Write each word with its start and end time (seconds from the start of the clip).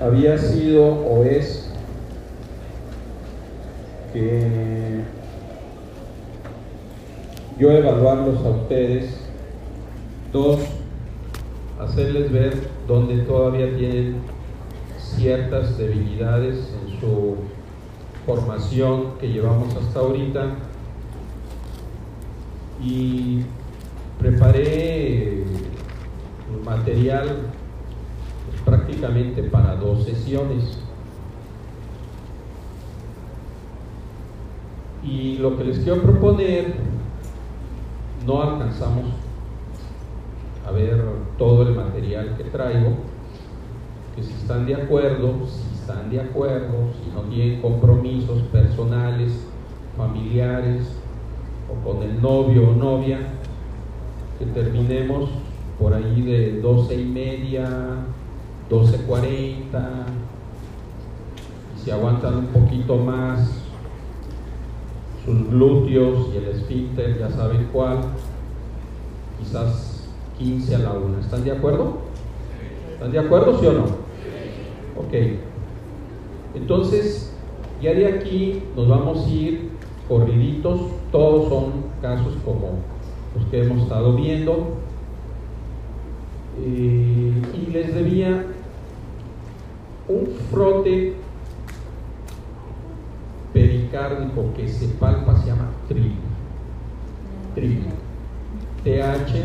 había 0.00 0.36
sido 0.38 0.86
o 0.86 1.24
es 1.24 1.70
que 4.12 5.00
yo 7.58 7.70
evaluarlos 7.70 8.44
a 8.44 8.50
ustedes, 8.50 9.18
dos, 10.32 10.60
hacerles 11.80 12.30
ver 12.30 12.68
dónde 12.86 13.18
todavía 13.18 13.74
tienen 13.76 14.16
ciertas 14.98 15.78
debilidades 15.78 16.72
en 16.82 17.00
su 17.00 17.36
formación 18.26 19.14
que 19.18 19.28
llevamos 19.28 19.74
hasta 19.74 20.00
ahorita. 20.00 20.50
Y 22.82 23.44
preparé 24.18 25.44
material 26.66 27.28
para 29.50 29.76
dos 29.76 30.04
sesiones. 30.04 30.78
Y 35.04 35.38
lo 35.38 35.56
que 35.56 35.64
les 35.64 35.78
quiero 35.78 36.02
proponer, 36.02 36.74
no 38.26 38.42
alcanzamos 38.42 39.04
a 40.66 40.70
ver 40.72 41.04
todo 41.38 41.62
el 41.68 41.74
material 41.74 42.36
que 42.36 42.44
traigo, 42.44 42.94
que 44.16 44.22
si 44.22 44.32
están 44.32 44.66
de 44.66 44.74
acuerdo, 44.74 45.46
si 45.46 45.78
están 45.78 46.10
de 46.10 46.20
acuerdo, 46.20 46.90
si 47.02 47.10
no 47.14 47.20
tienen 47.22 47.60
compromisos 47.60 48.42
personales, 48.44 49.32
familiares, 49.96 50.90
o 51.70 51.88
con 51.88 52.02
el 52.02 52.20
novio 52.20 52.70
o 52.70 52.74
novia, 52.74 53.18
que 54.38 54.46
terminemos 54.46 55.30
por 55.78 55.94
ahí 55.94 56.22
de 56.22 56.60
12 56.60 57.00
y 57.00 57.04
media, 57.04 58.06
12.40, 58.70 60.06
y 61.76 61.84
si 61.84 61.90
aguantan 61.90 62.36
un 62.36 62.46
poquito 62.46 62.96
más 62.96 63.48
sus 65.24 65.50
glúteos 65.50 66.28
y 66.32 66.38
el 66.38 66.48
esfínter, 66.48 67.18
ya 67.18 67.30
saben 67.30 67.68
cuál, 67.72 67.98
quizás 69.38 70.08
15 70.38 70.74
a 70.74 70.78
la 70.78 70.92
1. 70.92 71.18
¿Están 71.20 71.44
de 71.44 71.52
acuerdo? 71.52 71.98
¿Están 72.92 73.12
de 73.12 73.18
acuerdo, 73.18 73.58
sí 73.58 73.66
o 73.66 73.72
no? 73.72 73.84
Ok. 74.96 75.14
Entonces, 76.54 77.32
ya 77.82 77.92
de 77.92 78.06
aquí 78.06 78.62
nos 78.74 78.88
vamos 78.88 79.26
a 79.26 79.30
ir 79.30 79.70
corriditos, 80.08 80.80
todos 81.12 81.48
son 81.48 81.72
casos 82.00 82.34
como 82.44 82.78
los 83.36 83.44
que 83.50 83.62
hemos 83.62 83.82
estado 83.82 84.14
viendo. 84.14 84.76
Eh, 86.58 87.32
y 87.54 87.70
les 87.70 87.94
debía 87.94 88.46
un 90.08 90.26
frote 90.50 91.14
pericárdico 93.52 94.52
que 94.54 94.68
se 94.68 94.86
palpa, 94.88 95.36
se 95.38 95.46
llama 95.46 95.70
TRI. 95.88 96.12
TRI. 97.54 97.84
T-H-R-I-W-E. 98.84 99.42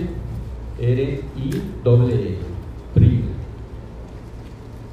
TRI. 2.94 3.24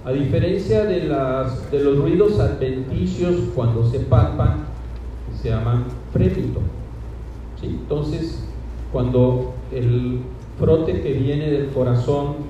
A 0.05 0.12
diferencia 0.12 0.84
de, 0.84 1.05
los 1.05 1.98
ruidos 1.98 2.39
adventicios 2.39 3.50
cuando 3.55 3.84
se 3.91 4.00
palpan, 4.00 4.64
se 5.42 5.50
llaman 5.50 5.84
frémito. 6.12 6.61
Entonces, 7.62 8.42
cuando 8.92 9.52
el 9.72 10.20
frote 10.58 11.02
que 11.02 11.12
viene 11.12 11.50
del 11.50 11.69
corazón 11.69 12.47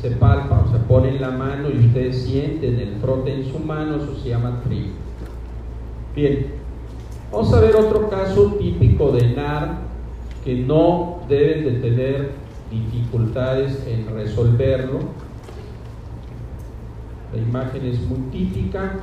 se 0.00 0.10
palpa, 0.10 0.64
o 0.66 0.72
se 0.72 0.78
pone 0.84 1.08
en 1.08 1.20
la 1.20 1.30
mano 1.30 1.68
y 1.70 1.86
ustedes 1.86 2.22
sienten 2.22 2.78
el 2.78 2.96
frote 3.00 3.32
en 3.32 3.50
su 3.50 3.58
mano, 3.58 3.96
eso 3.96 4.14
se 4.22 4.30
llama 4.30 4.60
tri. 4.64 4.92
Bien, 6.14 6.46
vamos 7.32 7.52
a 7.52 7.60
ver 7.60 7.76
otro 7.76 8.08
caso 8.08 8.56
típico 8.58 9.12
de 9.12 9.34
NAR 9.34 9.78
que 10.44 10.56
no 10.56 11.20
deben 11.28 11.64
de 11.64 11.80
tener 11.80 12.30
dificultades 12.70 13.86
en 13.86 14.14
resolverlo. 14.14 15.00
La 17.34 17.42
imagen 17.42 17.84
es 17.86 18.00
muy 18.02 18.18
típica, 18.30 19.00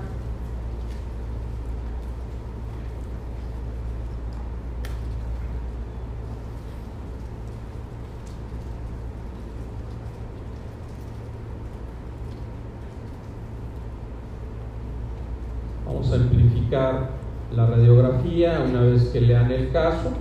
la 16.73 17.67
radiografía 17.67 18.63
una 18.67 18.81
vez 18.81 19.05
que 19.09 19.21
lean 19.21 19.51
el 19.51 19.71
caso. 19.71 20.11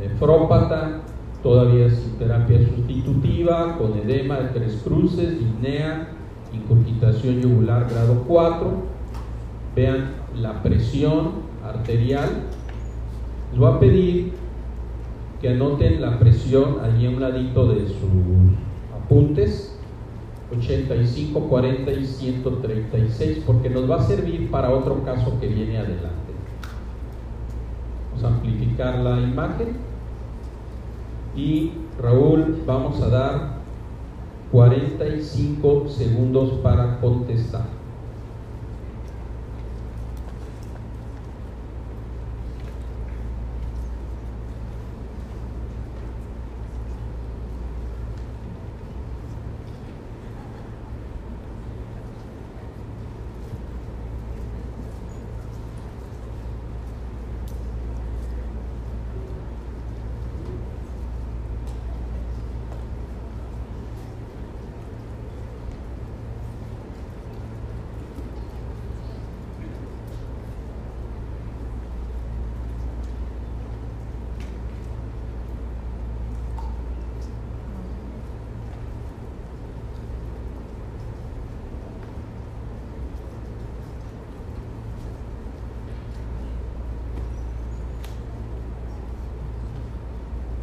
Nefrópata, 0.00 1.00
todavía 1.42 1.90
sin 1.90 2.18
terapia 2.18 2.58
sustitutiva, 2.58 3.76
con 3.76 3.98
edema 3.98 4.38
de 4.38 4.48
tres 4.48 4.80
cruces, 4.84 5.38
disnea, 5.38 6.08
incurgitación 6.52 7.40
yugular 7.40 7.88
grado 7.90 8.24
4. 8.26 8.72
Vean 9.76 10.12
la 10.34 10.62
presión 10.62 11.32
arterial. 11.64 12.28
Les 13.50 13.58
voy 13.58 13.72
a 13.72 13.78
pedir 13.78 14.32
que 15.40 15.50
anoten 15.50 16.00
la 16.00 16.18
presión 16.18 16.78
allí 16.82 17.06
a 17.06 17.10
un 17.10 17.20
ladito 17.20 17.68
de 17.68 17.86
sus 17.86 17.98
apuntes 18.96 19.77
85, 20.50 21.40
40 21.40 21.92
y 21.92 22.04
136, 22.06 23.42
porque 23.46 23.68
nos 23.68 23.90
va 23.90 23.96
a 23.96 24.02
servir 24.02 24.50
para 24.50 24.70
otro 24.70 25.04
caso 25.04 25.38
que 25.40 25.46
viene 25.46 25.78
adelante. 25.78 26.32
Vamos 28.10 28.24
a 28.24 28.28
amplificar 28.28 28.98
la 28.98 29.20
imagen 29.20 29.76
y 31.36 31.72
Raúl, 32.00 32.62
vamos 32.66 33.00
a 33.02 33.08
dar 33.08 33.58
45 34.50 35.88
segundos 35.88 36.52
para 36.62 36.98
contestar. 37.00 37.78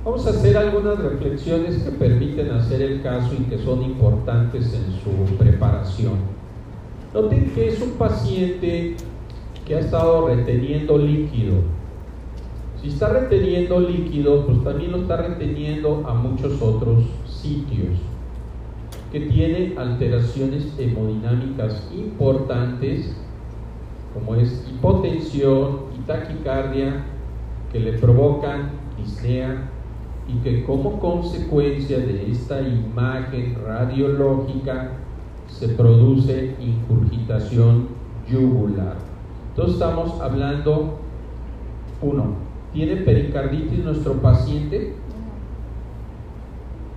Vamos 0.06 0.28
a 0.28 0.34
hacer 0.56 0.70
algunas 0.70 0.98
reflexiones 1.00 1.84
que 1.84 1.92
permiten 1.92 2.52
hacer 2.52 2.82
el 2.82 3.02
caso 3.02 3.34
y 3.34 3.44
que 3.44 3.58
son 3.58 3.84
importantes 3.84 4.74
en 4.74 4.94
su 5.02 5.36
preparación. 5.36 6.14
Noten 7.14 7.52
que 7.54 7.68
es 7.68 7.82
un 7.82 7.92
paciente 7.92 8.96
que 9.66 9.76
ha 9.76 9.80
estado 9.80 10.28
reteniendo 10.28 10.98
líquido. 10.98 11.56
Si 12.82 12.88
está 12.90 13.10
reteniendo 13.10 13.82
líquido, 13.82 14.46
pues 14.46 14.64
también 14.64 14.92
lo 14.92 15.00
está 15.00 15.18
reteniendo 15.18 16.06
a 16.08 16.14
muchos 16.14 16.62
otros 16.62 17.04
sitios, 17.28 17.98
que 19.12 19.22
tiene 19.22 19.74
alteraciones 19.78 20.74
hemodinámicas 20.78 21.90
importantes, 21.94 23.14
como 24.14 24.36
es 24.36 24.66
hipotensión 24.70 25.80
y 25.98 26.06
taquicardia, 26.06 27.04
que 27.74 27.80
le 27.80 27.94
provocan 27.94 28.72
disnea 28.98 29.72
y 30.28 30.34
que 30.40 30.64
como 30.64 31.00
consecuencia 31.00 32.00
de 32.00 32.32
esta 32.32 32.62
imagen 32.62 33.58
radiológica 33.64 34.92
se 35.48 35.70
produce 35.70 36.56
incurgitación 36.60 37.90
yugular. 38.30 38.96
Entonces 39.50 39.76
estamos 39.76 40.20
hablando, 40.20 41.00
uno, 42.02 42.26
¿tiene 42.74 42.98
pericarditis 42.98 43.84
nuestro 43.84 44.14
paciente? 44.14 44.96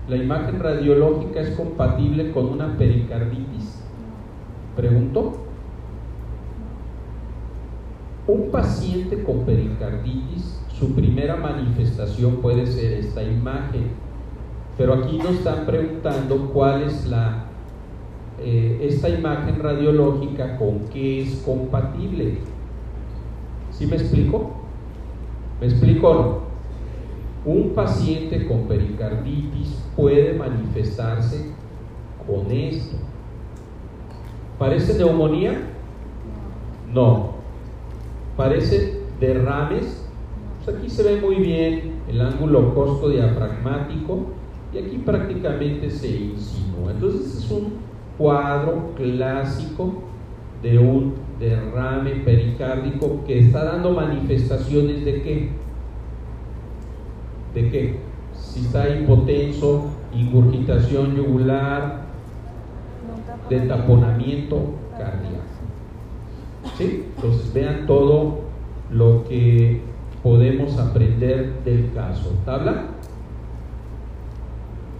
La 0.08 0.16
imagen 0.16 0.58
radiológica 0.58 1.40
es 1.40 1.50
compatible 1.50 2.32
con 2.32 2.46
una 2.46 2.78
pericarditis. 2.78 3.84
Pregunto. 4.74 5.44
Un 8.26 8.50
paciente 8.50 9.22
con 9.22 9.40
pericarditis, 9.40 10.62
su 10.78 10.94
primera 10.94 11.36
manifestación 11.36 12.36
puede 12.36 12.66
ser 12.66 12.92
esta 12.92 13.22
imagen, 13.22 13.88
pero 14.76 14.94
aquí 14.94 15.18
nos 15.18 15.30
están 15.30 15.66
preguntando 15.66 16.50
cuál 16.52 16.84
es 16.84 17.06
la 17.06 17.46
eh, 18.40 18.78
esta 18.82 19.08
imagen 19.08 19.58
radiológica 19.60 20.56
con 20.56 20.80
qué 20.92 21.22
es 21.22 21.42
compatible. 21.44 22.38
¿Sí 23.72 23.86
me 23.86 23.96
explico? 23.96 24.52
¿Me 25.60 25.66
explico 25.66 26.14
no? 26.14 27.52
Un 27.52 27.70
paciente 27.70 28.46
con 28.46 28.68
pericarditis 28.68 29.82
puede 29.96 30.34
manifestarse 30.34 31.52
con 32.26 32.52
esto. 32.52 32.96
¿Parece 34.58 34.96
neumonía? 34.98 35.58
No. 36.92 37.34
¿Parece 38.36 39.02
derrames? 39.18 40.07
Pues 40.68 40.80
aquí 40.80 40.90
se 40.90 41.02
ve 41.02 41.18
muy 41.22 41.36
bien 41.36 41.94
el 42.10 42.20
ángulo 42.20 42.74
costo 42.74 43.08
diafragmático 43.08 44.26
y 44.74 44.76
aquí 44.76 44.98
prácticamente 44.98 45.88
se 45.88 46.08
insinúa. 46.08 46.90
Entonces 46.90 47.38
es 47.38 47.50
un 47.50 47.78
cuadro 48.18 48.92
clásico 48.94 49.94
de 50.60 50.78
un 50.78 51.14
derrame 51.40 52.16
pericárdico 52.16 53.24
que 53.26 53.38
está 53.38 53.64
dando 53.64 53.92
manifestaciones 53.92 55.06
de 55.06 55.22
qué? 55.22 55.48
¿De 57.54 57.70
qué? 57.70 58.00
Si 58.34 58.60
está 58.60 58.90
hipotenso, 58.90 59.86
ingurgitación 60.12 61.16
yugular, 61.16 62.02
de 63.48 63.60
taponamiento 63.60 64.74
cardíaco. 64.98 65.38
¿Sí? 66.76 67.06
Entonces 67.16 67.54
vean 67.54 67.86
todo 67.86 68.40
lo 68.90 69.24
que 69.24 69.87
podemos 70.28 70.78
aprender 70.78 71.54
del 71.64 71.90
caso. 71.94 72.34
¿Tabla? 72.44 72.88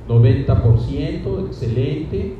90%, 0.08 1.46
excelente. 1.46 2.32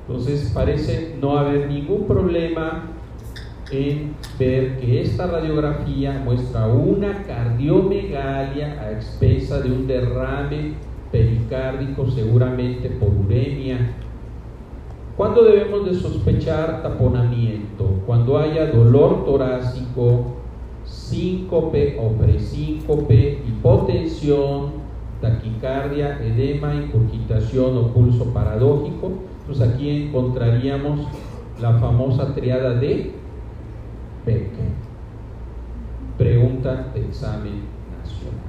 Entonces 0.00 0.50
parece 0.52 1.14
no 1.20 1.38
haber 1.38 1.68
ningún 1.68 2.08
problema 2.08 2.90
en 3.70 4.16
ver 4.36 4.80
que 4.80 5.02
esta 5.02 5.28
radiografía 5.28 6.20
muestra 6.24 6.66
una 6.66 7.22
cardiomegalia 7.22 8.80
a 8.80 8.90
expensa 8.90 9.60
de 9.60 9.70
un 9.70 9.86
derrame 9.86 10.74
pericárdico, 11.12 12.10
seguramente 12.10 12.90
por 12.90 13.10
uremia. 13.10 13.94
¿Cuándo 15.16 15.44
debemos 15.44 15.86
de 15.86 15.94
sospechar 15.94 16.82
taponamiento? 16.82 18.02
Cuando 18.06 18.38
haya 18.38 18.72
dolor 18.72 19.24
torácico, 19.24 20.42
síncope 20.84 21.96
o 21.98 22.10
presíncope, 22.10 23.42
hipotensión, 23.46 24.84
taquicardia, 25.20 26.20
edema, 26.22 26.74
incurgitación 26.74 27.78
o 27.78 27.88
pulso 27.88 28.32
paradójico 28.32 29.12
pues 29.46 29.60
aquí 29.60 29.90
encontraríamos 29.90 31.00
la 31.60 31.74
famosa 31.74 32.34
triada 32.34 32.74
de 32.74 33.12
Beck. 34.24 34.50
Pregunta 36.16 36.90
de 36.94 37.00
examen 37.04 37.62
nacional. 38.00 38.40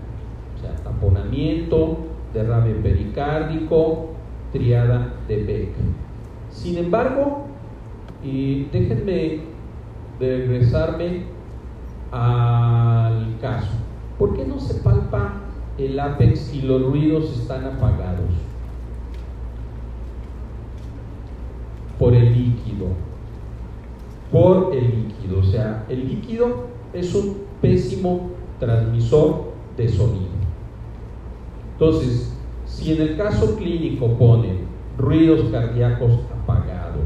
O 0.56 0.62
sea, 0.62 0.76
taponamiento, 0.84 1.98
derrame 2.34 2.76
pericárdico, 2.76 4.12
triada 4.54 5.14
de 5.28 5.44
Beck. 5.44 5.70
Sin 6.50 6.78
embargo, 6.78 7.46
y 8.24 8.66
déjenme 8.72 9.42
regresarme 10.20 11.24
al 12.16 13.38
caso. 13.40 13.72
¿Por 14.18 14.36
qué 14.36 14.46
no 14.46 14.60
se 14.60 14.76
palpa 14.76 15.42
el 15.78 16.00
apex 16.00 16.54
y 16.54 16.62
los 16.62 16.82
ruidos 16.82 17.38
están 17.38 17.66
apagados? 17.66 18.32
por 22.00 22.14
el 22.14 22.34
líquido. 22.34 22.88
Por 24.32 24.74
el 24.74 25.08
líquido. 25.08 25.40
O 25.40 25.44
sea, 25.44 25.86
el 25.90 26.08
líquido 26.08 26.68
es 26.94 27.14
un 27.16 27.38
pésimo 27.62 28.32
transmisor 28.60 29.54
de 29.78 29.90
sonido. 29.90 30.36
Entonces, 31.74 32.38
si 32.66 32.94
en 32.94 33.02
el 33.02 33.18
caso 33.18 33.56
clínico 33.58 34.08
ponen 34.18 34.66
ruidos 34.98 35.50
cardíacos 35.52 36.20
apagados, 36.42 37.04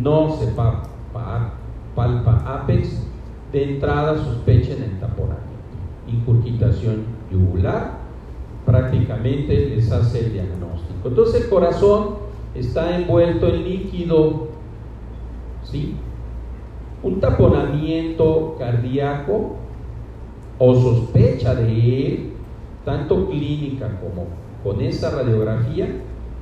no 0.00 0.36
se 0.36 0.46
palpa, 0.52 1.54
apex, 2.46 3.06
de 3.52 3.64
entrada 3.64 4.16
sospechen 4.16 4.82
el 4.82 4.98
taponamiento. 5.00 5.48
Incurgitación 6.08 7.04
yugular, 7.30 7.98
prácticamente 8.66 9.70
les 9.70 9.90
hace 9.90 10.26
el 10.26 10.32
diagnóstico. 10.32 11.08
Entonces 11.08 11.42
el 11.42 11.48
corazón 11.48 12.16
está 12.54 12.96
envuelto 12.96 13.48
en 13.48 13.64
líquido, 13.64 14.48
¿sí? 15.64 15.96
Un 17.02 17.20
taponamiento 17.20 18.56
cardíaco 18.58 19.56
o 20.58 20.74
sospecha 20.74 21.54
de 21.54 22.06
él, 22.06 22.32
tanto 22.84 23.28
clínica 23.28 23.98
como 24.00 24.26
con 24.62 24.80
esa 24.82 25.10
radiografía, 25.10 25.88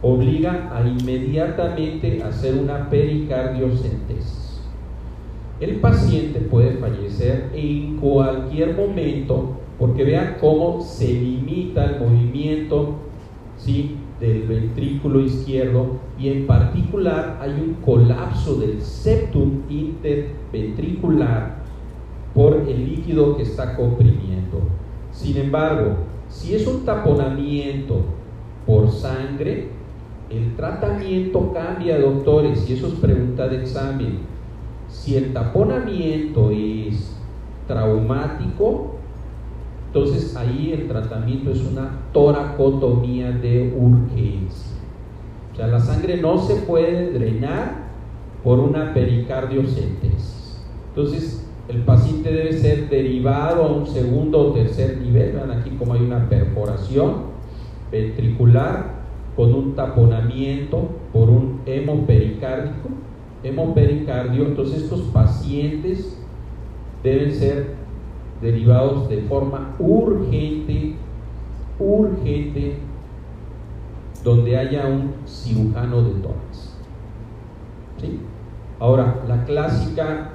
obliga 0.02 0.70
a 0.74 0.86
inmediatamente 0.86 2.22
hacer 2.22 2.54
una 2.54 2.88
pericardiocentesis. 2.90 4.47
El 5.60 5.80
paciente 5.80 6.40
puede 6.40 6.76
fallecer 6.76 7.50
en 7.52 7.96
cualquier 7.96 8.76
momento 8.76 9.56
porque 9.78 10.04
vean 10.04 10.36
cómo 10.40 10.80
se 10.80 11.12
limita 11.12 11.84
el 11.84 12.00
movimiento 12.00 12.94
¿sí? 13.56 13.96
del 14.20 14.42
ventrículo 14.42 15.20
izquierdo 15.20 15.96
y 16.18 16.28
en 16.28 16.46
particular 16.46 17.38
hay 17.40 17.50
un 17.50 17.74
colapso 17.84 18.56
del 18.56 18.80
septum 18.82 19.62
interventricular 19.68 21.58
por 22.34 22.54
el 22.68 22.90
líquido 22.90 23.36
que 23.36 23.42
está 23.42 23.76
comprimiendo. 23.76 24.60
Sin 25.10 25.36
embargo, 25.36 25.96
si 26.28 26.54
es 26.54 26.66
un 26.66 26.84
taponamiento 26.84 28.02
por 28.64 28.90
sangre, 28.90 29.70
el 30.30 30.54
tratamiento 30.56 31.52
cambia, 31.52 31.98
doctores, 31.98 32.68
y 32.68 32.74
eso 32.74 32.88
es 32.88 32.94
pregunta 32.94 33.48
de 33.48 33.62
examen. 33.62 34.18
Si 34.88 35.16
el 35.16 35.32
taponamiento 35.32 36.50
es 36.50 37.16
traumático, 37.66 38.96
entonces 39.88 40.36
ahí 40.36 40.72
el 40.72 40.88
tratamiento 40.88 41.50
es 41.50 41.60
una 41.62 42.00
toracotomía 42.12 43.32
de 43.32 43.74
urgencia. 43.76 44.76
O 45.52 45.56
sea, 45.56 45.66
la 45.66 45.80
sangre 45.80 46.20
no 46.20 46.38
se 46.38 46.56
puede 46.56 47.12
drenar 47.12 47.88
por 48.44 48.58
una 48.58 48.94
pericardiocentesis. 48.94 50.64
Entonces 50.90 51.46
el 51.68 51.82
paciente 51.82 52.32
debe 52.32 52.52
ser 52.54 52.88
derivado 52.88 53.64
a 53.64 53.72
un 53.72 53.86
segundo 53.86 54.38
o 54.38 54.52
tercer 54.52 54.98
nivel. 54.98 55.32
Vean 55.32 55.50
aquí 55.50 55.70
como 55.70 55.94
hay 55.94 56.00
una 56.00 56.28
perforación 56.28 57.38
ventricular 57.90 58.98
con 59.36 59.54
un 59.54 59.74
taponamiento 59.74 60.88
por 61.12 61.28
un 61.28 61.60
hemopericárdico, 61.66 62.88
hemopericardio. 63.42 64.46
Entonces 64.46 64.82
estos 64.82 65.02
pacientes 65.02 66.18
deben 67.02 67.32
ser 67.32 67.74
derivados 68.40 69.08
de 69.08 69.22
forma 69.22 69.74
urgente, 69.78 70.94
urgente, 71.78 72.76
donde 74.24 74.56
haya 74.56 74.86
un 74.86 75.14
cirujano 75.26 76.02
de 76.02 76.10
tórax. 76.20 76.76
¿Sí? 78.00 78.20
Ahora, 78.80 79.24
la 79.26 79.44
clásica 79.44 80.30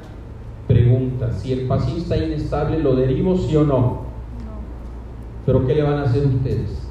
pregunta, 0.67 1.31
si 1.31 1.53
el 1.53 1.67
paciente 1.67 2.01
está 2.01 2.17
inestable, 2.17 2.79
¿lo 2.79 2.95
derivo 2.95 3.38
sí 3.38 3.55
o 3.55 3.63
no? 3.63 3.77
No. 3.79 4.03
¿Pero 5.45 5.65
qué 5.65 5.75
le 5.75 5.83
van 5.83 6.00
a 6.00 6.03
hacer 6.03 6.25
ustedes? 6.25 6.88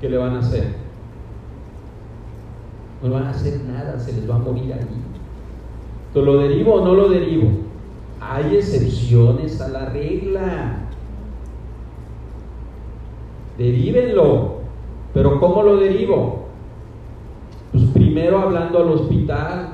¿Qué 0.00 0.08
le 0.08 0.16
van 0.16 0.36
a 0.36 0.38
hacer? 0.38 0.87
No 3.02 3.10
van 3.10 3.24
a 3.24 3.30
hacer 3.30 3.60
nada, 3.64 3.98
se 3.98 4.12
les 4.12 4.28
va 4.28 4.36
a 4.36 4.38
morir 4.38 4.72
ahí. 4.72 4.86
¿Lo 6.14 6.38
derivo 6.38 6.74
o 6.74 6.84
no 6.84 6.94
lo 6.94 7.08
derivo? 7.08 7.48
Hay 8.20 8.56
excepciones 8.56 9.60
a 9.60 9.68
la 9.68 9.86
regla. 9.86 10.78
Derívenlo. 13.56 14.58
Pero 15.14 15.40
¿cómo 15.40 15.62
lo 15.62 15.76
derivo? 15.76 16.46
Pues 17.72 17.84
primero 17.90 18.38
hablando 18.40 18.78
al 18.78 18.88
hospital, 18.90 19.70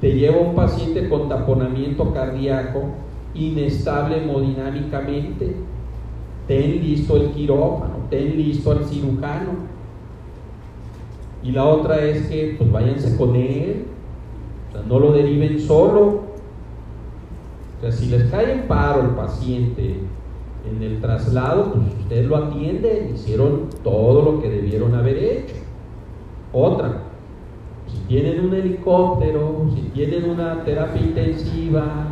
te 0.00 0.12
lleva 0.12 0.38
un 0.38 0.54
paciente 0.54 1.08
con 1.08 1.28
taponamiento 1.28 2.12
cardíaco, 2.12 2.84
inestable 3.34 4.22
hemodinámicamente. 4.22 5.56
Ten 6.46 6.80
listo 6.82 7.16
el 7.16 7.30
quirófano, 7.30 7.96
ten 8.10 8.36
listo 8.36 8.70
al 8.72 8.84
cirujano. 8.84 9.75
Y 11.42 11.52
la 11.52 11.64
otra 11.64 12.00
es 12.00 12.26
que 12.28 12.56
pues 12.58 12.70
váyanse 12.70 13.16
con 13.16 13.36
él, 13.36 13.84
no 14.88 14.98
lo 14.98 15.12
deriven 15.12 15.60
solo. 15.60 16.26
Si 17.90 18.06
les 18.06 18.30
cae 18.30 18.52
en 18.52 18.62
paro 18.62 19.02
el 19.02 19.10
paciente 19.10 20.00
en 20.68 20.82
el 20.82 21.00
traslado, 21.00 21.72
pues 21.72 21.86
ustedes 22.00 22.26
lo 22.26 22.36
atienden, 22.36 23.14
hicieron 23.14 23.68
todo 23.84 24.22
lo 24.22 24.42
que 24.42 24.50
debieron 24.50 24.94
haber 24.94 25.16
hecho. 25.18 25.54
Otra, 26.52 27.02
si 27.86 27.98
tienen 28.08 28.44
un 28.44 28.54
helicóptero, 28.54 29.66
si 29.74 29.82
tienen 29.90 30.28
una 30.28 30.64
terapia 30.64 31.00
intensiva 31.00 32.08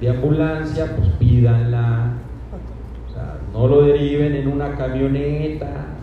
de 0.00 0.10
ambulancia, 0.10 0.96
pues 0.96 1.08
pídanla. 1.18 2.14
O 3.08 3.12
sea, 3.12 3.38
no 3.52 3.68
lo 3.68 3.82
deriven 3.82 4.34
en 4.34 4.48
una 4.48 4.76
camioneta. 4.76 5.93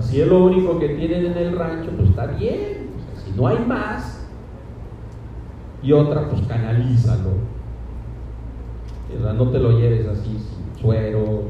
Si 0.00 0.20
es 0.20 0.28
lo 0.28 0.44
único 0.44 0.78
que 0.78 0.90
tienen 0.90 1.26
en 1.26 1.36
el 1.36 1.58
rancho, 1.58 1.90
pues 1.96 2.10
está 2.10 2.26
bien. 2.26 2.90
si 3.24 3.32
no 3.32 3.46
hay 3.46 3.58
más, 3.66 4.20
y 5.82 5.92
otra, 5.92 6.28
pues 6.28 6.42
canalízalo. 6.42 7.30
no 9.34 9.48
te 9.48 9.58
lo 9.58 9.78
lleves 9.78 10.06
así 10.06 10.38
sin 10.38 10.82
suero, 10.82 11.42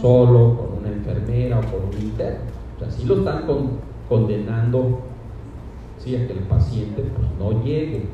solo, 0.00 0.56
con 0.56 0.78
una 0.78 0.88
enfermera 0.88 1.58
o 1.58 1.62
con 1.62 1.88
un 1.88 2.02
interno. 2.02 2.40
O 2.76 2.78
sea, 2.80 2.90
si 2.90 3.04
lo 3.04 3.18
están 3.18 3.44
condenando 4.08 5.00
¿sí? 5.98 6.14
a 6.16 6.26
que 6.26 6.34
el 6.34 6.40
paciente 6.40 7.02
pues, 7.02 7.28
no 7.38 7.64
llegue. 7.64 8.06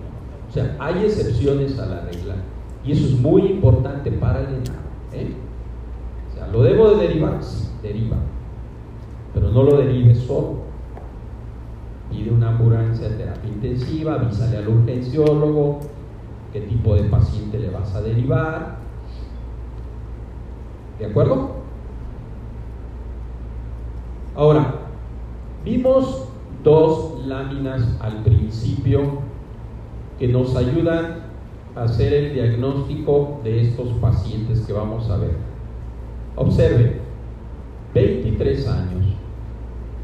O 0.49 0.53
sea, 0.53 0.77
hay 0.79 1.05
excepciones 1.05 1.79
a 1.79 1.87
la 1.87 2.01
regla. 2.03 2.37
Y 2.85 2.93
eso 2.93 3.07
es 3.07 3.21
muy 3.21 3.43
importante 3.43 4.11
para 4.13 4.41
el 4.41 4.47
enano. 4.47 4.81
¿eh? 5.13 5.35
O 6.31 6.35
sea, 6.35 6.47
¿lo 6.49 6.63
debo 6.63 6.91
de 6.91 7.07
derivar? 7.07 7.43
Sí, 7.43 7.69
deriva. 7.83 8.17
Pero 9.35 9.51
no 9.51 9.63
lo 9.63 9.77
derive 9.79 10.15
solo. 10.15 10.71
Pide 12.11 12.31
una 12.31 12.51
ambulancia 12.51 13.09
de 13.09 13.17
terapia 13.17 13.49
intensiva, 13.49 14.15
avísale 14.15 14.59
al 14.59 14.69
urgenciólogo 14.69 15.81
qué 16.53 16.61
tipo 16.63 16.95
de 16.95 17.05
paciente 17.05 17.59
le 17.59 17.71
vas 17.71 17.95
a 17.95 18.03
derivar. 18.03 18.79
¿De 20.99 21.07
acuerdo? 21.07 21.61
Ahora, 24.35 24.75
vimos 25.65 26.29
dos 26.63 27.25
láminas 27.27 27.97
al 28.01 28.23
principio 28.23 29.21
que 30.19 30.29
nos 30.29 30.55
ayudan 30.57 31.31
a 31.75 31.85
hacer 31.85 32.13
el 32.13 32.35
diagnóstico 32.35 33.41
de 33.43 33.63
estos 33.63 33.89
pacientes 34.01 34.61
que 34.61 34.73
vamos 34.73 35.09
a 35.09 35.17
ver. 35.17 35.37
Observe, 36.37 37.01
23 37.95 38.69
años, 38.69 39.10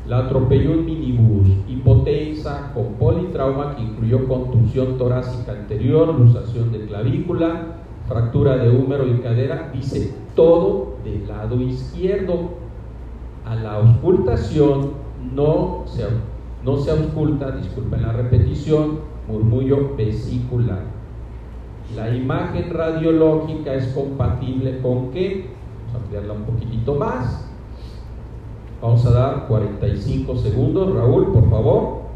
la 0.09 0.19
atropelló 0.19 0.73
un 0.73 0.85
minibús, 0.85 1.49
hipotensa, 1.69 2.71
con 2.75 2.95
politrauma 2.95 3.75
que 3.75 3.83
incluyó 3.83 4.29
contusión 4.29 4.97
torácica 4.99 5.53
anterior, 5.53 6.15
luxación 6.15 6.71
de 6.71 6.87
clavícula, 6.87 7.79
fractura 8.07 8.57
de 8.57 8.71
húmero 8.71 9.07
y 9.09 9.19
cadera, 9.19 9.71
dice 9.75 10.15
todo 10.37 10.97
del 11.05 11.27
lado 11.27 11.61
izquierdo. 11.61 12.67
A 13.45 13.57
la 13.57 13.75
auscultación 13.75 14.93
no 15.35 15.85
se, 15.87 16.05
no 16.65 16.77
se 16.77 16.91
ausculta, 16.93 17.51
disculpen 17.51 18.03
la 18.03 18.13
repetición, 18.13 19.01
murmullo 19.27 19.97
vesicular. 19.97 20.85
La 21.97 22.15
imagen 22.15 22.71
radiológica 22.71 23.75
es 23.75 23.89
compatible 23.89 24.81
con 24.81 25.11
qué? 25.11 25.47
Vamos 25.87 25.95
a 25.95 25.99
ampliarla 25.99 26.33
un 26.33 26.43
poquitito 26.43 26.95
más. 26.95 27.46
Vamos 28.87 29.05
a 29.05 29.11
dar 29.11 29.49
45 29.49 30.37
segundos. 30.37 30.95
Raúl, 30.95 31.33
por 31.33 31.51
favor. 31.51 32.07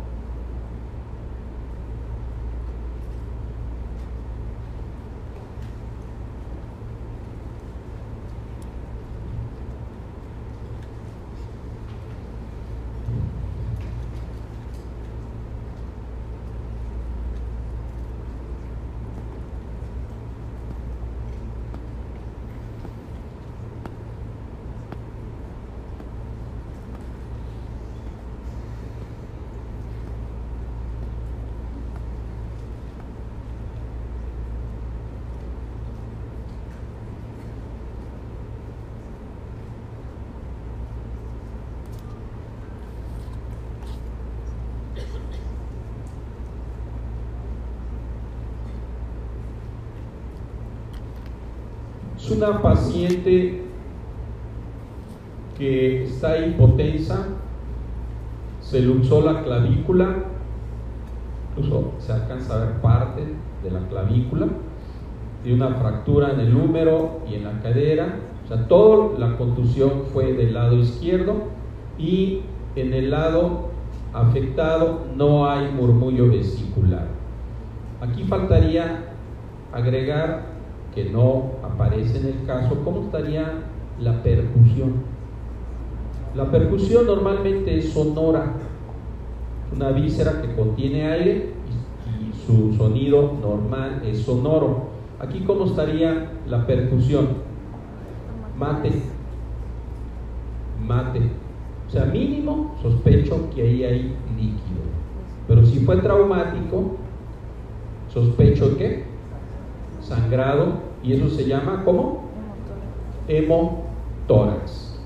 una 52.41 52.63
paciente 52.81 53.61
que 55.59 56.05
está 56.05 56.39
hipotensa, 56.39 57.27
se 58.63 58.81
luxó 58.81 59.21
la 59.21 59.43
clavícula, 59.43 60.25
incluso 61.51 61.93
se 61.99 62.13
alcanza 62.13 62.55
a 62.55 62.65
ver 62.65 62.75
parte 62.81 63.23
de 63.63 63.71
la 63.71 63.81
clavícula, 63.89 64.47
de 65.45 65.55
una 65.55 65.69
fractura 65.75 66.33
en 66.33 66.41
el 66.41 66.57
húmero 66.57 67.21
y 67.31 67.35
en 67.35 67.45
la 67.45 67.61
cadera, 67.61 68.17
o 68.45 68.49
sea, 68.49 68.67
toda 68.67 69.19
la 69.19 69.37
contusión 69.37 70.05
fue 70.13 70.33
del 70.33 70.55
lado 70.55 70.77
izquierdo 70.77 71.35
y 71.99 72.41
en 72.77 72.95
el 72.95 73.11
lado 73.11 73.69
afectado 74.15 75.01
no 75.17 75.51
hay 75.51 75.71
murmullo 75.71 76.31
vesicular. 76.31 77.09
Aquí 78.01 78.25
faltaría 78.25 79.05
agregar 79.73 80.50
que 80.95 81.11
no 81.11 81.53
aparece 81.63 82.19
en 82.19 82.27
el 82.27 82.47
caso, 82.47 82.83
¿cómo 82.85 83.05
estaría 83.05 83.65
la 83.99 84.23
percusión? 84.23 84.95
La 86.35 86.51
percusión 86.51 87.07
normalmente 87.07 87.79
es 87.79 87.93
sonora, 87.93 88.55
una 89.75 89.91
víscera 89.91 90.43
que 90.43 90.55
contiene 90.55 91.11
aire 91.11 91.55
y, 92.07 92.47
su 92.47 92.73
sonido 92.73 93.39
normal 93.41 94.03
es 94.05 94.21
sonoro. 94.23 94.89
Aquí, 95.21 95.41
¿cómo 95.41 95.67
estaría 95.67 96.33
la 96.47 96.67
percusión? 96.67 97.29
Mate, 98.59 98.91
mate. 100.85 101.21
O 101.87 101.91
sea, 101.91 102.07
mínimo 102.07 102.77
sospecho 102.83 103.51
que 103.55 103.63
ahí 103.63 103.85
hay 103.85 104.17
líquido. 104.37 104.81
Pero 105.47 105.67
si 105.67 105.81
fue 105.81 105.97
traumático, 105.97 106.97
sospecho 108.09 108.77
que 108.77 109.10
sangrado 110.11 110.73
y 111.03 111.15
eso 111.15 111.31
se 111.31 111.47
llama 111.47 111.83
¿cómo? 111.85 112.25
Hemotórax. 113.29 114.99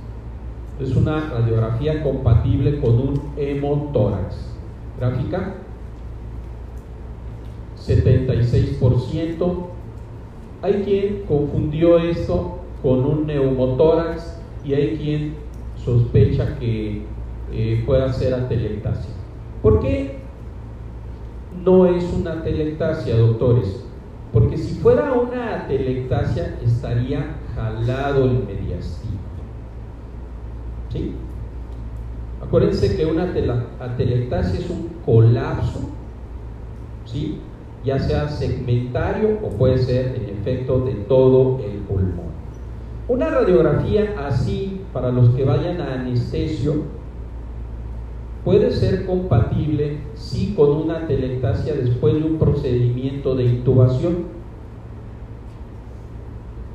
Es 0.81 0.97
una 0.97 1.31
radiografía 1.31 2.03
compatible 2.03 2.81
con 2.81 2.95
un 2.95 3.21
hemotórax. 3.37 4.51
Gráfica 4.99 5.55
76%. 7.87 9.67
Hay 10.63 10.83
quien 10.85 11.25
confundió 11.29 11.99
esto 11.99 12.61
con 12.83 13.05
un 13.05 13.27
neumotórax 13.27 14.41
y 14.65 14.73
hay 14.73 14.97
quien 14.97 15.35
sospecha 15.85 16.59
que 16.59 17.03
eh, 17.53 17.83
pueda 17.85 18.11
ser 18.11 18.33
atelectasia. 18.33 19.13
¿Por 19.63 19.81
qué 19.81 20.17
no 21.63 21.87
es 21.87 22.05
una 22.15 22.33
atelectasia, 22.33 23.17
doctores? 23.19 23.84
Porque 24.35 24.59
si 24.59 24.75
fuera 24.81 25.13
una 25.13 25.61
atelectasia, 25.61 26.59
estaría 26.61 27.37
jalado 27.55 28.25
el 28.25 28.45
mediastino. 28.45 29.21
¿Sí? 30.93 31.13
Acuérdense 32.43 32.97
que 32.97 33.07
una 33.07 33.33
atelectasia 33.81 34.59
es 34.59 34.69
un 34.69 34.89
colapso, 35.07 35.89
¿sí? 37.07 37.39
ya 37.85 37.99
sea 38.01 38.29
segmentario 38.29 39.39
o 39.41 39.51
puede 39.51 39.79
ser 39.79 40.17
en 40.17 40.37
efecto 40.37 40.81
de 40.81 40.95
todo 40.95 41.61
el 41.65 41.79
pulmón. 41.83 42.35
Una 43.07 43.31
radiografía 43.31 44.17
así, 44.27 44.81
para 44.93 45.13
los 45.13 45.29
que 45.31 45.45
vayan 45.45 45.81
a 45.81 45.95
anestesio, 45.95 46.83
puede 48.45 48.71
ser 48.71 49.07
compatible 49.07 49.99
sí 50.15 50.55
con 50.57 50.71
una 50.71 51.07
telectasia 51.07 51.75
después 51.75 52.15
de 52.15 52.23
un 52.25 52.39
procedimiento 52.39 53.35
de 53.35 53.45
intubación. 53.45 54.27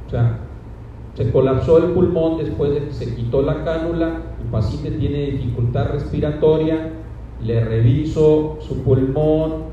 O 0.08 0.10
sea, 0.10 0.40
se 1.14 1.32
colapsó 1.32 1.78
el 1.78 1.92
pulmón 1.92 2.38
después 2.38 2.72
de 2.72 2.86
que 2.86 2.94
se 2.94 3.16
quitó 3.16 3.42
la 3.42 3.64
cánula, 3.64 4.22
paciente 4.52 4.92
tiene 4.92 5.32
dificultad 5.32 5.92
respiratoria, 5.92 6.92
le 7.44 7.64
reviso 7.64 8.58
su 8.62 8.84
pulmón 8.84 9.70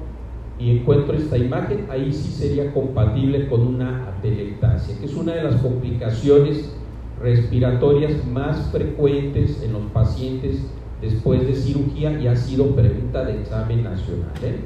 y 0.59 0.79
encuentro 0.79 1.17
esta 1.17 1.37
imagen, 1.37 1.87
ahí 1.91 2.12
sí 2.12 2.31
sería 2.33 2.73
compatible 2.73 3.49
con 3.49 3.62
una 3.62 4.09
atelectasia, 4.09 4.99
que 4.99 5.07
es 5.07 5.15
una 5.15 5.35
de 5.35 5.43
las 5.43 5.57
complicaciones 5.57 6.75
respiratorias 7.21 8.26
más 8.26 8.71
frecuentes 8.71 9.62
en 9.62 9.73
los 9.73 9.83
pacientes 9.93 10.71
después 11.00 11.47
de 11.47 11.55
cirugía 11.55 12.19
y 12.21 12.26
ha 12.26 12.37
sido 12.37 12.75
pregunta 12.75 13.25
de 13.25 13.41
examen 13.41 13.85
nacional. 13.85 14.33
¿eh? 14.43 14.61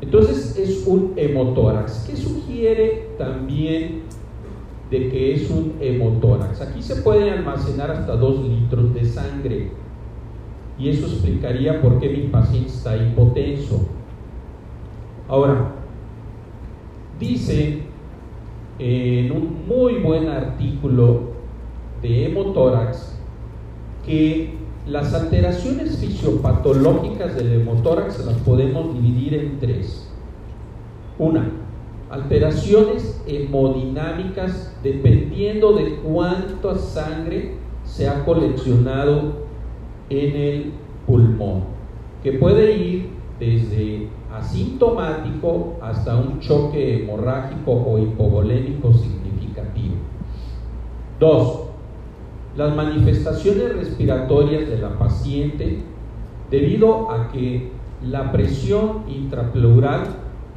Entonces 0.00 0.56
es 0.58 0.86
un 0.86 1.14
hemotórax. 1.16 2.06
¿Qué 2.08 2.16
sugiere 2.16 3.08
también 3.18 4.02
de 4.90 5.08
que 5.08 5.34
es 5.34 5.50
un 5.50 5.74
hemotórax? 5.80 6.60
Aquí 6.60 6.82
se 6.82 6.96
puede 6.96 7.30
almacenar 7.30 7.90
hasta 7.90 8.16
2 8.16 8.48
litros 8.48 8.94
de 8.94 9.04
sangre 9.04 9.70
y 10.78 10.90
eso 10.90 11.06
explicaría 11.06 11.80
por 11.80 11.98
qué 11.98 12.10
mi 12.10 12.28
paciente 12.28 12.68
está 12.68 12.96
hipotenso. 12.96 13.88
Ahora, 15.28 15.72
dice 17.18 17.80
en 18.78 19.32
un 19.32 19.66
muy 19.66 19.94
buen 19.94 20.28
artículo 20.28 21.36
de 22.02 22.26
hemotórax 22.26 23.15
que 24.06 24.54
las 24.86 25.12
alteraciones 25.12 25.98
fisiopatológicas 25.98 27.34
del 27.34 27.60
hemotórax 27.60 28.24
las 28.24 28.36
podemos 28.38 28.94
dividir 28.94 29.34
en 29.34 29.58
tres. 29.58 30.08
Una, 31.18 31.50
alteraciones 32.08 33.20
hemodinámicas 33.26 34.76
dependiendo 34.82 35.72
de 35.72 35.96
cuánta 35.96 36.76
sangre 36.76 37.54
se 37.84 38.08
ha 38.08 38.24
coleccionado 38.24 39.46
en 40.08 40.36
el 40.36 40.72
pulmón, 41.06 41.64
que 42.22 42.32
puede 42.32 42.76
ir 42.76 43.10
desde 43.40 44.08
asintomático 44.32 45.76
hasta 45.82 46.16
un 46.16 46.40
choque 46.40 47.02
hemorrágico 47.02 47.72
o 47.72 47.98
hipovolémico 47.98 48.92
significativo. 48.92 49.96
Dos, 51.18 51.65
las 52.56 52.74
manifestaciones 52.74 53.76
respiratorias 53.76 54.68
de 54.68 54.78
la 54.78 54.98
paciente 54.98 55.78
debido 56.50 57.10
a 57.10 57.30
que 57.30 57.70
la 58.02 58.32
presión 58.32 59.04
intrapleural 59.08 60.04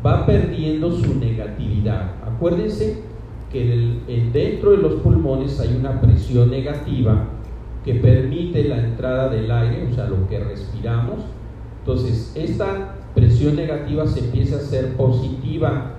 va 0.05 0.25
perdiendo 0.25 0.91
su 0.91 1.15
negatividad. 1.15 2.13
Acuérdense 2.25 3.03
que 3.51 3.99
dentro 4.31 4.71
de 4.71 4.77
los 4.77 4.95
pulmones 5.01 5.59
hay 5.59 5.75
una 5.75 5.99
presión 5.99 6.51
negativa 6.51 7.25
que 7.83 7.95
permite 7.95 8.65
la 8.65 8.77
entrada 8.77 9.29
del 9.29 9.51
aire, 9.51 9.87
o 9.91 9.95
sea, 9.95 10.07
lo 10.07 10.27
que 10.27 10.39
respiramos. 10.39 11.19
Entonces, 11.79 12.31
esta 12.35 12.95
presión 13.15 13.55
negativa 13.55 14.05
se 14.05 14.19
empieza 14.19 14.57
a 14.57 14.59
ser 14.59 14.95
positiva, 14.95 15.93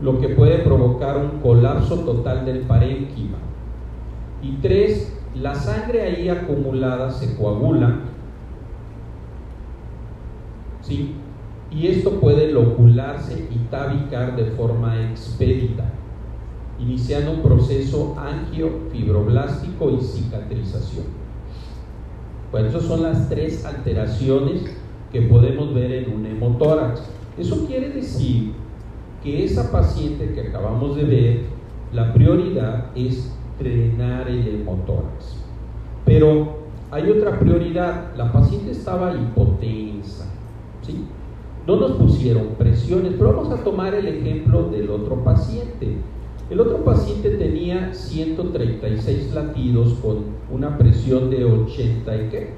lo 0.00 0.20
que 0.20 0.28
puede 0.28 0.58
provocar 0.58 1.18
un 1.18 1.40
colapso 1.40 1.96
total 2.00 2.46
del 2.46 2.60
parénquima. 2.60 3.38
Y 4.42 4.52
tres, 4.62 5.16
la 5.34 5.54
sangre 5.54 6.02
ahí 6.02 6.28
acumulada 6.28 7.10
se 7.10 7.36
coagula, 7.36 8.00
¿sí? 10.82 11.14
Y 11.70 11.86
esto 11.86 12.18
puede 12.20 12.50
locularse 12.50 13.48
y 13.50 13.58
tabicar 13.70 14.36
de 14.36 14.46
forma 14.52 15.00
expedita 15.10 15.84
iniciando 16.80 17.32
un 17.32 17.42
proceso 17.42 18.16
angiofibroblástico 18.18 19.90
y 19.90 20.00
cicatrización. 20.00 21.04
Bueno, 22.50 22.68
esas 22.68 22.84
son 22.84 23.02
las 23.02 23.28
tres 23.28 23.64
alteraciones 23.64 24.62
que 25.12 25.22
podemos 25.22 25.74
ver 25.74 25.92
en 25.92 26.12
un 26.12 26.26
hemotórax. 26.26 27.02
Eso 27.38 27.66
quiere 27.66 27.90
decir 27.90 28.52
que 29.22 29.44
esa 29.44 29.70
paciente 29.70 30.32
que 30.32 30.48
acabamos 30.48 30.96
de 30.96 31.04
ver, 31.04 31.40
la 31.92 32.12
prioridad 32.14 32.86
es 32.94 33.36
drenar 33.60 34.28
el 34.28 34.46
hemotórax. 34.48 35.36
Pero 36.04 36.60
hay 36.90 37.10
otra 37.10 37.38
prioridad, 37.38 38.16
la 38.16 38.32
paciente 38.32 38.72
estaba 38.72 39.14
hipotensa, 39.14 40.26
¿sí? 40.82 41.04
No 41.66 41.76
nos 41.76 41.92
pusieron 41.92 42.48
presiones, 42.58 43.12
pero 43.16 43.34
vamos 43.34 43.52
a 43.52 43.62
tomar 43.62 43.94
el 43.94 44.08
ejemplo 44.08 44.64
del 44.70 44.90
otro 44.90 45.22
paciente. 45.22 45.98
El 46.50 46.58
otro 46.58 46.78
paciente 46.84 47.30
tenía 47.30 47.94
136 47.94 49.32
latidos 49.34 49.94
con 50.02 50.24
una 50.50 50.76
presión 50.76 51.30
de 51.30 51.44
80 51.44 52.16
y 52.16 52.28
qué? 52.28 52.50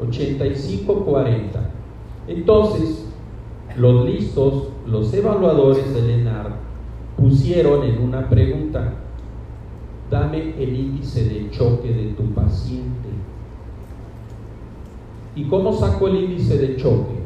85-40. 0.00 1.40
Entonces, 2.28 3.06
los 3.78 4.04
listos, 4.04 4.68
los 4.86 5.14
evaluadores 5.14 5.94
del 5.94 6.10
ENAR 6.10 6.56
pusieron 7.16 7.84
en 7.84 8.02
una 8.02 8.28
pregunta, 8.28 8.92
dame 10.10 10.54
el 10.58 10.74
índice 10.74 11.24
de 11.24 11.50
choque 11.50 11.88
de 11.88 12.12
tu 12.12 12.24
paciente. 12.34 13.08
¿Y 15.34 15.44
cómo 15.44 15.72
saco 15.72 16.08
el 16.08 16.24
índice 16.24 16.58
de 16.58 16.76
choque? 16.76 17.16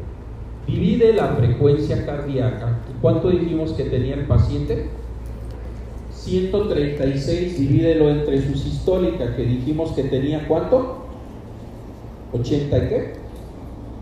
Divide 0.67 1.13
la 1.13 1.29
frecuencia 1.29 2.05
cardíaca. 2.05 2.79
¿Cuánto 3.01 3.29
dijimos 3.29 3.71
que 3.73 3.85
tenía 3.85 4.15
el 4.15 4.25
paciente? 4.25 4.89
136, 6.11 7.57
divídelo 7.57 8.09
entre 8.09 8.41
su 8.41 8.55
sistólica, 8.55 9.35
que 9.35 9.43
dijimos 9.43 9.91
que 9.91 10.03
tenía 10.03 10.47
cuánto? 10.47 11.05
80 12.33 12.77
y 12.77 12.81
qué? 12.89 13.13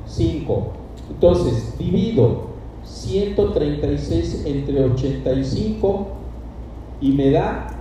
5. 0.06 0.74
Entonces, 1.12 1.78
divido 1.78 2.50
136 2.84 4.44
entre 4.46 4.84
85 4.84 6.08
y 7.02 7.12
me 7.12 7.32
da 7.32 7.79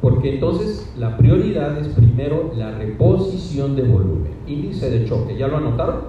Porque 0.03 0.35
entonces 0.35 0.93
la 0.99 1.17
prioridad 1.17 1.79
es 1.79 1.87
primero 1.95 2.51
la 2.57 2.73
reposición 2.73 3.77
de 3.77 3.85
volumen, 3.85 4.33
índice 4.49 4.91
de 4.91 5.05
choque. 5.05 5.37
¿Ya 5.37 5.47
lo 5.47 5.59
anotaron? 5.59 6.01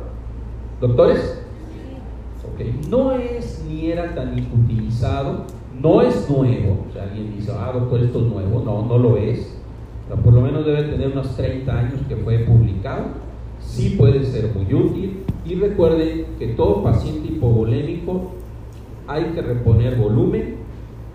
¿Doctores? 0.82 1.44
Ok, 2.44 2.90
no 2.90 3.12
es 3.12 3.64
ni 3.70 3.92
era 3.92 4.16
tan 4.16 4.34
utilizado, 4.52 5.44
no 5.80 6.02
es 6.02 6.28
nuevo. 6.28 6.86
O 6.90 6.92
sea, 6.92 7.04
alguien 7.04 7.36
dice, 7.36 7.52
ah, 7.52 7.70
doctor, 7.72 8.00
esto 8.00 8.18
es 8.18 8.26
nuevo. 8.26 8.64
No, 8.66 8.84
no 8.84 8.98
lo 8.98 9.18
es. 9.18 9.56
Pero 10.10 10.22
por 10.24 10.34
lo 10.34 10.42
menos 10.42 10.66
debe 10.66 10.84
tener 10.86 11.12
unos 11.12 11.36
30 11.36 11.72
años 11.72 12.02
que 12.10 12.16
fue 12.16 12.40
publicado. 12.40 13.26
Sí 13.76 13.90
puede 13.98 14.24
ser 14.24 14.56
muy 14.56 14.74
útil. 14.74 15.18
Y 15.46 15.56
recuerden 15.56 16.28
que 16.40 16.48
todo 16.48 16.82
paciente 16.82 17.28
hipovolémico 17.28 18.32
hay 19.06 19.26
que 19.36 19.42
reponer 19.42 19.98
volumen 19.98 20.56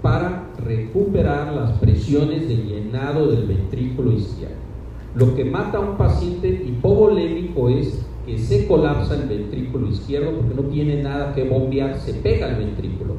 para 0.02 0.50
recuperar 0.58 1.54
las 1.54 1.72
presiones 1.78 2.46
de 2.46 2.56
llenado 2.56 3.28
del 3.28 3.46
ventrículo 3.46 4.12
izquierdo. 4.12 4.56
Lo 5.14 5.34
que 5.34 5.46
mata 5.46 5.78
a 5.78 5.80
un 5.80 5.96
paciente 5.96 6.48
hipovolémico 6.48 7.70
es 7.70 8.04
que 8.26 8.38
se 8.38 8.66
colapsa 8.66 9.14
el 9.14 9.26
ventrículo 9.26 9.88
izquierdo 9.88 10.32
porque 10.32 10.54
no 10.54 10.68
tiene 10.68 11.02
nada 11.02 11.34
que 11.34 11.48
bombear, 11.48 11.98
se 11.98 12.12
pega 12.12 12.46
al 12.46 12.56
ventrículo. 12.56 13.14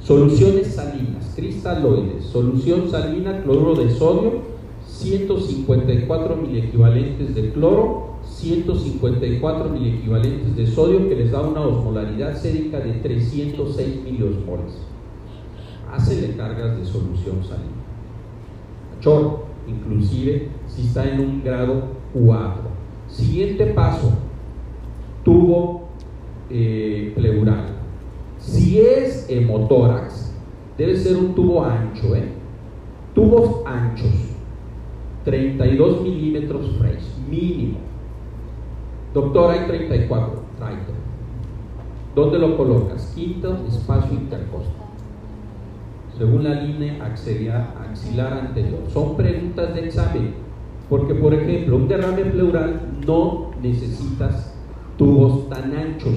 Soluciones 0.00 0.74
salinas, 0.74 1.32
cristaloides, 1.36 2.24
solución 2.24 2.90
salina, 2.90 3.40
cloruro 3.44 3.76
de 3.76 3.90
sodio, 3.90 4.56
154 4.88 6.36
mil 6.36 6.56
equivalentes 6.56 7.34
de 7.36 7.52
cloro, 7.52 8.15
154 8.28 9.70
mil 9.70 9.94
equivalentes 9.94 10.56
de 10.56 10.66
sodio 10.66 11.08
que 11.08 11.14
les 11.14 11.30
da 11.30 11.40
una 11.40 11.60
osmolaridad 11.60 12.36
sérica 12.36 12.80
de 12.80 12.92
306 12.94 14.02
miliosmoles. 14.04 14.78
Hacele 15.90 16.36
cargas 16.36 16.76
de 16.78 16.84
solución 16.84 17.42
salina. 17.42 17.70
Chorro, 19.00 19.46
inclusive 19.66 20.48
si 20.66 20.82
está 20.82 21.08
en 21.08 21.20
un 21.20 21.42
grado 21.42 21.84
4. 22.12 22.62
Siguiente 23.08 23.66
paso, 23.66 24.12
tubo 25.24 25.88
eh, 26.50 27.12
pleural. 27.14 27.76
Si 28.38 28.80
es 28.80 29.30
hemotórax, 29.30 30.34
debe 30.76 30.96
ser 30.96 31.16
un 31.16 31.34
tubo 31.34 31.64
ancho, 31.64 32.14
¿eh? 32.14 32.32
Tubos 33.14 33.64
anchos, 33.66 34.12
32 35.24 36.02
milímetros 36.02 36.76
mínimo. 37.28 37.85
Doctor, 39.16 39.50
hay 39.50 39.66
34, 39.66 40.42
tráete. 40.58 40.92
¿Dónde 42.14 42.38
lo 42.38 42.56
colocas? 42.56 43.12
Quinto 43.14 43.56
espacio 43.66 44.12
intercostal 44.12 44.86
según 46.18 46.44
la 46.44 46.62
línea 46.62 46.96
axilar, 47.04 48.32
anterior. 48.32 48.80
Son 48.92 49.16
preguntas 49.16 49.74
de 49.74 49.86
examen, 49.86 50.34
porque 50.88 51.14
por 51.14 51.34
ejemplo, 51.34 51.76
un 51.76 51.88
derrame 51.88 52.24
pleural 52.24 52.80
no 53.06 53.50
necesitas 53.62 54.54
tubos 54.96 55.48
tan 55.50 55.76
anchos. 55.76 56.14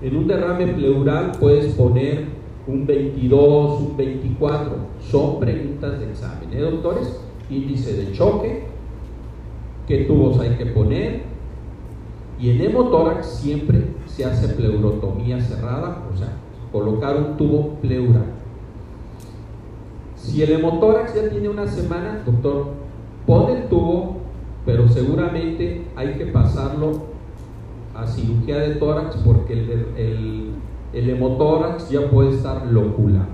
En 0.00 0.16
un 0.16 0.28
derrame 0.28 0.68
pleural 0.68 1.32
puedes 1.40 1.74
poner 1.74 2.26
un 2.68 2.86
22, 2.86 3.80
un 3.80 3.96
24. 3.96 4.72
Son 5.10 5.40
preguntas 5.40 5.98
de 5.98 6.10
examen, 6.10 6.52
¿eh, 6.52 6.60
doctores? 6.60 7.20
Índice 7.50 7.94
de 7.94 8.12
choque, 8.12 8.64
qué 9.88 10.04
tubos 10.04 10.38
hay 10.38 10.50
que 10.50 10.66
poner. 10.66 11.35
Y 12.38 12.50
en 12.50 12.60
hemotórax 12.60 13.26
siempre 13.26 13.94
se 14.06 14.24
hace 14.24 14.48
pleurotomía 14.48 15.40
cerrada, 15.40 16.02
o 16.12 16.16
sea, 16.16 16.32
colocar 16.70 17.16
un 17.16 17.36
tubo 17.36 17.76
pleural. 17.80 18.26
Si 20.16 20.42
el 20.42 20.52
hemotórax 20.52 21.14
ya 21.14 21.30
tiene 21.30 21.48
una 21.48 21.66
semana, 21.66 22.22
doctor, 22.26 22.66
pone 23.26 23.60
el 23.60 23.68
tubo, 23.68 24.18
pero 24.66 24.88
seguramente 24.88 25.86
hay 25.94 26.14
que 26.14 26.26
pasarlo 26.26 27.16
a 27.94 28.06
cirugía 28.06 28.58
de 28.58 28.74
tórax 28.74 29.16
porque 29.24 29.54
el, 29.54 30.54
hemotórax 30.92 31.88
ya 31.88 32.10
puede 32.10 32.30
estar 32.34 32.66
locula. 32.66 33.26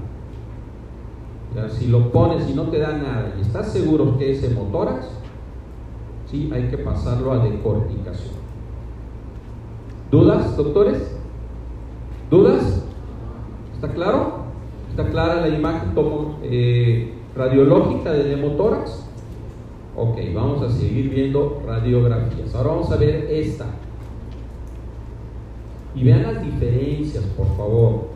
si 1.71 1.89
lo 1.89 2.13
pones 2.13 2.49
y 2.49 2.55
no 2.55 2.65
te 2.65 2.79
da 2.79 2.93
nada 2.93 3.35
y 3.39 3.41
estás 3.41 3.73
seguro 3.73 4.17
que 4.19 4.33
es 4.33 4.45
hemotórax, 4.45 5.07
sí, 6.31 6.51
hay 6.53 6.69
que 6.69 6.79
pasarlo 6.79 7.33
a 7.33 7.39
decorticación. 7.39 8.42
¿Dudas, 10.13 10.59
doctores? 10.59 11.17
¿Dudas? 12.29 12.85
¿Está 13.75 13.95
claro? 13.95 14.43
¿Está 14.91 15.09
clara 15.09 15.41
la 15.41 15.49
imagen 15.49 15.95
eh, 16.43 17.15
radiológica 17.35 18.13
del 18.13 18.33
hemotórax? 18.33 19.07
Ok, 19.97 20.19
vamos 20.35 20.61
a 20.61 20.71
seguir 20.71 21.09
viendo 21.09 21.63
radiografías. 21.67 22.55
Ahora 22.55 22.73
vamos 22.73 22.93
a 22.93 22.97
ver 22.97 23.27
esta. 23.31 23.65
Y 25.95 26.05
vean 26.05 26.25
las 26.25 26.45
diferencias, 26.45 27.25
por 27.35 27.47
favor. 27.57 28.09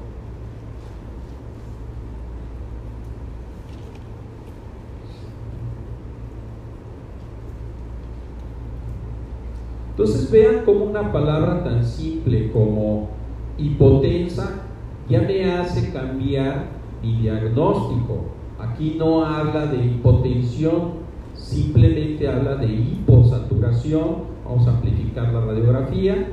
Entonces 9.98 10.30
vean 10.30 10.61
cómo 10.66 10.85
una 10.85 11.11
palabra 11.11 11.64
tan 11.64 11.82
simple 11.82 12.52
como 12.52 13.09
hipotensa 13.56 14.61
ya 15.09 15.22
me 15.22 15.50
hace 15.50 15.90
cambiar 15.90 16.66
mi 17.02 17.22
diagnóstico. 17.22 18.26
Aquí 18.59 18.96
no 18.98 19.24
habla 19.24 19.64
de 19.64 19.87
hipotensión, 19.87 21.06
simplemente 21.35 22.28
habla 22.28 22.56
de 22.56 22.66
hiposaturación. 22.66 24.37
Vamos 24.44 24.66
a 24.66 24.72
amplificar 24.72 25.32
la 25.32 25.40
radiografía. 25.40 26.28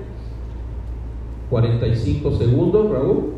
45 1.50 2.32
segundos, 2.32 2.92
Raúl. 2.92 3.34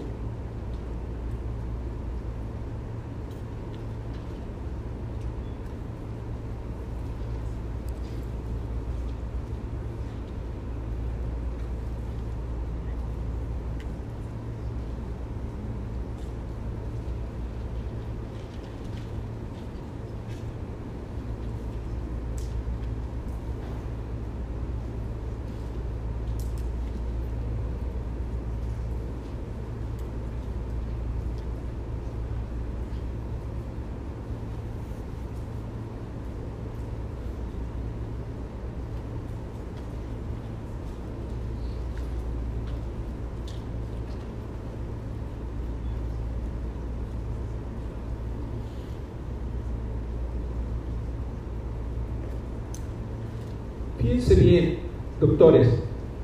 Fíjense 54.05 54.35
bien, 54.35 54.77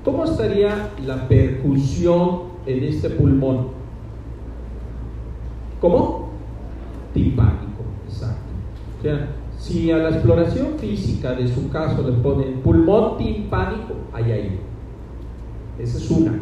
¿cómo 0.03 0.25
estaría 0.25 0.91
la 1.05 1.27
percusión 1.27 2.41
en 2.65 2.83
este 2.83 3.09
pulmón? 3.09 3.67
¿Cómo? 5.79 6.29
Timpánico, 7.13 7.83
exacto. 8.07 8.51
O 8.99 9.01
sea, 9.01 9.35
si 9.57 9.91
a 9.91 9.97
la 9.97 10.09
exploración 10.09 10.77
física 10.77 11.33
de 11.33 11.47
su 11.47 11.69
caso 11.69 12.01
le 12.07 12.13
ponen 12.13 12.61
pulmón 12.61 13.17
timpánico, 13.17 13.95
hay 14.13 14.31
ahí. 14.31 14.59
Esa 15.79 15.97
es 15.97 16.09
una. 16.11 16.39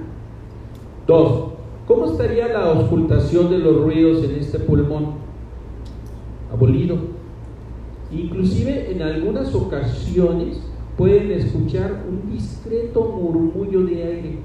Dos, 1.07 1.51
¿cómo 1.87 2.05
estaría 2.05 2.47
la 2.49 2.71
auscultación 2.71 3.49
de 3.49 3.59
los 3.59 3.81
ruidos 3.81 4.23
en 4.23 4.35
este 4.35 4.59
pulmón? 4.59 5.13
Abolido. 6.51 6.97
Inclusive 8.11 8.91
en 8.91 9.01
algunas 9.01 9.53
ocasiones 9.53 10.68
pueden 10.99 11.31
escuchar 11.31 12.03
un 12.09 12.29
discreto 12.29 13.01
murmullo 13.05 13.85
de 13.85 14.03
aire, 14.03 14.37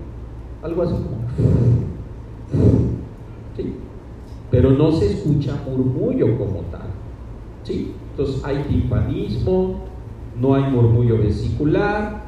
algo 0.63 0.83
así. 0.83 0.95
¿sí? 3.57 3.75
Pero 4.53 4.71
no 4.71 4.93
se 4.93 5.07
escucha 5.15 5.61
murmullo 5.69 6.39
como 6.39 6.61
tal. 6.71 6.91
¿sí? 7.65 7.93
Entonces 8.13 8.45
hay 8.45 8.63
timpanismo, 8.69 9.81
no 10.41 10.55
hay 10.55 10.71
murmullo 10.71 11.19
vesicular. 11.19 12.23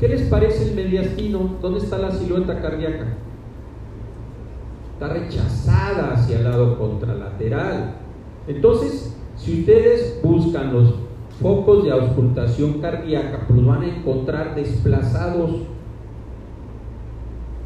¿Qué 0.00 0.08
les 0.08 0.22
parece 0.30 0.70
el 0.70 0.74
mediastino? 0.74 1.56
¿Dónde 1.60 1.80
está 1.80 1.98
la 1.98 2.12
silueta 2.12 2.58
cardíaca? 2.62 3.18
Está 4.94 5.08
rechazada 5.08 6.14
hacia 6.14 6.38
el 6.38 6.44
lado 6.44 6.78
contralateral. 6.78 7.96
Entonces, 8.48 9.14
si 9.36 9.60
ustedes 9.60 10.20
buscan 10.22 10.72
los 10.72 11.05
focos 11.40 11.84
de 11.84 11.92
auscultación 11.92 12.80
cardíaca, 12.80 13.44
pues 13.48 13.64
van 13.64 13.82
a 13.82 13.88
encontrar 13.88 14.54
desplazados. 14.54 15.50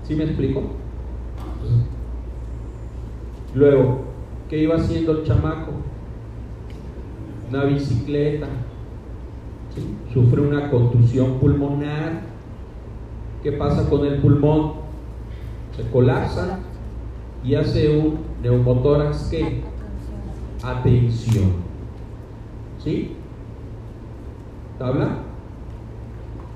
¿Sí 0.06 0.14
me 0.14 0.24
explico? 0.24 0.62
Luego, 3.54 4.00
¿qué 4.48 4.58
iba 4.58 4.76
haciendo 4.76 5.12
el 5.12 5.24
chamaco? 5.24 5.72
Una 7.48 7.64
bicicleta. 7.64 8.46
Sufre 10.12 10.40
una 10.40 10.70
contusión 10.70 11.38
pulmonar. 11.38 12.22
¿Qué 13.42 13.52
pasa 13.52 13.88
con 13.88 14.04
el 14.04 14.20
pulmón? 14.20 14.72
Se 15.76 15.88
colapsa 15.90 16.58
y 17.44 17.54
hace 17.54 17.96
un 17.96 18.18
neumotórax 18.42 19.28
que 19.30 19.62
atención. 20.62 21.52
¿Sí? 22.82 23.16
¿Tabla? 24.80 25.10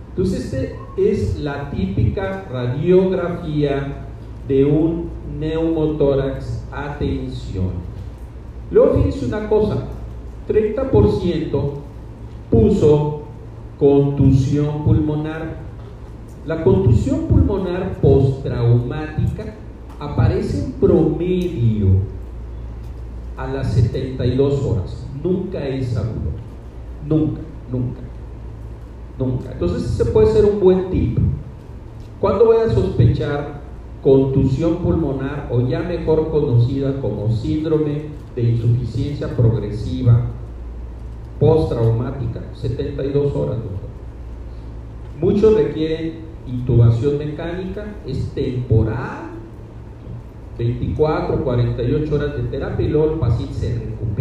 Entonces, 0.09 0.55
esta 0.55 0.75
es 0.97 1.41
la 1.41 1.71
típica 1.71 2.47
radiografía 2.51 4.07
de 4.49 4.65
un 4.65 5.11
neumotórax. 5.39 6.65
Atención. 6.73 7.73
Luego 8.71 8.95
fíjense 8.95 9.27
una 9.27 9.47
cosa, 9.47 9.89
30% 10.49 11.71
puso 12.51 13.25
contusión 13.79 14.85
pulmonar. 14.85 15.59
La 16.47 16.65
contusión 16.65 17.27
pulmonar 17.27 18.01
postraumática 18.01 19.55
aparece 20.01 20.65
en 20.65 20.73
promedio 20.73 21.89
a 23.37 23.49
las 23.49 23.75
72 23.75 24.65
horas. 24.65 25.07
Nunca 25.23 25.63
es 25.69 25.89
seguro. 25.89 26.33
Nunca, 27.07 27.41
nunca, 27.71 28.01
nunca. 29.19 29.53
Entonces 29.53 29.85
ese 29.85 30.07
puede 30.07 30.29
ser 30.29 30.45
un 30.45 30.61
buen 30.61 30.91
tip. 30.91 31.19
¿Cuándo 32.21 32.47
voy 32.47 32.57
a 32.59 32.71
sospechar 32.71 33.63
contusión 34.03 34.77
pulmonar 34.77 35.49
o 35.51 35.61
ya 35.63 35.81
mejor 35.81 36.31
conocida 36.31 37.01
como 37.01 37.31
síndrome 37.31 38.07
de 38.35 38.43
insuficiencia 38.43 39.29
progresiva 39.37 40.23
postraumática? 41.39 42.41
72 42.55 43.35
horas, 43.37 43.57
doctor. 43.57 43.91
Muchos 45.21 45.55
requieren 45.55 46.25
intubación 46.47 47.19
mecánica, 47.19 47.95
es 48.07 48.31
temporal 48.35 49.35
24, 50.59 51.43
48 51.43 52.15
horas 52.15 52.37
de 52.37 52.43
terapia 52.45 52.87
y 52.87 52.89
luego 52.89 53.15
el 53.15 53.19
paciente 53.19 53.55
se 53.55 53.79
recupera. 53.79 54.14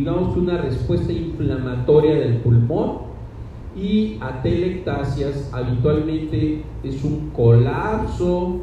Digamos 0.00 0.34
una 0.34 0.56
respuesta 0.56 1.12
inflamatoria 1.12 2.14
del 2.14 2.38
pulmón 2.38 3.00
y 3.76 4.16
atelectasias 4.18 5.50
habitualmente 5.52 6.64
es 6.82 7.04
un 7.04 7.28
colapso, 7.36 8.60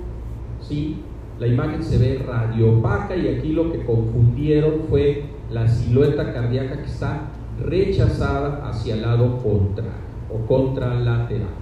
¿sí? 0.67 0.97
la 1.39 1.45
imagen 1.45 1.83
se 1.83 1.99
ve 1.99 2.23
radiopaca 2.25 3.15
y 3.15 3.27
aquí 3.27 3.53
lo 3.53 3.71
que 3.71 3.85
confundieron 3.85 4.85
fue 4.89 5.25
la 5.51 5.67
silueta 5.67 6.33
cardíaca 6.33 6.81
que 6.81 6.87
está 6.87 7.29
rechazada 7.63 8.67
hacia 8.67 8.95
el 8.95 9.03
lado 9.03 9.37
contrario 9.37 10.07
o 10.33 10.43
contralateral. 10.47 11.53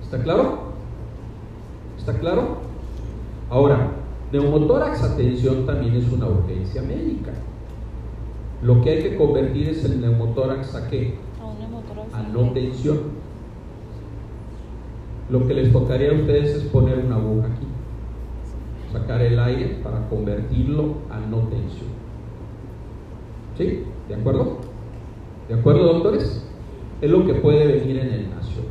¿Está 0.00 0.22
claro? 0.22 0.58
¿Está 1.98 2.20
claro? 2.20 2.58
Ahora, 3.50 3.88
neumotórax, 4.30 5.02
atención, 5.02 5.66
también 5.66 5.96
es 5.96 6.10
una 6.12 6.28
urgencia 6.28 6.82
médica. 6.82 7.32
Lo 8.62 8.80
que 8.80 8.90
hay 8.90 9.02
que 9.02 9.16
convertir 9.16 9.70
es 9.70 9.84
el 9.84 10.00
neumotórax 10.00 10.74
a 10.76 10.88
qué? 10.88 11.14
A, 12.12 12.22
no 12.22 12.52
tensión. 12.52 12.98
Lo 15.30 15.46
que 15.46 15.54
les 15.54 15.72
tocaría 15.72 16.10
a 16.10 16.14
ustedes 16.14 16.56
es 16.56 16.62
poner 16.64 16.98
una 16.98 17.16
aguja 17.16 17.48
aquí, 17.48 17.66
sacar 18.92 19.20
el 19.22 19.38
aire 19.38 19.80
para 19.82 20.08
convertirlo 20.08 20.94
a 21.10 21.18
no 21.18 21.38
tensión. 21.48 21.88
¿Sí? 23.58 23.84
¿De 24.08 24.14
acuerdo? 24.14 24.58
¿De 25.48 25.54
acuerdo, 25.54 25.94
doctores? 25.94 26.46
Es 27.00 27.10
lo 27.10 27.26
que 27.26 27.34
puede 27.34 27.66
venir 27.66 27.98
en 27.98 28.08
el 28.12 28.30
nacio. 28.30 28.62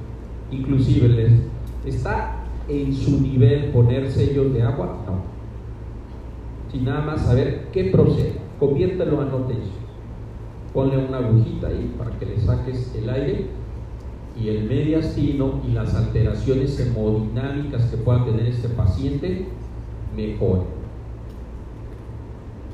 Inclusive 0.52 1.10
les 1.10 1.34
está 1.86 2.46
en 2.70 2.94
su 2.94 3.20
nivel 3.20 3.72
poner 3.72 4.10
sellos 4.10 4.54
de 4.54 4.62
agua? 4.64 5.04
No. 5.06 5.22
Sin 6.72 6.86
nada 6.86 7.02
más 7.02 7.26
saber 7.26 7.68
qué 7.74 7.86
procede. 7.86 8.36
Conviértelo 8.58 9.20
a 9.20 9.26
no 9.26 9.38
tensión. 9.40 9.81
Ponle 10.74 10.98
una 10.98 11.18
agujita 11.18 11.68
ahí 11.68 11.94
para 11.98 12.12
que 12.18 12.26
le 12.26 12.40
saques 12.40 12.96
el 12.96 13.10
aire 13.10 13.48
y 14.40 14.48
el 14.50 14.64
mediastino 14.64 15.62
y 15.68 15.74
las 15.74 15.94
alteraciones 15.94 16.80
hemodinámicas 16.80 17.86
que 17.86 17.98
pueda 17.98 18.24
tener 18.24 18.48
este 18.48 18.70
paciente 18.70 19.48
mejoren. 20.16 20.64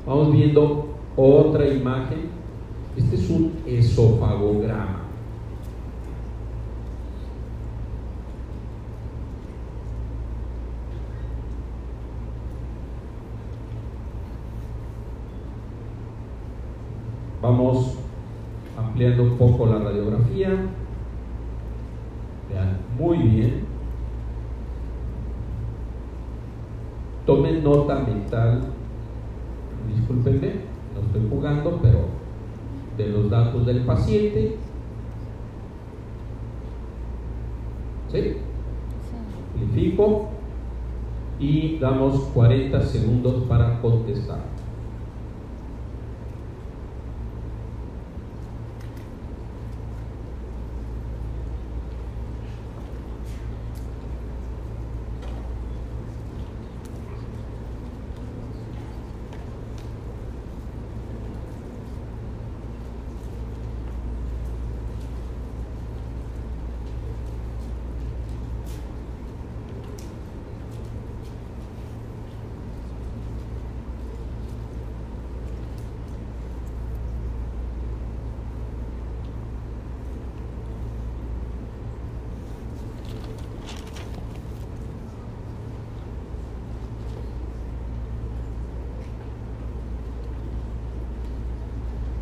Vamos 0.06 0.32
viendo 0.32 0.88
otra 1.16 1.68
imagen. 1.68 2.38
Este 2.96 3.16
es 3.16 3.28
un 3.30 3.52
esofagograma. 3.66 5.07
Vamos 17.40 17.94
ampliando 18.76 19.22
un 19.22 19.38
poco 19.38 19.66
la 19.66 19.78
radiografía. 19.78 20.48
Vean, 22.48 22.78
muy 22.98 23.18
bien. 23.18 23.64
Tomen 27.26 27.62
nota 27.62 28.00
mental, 28.00 28.62
discúlpenme, 29.94 30.52
no 30.94 31.00
estoy 31.02 31.28
jugando, 31.28 31.78
pero 31.82 32.06
de 32.96 33.08
los 33.08 33.30
datos 33.30 33.66
del 33.66 33.84
paciente. 33.84 34.56
¿Sí? 38.10 38.36
Simplifico 39.58 40.28
y 41.38 41.78
damos 41.78 42.20
40 42.34 42.80
segundos 42.82 43.44
para 43.46 43.80
contestar. 43.80 44.58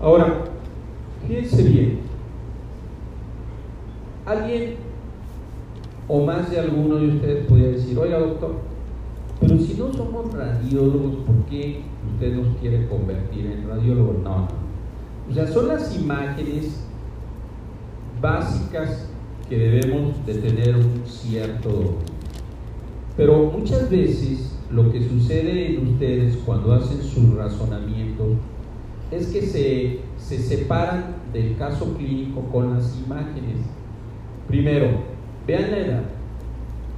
Ahora, 0.06 0.44
fíjense 1.26 1.64
bien, 1.64 1.98
alguien 4.24 4.76
o 6.06 6.24
más 6.24 6.48
de 6.48 6.60
alguno 6.60 6.94
de 6.94 7.08
ustedes 7.08 7.46
podría 7.46 7.68
decir, 7.70 7.98
oiga 7.98 8.20
doctor, 8.20 8.54
pero 9.40 9.58
si 9.58 9.74
no 9.74 9.92
somos 9.92 10.32
radiólogos, 10.76 11.16
¿por 11.24 11.36
qué 11.46 11.80
usted 12.12 12.36
nos 12.36 12.56
quiere 12.58 12.86
convertir 12.88 13.46
en 13.46 13.68
radiólogos? 13.68 14.18
No, 14.22 14.38
no. 14.38 14.48
O 15.30 15.34
sea, 15.34 15.46
son 15.46 15.68
las 15.68 15.96
imágenes 15.96 16.84
básicas 18.20 19.08
que 19.48 19.58
debemos 19.58 20.24
de 20.26 20.34
tener 20.34 20.74
un 20.74 21.02
cierto 21.06 21.96
Pero 23.16 23.50
muchas 23.56 23.90
veces 23.90 24.58
lo 24.70 24.90
que 24.90 25.08
sucede 25.08 25.76
en 25.76 25.86
ustedes 25.92 26.36
cuando 26.44 26.72
hacen 26.72 27.02
sus 27.02 27.34
razonamientos 27.34 28.32
es 29.10 29.28
que 29.28 29.42
se, 29.42 30.00
se 30.18 30.38
separan 30.38 31.16
del 31.32 31.56
caso 31.56 31.94
clínico 31.94 32.40
con 32.52 32.74
las 32.74 32.98
imágenes. 32.98 33.58
Primero, 34.48 34.88
vean 35.46 35.70
la 35.70 35.78
edad. 35.78 36.02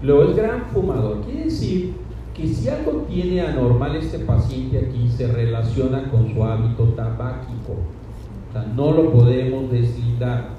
Luego 0.03 0.31
es 0.31 0.37
gran 0.37 0.67
fumador. 0.73 1.23
Quiere 1.23 1.45
decir 1.45 1.95
que 2.39 2.49
si 2.49 2.69
algo 2.69 3.05
tiene 3.09 3.43
anormal 3.43 3.97
este 3.97 4.21
paciente 4.21 4.79
aquí, 4.79 5.09
se 5.09 5.27
relaciona 5.27 6.11
con 6.11 6.33
su 6.33 6.43
hábito 6.43 6.85
tabáquico. 6.95 7.75
O 8.49 8.53
sea, 8.53 8.63
no 8.75 8.93
lo 8.93 9.13
podemos 9.13 9.71
deslindar. 9.71 10.51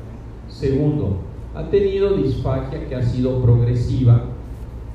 Segundo, 0.48 1.18
ha 1.56 1.64
tenido 1.70 2.18
disfagia 2.18 2.88
que 2.88 2.96
ha 2.96 3.02
sido 3.02 3.42
progresiva 3.42 4.26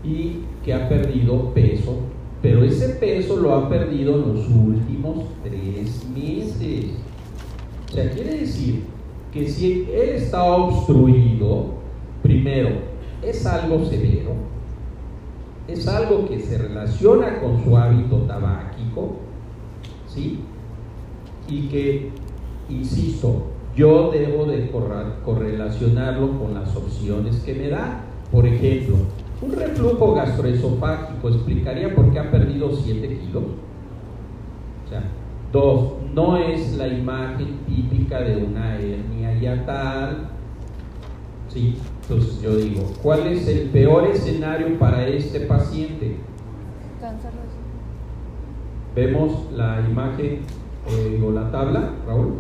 y 0.05 0.41
que 0.65 0.73
ha 0.73 0.89
perdido 0.89 1.53
peso 1.55 1.99
pero 2.45 2.63
ese 2.63 2.91
peso 2.97 3.37
lo 3.39 3.55
ha 3.55 3.71
perdido 3.71 4.17
en 4.17 4.35
los 4.35 4.51
últimos 4.51 5.25
tres 5.43 6.07
meses. 6.15 6.91
O 7.89 7.95
sea, 7.95 8.11
quiere 8.11 8.41
decir 8.41 8.83
que 9.33 9.49
si 9.49 9.89
él 9.91 10.11
está 10.11 10.45
obstruido, 10.45 11.69
primero, 12.23 12.69
es 13.23 13.47
algo 13.47 13.83
severo, 13.87 14.33
es 15.67 15.89
algo 15.89 16.29
que 16.29 16.41
se 16.41 16.59
relaciona 16.59 17.41
con 17.41 17.63
su 17.65 17.77
hábito 17.77 18.19
tabáquico, 18.19 19.17
¿sí? 20.07 20.41
Y 21.49 21.69
que, 21.69 22.11
insisto, 22.69 23.47
yo 23.77 24.11
debo 24.11 24.45
de 24.45 24.71
correlacionarlo 25.25 26.39
con 26.39 26.55
las 26.55 26.75
opciones 26.77 27.41
que 27.41 27.55
me 27.55 27.69
da. 27.69 28.03
Por 28.31 28.47
ejemplo, 28.47 28.97
un 29.43 29.53
reflujo 29.53 30.15
gastroesofágico 30.15 31.29
explicaría 31.29 31.95
por 31.95 32.13
qué 32.13 32.19
ha 32.19 32.31
perdido 32.31 32.71
7 32.75 33.19
kilos. 33.19 33.45
O 34.85 34.89
sea, 34.89 35.03
dos, 35.53 35.95
no 36.15 36.37
es 36.37 36.77
la 36.77 36.89
imagen 36.89 37.59
típica 37.67 38.21
de 38.21 38.45
una 38.45 38.79
hernia 38.79 39.39
yatal. 39.41 40.29
Sí, 41.49 41.77
entonces 42.09 42.43
yo 42.43 42.57
digo, 42.57 42.83
¿cuál 43.03 43.27
es 43.29 43.49
el 43.49 43.71
peor 43.71 44.07
escenario 44.09 44.79
para 44.79 45.09
este 45.09 45.41
paciente? 45.41 46.17
Cáncer. 47.01 47.31
Vemos 48.95 49.51
la 49.57 49.81
imagen 49.89 50.41
eh, 50.89 51.23
o 51.25 51.33
la 51.33 51.51
tabla, 51.51 51.93
Raúl. 52.07 52.35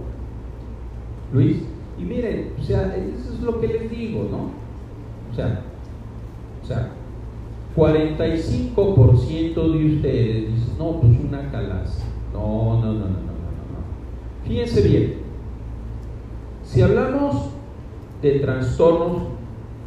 Luis. 1.32 1.62
Y 1.98 2.02
miren, 2.02 2.52
o 2.60 2.62
sea, 2.62 2.94
eso 2.94 3.32
es 3.32 3.40
lo 3.40 3.60
que 3.60 3.68
les 3.68 3.90
digo, 3.90 4.28
¿no? 4.30 4.50
O 5.32 5.34
sea, 5.34 5.62
o 6.62 6.66
sea 6.66 6.90
45% 7.76 9.54
de 9.54 9.94
ustedes 9.96 10.54
dicen, 10.54 10.78
no, 10.78 11.00
pues 11.00 11.12
una 11.26 11.50
calaza. 11.50 12.04
No, 12.32 12.80
no, 12.80 12.86
no, 12.86 12.92
no, 12.92 12.92
no, 12.92 13.06
no, 13.08 13.08
no. 13.08 14.46
Fíjense 14.46 14.82
bien, 14.82 15.14
si 16.64 16.82
hablamos 16.82 17.50
de 18.22 18.38
trastornos 18.40 19.33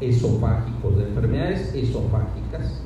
esofágicos, 0.02 0.98
de 0.98 1.04
enfermedades 1.04 1.74
esofágicas, 1.74 2.82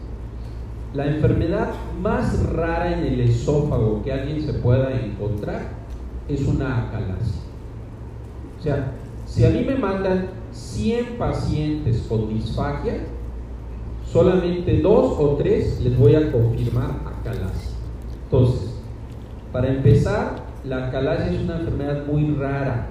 la 0.94 1.06
enfermedad 1.08 1.70
más 2.02 2.44
rara 2.52 2.92
en 2.92 3.06
el 3.06 3.22
esófago 3.22 4.02
que 4.04 4.12
alguien 4.12 4.42
se 4.42 4.54
pueda 4.54 4.92
encontrar 5.00 5.70
es 6.28 6.46
una 6.46 6.88
acalasia. 6.88 7.42
O 8.60 8.62
sea, 8.62 8.92
si 9.26 9.46
a 9.46 9.50
mí 9.50 9.64
me 9.66 9.76
mandan 9.76 10.28
100 10.52 11.18
pacientes 11.18 12.06
con 12.10 12.28
disfagia, 12.28 12.96
solamente 14.12 14.82
dos 14.82 15.16
o 15.18 15.36
tres 15.38 15.80
les 15.82 15.98
voy 15.98 16.16
a 16.16 16.32
confirmar 16.32 16.90
acalasia. 17.06 17.72
Entonces, 18.26 18.76
para 19.54 19.70
empezar, 19.70 20.44
la 20.66 20.88
acalasia 20.88 21.32
es 21.32 21.42
una 21.42 21.60
enfermedad 21.60 22.06
muy 22.06 22.36
rara. 22.36 22.88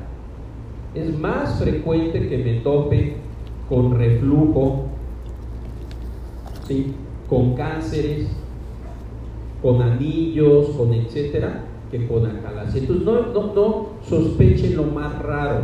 Es 0.95 1.17
más 1.19 1.59
frecuente 1.59 2.29
que 2.29 2.39
me 2.39 2.55
tope 2.61 3.17
con 3.71 3.97
reflujo, 3.97 4.87
¿sí? 6.67 6.93
con 7.29 7.55
cánceres, 7.55 8.29
con 9.63 9.81
anillos, 9.81 10.71
con 10.71 10.93
etcétera, 10.93 11.65
que 11.91 12.09
con 12.09 12.27
acalasia. 12.27 12.81
Entonces 12.81 13.07
no, 13.07 13.33
no, 13.33 13.55
no 13.55 13.87
sospechen 14.07 14.77
lo 14.77 14.85
más 14.85 15.23
raro. 15.23 15.61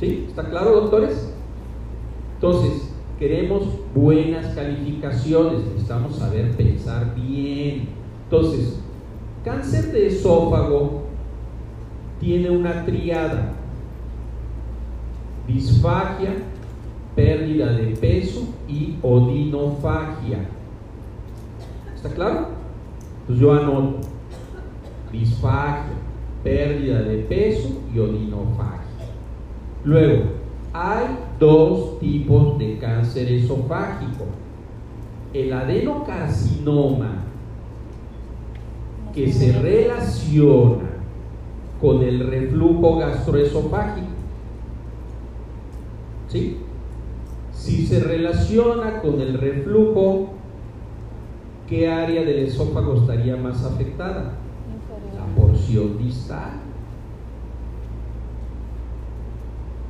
¿Sí? 0.00 0.24
¿Está 0.28 0.48
claro, 0.48 0.80
doctores? 0.80 1.34
Entonces, 2.36 2.94
queremos 3.18 3.64
buenas 3.94 4.54
calificaciones, 4.54 5.64
necesitamos 5.66 6.16
saber 6.16 6.56
pensar 6.56 7.14
bien. 7.14 7.88
Entonces, 8.24 8.80
cáncer 9.44 9.92
de 9.92 10.06
esófago 10.06 11.02
tiene 12.20 12.48
una 12.48 12.86
triada. 12.86 13.57
Disfagia, 15.48 16.36
pérdida 17.16 17.72
de 17.72 17.96
peso 17.96 18.46
y 18.68 18.96
odinofagia. 19.02 20.46
¿Está 21.96 22.10
claro? 22.10 22.48
Pues 23.26 23.40
yo 23.40 23.52
anoto 23.52 23.98
disfagia, 25.10 25.96
pérdida 26.44 27.00
de 27.00 27.18
peso 27.22 27.80
y 27.94 27.98
odinofagia. 27.98 28.78
Luego, 29.84 30.24
hay 30.72 31.06
dos 31.40 31.98
tipos 31.98 32.58
de 32.58 32.78
cáncer 32.78 33.32
esofágico. 33.32 34.26
El 35.32 35.52
adenocarcinoma, 35.52 37.24
que 39.14 39.32
se 39.32 39.52
relaciona 39.52 40.90
con 41.80 42.02
el 42.02 42.26
reflujo 42.28 42.98
gastroesofágico. 42.98 44.17
¿Sí? 46.28 46.58
Si 47.52 47.86
se 47.86 48.00
relaciona 48.00 49.00
con 49.00 49.20
el 49.20 49.34
reflujo, 49.34 50.28
¿qué 51.68 51.88
área 51.88 52.22
del 52.22 52.40
esófago 52.40 52.94
estaría 52.96 53.36
más 53.36 53.64
afectada? 53.64 54.38
La 55.16 55.34
porción 55.34 55.98
distal. 55.98 56.52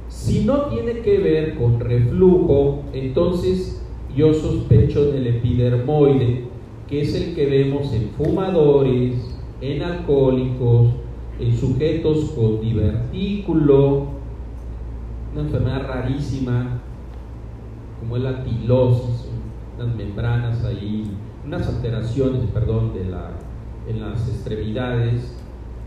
Si 0.09 0.45
no 0.45 0.67
tiene 0.67 1.01
que 1.01 1.19
ver 1.19 1.57
con 1.57 1.81
reflujo, 1.81 2.83
entonces 2.93 3.83
yo 4.17 4.33
sospecho 4.33 5.13
del 5.13 5.27
epidermoide, 5.27 6.45
que 6.89 7.03
es 7.03 7.15
el 7.15 7.35
que 7.35 7.47
vemos 7.47 7.93
en 7.93 8.11
fumadores, 8.11 9.37
en 9.61 9.83
alcohólicos, 9.83 10.89
en 11.39 11.57
sujetos 11.57 12.31
con 12.31 12.61
divertículo, 12.61 14.18
una 15.39 15.47
enfermedad 15.47 15.87
rarísima 15.87 16.81
como 18.01 18.17
es 18.17 18.23
la 18.23 18.43
tilosis, 18.43 19.29
unas 19.77 19.95
membranas 19.95 20.65
ahí, 20.65 21.11
unas 21.45 21.69
alteraciones, 21.69 22.43
perdón, 22.53 22.93
de 22.93 23.05
la, 23.05 23.31
en 23.89 24.01
las 24.01 24.29
extremidades. 24.29 25.37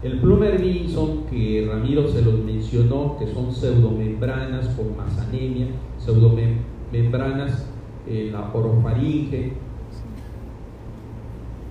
El 0.04 0.20
Plummer 0.20 0.60
Vinson, 0.62 1.26
que 1.30 1.68
Ramiro 1.70 2.08
se 2.08 2.22
los 2.22 2.40
mencionó, 2.40 3.18
que 3.18 3.28
son 3.28 3.52
pseudomembranas 3.52 4.68
con 4.70 4.96
más 4.96 5.18
anemia, 5.20 5.68
pseudomembranas 6.00 7.66
en 8.08 8.32
la 8.32 8.52
orofaringe, 8.54 9.54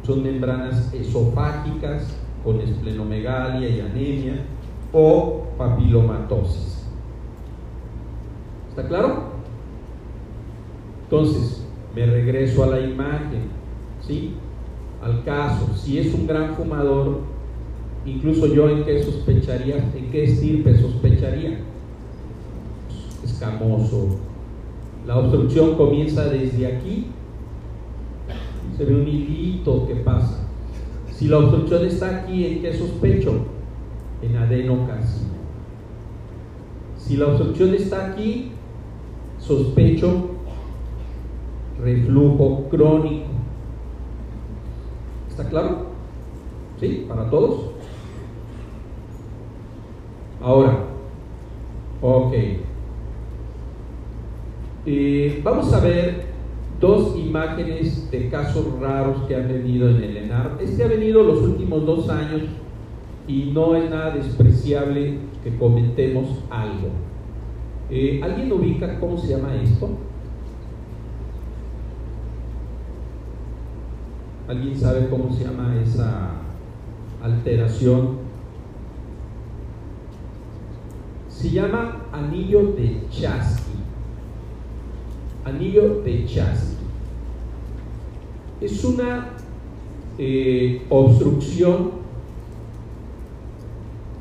son 0.07 0.23
membranas 0.23 0.93
esofágicas 0.95 2.17
con 2.45 2.61
esplenomegalia 2.61 3.69
y 3.69 3.81
anemia 3.81 4.45
o 4.93 5.45
papilomatosis. 5.59 6.80
¿Está 8.81 8.89
claro? 8.89 9.25
Entonces, 11.03 11.63
me 11.95 12.07
regreso 12.07 12.65
a 12.65 12.69
la 12.69 12.81
imagen, 12.81 13.51
¿sí? 14.01 14.33
Al 15.03 15.23
caso, 15.23 15.67
si 15.77 15.99
es 15.99 16.15
un 16.15 16.27
gran 16.27 16.55
fumador, 16.55 17.19
incluso 18.07 18.47
yo 18.47 18.71
en 18.71 18.85
qué 18.85 19.03
sospecharía, 19.03 19.91
en 19.95 20.11
qué 20.11 20.25
estirpe 20.25 20.79
sospecharía. 20.81 21.59
Escamoso. 23.23 24.17
La 25.07 25.19
obstrucción 25.19 25.75
comienza 25.75 26.25
desde 26.31 26.67
aquí, 26.67 27.09
se 28.79 28.85
ve 28.87 28.95
un 28.95 29.07
hilito 29.07 29.87
que 29.89 29.97
pasa. 29.97 30.49
Si 31.13 31.29
la 31.29 31.37
obstrucción 31.37 31.85
está 31.85 32.23
aquí, 32.23 32.47
¿en 32.47 32.63
qué 32.63 32.73
sospecho? 32.73 33.45
En 34.23 34.37
adenocarcinoma. 34.37 35.35
Si 36.97 37.19
la 37.19 37.27
obstrucción 37.27 37.75
está 37.75 38.13
aquí, 38.13 38.50
sospecho 39.41 40.31
reflujo 41.83 42.69
crónico. 42.71 43.27
¿Está 45.29 45.49
claro? 45.49 45.87
¿Sí? 46.79 47.07
¿Para 47.09 47.29
todos? 47.31 47.73
Ahora, 50.43 50.79
ok. 52.01 52.33
Eh, 54.87 55.41
vamos 55.45 55.73
a 55.75 55.81
ver 55.81 56.31
dos 56.81 57.15
imágenes 57.17 58.11
de 58.11 58.29
casos 58.31 58.67
raros 58.81 59.23
que 59.29 59.37
han 59.37 59.49
venido 59.49 59.91
en 59.91 59.97
el 59.97 60.17
ENAR. 60.17 60.59
Este 60.61 60.83
ha 60.85 60.89
venido 60.89 61.23
los 61.23 61.41
últimos 61.41 61.85
dos 61.85 62.09
años 62.09 62.43
y 63.29 63.51
no 63.53 63.77
es 63.77 63.91
nada 63.91 64.15
despreciable 64.15 65.19
que 65.45 65.57
comentemos 65.59 66.43
algo. 66.51 66.89
Eh, 67.93 68.21
¿Alguien 68.23 68.53
ubica 68.53 69.01
cómo 69.01 69.19
se 69.19 69.27
llama 69.27 69.57
esto? 69.57 69.89
¿Alguien 74.47 74.77
sabe 74.77 75.09
cómo 75.09 75.33
se 75.33 75.45
llama 75.45 75.75
esa 75.83 76.37
alteración? 77.21 78.19
Se 81.29 81.51
llama 81.51 82.07
anillo 82.13 82.75
de 82.75 83.07
Chasky. 83.11 83.73
Anillo 85.45 86.03
de 86.03 86.27
Chasky. 86.27 86.77
Es 88.61 88.85
una 88.85 89.31
eh, 90.17 90.87
obstrucción 90.91 91.91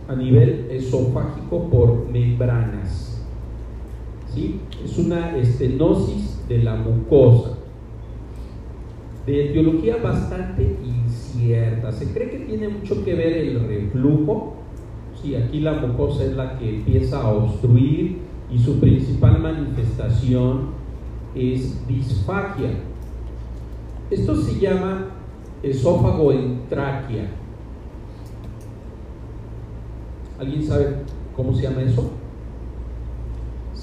a 0.07 0.15
nivel 0.15 0.67
esofágico 0.71 1.69
por 1.69 2.09
membranas. 2.09 3.08
Es 4.83 4.97
una 4.97 5.37
estenosis 5.37 6.45
de 6.47 6.59
la 6.59 6.75
mucosa 6.75 7.57
de 9.25 9.49
etiología 9.49 9.97
bastante 9.97 10.77
incierta. 10.83 11.91
Se 11.91 12.11
cree 12.13 12.29
que 12.29 12.39
tiene 12.39 12.69
mucho 12.69 13.03
que 13.03 13.13
ver 13.15 13.37
el 13.37 13.67
reflujo, 13.67 14.59
Sí, 15.21 15.35
aquí 15.35 15.59
la 15.59 15.73
mucosa 15.73 16.23
es 16.23 16.33
la 16.33 16.57
que 16.57 16.77
empieza 16.77 17.21
a 17.21 17.33
obstruir 17.33 18.19
y 18.49 18.57
su 18.57 18.79
principal 18.79 19.39
manifestación 19.39 20.69
es 21.35 21.85
disfagia. 21.87 22.69
Esto 24.09 24.35
se 24.35 24.59
llama 24.59 25.07
esófago 25.61 26.31
en 26.31 26.61
tráquea. 26.69 27.29
¿Alguien 30.39 30.63
sabe 30.63 31.03
cómo 31.35 31.53
se 31.53 31.63
llama 31.63 31.81
eso? 31.81 32.11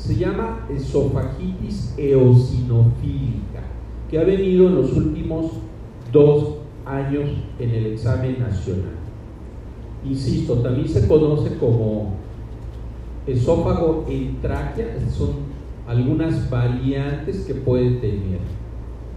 Se 0.07 0.15
llama 0.15 0.67
esofagitis 0.71 1.93
eosinofílica, 1.99 3.65
que 4.09 4.21
ha 4.21 4.23
venido 4.23 4.69
en 4.69 4.77
los 4.77 4.93
últimos 4.93 5.51
dos 6.13 6.59
años 6.85 7.29
en 7.59 7.71
el 7.71 7.87
examen 7.87 8.39
nacional. 8.39 8.95
Insisto, 10.09 10.61
también 10.61 10.89
se 10.89 11.09
conoce 11.09 11.59
como 11.59 12.13
esófago 13.27 14.07
en 14.09 14.41
tráquea, 14.41 14.97
son 15.11 15.31
algunas 15.89 16.49
variantes 16.49 17.41
que 17.41 17.55
puede 17.55 17.97
tener. 17.97 18.39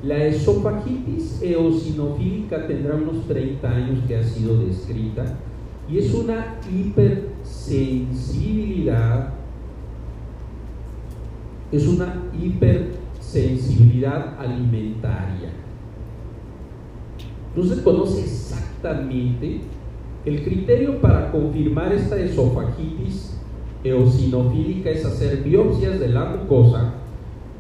La 0.02 0.26
esofagitis 0.26 1.40
eosinofílica 1.44 2.66
tendrá 2.66 2.96
unos 2.96 3.28
30 3.28 3.70
años 3.70 4.00
que 4.08 4.16
ha 4.16 4.24
sido 4.24 4.66
descrita 4.66 5.38
y 5.88 6.00
es 6.00 6.16
una 6.16 6.56
hipersensibilidad, 6.74 9.36
es 11.72 11.88
una 11.88 12.24
hipersensibilidad 12.42 14.40
alimentaria. 14.40 15.50
No 17.56 17.64
se 17.64 17.84
conoce 17.84 18.22
exactamente 18.22 19.62
el 20.26 20.44
criterio 20.44 21.00
para 21.00 21.32
confirmar 21.32 21.94
esta 21.94 22.18
esofagitis 22.18 23.38
eosinofílica 23.84 24.90
es 24.90 25.06
hacer 25.06 25.44
biopsias 25.44 26.00
de 26.00 26.10
la 26.10 26.26
mucosa 26.26 26.94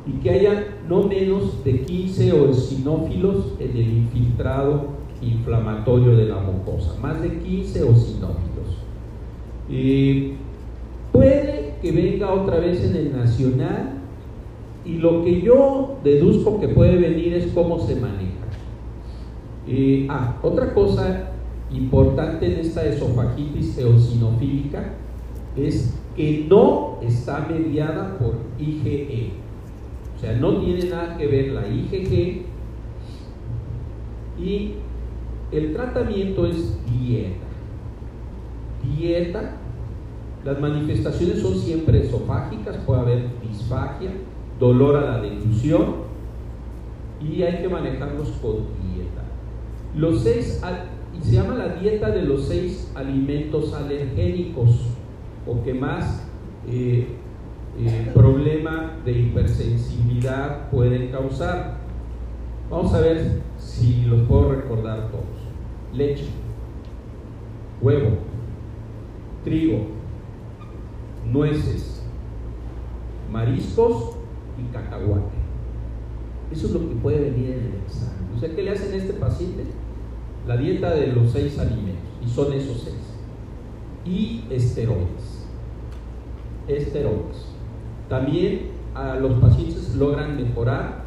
y 0.05 0.19
que 0.21 0.29
haya 0.29 0.67
no 0.87 1.03
menos 1.03 1.63
de 1.63 1.81
15 1.81 2.29
eosinófilos 2.29 3.53
en 3.59 3.69
el 3.69 3.97
infiltrado 3.97 4.87
inflamatorio 5.21 6.15
de 6.15 6.25
la 6.25 6.39
mucosa, 6.39 6.95
más 7.01 7.21
de 7.21 7.39
15 7.39 7.79
eosinófilos. 7.79 8.77
Eh, 9.69 10.35
puede 11.11 11.75
que 11.81 11.91
venga 11.91 12.33
otra 12.33 12.59
vez 12.59 12.83
en 12.83 12.95
el 12.95 13.15
nacional 13.15 13.98
y 14.89 14.97
lo 14.97 15.23
que 15.23 15.41
yo 15.41 15.97
deduzco 16.03 16.59
que 16.59 16.69
puede 16.69 16.97
venir 16.97 17.33
es 17.33 17.51
cómo 17.53 17.79
se 17.79 17.95
maneja. 17.95 18.47
Eh, 19.67 20.07
ah, 20.09 20.37
otra 20.41 20.73
cosa 20.73 21.29
importante 21.71 22.51
en 22.51 22.59
esta 22.59 22.83
esofagitis 22.83 23.77
eosinofílica 23.77 24.93
es 25.55 25.95
que 26.15 26.47
no 26.49 26.97
está 27.03 27.47
mediada 27.47 28.17
por 28.17 28.37
IgE. 28.57 29.31
O 30.17 30.19
sea, 30.19 30.33
no 30.37 30.57
tiene 30.57 30.89
nada 30.89 31.15
que 31.17 31.27
ver 31.27 31.51
la 31.51 31.67
IgG 31.67 32.45
y 34.41 34.73
el 35.51 35.73
tratamiento 35.73 36.47
es 36.47 36.79
dieta. 36.91 37.45
Dieta, 38.97 39.57
las 40.43 40.59
manifestaciones 40.59 41.41
son 41.41 41.55
siempre 41.55 42.05
esofágicas, 42.05 42.77
puede 42.77 43.01
haber 43.01 43.25
disfagia, 43.47 44.09
dolor 44.59 44.97
a 44.97 45.01
la 45.01 45.21
deglución 45.21 46.09
y 47.21 47.43
hay 47.43 47.61
que 47.61 47.69
manejarlos 47.69 48.29
con 48.41 48.55
dieta. 48.93 49.23
Los 49.95 50.21
seis, 50.21 50.61
y 51.17 51.23
se 51.23 51.31
llama 51.33 51.55
la 51.55 51.75
dieta 51.75 52.11
de 52.11 52.23
los 52.23 52.45
seis 52.45 52.91
alimentos 52.95 53.73
alergénicos 53.73 54.87
o 55.47 55.63
que 55.63 55.73
más 55.73 56.27
eh, 56.67 57.07
eh, 57.79 58.11
problema 58.13 58.97
de 59.05 59.11
hipersensibilidad 59.11 60.69
pueden 60.69 61.09
causar. 61.11 61.77
Vamos 62.69 62.93
a 62.93 62.99
ver 62.99 63.41
si 63.57 64.05
los 64.05 64.21
puedo 64.27 64.51
recordar 64.51 65.09
todos. 65.09 65.23
Leche, 65.93 66.27
huevo, 67.81 68.09
trigo, 69.43 69.87
nueces, 71.25 72.03
mariscos 73.31 74.18
y 74.59 74.73
cacahuate. 74.73 75.37
Eso 76.51 76.67
es 76.67 76.73
lo 76.73 76.79
que 76.79 76.95
puede 76.95 77.29
venir 77.29 77.51
en 77.51 77.59
el 77.59 77.81
examen. 77.85 78.29
O 78.35 78.39
sea, 78.39 78.55
¿qué 78.55 78.63
le 78.63 78.71
hacen 78.71 78.93
a 78.93 78.95
este 78.95 79.13
paciente? 79.13 79.63
La 80.47 80.57
dieta 80.57 80.91
de 80.95 81.07
los 81.07 81.31
seis 81.31 81.59
alimentos, 81.59 82.09
y 82.25 82.27
son 82.27 82.53
esos 82.53 82.81
seis. 82.81 83.15
Y 84.05 84.45
esteroides. 84.49 85.47
Esteroides. 86.67 87.49
También 88.07 88.71
a 88.95 89.15
los 89.15 89.39
pacientes 89.39 89.95
logran 89.95 90.35
mejorar 90.35 91.03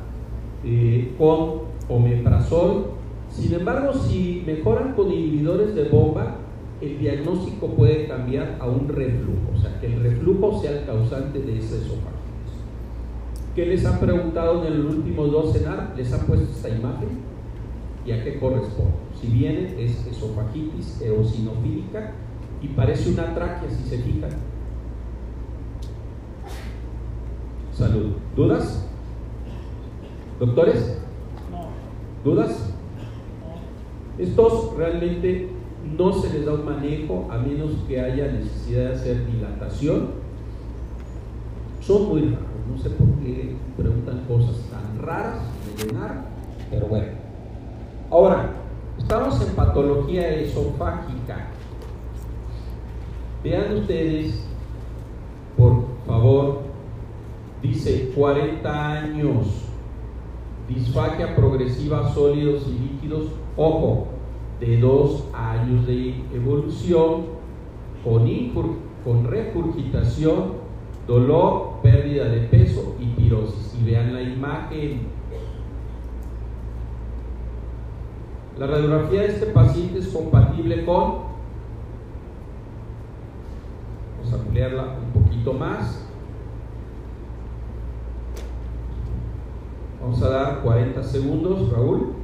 eh, 0.65 1.15
con 1.19 1.63
omeprazol. 1.89 2.93
Sin 3.29 3.53
embargo, 3.55 3.93
si 3.95 4.43
mejoran 4.47 4.95
con 4.95 5.11
inhibidores 5.11 5.75
de 5.75 5.89
bomba, 5.89 6.37
el 6.81 6.99
diagnóstico 6.99 7.69
puede 7.69 8.07
cambiar 8.07 8.59
a 8.61 8.67
un 8.67 8.89
reflujo, 8.89 9.53
o 9.57 9.61
sea, 9.61 9.81
que 9.81 9.87
el 9.87 10.01
reflujo 10.03 10.61
sea 10.61 10.81
el 10.81 10.85
causante 10.85 11.41
de 11.41 11.59
ese 11.59 11.79
esófago. 11.79 12.22
¿Qué 13.55 13.67
les 13.67 13.85
han 13.85 14.01
preguntado 14.01 14.65
en 14.65 14.73
el 14.73 14.87
último 14.87 15.27
dos 15.27 15.53
cenar? 15.53 15.93
¿Les 15.97 16.11
han 16.13 16.27
puesto 16.27 16.51
esta 16.51 16.71
imagen? 16.71 17.09
¿Y 18.07 18.13
a 18.13 18.25
qué 18.25 18.41
corresponde? 18.41 18.93
Si 19.21 19.27
viene, 19.27 19.75
es 19.79 20.07
esofagitis 20.07 21.03
eosinofílica 21.03 22.13
y 22.63 22.69
parece 22.69 23.11
una 23.11 23.35
tráquea, 23.35 23.69
si 23.69 23.89
se 23.89 23.99
fijan. 23.99 24.31
Salud. 27.73 28.13
¿Dudas? 28.35 28.89
¿Doctores? 30.39 30.99
¿Dudas? 32.25 32.75
Estos 34.19 34.77
realmente 34.77 35.51
no 35.97 36.13
se 36.13 36.33
les 36.33 36.47
da 36.47 36.55
un 36.55 36.65
manejo 36.65 37.29
a 37.31 37.39
menos 37.39 37.73
que 37.87 38.01
haya 38.01 38.33
necesidad 38.33 38.89
de 38.89 38.95
hacer 38.95 39.27
dilatación. 39.27 40.23
Son 41.81 42.09
muy 42.09 42.23
raros, 42.23 42.52
no 42.73 42.79
sé 42.79 42.91
por 42.91 43.09
qué 43.21 43.57
preguntan 43.77 44.25
cosas 44.27 44.57
tan 44.71 44.99
raras 44.99 45.43
de 45.77 45.85
llenar, 45.85 46.25
pero 46.71 46.87
bueno. 46.87 47.13
Ahora, 48.11 48.51
estamos 48.99 49.47
en 49.47 49.55
patología 49.55 50.29
esofágica. 50.37 51.49
Vean 53.45 53.77
ustedes, 53.79 54.47
por 55.57 55.85
favor, 56.07 56.63
Dice 57.63 58.11
40 58.17 58.91
años, 58.91 59.47
disfagia 60.69 61.37
progresiva 61.37 62.13
sólidos 62.13 62.67
y 62.67 62.73
líquidos, 62.73 63.29
ojo, 63.57 64.09
de 64.59 64.81
dos 64.81 65.29
años 65.33 65.87
de 65.87 66.13
evolución, 66.35 67.27
con, 68.03 68.29
con 69.05 69.25
regurgitación, 69.31 70.55
dolor, 71.13 71.81
pérdida 71.83 72.25
de 72.25 72.41
peso 72.41 72.97
y 72.99 73.07
pirosis. 73.07 73.75
Y 73.81 73.85
vean 73.85 74.15
la 74.15 74.23
imagen. 74.23 75.09
La 78.59 78.67
radiografía 78.67 79.23
de 79.23 79.29
este 79.29 79.47
paciente 79.47 79.99
es 79.99 80.09
compatible 80.09 80.85
con, 80.85 81.33
vamos 84.19 84.33
a 84.33 84.37
ampliarla 84.37 84.99
un 85.05 85.23
poquito 85.23 85.53
más, 85.55 85.99
Vamos 90.01 90.21
a 90.21 90.31
dar 90.31 90.63
40 90.63 91.01
segundos, 91.05 91.71
Raúl. 91.71 92.22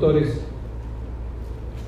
Doctores, 0.00 0.40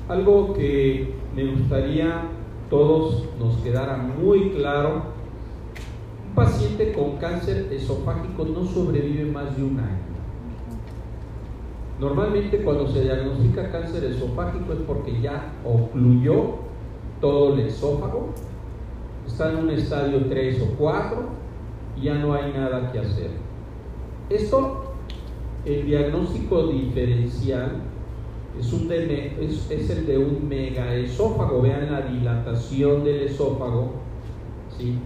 Algo 0.07 0.53
que 0.53 1.15
me 1.35 1.45
gustaría 1.45 2.25
todos 2.69 3.23
nos 3.39 3.55
quedara 3.63 3.97
muy 3.97 4.51
claro, 4.51 5.01
un 6.27 6.35
paciente 6.35 6.93
con 6.93 7.17
cáncer 7.17 7.69
esofágico 7.71 8.45
no 8.45 8.65
sobrevive 8.65 9.31
más 9.31 9.57
de 9.57 9.63
un 9.63 9.79
año. 9.79 9.97
Normalmente 11.99 12.61
cuando 12.63 12.87
se 12.87 13.01
diagnostica 13.01 13.71
cáncer 13.71 14.03
esofágico 14.03 14.73
es 14.73 14.79
porque 14.85 15.19
ya 15.19 15.51
ocluyó 15.65 16.57
todo 17.19 17.55
el 17.55 17.61
esófago, 17.61 18.29
está 19.25 19.53
en 19.53 19.57
un 19.57 19.69
estadio 19.71 20.27
3 20.27 20.61
o 20.61 20.75
4 20.77 21.17
y 21.97 22.03
ya 22.03 22.13
no 22.13 22.35
hay 22.35 22.53
nada 22.53 22.91
que 22.91 22.99
hacer. 22.99 23.31
Esto, 24.29 24.93
el 25.65 25.87
diagnóstico 25.87 26.67
diferencial 26.67 27.92
es, 28.59 28.73
un 28.73 28.91
es, 28.91 29.71
es 29.71 29.89
el 29.89 30.05
de 30.05 30.17
un 30.17 30.47
megaesófago, 30.47 31.61
vean 31.61 31.91
la 31.91 32.01
dilatación 32.01 33.03
del 33.03 33.21
esófago, 33.21 33.93
¿sí? 34.77 34.99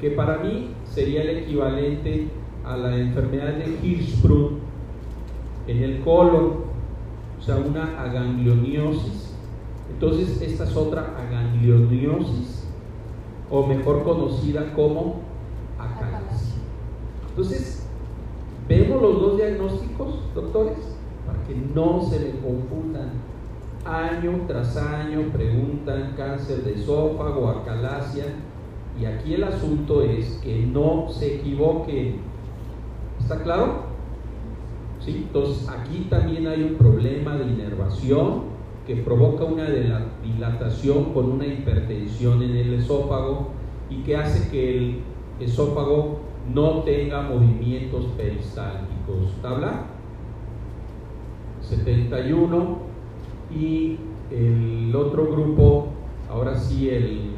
que 0.00 0.10
para 0.10 0.38
mí 0.38 0.70
sería 0.84 1.22
el 1.22 1.38
equivalente 1.38 2.28
a 2.64 2.76
la 2.76 2.96
enfermedad 2.96 3.54
de 3.54 3.78
Hirschsprung 3.82 4.58
en 5.66 5.82
el 5.82 6.00
colon, 6.00 6.66
o 7.38 7.42
sea, 7.42 7.56
una 7.56 8.00
aganglioniosis. 8.02 9.34
Entonces, 9.90 10.40
esta 10.42 10.64
es 10.64 10.76
otra 10.76 11.14
aganglioniosis, 11.16 12.68
o 13.50 13.66
mejor 13.66 14.02
conocida 14.04 14.72
como 14.74 15.20
acalasia. 15.78 16.56
Entonces, 17.28 17.86
vemos 18.68 19.00
los 19.00 19.20
dos 19.20 19.36
diagnósticos, 19.36 20.18
doctores, 20.34 20.95
para 21.26 21.42
que 21.44 21.54
no 21.54 22.02
se 22.02 22.18
me 22.20 22.30
confundan. 22.40 23.10
Año 23.84 24.42
tras 24.48 24.76
año 24.76 25.30
preguntan 25.32 26.14
cáncer 26.16 26.64
de 26.64 26.74
esófago, 26.74 27.48
acalasia, 27.48 28.24
y 29.00 29.04
aquí 29.04 29.34
el 29.34 29.44
asunto 29.44 30.02
es 30.02 30.40
que 30.42 30.66
no 30.66 31.08
se 31.10 31.36
equivoquen. 31.36 32.16
¿Está 33.20 33.42
claro? 33.42 33.86
Entonces 35.06 35.68
aquí 35.68 36.06
también 36.10 36.48
hay 36.48 36.62
un 36.62 36.74
problema 36.74 37.36
de 37.36 37.44
inervación 37.44 38.56
que 38.86 38.96
provoca 38.96 39.44
una 39.44 39.66
dilatación 40.22 41.12
con 41.12 41.32
una 41.32 41.46
hipertensión 41.46 42.42
en 42.42 42.56
el 42.56 42.74
esófago 42.74 43.48
y 43.90 44.02
que 44.02 44.16
hace 44.16 44.50
que 44.50 44.78
el 44.78 45.00
esófago 45.40 46.20
no 46.52 46.82
tenga 46.82 47.22
movimientos 47.22 48.06
peristálticos. 48.16 49.32
¿Tabla? 49.42 49.95
71 51.68 52.78
y 53.54 53.98
el 54.30 54.94
otro 54.94 55.26
grupo, 55.30 55.88
ahora 56.30 56.56
sí 56.56 56.88
el, 56.90 57.36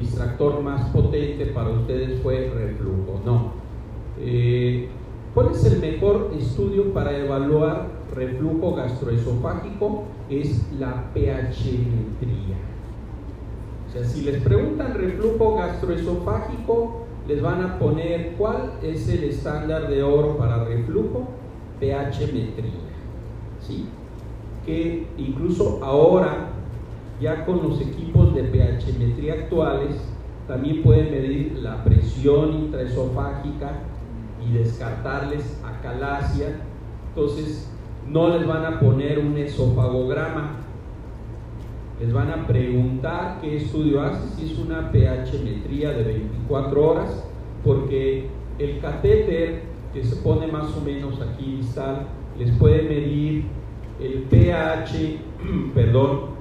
distractor 0.00 0.62
más 0.62 0.90
potente 0.90 1.46
para 1.46 1.70
ustedes 1.70 2.20
fue 2.22 2.52
reflujo. 2.54 3.20
No. 3.24 3.52
Eh, 4.20 4.88
¿Cuál 5.34 5.50
es 5.50 5.64
el 5.64 5.80
mejor 5.80 6.30
estudio 6.38 6.94
para 6.94 7.18
evaluar 7.18 7.88
reflujo 8.14 8.76
gastroesofágico? 8.76 10.04
Es 10.30 10.72
la 10.78 11.12
pH-metría. 11.12 12.56
O 13.88 13.92
sea, 13.92 14.04
si 14.04 14.22
les 14.22 14.40
preguntan 14.40 14.94
reflujo 14.94 15.56
gastroesofágico, 15.56 17.06
les 17.26 17.42
van 17.42 17.62
a 17.62 17.78
poner 17.78 18.34
cuál 18.38 18.74
es 18.82 19.08
el 19.08 19.24
estándar 19.24 19.88
de 19.88 20.02
oro 20.02 20.38
para 20.38 20.64
reflujo, 20.64 21.26
pH-metría. 21.80 22.85
Que 24.64 25.06
incluso 25.16 25.80
ahora, 25.82 26.48
ya 27.20 27.44
con 27.46 27.62
los 27.62 27.80
equipos 27.80 28.34
de 28.34 28.42
pH-metría 28.44 29.34
actuales, 29.34 29.96
también 30.46 30.82
pueden 30.82 31.10
medir 31.10 31.58
la 31.60 31.82
presión 31.84 32.52
intraesofágica 32.52 33.82
y 34.44 34.52
descartarles 34.52 35.60
acalasia, 35.64 36.60
entonces 37.08 37.68
no 38.08 38.28
les 38.28 38.46
van 38.46 38.64
a 38.64 38.80
poner 38.80 39.18
un 39.18 39.36
esofagograma, 39.36 40.56
les 42.00 42.12
van 42.12 42.30
a 42.30 42.46
preguntar 42.46 43.38
qué 43.40 43.56
estudio 43.56 44.02
hace, 44.02 44.28
si 44.36 44.52
es 44.52 44.58
una 44.58 44.92
pH 44.92 45.42
metría 45.42 45.92
de 45.92 46.04
24 46.04 46.90
horas, 46.90 47.24
porque 47.64 48.28
el 48.58 48.80
catéter 48.80 49.62
que 49.92 50.04
se 50.04 50.16
pone 50.16 50.46
más 50.46 50.76
o 50.76 50.80
menos 50.82 51.20
aquí 51.20 51.56
distal 51.56 52.06
les 52.38 52.50
puede 52.52 52.82
medir 52.82 53.44
el 54.00 54.22
pH, 54.24 55.18
perdón, 55.74 56.36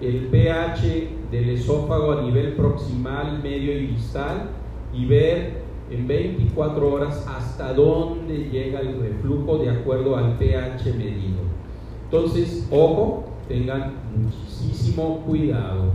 el 0.00 0.26
pH 0.26 1.08
del 1.30 1.50
esófago 1.50 2.12
a 2.12 2.22
nivel 2.22 2.52
proximal, 2.52 3.42
medio 3.42 3.72
y 3.72 3.86
distal 3.86 4.50
y 4.92 5.06
ver 5.06 5.62
en 5.90 6.06
24 6.06 6.92
horas 6.92 7.26
hasta 7.28 7.72
dónde 7.72 8.48
llega 8.50 8.80
el 8.80 9.00
reflujo 9.00 9.58
de 9.58 9.70
acuerdo 9.70 10.16
al 10.16 10.36
pH 10.36 10.92
medido. 10.94 11.38
Entonces, 12.04 12.66
ojo, 12.70 13.24
tengan 13.48 13.94
muchísimo 14.16 15.20
cuidado. 15.20 15.92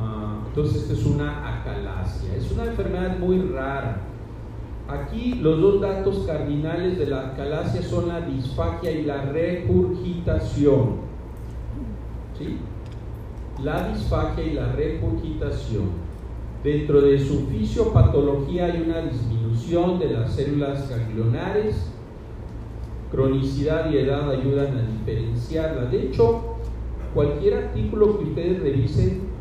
Ah, 0.00 0.40
entonces, 0.46 0.82
esto 0.82 0.94
es 0.94 1.06
una 1.06 1.60
acalasia. 1.60 2.34
Es 2.36 2.50
una 2.52 2.64
enfermedad 2.64 3.18
muy 3.18 3.38
rara. 3.40 4.00
Aquí 4.88 5.34
los 5.34 5.60
dos 5.60 5.80
datos 5.80 6.24
cardinales 6.26 6.98
de 6.98 7.06
la 7.06 7.28
acalasia 7.28 7.82
son 7.82 8.08
la 8.08 8.20
disfagia 8.20 8.90
y 8.90 9.04
la 9.04 9.22
regurgitación. 9.26 10.96
¿Sí? 12.38 12.58
La 13.62 13.88
disfagia 13.88 14.44
y 14.44 14.54
la 14.54 14.72
regurgitación. 14.72 16.02
Dentro 16.64 17.00
de 17.00 17.18
su 17.18 17.46
fisiopatología 17.46 18.66
hay 18.66 18.82
una 18.82 19.02
disminución 19.02 19.98
de 19.98 20.10
las 20.10 20.34
células 20.34 20.88
ganglionares, 20.88 21.90
cronicidad 23.10 23.90
y 23.90 23.98
edad 23.98 24.30
ayudan 24.30 24.78
a 24.78 24.82
diferenciarla. 24.82 25.86
De 25.86 26.02
hecho, 26.02 26.56
cualquier 27.14 27.54
artículo 27.54 28.18
que 28.18 28.24
ustedes 28.24 28.62
revisen 28.62 29.31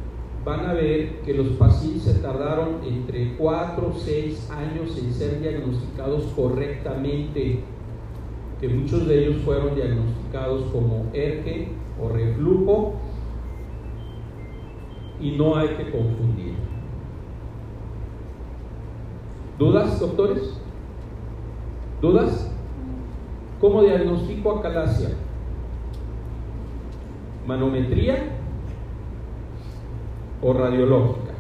van 0.44 0.66
a 0.66 0.74
ver 0.74 1.22
que 1.22 1.34
los 1.34 1.48
pacientes 1.50 2.04
se 2.04 2.16
tardaron 2.16 2.80
entre 2.84 3.36
4 3.36 3.88
o 3.88 3.94
6 3.94 4.50
años 4.50 4.98
en 4.98 5.14
ser 5.14 5.40
diagnosticados 5.40 6.26
correctamente, 6.36 7.60
que 8.60 8.70
muchos 8.70 9.08
de 9.08 9.24
ellos 9.24 9.44
fueron 9.44 9.76
diagnosticados 9.76 10.64
como 10.72 11.06
ERGE 11.14 11.68
o 12.02 12.10
reflujo 12.10 12.94
y 15.20 15.32
no 15.32 15.56
hay 15.56 15.70
que 15.70 15.92
confundir. 15.92 16.56
¿Dudas, 19.60 20.00
doctores? 20.00 20.58
¿Dudas? 22.02 22.52
¿Cómo 23.60 23.84
diagnostico 23.84 24.58
acalasia? 24.58 25.10
¿Manometría 27.46 28.38
o 30.42 30.54
radiológica? 30.54 31.34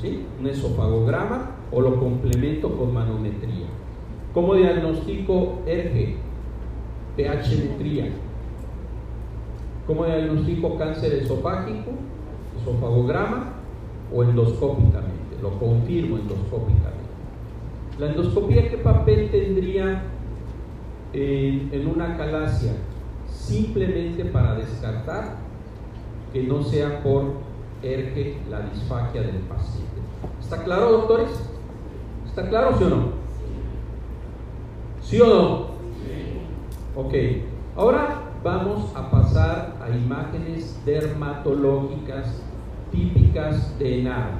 ¿Sí? 0.00 0.24
¿Un 0.40 0.46
esofagograma 0.46 1.56
o 1.72 1.80
lo 1.80 1.98
complemento 1.98 2.76
con 2.76 2.92
manometría? 2.92 3.66
¿Cómo 4.32 4.54
diagnostico 4.54 5.60
ERGE? 5.66 6.16
pH-metría. 7.16 8.10
¿Cómo 9.86 10.04
diagnostico 10.04 10.76
cáncer 10.76 11.14
esofágico? 11.14 11.92
¿Esofagograma 12.60 13.54
o 14.14 14.22
endoscópicamente? 14.22 15.26
lo 15.42 15.58
confirmo 15.58 16.16
endoscópicamente. 16.16 17.06
La 17.98 18.06
endoscopía, 18.08 18.68
¿qué 18.68 18.78
papel 18.78 19.30
tendría 19.30 20.02
en, 21.12 21.86
una 21.86 22.16
calasia? 22.16 22.72
Simplemente 23.28 24.24
para 24.24 24.56
descartar 24.56 25.36
que 26.32 26.42
no 26.42 26.62
sea 26.62 27.02
por 27.02 27.45
La 28.50 28.62
disfagia 28.62 29.22
del 29.22 29.42
paciente. 29.42 30.00
¿Está 30.40 30.64
claro, 30.64 30.90
doctores? 30.90 31.28
¿Está 32.26 32.48
claro, 32.48 32.76
sí 32.76 32.82
o 32.82 32.88
no? 32.88 33.12
¿Sí 35.00 35.20
o 35.20 35.26
no? 35.26 35.66
Sí. 36.02 36.40
Ok. 36.96 37.14
Ahora 37.76 38.22
vamos 38.42 38.90
a 38.96 39.08
pasar 39.08 39.76
a 39.80 39.88
imágenes 39.88 40.76
dermatológicas 40.84 42.42
típicas 42.90 43.78
de 43.78 44.00
ENAR. 44.00 44.30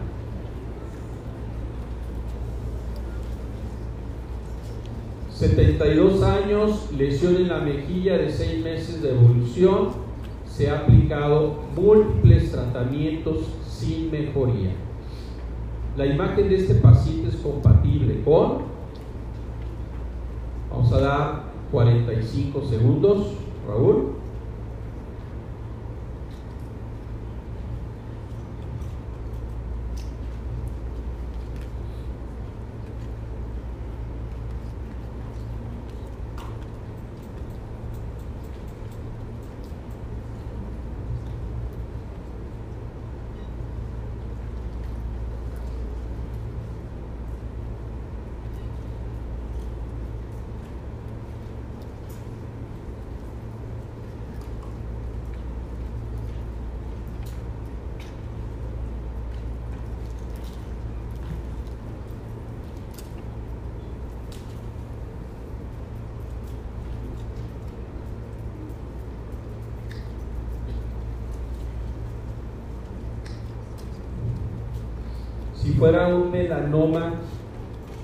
72 5.31 6.21
años, 6.25 6.91
lesión 6.99 7.37
en 7.37 7.49
la 7.49 7.59
mejilla 7.59 8.19
de 8.19 8.29
6 8.29 8.65
meses 8.65 9.03
de 9.03 9.11
evolución, 9.11 10.06
se 10.57 10.71
ha 10.71 10.79
aplicado 10.79 11.55
múltiples 11.77 12.51
tratamientos 12.51 13.41
sin 13.69 14.11
mejoría. 14.11 14.71
La 15.99 16.07
imagen 16.07 16.49
de 16.49 16.57
este 16.57 16.77
paciente 16.77 17.29
es 17.29 17.37
compatible 17.37 18.23
con, 18.25 18.63
vamos 20.71 20.93
a 20.93 21.01
dar 21.01 21.43
45 21.71 22.65
segundos, 22.65 23.35
Raúl. 23.69 24.15
Fuera 75.87 76.09
un 76.09 76.33
melanoma, 76.33 77.15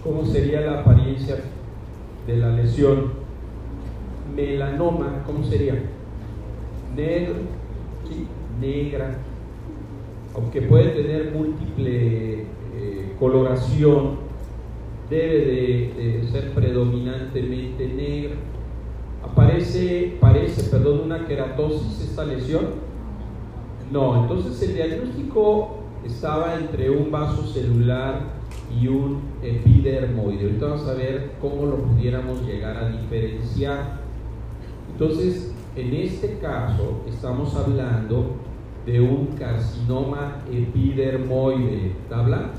¿cómo 0.05 0.25
sería 0.25 0.61
la 0.61 0.83
apariencia 0.83 1.39
de 2.29 2.37
la 2.37 2.51
lesión? 2.51 3.11
Melanoma, 4.37 5.25
¿cómo 5.27 5.43
sería? 5.43 5.83
Negro, 6.95 7.35
negra, 8.61 9.17
aunque 10.33 10.63
puede 10.63 10.91
tener 10.91 11.33
múltiple 11.33 12.43
eh, 12.43 13.17
coloración, 13.19 14.19
debe 15.11 15.39
de, 15.45 16.29
ser 16.31 16.53
predominantemente 16.53 17.89
negra. 17.89 18.37
Aparece, 19.25 20.19
parece, 20.21 20.71
perdón, 20.71 21.01
una 21.01 21.27
queratosis 21.27 22.01
esta 22.01 22.25
lesión. 22.27 22.65
No, 23.91 24.23
entonces 24.23 24.63
el 24.63 24.75
diagnóstico 24.77 25.82
estaba 26.05 26.55
entre 26.57 26.91
un 26.91 27.11
vaso 27.11 27.47
celular 27.47 28.21
y 28.81 28.89
un 28.89 29.21
epidermoide. 29.43 30.45
Ahorita 30.45 30.67
vamos 30.67 30.89
a 30.89 30.95
ver 30.95 31.33
cómo 31.41 31.67
lo 31.67 31.77
pudiéramos 31.77 32.43
llegar 32.43 32.77
a 32.77 32.89
diferenciar. 32.89 34.01
Entonces, 34.93 35.53
en 35.77 35.95
este 35.95 36.39
caso 36.39 37.03
estamos 37.09 37.55
hablando 37.55 38.37
de 38.85 39.01
un 39.01 39.29
carcinoma 39.39 40.43
epidermoide. 40.51 41.93
¿Tabla? 42.09 42.51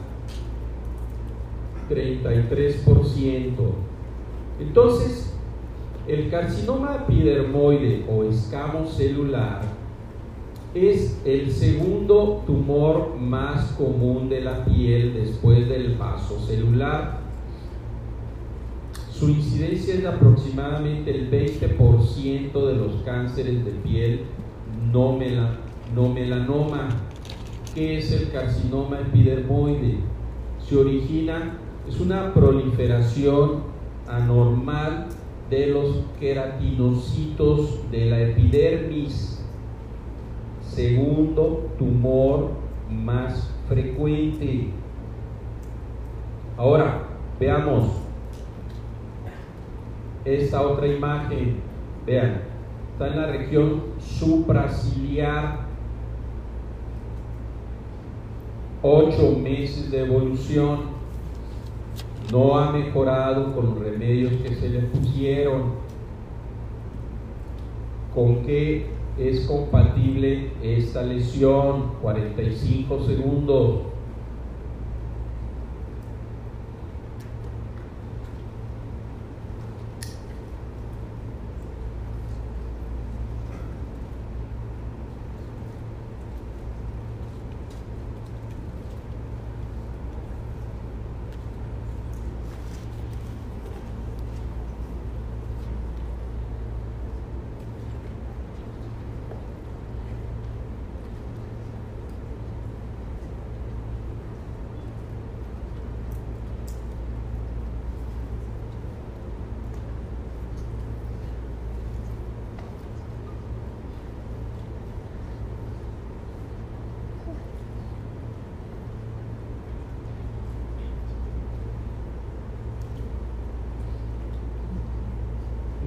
33%. 1.89 3.51
Entonces, 4.59 5.35
el 6.07 6.29
carcinoma 6.29 7.05
epidermoide 7.07 8.05
o 8.09 8.23
escamo 8.23 8.85
celular 8.87 9.61
es 10.73 11.21
el 11.23 11.51
segundo 11.51 12.43
tumor 12.47 13.15
más 13.19 13.73
común 13.73 14.27
de 14.27 14.41
la 14.41 14.65
piel 14.65 15.13
después 15.13 15.69
del 15.69 15.95
vaso 15.95 16.39
celular. 16.39 17.19
Su 19.11 19.29
incidencia 19.29 19.93
es 19.93 20.01
de 20.01 20.07
aproximadamente 20.07 21.11
el 21.11 21.29
20% 21.29 22.65
de 22.65 22.75
los 22.75 23.03
cánceres 23.05 23.63
de 23.63 23.71
piel 23.71 24.21
no, 24.91 25.19
no 25.93 26.09
melanoma. 26.09 26.89
¿Qué 27.75 27.99
es 27.99 28.11
el 28.11 28.31
carcinoma 28.31 28.99
epidermoide? 28.99 29.97
Se 30.67 30.75
origina, 30.75 31.57
es 31.87 31.99
una 31.99 32.33
proliferación 32.33 33.63
anormal 34.07 35.07
de 35.49 35.67
los 35.67 35.97
queratinocitos 36.19 37.79
de 37.91 38.05
la 38.05 38.21
epidermis 38.21 39.32
segundo 40.75 41.69
tumor 41.77 42.51
más 42.89 43.49
frecuente. 43.67 44.69
Ahora, 46.57 47.03
veamos 47.39 47.91
esta 50.25 50.61
otra 50.61 50.87
imagen. 50.87 51.57
Vean, 52.05 52.41
está 52.91 53.07
en 53.07 53.21
la 53.21 53.27
región 53.27 53.83
supraciliar. 53.99 55.63
Ocho 58.81 59.37
meses 59.41 59.91
de 59.91 60.05
evolución. 60.05 60.93
No 62.31 62.57
ha 62.57 62.71
mejorado 62.71 63.53
con 63.53 63.65
los 63.65 63.79
remedios 63.79 64.33
que 64.41 64.55
se 64.55 64.69
le 64.69 64.79
pusieron. 64.79 65.83
¿Con 68.13 68.43
qué 68.43 68.87
es 69.17 69.41
compatible 69.41 70.51
esta 70.63 71.03
lesión, 71.03 71.93
45 72.01 73.05
segundos. 73.05 73.92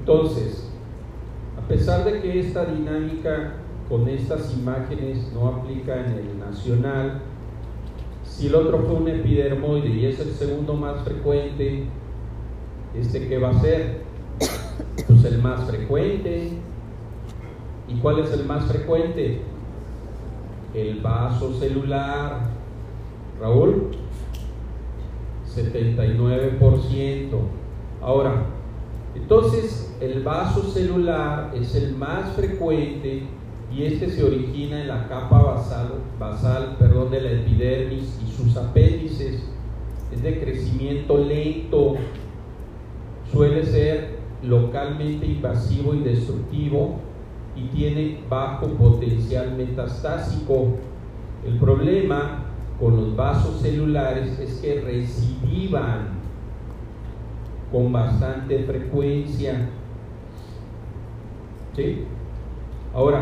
Entonces, 0.08 0.70
a 1.58 1.66
pesar 1.66 2.04
de 2.04 2.20
que 2.20 2.38
esta 2.38 2.64
dinámica 2.64 3.54
con 3.88 4.08
estas 4.08 4.56
imágenes 4.56 5.32
no 5.34 5.48
aplica 5.48 5.98
en 5.98 6.12
el 6.12 6.38
nacional, 6.38 7.22
si 8.22 8.46
el 8.46 8.54
otro 8.54 8.78
fue 8.86 8.94
un 8.94 9.08
epidermoide 9.08 9.88
y 9.88 10.06
es 10.06 10.20
el 10.20 10.30
segundo 10.30 10.74
más 10.74 11.02
frecuente, 11.02 11.86
¿este 12.94 13.26
qué 13.26 13.38
va 13.38 13.50
a 13.50 13.60
ser? 13.60 14.02
Pues 15.08 15.24
el 15.24 15.42
más 15.42 15.68
frecuente. 15.68 16.52
¿Y 17.88 17.94
cuál 17.96 18.20
es 18.20 18.30
el 18.32 18.44
más 18.44 18.64
frecuente? 18.66 19.40
El 20.72 21.00
vaso 21.00 21.52
celular. 21.54 22.42
Raúl, 23.40 23.90
79%. 25.52 27.28
Ahora, 28.00 28.46
entonces, 29.16 29.85
el 30.00 30.22
vaso 30.22 30.62
celular 30.62 31.52
es 31.54 31.74
el 31.74 31.96
más 31.96 32.32
frecuente 32.34 33.22
y 33.74 33.84
este 33.84 34.10
se 34.10 34.24
origina 34.24 34.80
en 34.80 34.88
la 34.88 35.08
capa 35.08 35.42
basal, 35.42 35.94
basal 36.18 36.76
perdón, 36.78 37.10
de 37.10 37.20
la 37.20 37.30
epidermis 37.32 38.18
y 38.24 38.30
sus 38.30 38.56
apéndices. 38.56 39.42
Es 40.12 40.22
de 40.22 40.40
crecimiento 40.40 41.18
lento, 41.18 41.96
suele 43.32 43.64
ser 43.64 44.16
localmente 44.42 45.26
invasivo 45.26 45.94
y 45.94 46.00
destructivo 46.00 46.96
y 47.56 47.62
tiene 47.68 48.20
bajo 48.28 48.68
potencial 48.68 49.56
metastásico. 49.56 50.76
El 51.44 51.58
problema 51.58 52.44
con 52.78 52.96
los 52.96 53.16
vasos 53.16 53.60
celulares 53.60 54.38
es 54.38 54.54
que 54.58 54.80
recidivan 54.80 56.16
con 57.72 57.92
bastante 57.92 58.64
frecuencia. 58.64 59.70
¿Sí? 61.76 62.04
Ahora, 62.94 63.20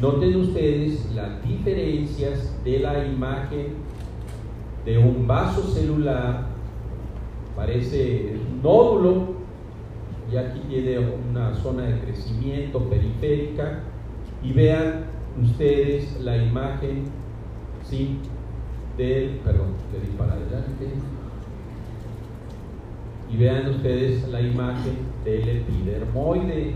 noten 0.00 0.36
ustedes 0.36 1.12
las 1.14 1.44
diferencias 1.46 2.56
de 2.64 2.78
la 2.78 3.04
imagen 3.04 3.74
de 4.86 4.96
un 4.96 5.26
vaso 5.26 5.62
celular, 5.62 6.46
parece 7.54 8.38
un 8.50 8.62
nódulo, 8.62 9.34
y 10.32 10.36
aquí 10.38 10.60
tiene 10.68 10.98
una 10.98 11.54
zona 11.56 11.82
de 11.82 12.00
crecimiento 12.00 12.78
periférica, 12.88 13.80
y 14.42 14.52
vean 14.54 15.04
ustedes 15.42 16.18
la 16.22 16.38
imagen, 16.38 17.04
¿sí? 17.84 18.16
Del, 18.96 19.40
perdón, 19.44 19.74
le 19.92 20.00
di 20.00 20.16
para 20.16 20.32
adelante 20.32 20.86
y 23.32 23.36
vean 23.36 23.70
ustedes 23.70 24.28
la 24.28 24.40
imagen 24.40 24.96
del 25.24 25.48
epidermoide. 25.48 26.74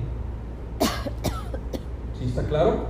¿Sí 2.18 2.24
está 2.26 2.44
claro? 2.44 2.86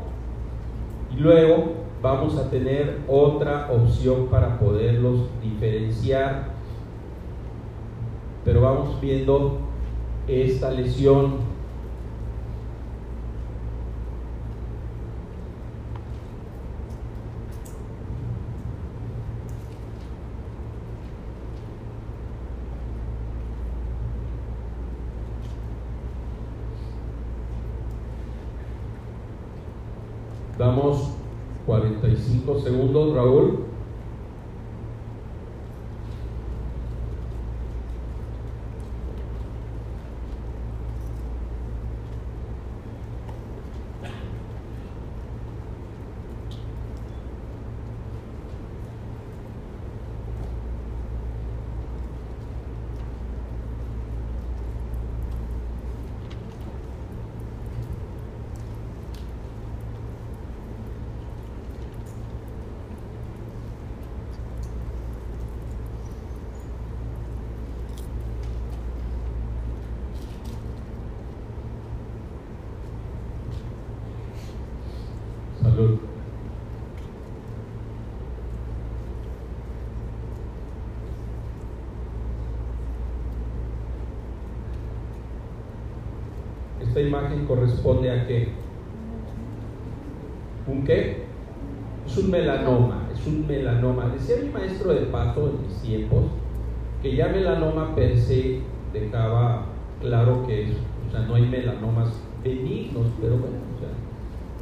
Y 1.17 1.21
luego 1.21 1.73
vamos 2.03 2.37
a 2.37 2.51
tener 2.51 2.99
otra 3.09 3.71
opción 3.73 4.27
para 4.27 4.59
poderlos 4.59 5.29
diferenciar. 5.43 6.55
Pero 8.45 8.61
vamos 8.61 9.01
viendo 9.01 9.59
esta 10.29 10.71
lesión 10.71 11.54
Damos 30.65 31.11
45 31.67 32.61
segundos, 32.61 33.15
Raúl. 33.15 33.65
esta 86.95 87.01
imagen 87.25 87.47
corresponde 87.47 88.11
a 88.11 88.27
qué? 88.27 88.49
¿Un 90.67 90.85
qué? 90.85 91.25
Es 92.07 92.19
un 92.19 92.31
melanoma, 92.31 93.09
es 93.13 93.27
un 93.27 93.47
melanoma. 93.47 94.09
Decía 94.09 94.37
mi 94.43 94.51
maestro 94.51 94.93
de 94.93 95.07
pato 95.07 95.49
en 95.49 95.67
mis 95.67 95.81
tiempos 95.83 96.25
que 97.03 97.17
ya 97.17 97.29
melanoma 97.29 97.95
per 97.95 98.17
se 98.19 98.61
dejaba 98.93 99.67
claro 100.01 100.47
que 100.47 100.73
o 101.07 101.11
sea, 101.11 101.21
no 101.21 101.35
hay 101.35 101.47
melanomas 101.47 102.11
benignos, 102.43 103.07
pero 103.21 103.37
bueno, 103.37 103.57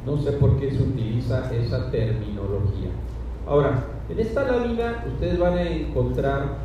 no 0.05 0.17
sé 0.17 0.33
por 0.33 0.59
qué 0.59 0.71
se 0.71 0.83
utiliza 0.83 1.53
esa 1.53 1.89
terminología. 1.89 2.89
Ahora, 3.47 3.85
en 4.09 4.19
esta 4.19 4.43
lámina 4.43 5.05
ustedes 5.07 5.39
van 5.39 5.57
a 5.57 5.63
encontrar 5.63 6.57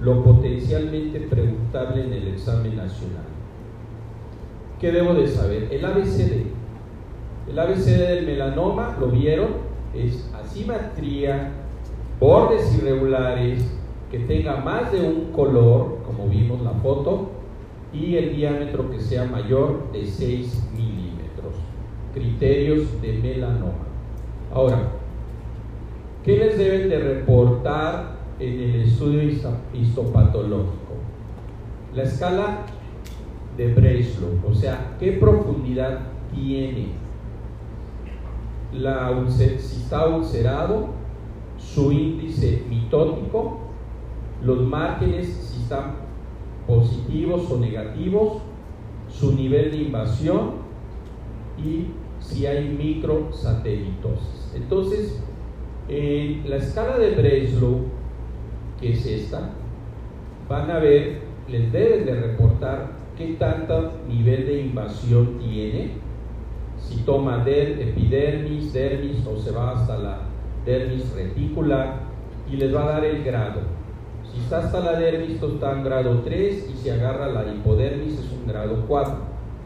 lo 0.00 0.24
potencialmente 0.24 1.20
preguntable 1.20 2.04
en 2.04 2.12
el 2.12 2.28
examen 2.28 2.76
nacional. 2.76 3.39
¿Qué 4.80 4.90
debo 4.90 5.12
de 5.12 5.28
saber? 5.28 5.68
El 5.70 5.84
ABCD. 5.84 6.46
El 7.50 7.58
ABCD 7.58 7.98
del 7.98 8.26
melanoma, 8.26 8.96
¿lo 8.98 9.08
vieron? 9.08 9.48
Es 9.94 10.32
asimetría, 10.34 11.52
bordes 12.18 12.74
irregulares, 12.78 13.62
que 14.10 14.20
tenga 14.20 14.56
más 14.56 14.90
de 14.90 15.02
un 15.02 15.32
color, 15.32 15.98
como 16.06 16.28
vimos 16.28 16.62
la 16.62 16.70
foto, 16.70 17.28
y 17.92 18.16
el 18.16 18.34
diámetro 18.34 18.90
que 18.90 19.00
sea 19.00 19.26
mayor 19.26 19.92
de 19.92 20.06
6 20.06 20.70
milímetros. 20.74 21.56
Criterios 22.14 23.02
de 23.02 23.18
melanoma. 23.18 23.84
Ahora, 24.54 24.78
¿qué 26.24 26.38
les 26.38 26.56
deben 26.56 26.88
de 26.88 26.98
reportar 26.98 28.16
en 28.38 28.60
el 28.60 28.80
estudio 28.82 29.22
histopatológico? 29.74 30.94
La 31.94 32.04
escala 32.04 32.64
de 33.56 33.74
Breslow, 33.74 34.40
o 34.48 34.54
sea, 34.54 34.96
¿qué 34.98 35.12
profundidad 35.12 36.00
tiene? 36.34 36.88
La 38.72 39.10
si 39.28 39.44
está 39.82 40.06
ulcerado, 40.06 40.88
su 41.58 41.92
índice 41.92 42.62
mitótico, 42.68 43.58
los 44.42 44.60
márgenes 44.62 45.26
si 45.28 45.62
están 45.62 45.96
positivos 46.66 47.50
o 47.50 47.58
negativos, 47.58 48.42
su 49.08 49.34
nivel 49.34 49.72
de 49.72 49.78
invasión 49.78 50.52
y 51.58 51.86
si 52.20 52.46
hay 52.46 52.68
microsatélitosis. 52.68 54.52
Entonces, 54.54 55.22
en 55.88 56.48
la 56.48 56.56
escala 56.56 56.98
de 56.98 57.10
Breslow, 57.10 57.80
que 58.80 58.92
es 58.92 59.04
esta, 59.04 59.50
van 60.48 60.70
a 60.70 60.78
ver, 60.78 61.22
les 61.48 61.72
deben 61.72 62.06
de 62.06 62.14
reportar 62.14 62.99
qué 63.20 63.34
tanto 63.34 63.92
nivel 64.08 64.46
de 64.46 64.62
invasión 64.62 65.38
tiene, 65.38 65.90
si 66.78 67.02
toma 67.02 67.44
epidermis, 67.46 68.72
dermis 68.72 69.26
o 69.26 69.36
se 69.36 69.50
va 69.50 69.72
hasta 69.72 69.98
la 69.98 70.18
dermis 70.64 71.12
reticular 71.14 72.00
y 72.50 72.56
les 72.56 72.74
va 72.74 72.84
a 72.84 72.92
dar 72.92 73.04
el 73.04 73.22
grado. 73.22 73.60
Si 74.32 74.40
está 74.40 74.60
hasta 74.60 74.80
la 74.80 74.98
dermis, 74.98 75.42
está 75.42 75.72
en 75.72 75.84
grado 75.84 76.20
3 76.20 76.70
y 76.70 76.76
si 76.78 76.88
agarra 76.88 77.28
la 77.28 77.52
hipodermis 77.52 78.14
es 78.14 78.32
un 78.32 78.46
grado 78.46 78.84
4. 78.88 79.14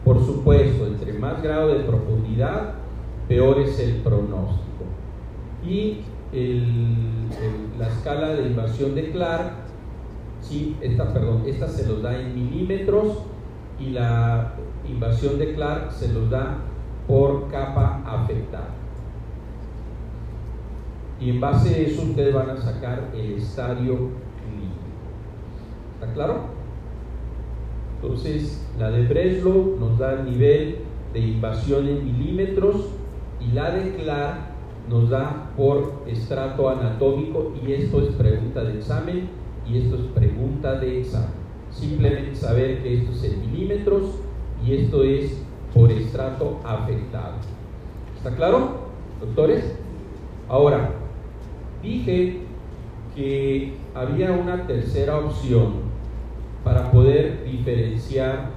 Por 0.05 0.25
supuesto, 0.27 0.87
entre 0.87 1.13
más 1.13 1.41
grado 1.41 1.69
de 1.69 1.85
profundidad, 1.85 2.75
peor 3.29 3.61
es 3.61 3.79
el 3.79 3.99
pronóstico. 3.99 4.85
Y 5.65 6.01
la 7.79 7.89
escala 7.89 8.35
de 8.35 8.49
invasión 8.49 8.97
de 8.97 9.13
Clark, 9.13 9.53
sí, 10.41 10.77
esta, 10.81 11.13
perdón, 11.15 11.45
esta 11.47 11.69
se 11.69 11.87
los 11.89 12.03
da 12.03 12.21
en 12.21 12.35
milímetros 12.35 13.19
y 13.79 13.91
la 13.91 14.55
invasión 14.89 15.39
de 15.39 15.55
Clark 15.55 15.93
se 15.93 16.13
los 16.13 16.31
da 16.31 16.59
por 17.07 17.51
capa 17.51 18.03
afectada. 18.07 18.71
Y 21.21 21.31
en 21.31 21.41
base 21.41 21.75
a 21.75 21.79
eso 21.79 22.03
ustedes 22.03 22.35
van 22.35 22.51
a 22.51 22.57
sacar 22.57 23.11
el 23.15 23.35
estadio 23.35 24.25
¿Está 25.95 26.13
claro? 26.13 26.41
Entonces, 28.03 28.67
la 28.79 28.91
de 28.91 29.07
Breslow 29.07 29.77
nos 29.79 29.99
da 29.99 30.21
el 30.21 30.31
nivel 30.31 30.79
de 31.13 31.21
invasión 31.21 31.89
en 31.89 32.05
milímetros 32.05 32.89
y 33.41 33.53
la 33.53 33.71
de 33.71 33.95
Clark 33.95 34.39
nos 34.91 35.09
da 35.09 35.51
por 35.57 36.03
estrato 36.07 36.69
anatómico 36.69 37.55
y 37.65 37.73
esto 37.73 38.03
es 38.03 38.15
pregunta 38.17 38.65
de 38.65 38.79
examen 38.79 39.29
y 39.67 39.79
esto 39.79 39.97
es 39.97 40.03
pregunta 40.15 40.79
de 40.79 41.01
examen. 41.01 41.44
Simplemente 41.75 42.35
saber 42.35 42.83
que 42.83 42.99
esto 42.99 43.13
es 43.13 43.25
en 43.25 43.41
milímetros 43.41 44.05
y 44.65 44.75
esto 44.75 45.03
es 45.03 45.39
por 45.75 45.91
estrato 45.91 46.61
afectado. 46.65 47.35
¿Está 48.17 48.35
claro, 48.37 48.89
doctores? 49.21 49.77
Ahora, 50.49 50.93
dije 51.83 52.39
que 53.15 53.75
había 53.95 54.33
una 54.33 54.67
tercera 54.67 55.19
opción 55.19 55.85
para 56.63 56.91
poder 56.91 57.45
diferenciar 57.45 58.51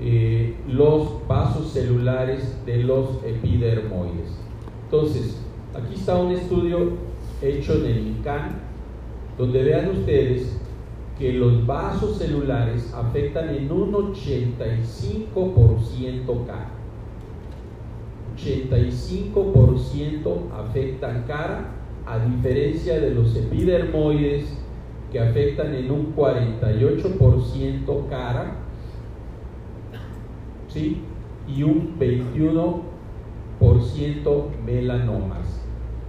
eh, 0.00 0.56
los 0.68 1.26
vasos 1.28 1.72
celulares 1.72 2.56
de 2.64 2.84
los 2.84 3.22
epidermoides. 3.24 4.38
Entonces, 4.84 5.40
aquí 5.74 5.94
está 5.94 6.16
un 6.16 6.32
estudio 6.32 6.92
hecho 7.42 7.74
en 7.74 7.84
el 7.86 8.06
INCAN, 8.06 8.60
donde 9.36 9.62
vean 9.62 9.90
ustedes 9.90 10.60
que 11.18 11.32
los 11.32 11.66
vasos 11.66 12.18
celulares 12.18 12.92
afectan 12.94 13.50
en 13.50 13.70
un 13.70 13.92
85% 13.92 16.46
cara. 16.46 16.70
85% 18.36 20.50
afectan 20.52 21.24
cara, 21.26 21.70
a 22.06 22.18
diferencia 22.18 23.00
de 23.00 23.14
los 23.14 23.36
epidermoides 23.36 24.58
que 25.10 25.18
afectan 25.20 25.74
en 25.74 25.90
un 25.90 26.14
48% 26.14 28.08
cara 28.08 28.58
¿sí? 30.68 31.00
y 31.46 31.62
un 31.62 31.98
21% 31.98 32.82
melanomas. 34.66 35.62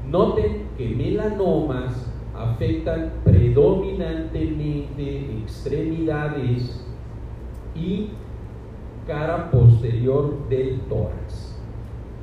Noten 0.09 0.63
que 0.77 0.89
melanomas 0.89 2.04
afectan 2.37 3.13
predominantemente 3.23 5.37
extremidades 5.43 6.85
y 7.75 8.09
cara 9.07 9.49
posterior 9.51 10.49
del 10.49 10.81
tórax. 10.81 11.55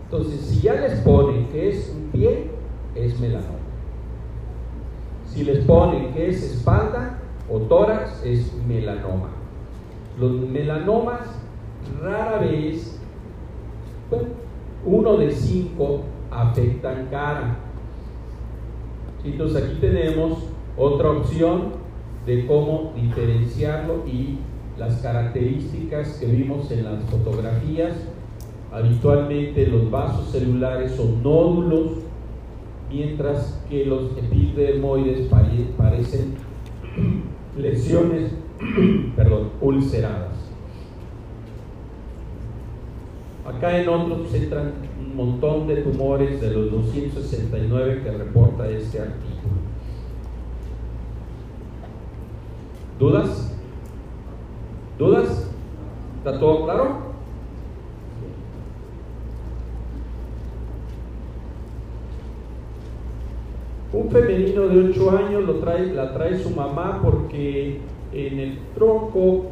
Entonces, 0.04 0.40
si 0.40 0.60
ya 0.60 0.74
les 0.74 1.00
ponen 1.00 1.48
que 1.48 1.70
es 1.70 1.96
un 1.96 2.10
pie, 2.10 2.50
es 2.94 3.18
melanoma. 3.18 3.58
Si 5.26 5.44
les 5.44 5.64
ponen 5.64 6.12
que 6.12 6.28
es 6.28 6.42
espalda 6.42 7.18
o 7.50 7.58
tórax, 7.60 8.22
es 8.24 8.52
melanoma. 8.66 9.30
Los 10.18 10.32
melanomas 10.32 11.20
rara 12.02 12.38
vez, 12.38 13.00
uno 14.84 15.16
de 15.16 15.30
cinco 15.30 16.02
afectan 16.30 17.06
cara. 17.10 17.56
Entonces 19.24 19.62
aquí 19.62 19.76
tenemos 19.80 20.38
otra 20.76 21.10
opción 21.10 21.72
de 22.26 22.46
cómo 22.46 22.92
diferenciarlo 22.96 24.04
y 24.06 24.38
las 24.78 24.96
características 24.96 26.18
que 26.18 26.26
vimos 26.26 26.70
en 26.70 26.84
las 26.84 27.04
fotografías. 27.04 27.94
Habitualmente 28.72 29.66
los 29.66 29.90
vasos 29.90 30.30
celulares 30.30 30.92
son 30.92 31.22
nódulos 31.22 31.98
mientras 32.90 33.62
que 33.68 33.84
los 33.86 34.16
epidermoides 34.16 35.28
parecen 35.76 36.34
lesiones 37.56 38.32
perdón, 39.16 39.50
ulceradas. 39.60 40.32
Acá 43.46 43.80
en 43.80 43.88
otros 43.88 44.32
entran 44.34 44.72
montón 45.16 45.66
de 45.66 45.76
tumores 45.76 46.40
de 46.40 46.50
los 46.50 46.70
269 46.70 48.02
que 48.02 48.10
reporta 48.10 48.68
este 48.68 49.00
artículo. 49.00 49.32
¿Dudas? 52.98 53.52
¿Dudas? 54.98 55.50
¿Está 56.18 56.38
todo 56.38 56.64
claro? 56.64 57.12
Un 63.92 64.10
femenino 64.10 64.68
de 64.68 64.90
8 64.90 65.10
años 65.18 65.44
lo 65.44 65.54
trae, 65.56 65.92
la 65.92 66.14
trae 66.14 66.38
su 66.38 66.50
mamá 66.50 67.00
porque 67.02 67.80
en 68.12 68.38
el 68.38 68.58
tronco 68.74 69.46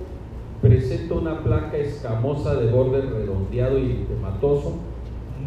presenta 0.63 1.15
una 1.15 1.41
placa 1.43 1.77
escamosa 1.77 2.55
de 2.55 2.71
borde 2.71 3.03
redondeado 3.03 3.79
y 3.79 3.87
eritematoso, 3.87 4.77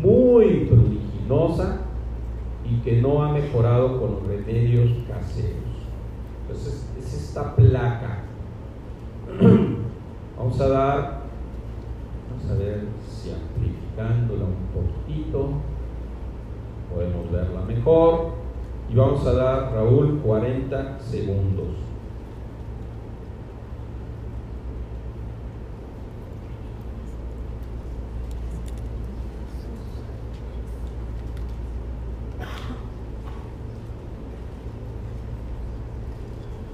muy 0.04 0.66
pruriginosa 0.66 1.80
y 2.70 2.82
que 2.82 3.02
no 3.02 3.24
ha 3.24 3.32
mejorado 3.32 4.00
con 4.00 4.12
los 4.12 4.28
remedios 4.28 4.92
caseros. 5.08 5.58
Entonces, 6.42 6.88
es 7.00 7.14
esta 7.14 7.56
placa. 7.56 8.24
Vamos 10.38 10.60
a 10.60 10.68
dar 10.68 11.24
Vamos 12.30 12.50
a 12.50 12.64
ver 12.64 12.82
si 13.08 13.32
amplificándola 13.32 14.46
un 14.46 14.68
poquito 14.74 15.50
podemos 16.94 17.32
verla 17.32 17.62
mejor. 17.62 18.32
Y 18.90 18.96
vamos 18.96 19.26
a 19.26 19.34
dar, 19.34 19.74
Raúl, 19.74 20.20
40 20.20 21.00
segundos. 21.00 21.68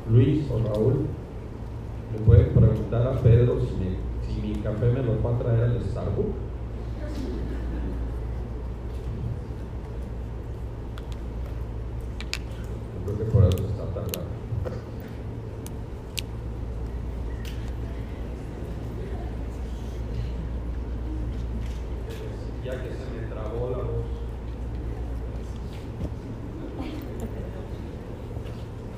Luis 0.10 0.50
o 0.50 0.58
Raúl, 0.68 1.06
me 2.12 2.20
pueden 2.26 2.50
preguntar 2.50 3.08
a 3.08 3.22
Pedro 3.22 3.60
si, 3.62 3.76
mi 4.42 4.56
café 4.56 4.92
me 4.92 5.04
lo 5.04 5.22
va 5.22 5.36
a 5.36 5.40
traer 5.40 5.64
al 5.66 5.84
Starbucks. 5.84 6.50
Creo 13.06 13.18
que 13.18 13.26
por 13.26 13.44
eso 13.44 13.58
está 13.68 13.86
tardando. 13.86 14.30
Ya 22.66 22.74
que 22.84 22.90
se 22.90 23.06
me 23.14 23.28
trabó 23.30 23.70
la 23.70 23.78
voz. 23.78 24.06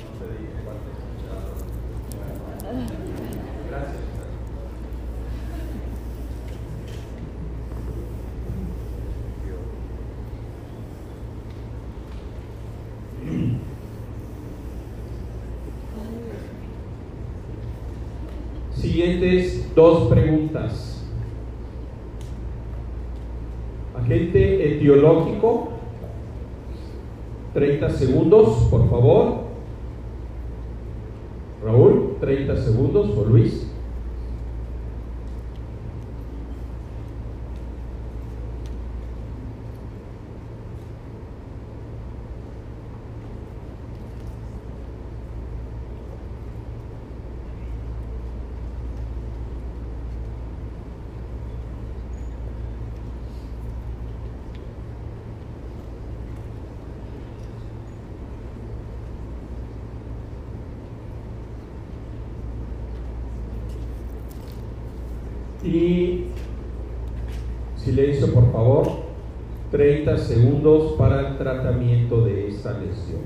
No 0.04 0.12
te 0.20 0.26
dije 0.34 0.58
cuánto 0.66 0.88
escuchaba. 0.92 1.42
Gracias. 3.70 4.12
Dos 19.76 20.10
preguntas. 20.10 21.06
Agente 23.96 24.78
etiológico, 24.78 25.74
30 27.54 27.90
segundos, 27.92 28.64
por 28.72 28.90
favor. 28.90 29.42
Raúl, 31.64 32.18
30 32.20 32.58
segundos, 32.58 33.16
o 33.16 33.22
Luis. 33.22 33.71
Y 65.72 66.26
silencio, 67.78 68.34
por 68.34 68.52
favor. 68.52 68.88
30 69.72 70.18
segundos 70.18 70.94
para 70.98 71.30
el 71.30 71.38
tratamiento 71.38 72.26
de 72.26 72.50
esta 72.50 72.78
lesión. 72.78 73.22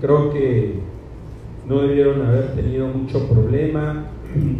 Creo 0.00 0.30
que 0.32 0.80
no 1.66 1.80
debieron 1.80 2.20
haber 2.26 2.54
tenido 2.54 2.88
mucho 2.88 3.26
problema, 3.26 4.06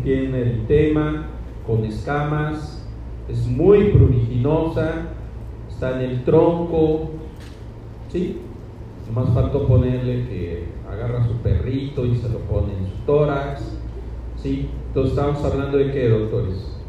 tiene 0.03 0.41
eritema 0.41 1.27
con 1.67 1.85
escamas, 1.85 2.89
es 3.29 3.47
muy 3.47 3.91
pruriginosa, 3.91 5.09
está 5.69 6.03
en 6.03 6.11
el 6.11 6.25
tronco, 6.25 7.11
¿sí? 8.09 8.39
Nomás 9.09 9.35
faltó 9.35 9.67
ponerle 9.67 10.27
que 10.29 10.65
agarra 10.91 11.27
su 11.27 11.35
perrito 11.37 12.07
y 12.07 12.17
se 12.17 12.29
lo 12.31 12.39
pone 12.41 12.73
en 12.73 12.87
su 12.87 12.97
tórax, 13.05 13.79
¿sí? 14.37 14.71
Entonces 14.89 15.13
estamos 15.13 15.45
hablando 15.45 15.77
de 15.77 15.93
qué, 15.93 16.09
doctores? 16.09 16.81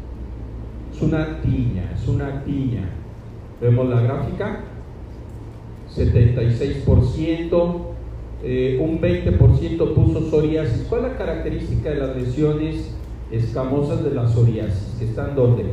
Es 0.94 1.02
una 1.02 1.42
tiña, 1.42 1.92
es 1.94 2.08
una 2.08 2.42
tiña. 2.44 2.88
¿Vemos 3.60 3.88
la 3.88 4.00
gráfica? 4.00 4.64
76%, 5.98 7.94
eh, 8.44 8.78
un 8.80 9.00
20% 9.00 9.94
puso 9.94 10.20
psoriasis. 10.30 10.86
¿Cuál 10.88 11.04
es 11.04 11.12
la 11.12 11.18
característica 11.18 11.90
de 11.90 11.96
las 11.96 12.16
lesiones 12.16 12.94
escamosas 13.32 14.04
de 14.04 14.12
la 14.12 14.28
psoriasis? 14.28 14.96
¿Que 14.98 15.06
están 15.06 15.34
dónde? 15.34 15.64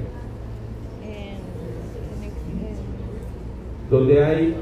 Donde 3.90 4.26
hay 4.26 4.56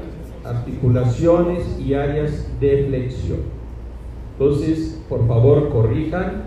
articulaciones 0.44 1.80
y 1.80 1.94
áreas 1.94 2.46
de 2.60 2.84
flexión. 2.88 3.38
Entonces, 4.32 5.00
por 5.08 5.26
favor, 5.26 5.70
corrijan 5.70 6.44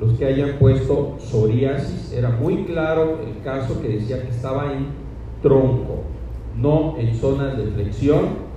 los 0.00 0.18
que 0.18 0.24
hayan 0.24 0.58
puesto 0.58 1.16
psoriasis. 1.20 2.12
Era 2.12 2.30
muy 2.30 2.64
claro 2.64 3.20
el 3.24 3.40
caso 3.44 3.80
que 3.80 3.88
decía 3.88 4.20
que 4.22 4.30
estaba 4.30 4.72
en 4.72 4.86
tronco 5.42 6.00
no 6.60 6.96
en 6.98 7.14
zonas 7.14 7.56
de 7.56 7.66
flexión. 7.66 8.50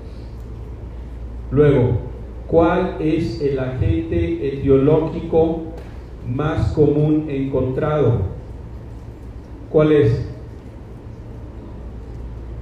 Luego, 1.51 1.97
¿cuál 2.47 2.97
es 2.99 3.41
el 3.41 3.59
agente 3.59 4.47
etiológico 4.47 5.61
más 6.27 6.71
común 6.73 7.27
encontrado? 7.29 8.33
¿Cuál 9.69 9.91
es? 9.91 10.29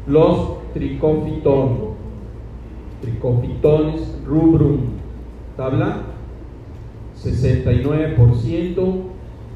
Los 0.08 0.72
tricofitón. 0.74 1.92
Tricofitones 3.02 4.20
rubrum. 4.26 4.80
Tabla 5.58 6.04
69% 7.18 8.96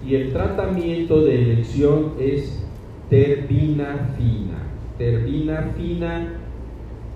y 0.05 0.15
el 0.15 0.33
tratamiento 0.33 1.21
de 1.21 1.41
elección 1.41 2.13
es 2.19 2.63
terbinafina 3.09 4.64
terbina 4.98 5.74
fina 5.78 6.34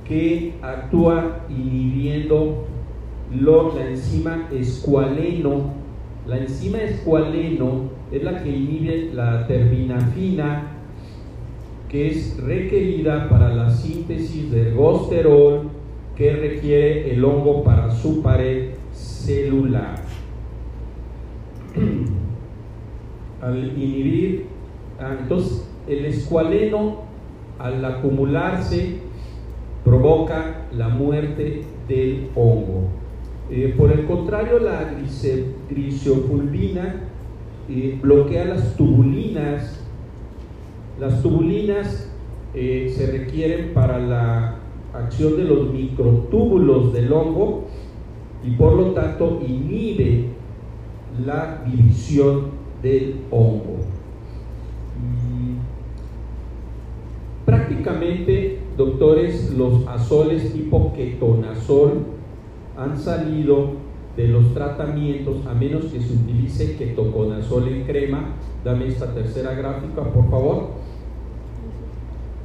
que 0.05 0.55
actúa 0.61 1.45
inhibiendo 1.49 2.65
la 3.31 3.89
enzima 3.89 4.47
escualeno. 4.51 5.73
La 6.27 6.37
enzima 6.37 6.79
escualeno 6.79 7.89
es 8.11 8.23
la 8.23 8.41
que 8.43 8.49
inhibe 8.49 9.11
la 9.13 9.45
terbinafina 9.47 10.75
que 11.89 12.09
es 12.09 12.37
requerida 12.37 13.27
para 13.29 13.53
la 13.53 13.69
síntesis 13.71 14.51
del 14.51 14.75
gosterol 14.75 15.69
que 16.15 16.33
requiere 16.33 17.11
el 17.11 17.25
hongo 17.25 17.63
para 17.63 17.89
su 17.89 18.21
pared 18.21 18.71
celular. 18.91 19.95
Al 23.41 23.77
inhibir, 23.77 24.45
ah, 24.99 25.15
entonces 25.19 25.67
el 25.87 26.05
escualeno 26.05 27.08
al 27.59 27.83
acumularse 27.83 28.97
provoca 29.83 30.67
la 30.75 30.89
muerte 30.89 31.63
del 31.87 32.29
hongo. 32.35 32.87
Eh, 33.51 33.73
por 33.77 33.91
el 33.91 34.05
contrario, 34.05 34.59
la 34.59 34.91
grisofulvina 35.69 36.95
eh, 37.69 37.99
bloquea 38.01 38.45
las 38.45 38.75
tubulinas. 38.75 39.83
Las 40.99 41.21
tubulinas 41.21 42.11
eh, 42.53 42.93
se 42.95 43.11
requieren 43.11 43.73
para 43.73 43.99
la 43.99 44.55
acción 44.93 45.37
de 45.37 45.43
los 45.43 45.71
microtúbulos 45.71 46.93
del 46.93 47.13
hongo 47.13 47.67
y 48.43 48.51
por 48.51 48.73
lo 48.73 48.91
tanto 48.91 49.41
inhibe 49.47 50.25
la 51.25 51.63
división 51.65 52.47
del 52.81 53.21
hongo. 53.29 53.77
Mm, 54.97 55.57
prácticamente, 57.69 58.59
doctores, 58.75 59.51
los 59.51 59.87
azoles 59.87 60.51
tipo 60.53 60.91
ketonazol 60.93 62.05
han 62.75 62.97
salido 62.97 63.73
de 64.17 64.27
los 64.27 64.53
tratamientos, 64.53 65.45
a 65.45 65.53
menos 65.53 65.85
que 65.85 66.01
se 66.01 66.13
utilice 66.13 66.75
ketoconazol 66.77 67.67
en 67.67 67.83
crema. 67.83 68.33
Dame 68.65 68.87
esta 68.87 69.13
tercera 69.13 69.53
gráfica, 69.53 70.03
por 70.03 70.29
favor. 70.29 70.69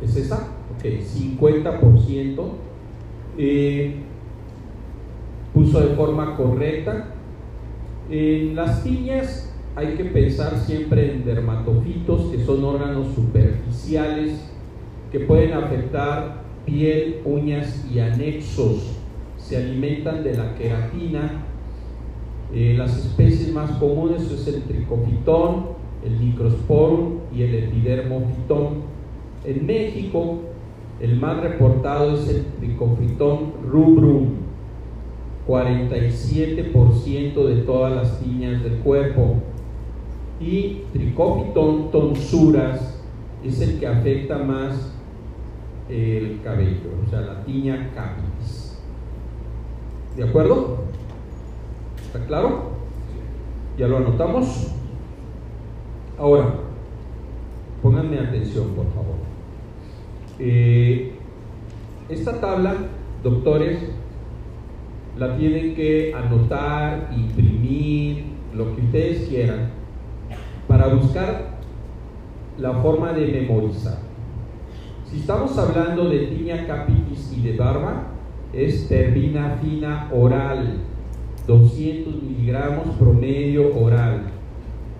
¿Es 0.02 0.14
esa? 0.16 0.48
Ok, 0.76 0.84
50%. 0.84 2.42
Eh, 3.38 3.96
puso 5.54 5.80
de 5.80 5.94
forma 5.96 6.36
correcta. 6.36 7.14
En 8.10 8.54
las 8.54 8.80
piñas 8.80 9.52
hay 9.74 9.94
que 9.96 10.04
pensar 10.04 10.58
siempre 10.58 11.12
en 11.12 11.24
dermatofitos, 11.24 12.30
que 12.30 12.44
son 12.44 12.62
órganos 12.62 13.14
superficiales 13.14 14.53
que 15.14 15.20
pueden 15.20 15.52
afectar 15.52 16.42
piel, 16.66 17.20
uñas 17.24 17.86
y 17.88 18.00
anexos. 18.00 18.98
Se 19.38 19.56
alimentan 19.56 20.24
de 20.24 20.34
la 20.34 20.56
queratina. 20.56 21.44
Eh, 22.52 22.74
las 22.76 22.98
especies 22.98 23.52
más 23.52 23.70
comunes 23.78 24.28
es 24.28 24.48
el 24.48 24.62
tricofitón, 24.62 25.66
el 26.04 26.18
microsporum 26.18 27.20
y 27.32 27.42
el 27.42 27.54
epidermofitón. 27.54 28.92
En 29.44 29.64
México, 29.64 30.40
el 31.00 31.14
más 31.14 31.40
reportado 31.40 32.16
es 32.16 32.28
el 32.28 32.46
tricofitón 32.58 33.52
rubrum, 33.70 34.30
47% 35.46 37.46
de 37.46 37.56
todas 37.62 37.94
las 37.94 38.18
tiñas 38.18 38.64
del 38.64 38.78
cuerpo. 38.78 39.36
Y 40.40 40.78
tricofitón 40.92 41.92
tonsuras 41.92 43.00
es 43.44 43.60
el 43.60 43.78
que 43.78 43.86
afecta 43.86 44.38
más 44.38 44.93
el 45.88 46.40
cabello, 46.42 46.90
o 47.06 47.10
sea, 47.10 47.20
la 47.20 47.44
tiña 47.44 47.90
capitis. 47.94 48.78
¿De 50.16 50.24
acuerdo? 50.24 50.84
¿Está 52.06 52.24
claro? 52.26 52.70
¿Ya 53.76 53.88
lo 53.88 53.96
anotamos? 53.96 54.72
Ahora, 56.18 56.54
pónganme 57.82 58.18
atención, 58.18 58.68
por 58.68 58.86
favor. 58.92 59.16
Eh, 60.38 61.12
esta 62.08 62.40
tabla, 62.40 62.74
doctores, 63.22 63.78
la 65.18 65.36
tienen 65.36 65.74
que 65.74 66.14
anotar, 66.14 67.10
imprimir, 67.16 68.34
lo 68.54 68.74
que 68.74 68.82
ustedes 68.82 69.28
quieran, 69.28 69.70
para 70.68 70.88
buscar 70.88 71.58
la 72.58 72.72
forma 72.74 73.12
de 73.12 73.26
memorizar. 73.26 74.03
Si 75.14 75.20
estamos 75.20 75.56
hablando 75.58 76.08
de 76.08 76.26
tiña 76.26 76.66
capitis 76.66 77.32
y 77.36 77.40
de 77.40 77.56
barba, 77.56 78.08
es 78.52 78.88
terbina 78.88 79.60
fina 79.62 80.10
oral, 80.12 80.78
200 81.46 82.20
miligramos 82.20 82.96
promedio 82.98 83.72
oral. 83.80 84.24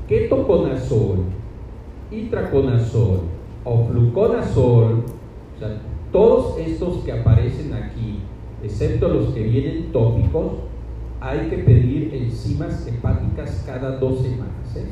Ketoconazol, 0.06 1.24
itraconazol 2.12 3.22
o 3.64 3.86
fluconazol 3.86 5.02
todos 6.12 6.58
estos 6.60 6.98
que 6.98 7.10
aparecen 7.10 7.74
aquí, 7.74 8.20
excepto 8.62 9.08
los 9.08 9.34
que 9.34 9.42
vienen 9.42 9.90
tópicos, 9.90 10.52
hay 11.20 11.48
que 11.48 11.58
pedir 11.58 12.14
enzimas 12.14 12.86
hepáticas 12.86 13.64
cada 13.66 13.98
dos 13.98 14.20
semanas. 14.20 14.76
¿eh? 14.76 14.86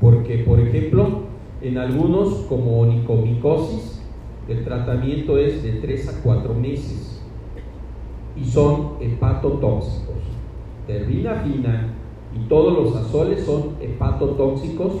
Porque, 0.00 0.38
por 0.38 0.58
ejemplo, 0.58 1.33
en 1.64 1.78
algunos, 1.78 2.44
como 2.46 2.80
onicomicosis, 2.82 4.02
el 4.48 4.64
tratamiento 4.64 5.38
es 5.38 5.62
de 5.62 5.72
3 5.80 6.08
a 6.08 6.22
4 6.22 6.52
meses 6.52 7.22
y 8.36 8.44
son 8.44 8.98
hepatotóxicos. 9.00 10.14
fina 10.86 11.94
y 12.34 12.48
todos 12.48 12.74
los 12.74 12.96
azoles 12.96 13.44
son 13.44 13.76
hepatotóxicos 13.80 14.92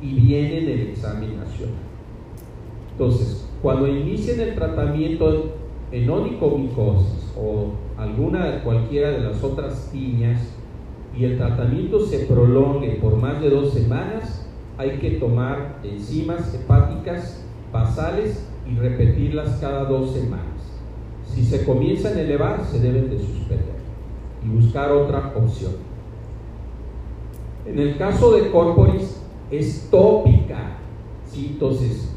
y 0.00 0.14
vienen 0.14 0.68
el 0.68 0.80
examen 0.90 1.38
nacional. 1.38 1.74
Entonces, 2.92 3.48
cuando 3.60 3.88
inicien 3.88 4.40
el 4.40 4.54
tratamiento 4.54 5.54
en 5.90 6.08
onicomicosis 6.08 7.32
o 7.36 7.72
alguna 7.98 8.62
cualquiera 8.62 9.10
de 9.10 9.20
las 9.20 9.42
otras 9.42 9.90
tiñas 9.90 10.54
y 11.18 11.24
el 11.24 11.36
tratamiento 11.36 11.98
se 12.06 12.26
prolongue 12.26 12.98
por 13.02 13.16
más 13.16 13.40
de 13.40 13.50
dos 13.50 13.72
semanas, 13.72 14.41
hay 14.78 14.98
que 14.98 15.12
tomar 15.12 15.78
enzimas 15.82 16.54
hepáticas 16.54 17.44
basales 17.72 18.46
y 18.70 18.76
repetirlas 18.76 19.58
cada 19.60 19.84
dos 19.84 20.12
semanas. 20.12 20.46
Si 21.26 21.44
se 21.44 21.64
comienzan 21.64 22.16
a 22.16 22.20
elevar, 22.20 22.64
se 22.64 22.80
deben 22.80 23.10
de 23.10 23.18
suspender 23.18 23.82
y 24.44 24.48
buscar 24.48 24.92
otra 24.92 25.32
opción. 25.36 25.72
En 27.66 27.78
el 27.78 27.96
caso 27.96 28.32
de 28.32 28.50
corporis, 28.50 29.22
es 29.50 29.88
tópica. 29.90 30.78
¿sí? 31.26 31.50
Entonces, 31.52 32.12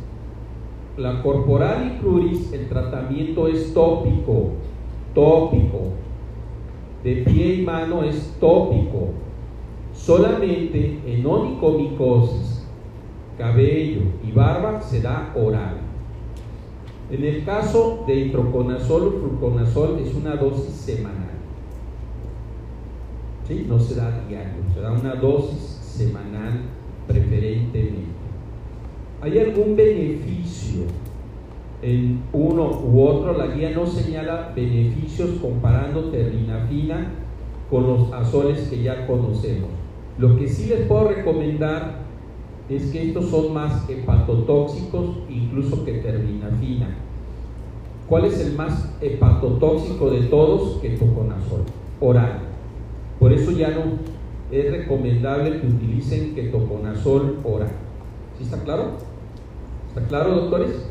la 0.97 1.21
corporal 1.21 1.93
y 1.93 1.99
cruris, 1.99 2.51
el 2.53 2.67
tratamiento 2.67 3.47
es 3.47 3.73
tópico, 3.73 4.51
tópico. 5.13 5.91
De 7.03 7.17
pie 7.17 7.55
y 7.55 7.61
mano 7.61 8.03
es 8.03 8.35
tópico. 8.39 9.09
Solamente 10.05 10.99
en 11.07 11.25
onicomicosis, 11.25 12.63
cabello 13.39 14.01
y 14.23 14.31
barba 14.31 14.79
se 14.79 15.01
da 15.01 15.33
oral. 15.35 15.77
En 17.09 17.23
el 17.23 17.43
caso 17.43 18.03
de 18.05 18.13
hidroconazol 18.13 19.07
o 19.07 19.11
fluconazol 19.13 19.97
es 19.99 20.13
una 20.13 20.35
dosis 20.35 20.75
semanal. 20.75 21.31
¿Sí? 23.47 23.65
No 23.67 23.79
se 23.79 23.95
da 23.95 24.23
diario, 24.29 24.61
se 24.75 24.79
da 24.79 24.91
una 24.91 25.15
dosis 25.15 25.79
semanal 25.81 26.61
preferentemente. 27.07 28.05
¿Hay 29.23 29.39
algún 29.39 29.75
beneficio 29.75 30.83
en 31.81 32.21
uno 32.31 32.79
u 32.79 33.01
otro? 33.01 33.35
La 33.35 33.47
guía 33.47 33.71
no 33.71 33.87
señala 33.87 34.51
beneficios 34.55 35.39
comparando 35.41 36.11
fina 36.69 37.11
con 37.71 37.87
los 37.87 38.13
azoles 38.13 38.67
que 38.69 38.83
ya 38.83 39.07
conocemos. 39.07 39.84
Lo 40.17 40.37
que 40.37 40.47
sí 40.47 40.67
les 40.67 40.87
puedo 40.87 41.09
recomendar 41.09 42.05
es 42.69 42.91
que 42.91 43.09
estos 43.09 43.29
son 43.29 43.53
más 43.53 43.89
hepatotóxicos 43.89 45.17
incluso 45.29 45.83
que 45.83 46.01
fina. 46.59 46.95
¿Cuál 48.07 48.25
es 48.25 48.39
el 48.39 48.55
más 48.55 48.95
hepatotóxico 49.01 50.11
de 50.11 50.21
todos? 50.27 50.79
Ketoconazol, 50.81 51.63
oral. 51.99 52.39
Por 53.19 53.33
eso 53.33 53.51
ya 53.51 53.71
no 53.71 53.83
es 54.51 54.71
recomendable 54.71 55.59
que 55.59 55.67
utilicen 55.67 56.35
ketoconazol 56.35 57.39
oral. 57.43 57.71
¿Sí 58.37 58.43
está 58.43 58.61
claro? 58.63 58.91
¿Está 59.89 60.07
claro, 60.07 60.35
doctores? 60.35 60.89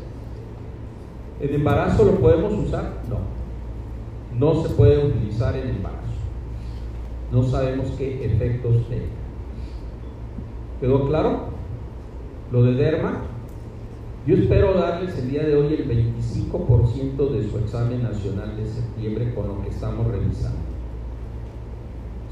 ¿En 1.39 1.53
embarazo 1.53 2.05
lo 2.05 2.19
podemos 2.19 2.53
usar? 2.53 2.93
No. 3.09 3.35
No 4.37 4.63
se 4.63 4.69
puede 4.73 5.05
utilizar 5.05 5.55
en 5.55 5.69
embarazo. 5.69 6.04
No 7.31 7.43
sabemos 7.43 7.91
qué 7.97 8.25
efectos 8.25 8.87
tenga. 8.87 9.05
¿Quedó 10.79 11.07
claro? 11.07 11.45
Lo 12.51 12.63
de 12.63 12.73
derma. 12.73 13.21
Yo 14.27 14.35
espero 14.35 14.73
darles 14.73 15.17
el 15.19 15.29
día 15.29 15.43
de 15.43 15.55
hoy 15.55 15.73
el 15.73 15.87
25% 15.87 17.29
de 17.29 17.49
su 17.49 17.57
examen 17.59 18.03
nacional 18.03 18.57
de 18.57 18.65
septiembre 18.65 19.33
con 19.35 19.47
lo 19.47 19.61
que 19.61 19.69
estamos 19.69 20.07
revisando. 20.07 20.59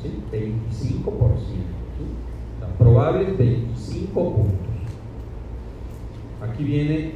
¿Sí? 0.02 0.12
25%. 0.32 1.04
¿sí? 1.06 1.64
probables 2.78 3.38
25 3.38 4.36
puntos. 4.36 4.58
Aquí 6.42 6.64
viene, 6.64 7.14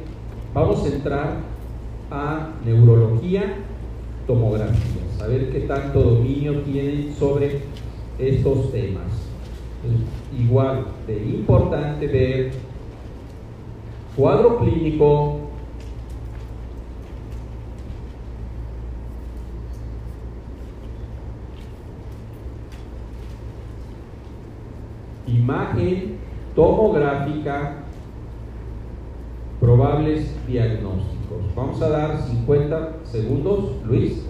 vamos 0.54 0.84
a 0.84 0.88
entrar 0.88 1.36
a 2.10 2.50
neurología, 2.64 3.56
tomografía, 4.28 5.02
a 5.22 5.26
ver 5.26 5.50
qué 5.50 5.60
tanto 5.60 6.00
dominio 6.02 6.60
tienen 6.60 7.14
sobre 7.18 7.62
estos 8.18 8.70
temas. 8.70 9.06
igual 10.38 10.84
de 11.06 11.16
importante 11.16 12.06
ver 12.06 12.52
cuadro 14.14 14.58
clínico, 14.58 15.40
imagen 25.26 26.18
tomográfica 26.54 27.87
probables 29.60 30.34
diagnósticos. 30.46 31.54
Vamos 31.54 31.82
a 31.82 31.88
dar 31.88 32.22
50 32.22 32.92
segundos, 33.04 33.84
Luis. 33.84 34.27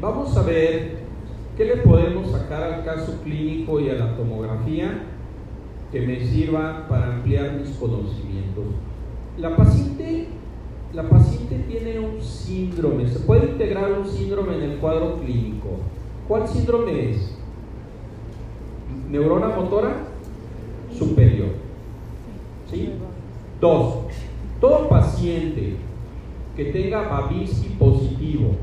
Vamos 0.00 0.36
a 0.36 0.42
ver 0.42 0.98
qué 1.56 1.64
le 1.64 1.76
podemos 1.78 2.30
sacar 2.30 2.62
al 2.62 2.84
caso 2.84 3.20
clínico 3.22 3.80
y 3.80 3.90
a 3.90 3.94
la 3.94 4.16
tomografía 4.16 5.02
que 5.92 6.00
me 6.00 6.24
sirva 6.24 6.86
para 6.88 7.14
ampliar 7.14 7.54
mis 7.54 7.70
conocimientos. 7.76 8.64
La 9.38 9.54
paciente, 9.54 10.28
la 10.92 11.08
paciente 11.08 11.64
tiene 11.68 11.98
un 11.98 12.20
síndrome, 12.20 13.06
se 13.08 13.20
puede 13.20 13.50
integrar 13.50 13.92
un 13.92 14.06
síndrome 14.06 14.56
en 14.56 14.62
el 14.62 14.78
cuadro 14.78 15.18
clínico. 15.18 15.78
¿Cuál 16.26 16.48
síndrome 16.48 17.10
es? 17.10 17.38
Neurona 19.10 19.48
motora 19.48 20.06
superior. 20.96 21.48
¿Sí? 22.70 22.92
Dos, 23.60 24.06
todo 24.60 24.88
paciente 24.88 25.76
que 26.56 26.64
tenga 26.66 27.08
Babinski 27.08 27.68
positivo, 27.78 28.56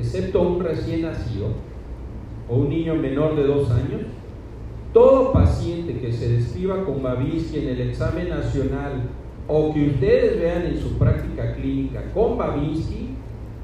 excepto 0.00 0.40
un 0.42 0.60
recién 0.60 1.02
nacido 1.02 1.48
o 2.48 2.56
un 2.56 2.70
niño 2.70 2.94
menor 2.94 3.36
de 3.36 3.46
dos 3.46 3.70
años, 3.70 4.02
todo 4.92 5.32
paciente 5.32 5.98
que 6.00 6.12
se 6.12 6.28
describa 6.32 6.84
con 6.84 7.02
Babinski 7.02 7.58
en 7.58 7.68
el 7.68 7.80
examen 7.82 8.28
nacional 8.28 9.02
o 9.46 9.72
que 9.72 9.86
ustedes 9.86 10.40
vean 10.40 10.66
en 10.66 10.78
su 10.78 10.98
práctica 10.98 11.54
clínica 11.54 12.10
con 12.12 12.36
Babinski, 12.36 13.10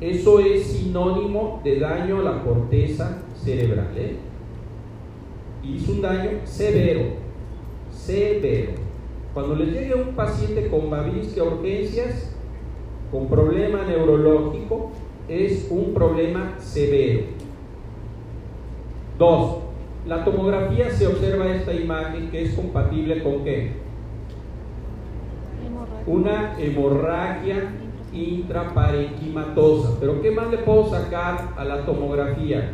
eso 0.00 0.40
es 0.40 0.66
sinónimo 0.66 1.60
de 1.64 1.80
daño 1.80 2.20
a 2.20 2.22
la 2.22 2.44
corteza 2.44 3.22
cerebral. 3.34 3.88
¿eh? 3.96 4.16
Y 5.64 5.76
es 5.76 5.88
un 5.88 6.02
daño 6.02 6.30
severo, 6.44 7.02
severo. 7.90 8.72
Cuando 9.32 9.56
les 9.56 9.72
llegue 9.72 9.94
un 9.94 10.14
paciente 10.14 10.68
con 10.68 10.90
Babinski 10.90 11.40
a 11.40 11.44
urgencias, 11.44 12.36
con 13.10 13.28
problema 13.28 13.84
neurológico, 13.84 14.92
es 15.28 15.68
un 15.70 15.92
problema 15.92 16.54
severo. 16.58 17.20
Dos, 19.18 19.58
la 20.06 20.24
tomografía 20.24 20.90
se 20.90 21.06
observa 21.06 21.46
esta 21.46 21.74
imagen 21.74 22.30
que 22.30 22.42
es 22.42 22.54
compatible 22.54 23.22
con 23.22 23.42
qué? 23.44 23.72
Una 26.06 26.56
hemorragia 26.58 27.72
intraparenquimatosa. 28.12 29.96
Pero 29.98 30.22
¿qué 30.22 30.30
más 30.30 30.50
le 30.50 30.58
puedo 30.58 30.88
sacar 30.88 31.54
a 31.56 31.64
la 31.64 31.84
tomografía? 31.84 32.72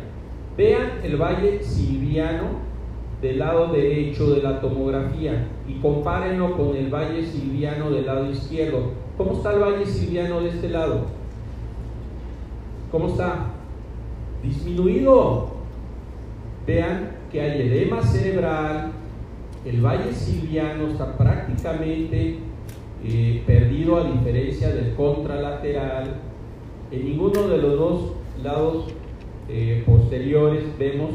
Vean 0.55 0.99
el 1.03 1.17
valle 1.17 1.63
silviano 1.63 2.73
del 3.21 3.39
lado 3.39 3.67
derecho 3.67 4.29
de 4.31 4.43
la 4.43 4.59
tomografía 4.59 5.47
y 5.67 5.79
compárenlo 5.79 6.55
con 6.57 6.75
el 6.75 6.93
valle 6.93 7.25
silviano 7.25 7.89
del 7.89 8.05
lado 8.05 8.29
izquierdo. 8.29 8.91
¿Cómo 9.17 9.33
está 9.33 9.53
el 9.53 9.61
valle 9.61 9.85
silviano 9.85 10.41
de 10.41 10.49
este 10.49 10.69
lado? 10.69 11.22
¿Cómo 12.93 13.07
está? 13.07 13.47
Disminuido. 14.43 15.47
Vean 16.67 17.17
que 17.31 17.41
hay 17.41 17.61
edema 17.63 18.03
cerebral, 18.03 18.91
el 19.65 19.83
valle 19.83 20.13
silviano 20.13 20.89
está 20.89 21.17
prácticamente 21.17 22.37
eh, 23.03 23.43
perdido 23.47 23.97
a 23.97 24.03
diferencia 24.03 24.69
del 24.75 24.93
contralateral. 24.93 26.17
En 26.91 27.03
ninguno 27.03 27.47
de 27.47 27.57
los 27.57 27.79
dos 27.79 28.11
lados 28.43 28.85
eh, 29.49 29.81
posteriores 29.87 30.65
vemos 30.77 31.13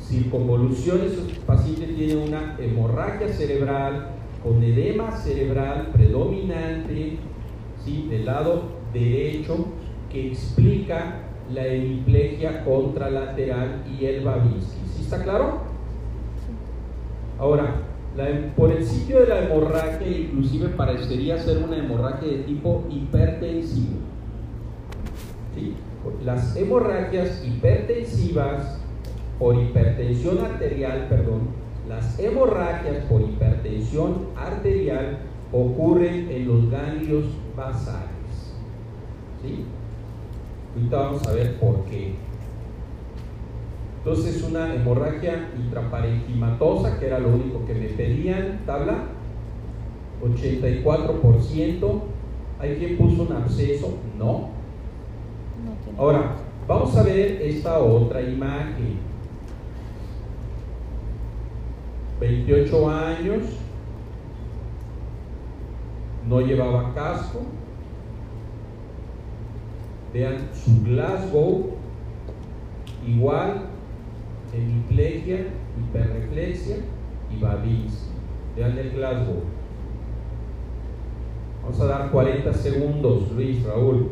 circunvoluciones. 0.00 1.12
El 1.12 1.40
paciente 1.44 1.88
tiene 1.88 2.24
una 2.24 2.56
hemorragia 2.58 3.28
cerebral 3.28 4.12
con 4.42 4.62
edema 4.62 5.12
cerebral 5.12 5.90
predominante 5.92 7.18
¿sí? 7.84 8.06
del 8.08 8.24
lado 8.24 8.78
derecho 8.94 9.66
que 10.10 10.28
explica 10.28 11.20
la 11.52 11.66
hemiplegia 11.66 12.64
contralateral 12.64 13.84
y 13.98 14.04
el 14.04 14.24
Babinski. 14.24 14.78
¿Sí 14.94 15.02
está 15.02 15.22
claro? 15.22 15.60
Ahora, 17.38 17.82
por 18.56 18.72
el 18.72 18.84
sitio 18.84 19.20
de 19.20 19.26
la 19.28 19.44
hemorragia, 19.44 20.08
inclusive 20.08 20.68
parecería 20.70 21.38
ser 21.38 21.62
una 21.62 21.76
hemorragia 21.78 22.28
de 22.28 22.38
tipo 22.38 22.84
hipertensivo. 22.90 23.98
Las 26.24 26.56
hemorragias 26.56 27.44
hipertensivas 27.44 28.80
por 29.38 29.56
hipertensión 29.56 30.38
arterial, 30.38 31.06
perdón, 31.08 31.48
las 31.88 32.18
hemorragias 32.18 33.04
por 33.06 33.22
hipertensión 33.22 34.26
arterial 34.36 35.18
ocurren 35.52 36.28
en 36.30 36.48
los 36.48 36.70
ganglios 36.70 37.24
basales. 37.56 38.08
¿Sí? 39.42 39.64
Ahorita 40.74 40.96
vamos 40.96 41.26
a 41.26 41.32
ver 41.32 41.58
por 41.58 41.84
qué. 41.84 42.14
Entonces 43.98 44.42
una 44.42 44.74
hemorragia 44.74 45.50
intraparenquimatosa, 45.56 46.98
que 46.98 47.06
era 47.06 47.18
lo 47.18 47.28
único 47.30 47.66
que 47.66 47.74
me 47.74 47.88
pedían, 47.88 48.60
tabla, 48.64 49.04
84%. 50.22 52.00
¿Hay 52.60 52.76
quien 52.76 52.96
puso 52.96 53.22
un 53.22 53.32
absceso? 53.32 53.98
No. 54.18 54.48
Ahora, 55.96 56.36
vamos 56.66 56.96
a 56.96 57.02
ver 57.02 57.42
esta 57.42 57.78
otra 57.78 58.22
imagen. 58.22 58.98
28 62.20 62.90
años, 62.90 63.42
no 66.28 66.40
llevaba 66.40 66.92
casco, 66.94 67.42
Vean 70.12 70.48
su 70.52 70.82
Glasgow, 70.84 71.74
igual, 73.06 73.62
hemiplegia, 74.52 75.46
hiperreflexia 75.78 76.76
y 77.30 77.40
Babinski. 77.40 78.08
Vean 78.56 78.78
el 78.78 78.90
Glasgow. 78.90 79.42
Vamos 81.62 81.80
a 81.80 81.86
dar 81.86 82.10
40 82.10 82.54
segundos, 82.54 83.30
Luis, 83.32 83.62
Raúl. 83.64 84.08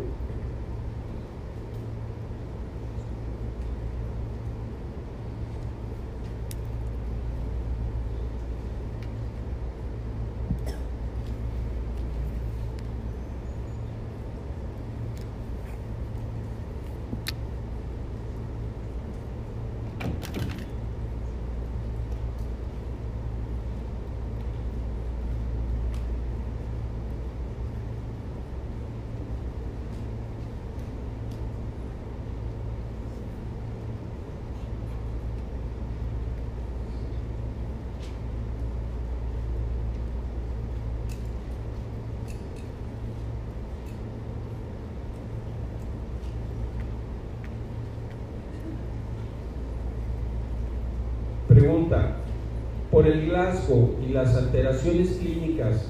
¿Por 53.06 53.14
el 53.14 53.26
Glasgow 53.26 53.90
y 54.06 54.12
las 54.12 54.34
alteraciones 54.36 55.18
clínicas 55.20 55.86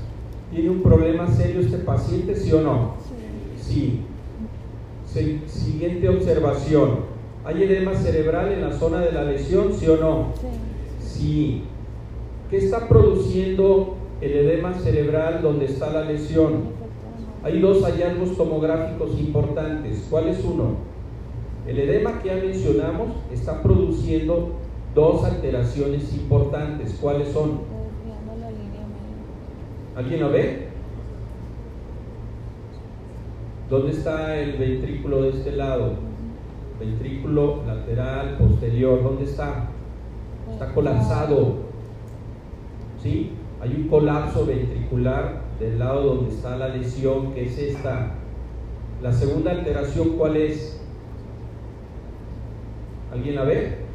tiene 0.52 0.70
un 0.70 0.82
problema 0.82 1.26
serio 1.28 1.60
este 1.60 1.78
paciente, 1.78 2.36
sí 2.36 2.52
o 2.52 2.60
no? 2.60 2.94
Sí. 3.59 4.02
Siguiente 5.47 6.10
observación. 6.10 7.06
¿Hay 7.44 7.62
edema 7.62 7.94
cerebral 7.94 8.52
en 8.52 8.60
la 8.60 8.72
zona 8.72 9.01
de 9.01 9.12
la 9.12 9.24
lesión, 9.24 9.72
sí 9.72 9.88
o 9.88 9.97
no? 9.97 10.34
Sí. 11.01 11.18
sí. 11.18 11.62
¿Qué 12.51 12.59
está 12.59 12.86
produciendo 12.86 13.97
el 14.20 14.32
edema 14.32 14.74
cerebral 14.74 15.40
donde 15.40 15.64
está 15.64 15.90
la 15.90 16.05
lesión? 16.05 16.76
Hay 17.43 17.60
dos 17.60 17.82
hallazgos 17.82 18.36
tomográficos 18.36 19.18
importantes. 19.18 20.06
¿Cuál 20.10 20.28
es 20.28 20.44
uno? 20.44 20.76
El 21.66 21.78
edema 21.78 22.20
que 22.20 22.28
ya 22.28 22.34
mencionamos 22.36 23.09
está 23.32 23.62
produciendo 23.62 24.51
dos 24.97 25.24
alteraciones 25.24 26.12
importantes. 26.14 26.98
¿Cuáles 27.01 27.28
son? 27.28 27.60
¿Alguien 29.94 30.20
lo 30.20 30.31
ve? 30.31 30.68
¿Dónde 33.68 33.93
está 33.93 34.36
el 34.39 34.56
ventrículo 34.56 35.23
de 35.23 35.28
este 35.31 35.52
lado? 35.52 35.93
Ventrículo 36.81 37.62
lateral, 37.66 38.39
posterior. 38.39 39.02
¿Dónde 39.02 39.24
está? 39.24 39.68
Está 40.51 40.73
colapsado. 40.73 41.56
¿Sí? 43.02 43.32
Hay 43.60 43.74
un 43.74 43.89
colapso 43.89 44.47
ventricular 44.47 45.43
del 45.60 45.78
lado 45.78 46.14
donde 46.14 46.35
está 46.35 46.56
la 46.56 46.68
lesión, 46.68 47.35
que 47.35 47.44
es 47.44 47.59
esta. 47.59 48.14
La 49.02 49.12
segunda 49.12 49.51
alteración, 49.51 50.16
¿cuál 50.16 50.39
es? 50.39 50.81
¿Alguien 53.12 53.35
la 53.35 53.44
ve? 53.44 53.85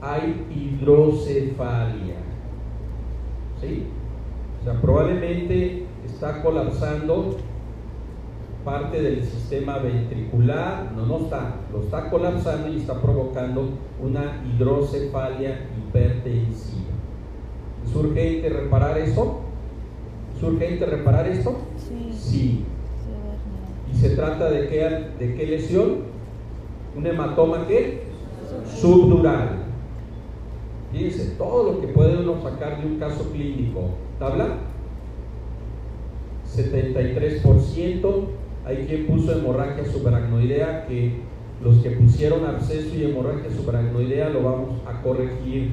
Hay 0.00 0.46
hidrocefalia. 0.50 2.16
¿Sí? 3.60 3.86
O 4.60 4.64
sea, 4.64 4.80
probablemente 4.80 5.86
está 6.04 6.42
colapsando 6.42 7.36
parte 8.66 9.00
del 9.00 9.22
sistema 9.24 9.78
ventricular, 9.78 10.90
no, 10.96 11.06
no 11.06 11.18
está, 11.18 11.54
lo 11.72 11.82
está 11.82 12.10
colapsando 12.10 12.68
y 12.68 12.78
está 12.78 13.00
provocando 13.00 13.70
una 14.02 14.42
hidrocefalia 14.44 15.68
hipertensiva. 15.78 16.90
¿Es 17.86 17.94
urgente 17.94 18.48
reparar 18.48 18.98
eso? 18.98 19.42
¿Es 20.36 20.42
urgente 20.42 20.84
reparar 20.84 21.28
esto? 21.28 21.56
Sí. 21.76 22.10
sí. 22.12 22.64
¿Y 23.92 23.96
se 23.96 24.16
trata 24.16 24.50
de 24.50 24.66
qué, 24.66 25.24
de 25.24 25.34
qué 25.36 25.46
lesión? 25.46 25.98
¿Un 26.96 27.06
hematoma 27.06 27.66
qué? 27.68 28.02
Subdural. 28.66 29.65
Fíjense, 30.96 31.34
todo 31.36 31.72
lo 31.72 31.80
que 31.80 31.88
puede 31.88 32.16
uno 32.16 32.40
sacar 32.42 32.80
de 32.80 32.86
un 32.86 32.98
caso 32.98 33.30
clínico. 33.30 33.90
¿Tabla? 34.18 34.60
73%. 36.56 38.24
Hay 38.64 38.86
quien 38.86 39.06
puso 39.06 39.32
hemorragia 39.32 39.84
subaracnoidea, 39.84 40.86
que 40.86 41.20
los 41.62 41.76
que 41.82 41.90
pusieron 41.90 42.46
absceso 42.46 42.96
y 42.96 43.04
hemorragia 43.04 43.50
subaracnoidea 43.50 44.30
lo 44.30 44.42
vamos 44.42 44.80
a 44.86 45.02
corregir 45.02 45.72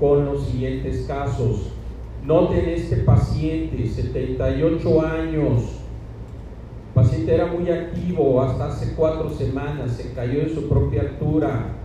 con 0.00 0.24
los 0.24 0.46
siguientes 0.46 1.04
casos. 1.06 1.70
Noten 2.24 2.66
este 2.70 2.96
paciente, 2.98 3.86
78 3.86 5.02
años. 5.02 5.62
El 6.88 6.94
paciente 6.94 7.34
era 7.34 7.46
muy 7.46 7.68
activo 7.70 8.40
hasta 8.40 8.68
hace 8.68 8.94
cuatro 8.94 9.28
semanas, 9.28 9.92
se 9.92 10.14
cayó 10.14 10.40
de 10.40 10.54
su 10.54 10.70
propia 10.70 11.02
altura. 11.02 11.83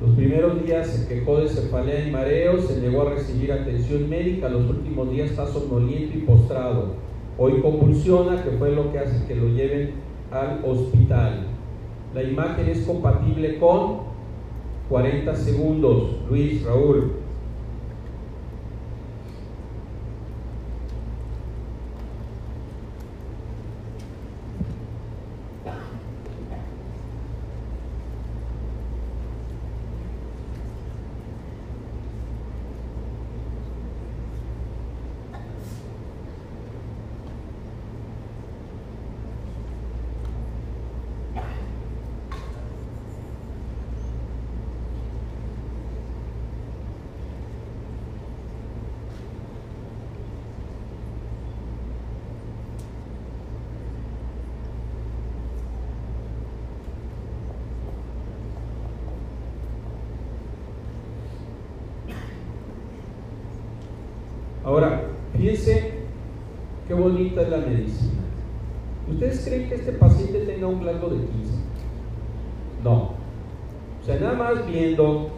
Los 0.00 0.16
primeros 0.16 0.64
días 0.64 0.86
se 0.86 1.06
quejó 1.06 1.40
de 1.40 1.48
cefalea 1.48 2.08
y 2.08 2.10
mareo, 2.10 2.58
se 2.62 2.80
negó 2.80 3.02
a 3.02 3.10
recibir 3.10 3.52
atención 3.52 4.08
médica, 4.08 4.48
los 4.48 4.68
últimos 4.70 5.10
días 5.10 5.30
está 5.30 5.46
somnoliento 5.46 6.16
y 6.16 6.22
postrado. 6.22 6.94
Hoy 7.36 7.60
convulsiona, 7.60 8.42
que 8.42 8.50
fue 8.52 8.70
lo 8.70 8.90
que 8.92 8.98
hace 8.98 9.26
que 9.26 9.34
lo 9.34 9.48
lleven 9.48 9.90
al 10.30 10.64
hospital. 10.64 11.48
La 12.14 12.22
imagen 12.22 12.66
es 12.68 12.80
compatible 12.86 13.58
con 13.58 13.98
40 14.88 15.36
segundos. 15.36 16.16
Luis, 16.30 16.64
Raúl. 16.64 17.20
Ahora, 64.70 65.02
fíjense 65.36 65.94
qué 66.86 66.94
bonita 66.94 67.42
es 67.42 67.48
la 67.48 67.56
medicina. 67.56 68.20
¿Ustedes 69.10 69.44
creen 69.44 69.68
que 69.68 69.74
este 69.74 69.92
paciente 69.92 70.38
tenga 70.40 70.68
un 70.68 70.80
glasgo 70.80 71.08
de 71.08 71.16
15? 71.16 71.30
No. 72.84 73.14
O 74.00 74.04
sea, 74.06 74.20
nada 74.20 74.34
más 74.34 74.66
viendo 74.68 75.30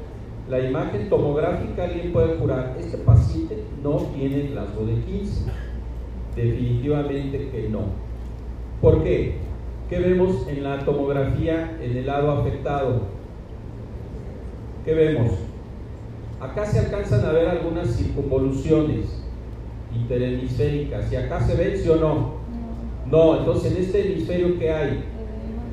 la 0.50 0.60
imagen 0.92 1.08
tomográfica, 1.08 1.84
alguien 1.84 2.12
puede 2.12 2.36
jurar, 2.36 2.76
este 2.78 2.98
paciente 2.98 3.64
no 3.82 3.96
tiene 4.14 4.48
glasgo 4.48 4.84
de 4.84 4.94
15. 4.94 5.50
Definitivamente 6.36 7.50
que 7.50 7.68
no. 7.68 7.80
¿Por 8.80 9.02
qué? 9.02 9.36
¿Qué 9.88 9.98
vemos 9.98 10.46
en 10.48 10.62
la 10.62 10.78
tomografía 10.84 11.78
en 11.80 11.96
el 11.96 12.06
lado 12.06 12.30
afectado? 12.32 13.02
¿Qué 14.84 14.94
vemos? 14.94 15.32
Acá 16.40 16.66
se 16.66 16.80
alcanzan 16.80 17.24
a 17.24 17.32
ver 17.32 17.48
algunas 17.48 17.88
circunvoluciones 17.88 19.22
interhemisféricas. 19.94 21.12
¿Y 21.12 21.16
acá 21.16 21.40
se 21.40 21.54
ven, 21.54 21.76
sí 21.76 21.88
o 21.88 21.96
no? 21.96 22.42
No, 23.06 23.38
entonces 23.38 23.72
en 23.72 23.82
este 23.82 24.12
hemisferio 24.12 24.58
¿qué 24.58 24.72
hay? 24.72 25.04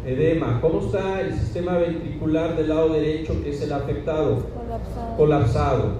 Edema. 0.09 0.59
¿Cómo 0.59 0.79
está 0.79 1.21
el 1.21 1.33
sistema 1.33 1.77
ventricular 1.77 2.57
del 2.57 2.69
lado 2.69 2.93
derecho 2.93 3.43
que 3.43 3.51
es 3.51 3.61
el 3.61 3.71
afectado? 3.71 4.45
Colapsado. 4.55 5.17
Colapsado. 5.17 5.91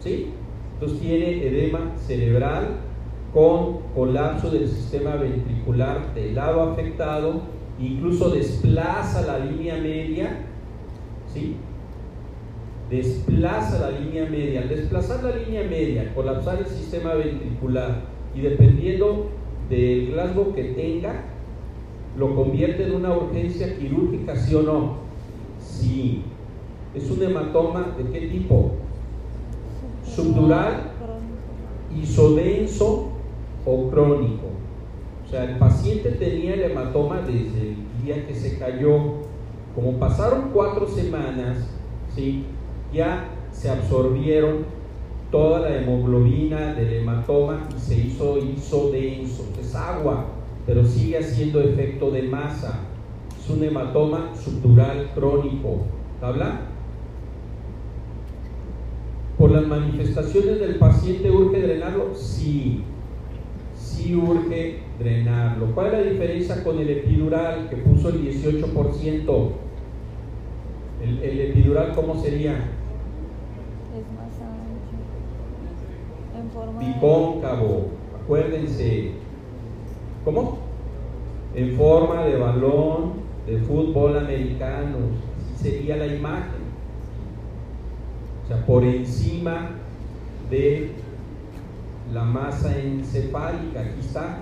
¿Sí? 0.00 0.32
Entonces 0.74 1.00
tiene 1.00 1.46
edema 1.46 1.92
cerebral 1.96 2.68
con 3.34 3.80
colapso 3.94 4.50
del 4.50 4.68
sistema 4.68 5.16
ventricular 5.16 6.14
del 6.14 6.34
lado 6.34 6.62
afectado, 6.62 7.42
incluso 7.78 8.30
desplaza 8.30 9.26
la 9.26 9.44
línea 9.44 9.76
media, 9.76 10.46
¿sí? 11.32 11.56
desplaza 12.88 13.90
la 13.90 13.98
línea 13.98 14.26
media. 14.30 14.62
Al 14.62 14.68
desplazar 14.68 15.22
la 15.22 15.36
línea 15.36 15.64
media, 15.64 16.14
colapsar 16.14 16.58
el 16.60 16.66
sistema 16.66 17.14
ventricular 17.14 18.02
y 18.34 18.40
dependiendo 18.40 19.28
del 19.68 20.12
Glasgow 20.12 20.54
que 20.54 20.64
tenga, 20.64 21.24
lo 22.18 22.34
convierte 22.34 22.84
en 22.84 22.96
una 22.96 23.16
urgencia 23.16 23.78
quirúrgica, 23.78 24.34
¿sí 24.36 24.54
o 24.54 24.62
no? 24.62 24.94
Sí. 25.60 26.22
¿Es 26.94 27.10
un 27.10 27.22
hematoma 27.22 27.94
de 27.96 28.10
qué 28.10 28.26
tipo? 28.26 28.72
Subdural, 30.04 30.90
isodenso 31.96 33.10
o 33.64 33.90
crónico. 33.90 34.46
O 35.24 35.30
sea, 35.30 35.44
el 35.44 35.58
paciente 35.58 36.10
tenía 36.12 36.54
el 36.54 36.62
hematoma 36.62 37.20
desde 37.20 37.70
el 37.70 37.76
día 38.02 38.26
que 38.26 38.34
se 38.34 38.58
cayó. 38.58 39.28
Como 39.74 39.92
pasaron 39.98 40.50
cuatro 40.52 40.88
semanas, 40.88 41.68
¿sí? 42.14 42.44
ya 42.92 43.28
se 43.52 43.70
absorbieron 43.70 44.64
toda 45.30 45.60
la 45.60 45.76
hemoglobina 45.76 46.74
del 46.74 46.94
hematoma 46.94 47.68
y 47.76 47.78
se 47.78 47.98
hizo 47.98 48.38
isodenso. 48.38 49.44
Es 49.60 49.74
agua, 49.74 50.26
pero 50.68 50.84
sigue 50.84 51.16
haciendo 51.18 51.60
efecto 51.62 52.10
de 52.10 52.24
masa. 52.24 52.80
Es 53.42 53.48
un 53.48 53.64
hematoma 53.64 54.32
subdural 54.36 55.12
crónico. 55.14 55.78
¿Habla? 56.20 56.60
¿Por 59.38 59.50
las 59.52 59.66
manifestaciones 59.66 60.60
del 60.60 60.74
paciente 60.76 61.30
urge 61.30 61.62
drenarlo? 61.62 62.14
Sí, 62.14 62.82
sí 63.74 64.14
urge 64.14 64.80
drenarlo. 64.98 65.74
¿Cuál 65.74 65.86
es 65.86 65.92
la 65.92 66.10
diferencia 66.12 66.62
con 66.62 66.78
el 66.80 66.90
epidural 66.90 67.70
que 67.70 67.76
puso 67.76 68.10
el 68.10 68.22
18%? 68.28 69.48
El, 71.02 71.18
el 71.22 71.40
epidural, 71.40 71.92
¿cómo 71.94 72.20
sería? 72.20 72.52
Es 73.96 74.04
más 74.16 74.34
ancho. 74.42 74.98
En 76.38 76.50
forma 76.50 76.80
de- 76.80 76.86
Bicóncavo, 76.92 77.86
acuérdense. 78.22 79.12
¿Cómo? 80.28 80.58
En 81.54 81.74
forma 81.74 82.26
de 82.26 82.36
balón 82.36 83.14
de 83.46 83.56
fútbol 83.60 84.14
americano. 84.18 84.98
Así 85.38 85.70
sería 85.70 85.96
la 85.96 86.06
imagen. 86.06 86.68
O 88.44 88.48
sea, 88.48 88.66
por 88.66 88.84
encima 88.84 89.70
de 90.50 90.92
la 92.12 92.24
masa 92.24 92.78
encefálica. 92.78 93.80
Aquí 93.80 94.00
está. 94.00 94.40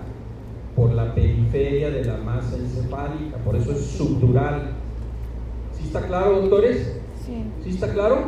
Por 0.75 0.93
la 0.93 1.15
periferia 1.15 1.91
de 1.91 2.05
la 2.05 2.17
masa 2.17 2.57
encefálica. 2.57 3.37
Por 3.45 3.55
eso 3.55 3.71
es 3.71 3.87
subdural. 3.87 4.73
¿Sí 5.73 5.85
está 5.85 6.01
claro, 6.03 6.41
doctores? 6.41 6.99
Sí. 7.25 7.45
¿Sí 7.63 7.71
está 7.71 7.93
claro? 7.93 8.23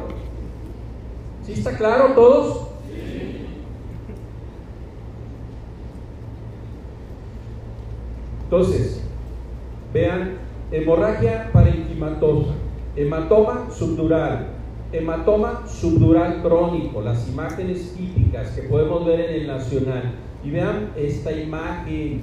¿Sí 1.44 1.54
está 1.54 1.76
claro 1.76 2.14
todos? 2.14 2.68
Entonces, 8.50 9.02
vean, 9.92 10.38
hemorragia 10.72 11.50
parenquimatosa, 11.52 12.54
hematoma 12.96 13.68
subdural, 13.70 14.46
hematoma 14.90 15.66
subdural 15.66 16.40
crónico, 16.40 17.02
las 17.02 17.28
imágenes 17.28 17.94
típicas 17.94 18.52
que 18.52 18.62
podemos 18.62 19.04
ver 19.04 19.20
en 19.20 19.42
el 19.42 19.46
nacional. 19.48 20.14
Y 20.42 20.50
vean 20.50 20.92
esta 20.96 21.30
imagen, 21.30 22.22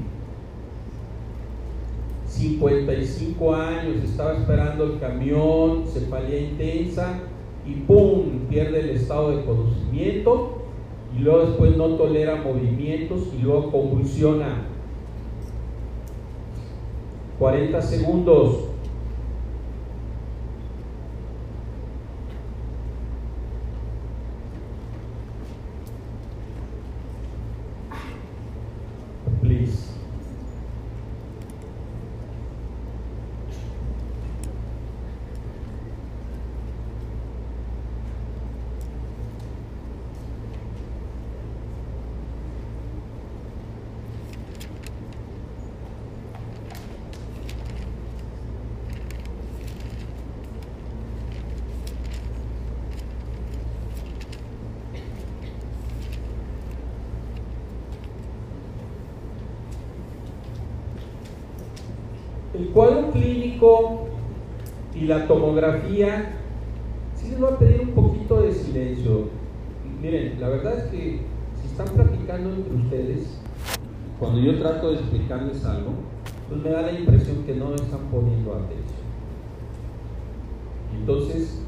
55 2.26 3.54
años, 3.54 4.04
estaba 4.04 4.34
esperando 4.34 4.84
el 4.86 5.00
camión, 5.00 5.84
cefalía 5.86 6.40
intensa 6.40 7.20
y 7.68 7.74
¡pum! 7.82 8.48
pierde 8.50 8.80
el 8.80 8.90
estado 8.90 9.30
de 9.30 9.46
conocimiento 9.46 10.58
y 11.16 11.20
luego 11.20 11.46
después 11.46 11.78
no 11.78 11.90
tolera 11.90 12.38
movimientos 12.38 13.28
y 13.38 13.44
luego 13.44 13.72
convulsiona. 13.72 14.75
40 17.40 17.82
segundos. 17.82 18.70
Please. 29.42 29.96
El 62.58 62.70
cuadro 62.70 63.12
clínico 63.12 64.08
y 64.94 65.02
la 65.02 65.28
tomografía, 65.96 66.34
sí 67.16 67.30
les 67.30 67.40
voy 67.40 67.54
a 67.54 67.58
pedir 67.58 67.82
un 67.82 67.92
poquito 67.92 68.42
de 68.42 68.52
silencio. 68.54 69.30
Miren, 70.02 70.40
la 70.40 70.50
verdad 70.50 70.78
es 70.78 70.84
que 70.86 71.22
si 71.62 71.68
están 71.68 71.88
platicando 71.96 72.50
entre 72.54 72.76
ustedes, 72.76 73.40
cuando 74.20 74.40
yo 74.40 74.60
trato 74.60 74.92
de 74.92 75.00
explicarles 75.00 75.64
algo, 75.66 75.94
pues 76.50 76.62
me 76.62 76.70
da 76.70 76.82
la 76.84 76.92
impresión 76.92 77.44
que 77.44 77.56
no 77.56 77.74
están 77.76 78.02
poniendo 78.12 78.54
atención. 78.54 79.06
Entonces, 81.00 81.62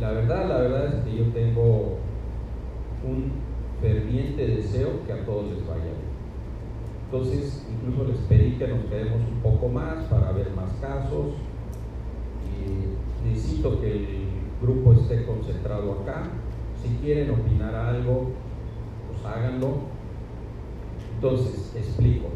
la 0.00 0.12
verdad, 0.12 0.48
la 0.48 0.58
verdad 0.58 0.86
es 0.86 1.04
que 1.04 1.16
yo 1.16 1.24
tengo 1.32 1.98
un 3.04 3.32
ferviente 3.80 4.46
deseo 4.46 5.04
que 5.06 5.12
a 5.12 5.24
todos 5.24 5.50
les 5.50 5.66
vaya 5.66 5.84
bien. 5.84 6.14
Entonces, 7.06 7.66
incluso 7.70 8.10
les 8.10 8.18
pedí 8.22 8.56
que 8.56 8.66
nos 8.66 8.84
quedemos 8.86 9.20
un 9.20 9.40
poco 9.40 9.68
más 9.68 10.04
para 10.04 10.32
ver 10.32 10.50
más 10.56 10.72
casos. 10.80 11.34
Necesito 13.24 13.80
que 13.80 13.90
el 13.92 14.06
grupo 14.60 14.92
esté 14.92 15.24
concentrado 15.26 15.92
acá. 16.02 16.24
Si 16.82 16.88
quieren 17.02 17.30
opinar 17.30 17.74
algo, 17.74 18.30
pues 19.08 19.24
háganlo. 19.24 19.94
Entonces, 21.14 21.72
explico. 21.76 22.26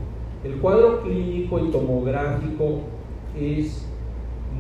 El 0.45 0.57
cuadro 0.61 1.03
clínico 1.03 1.59
y 1.59 1.71
tomográfico 1.71 2.81
es 3.39 3.85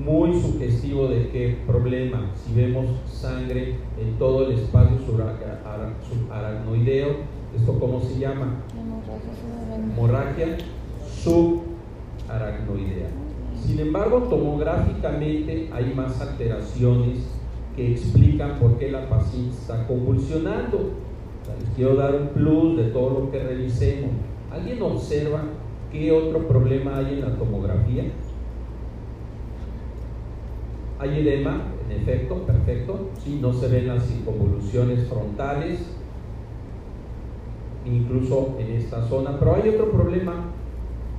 muy 0.04 0.38
sugestivo 0.40 1.08
de 1.08 1.28
qué 1.30 1.58
problema. 1.66 2.30
Si 2.34 2.52
vemos 2.54 2.86
sangre 3.06 3.76
en 3.98 4.18
todo 4.18 4.46
el 4.46 4.58
espacio 4.58 4.98
subara- 5.06 5.62
ara- 5.64 5.94
subaracnoideo, 6.08 7.08
¿esto 7.56 7.78
cómo 7.80 8.00
se 8.00 8.18
llama? 8.18 8.60
Hemorragia 9.92 10.58
subaracnoidea. 11.22 13.08
Sin 13.64 13.80
embargo, 13.80 14.22
tomográficamente 14.24 15.68
hay 15.72 15.92
más 15.94 16.20
alteraciones 16.20 17.18
que 17.76 17.92
explican 17.92 18.58
por 18.58 18.78
qué 18.78 18.90
la 18.90 19.08
paciente 19.08 19.56
está 19.56 19.86
convulsionando. 19.86 20.90
Les 21.60 21.68
quiero 21.76 21.96
dar 21.96 22.14
un 22.14 22.28
plus 22.28 22.76
de 22.76 22.84
todo 22.84 23.20
lo 23.20 23.30
que 23.30 23.42
revisemos. 23.42 24.10
¿Alguien 24.50 24.82
observa 24.82 25.42
qué 25.92 26.12
otro 26.12 26.46
problema 26.46 26.98
hay 26.98 27.14
en 27.14 27.20
la 27.22 27.36
tomografía? 27.36 28.04
Hay 30.98 31.20
edema, 31.20 31.62
en 31.88 32.00
efecto, 32.00 32.42
perfecto. 32.42 33.10
Sí, 33.22 33.38
no 33.40 33.52
se 33.52 33.68
ven 33.68 33.86
las 33.86 34.04
circunvoluciones 34.04 35.06
frontales, 35.08 35.78
incluso 37.86 38.56
en 38.58 38.72
esta 38.72 39.02
zona. 39.06 39.38
Pero 39.38 39.54
hay 39.54 39.68
otro 39.68 39.90
problema 39.92 40.46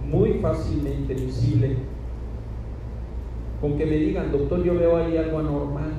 muy 0.05 0.33
fácilmente 0.35 1.13
visible. 1.13 1.77
Con 3.61 3.77
que 3.77 3.85
me 3.85 3.97
digan, 3.97 4.31
doctor, 4.31 4.63
yo 4.63 4.73
veo 4.75 4.97
ahí 4.97 5.17
algo 5.17 5.39
anormal. 5.39 5.91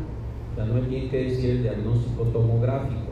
Sea, 0.54 0.64
no 0.64 0.74
me 0.74 0.82
tiene 0.82 1.08
que 1.08 1.24
decir 1.24 1.50
el 1.50 1.62
diagnóstico 1.62 2.24
tomográfico. 2.24 3.10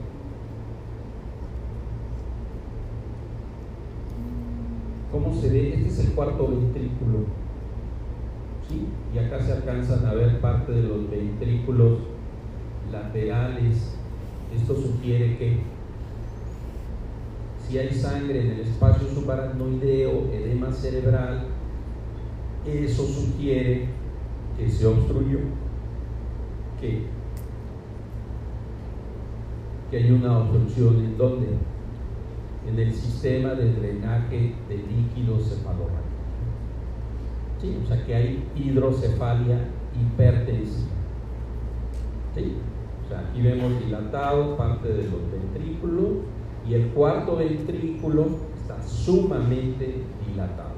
¿Cómo 5.12 5.34
se 5.34 5.50
ve? 5.50 5.74
Este 5.74 5.88
es 5.88 5.98
el 6.00 6.12
cuarto 6.12 6.48
ventrículo. 6.48 7.26
¿Sí? 8.68 8.86
Y 9.14 9.18
acá 9.18 9.40
se 9.40 9.52
alcanzan 9.52 10.06
a 10.06 10.14
ver 10.14 10.40
parte 10.40 10.72
de 10.72 10.82
los 10.82 11.10
ventrículos 11.10 11.98
laterales. 12.90 13.96
Esto 14.54 14.74
sugiere 14.74 15.36
que 15.36 15.58
si 17.66 17.78
hay 17.78 17.90
sangre 17.90 18.40
en 18.40 18.50
el 18.52 18.60
espacio 18.60 19.08
subaracnoideo, 19.08 20.28
edema 20.32 20.72
cerebral, 20.72 21.48
eso 22.66 23.04
sugiere 23.04 23.97
que 24.58 24.68
se 24.68 24.86
obstruyó, 24.86 25.38
que, 26.80 27.04
que 29.90 29.96
hay 29.96 30.10
una 30.10 30.38
obstrucción 30.38 30.96
en 30.96 31.16
donde, 31.16 31.46
en 32.68 32.78
el 32.78 32.92
sistema 32.92 33.50
de 33.54 33.72
drenaje 33.72 34.54
de 34.68 34.76
líquido 34.76 35.38
cefalorraquídeo. 35.38 36.08
¿Sí? 37.60 37.78
O 37.82 37.86
sea 37.86 38.04
que 38.04 38.14
hay 38.14 38.44
hidrocefalia 38.56 39.68
hipertensiva. 39.94 40.88
¿Sí? 42.34 42.54
O 43.04 43.08
sea, 43.08 43.20
aquí 43.20 43.40
vemos 43.40 43.72
dilatado 43.84 44.56
parte 44.56 44.88
de 44.88 45.04
los 45.04 45.20
ventrículos 45.32 46.08
y 46.68 46.74
el 46.74 46.88
cuarto 46.88 47.36
ventrículo 47.36 48.26
está 48.60 48.82
sumamente 48.82 50.02
dilatado. 50.26 50.74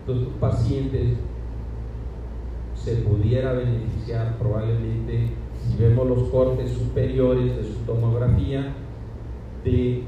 Entonces, 0.00 0.28
tu 0.28 0.40
paciente 0.40 1.14
se 2.84 2.96
pudiera 2.96 3.52
beneficiar 3.52 4.36
probablemente, 4.38 5.30
si 5.62 5.76
vemos 5.76 6.08
los 6.08 6.28
cortes 6.30 6.70
superiores 6.72 7.56
de 7.56 7.64
su 7.64 7.74
tomografía, 7.86 8.74
de 9.64 10.04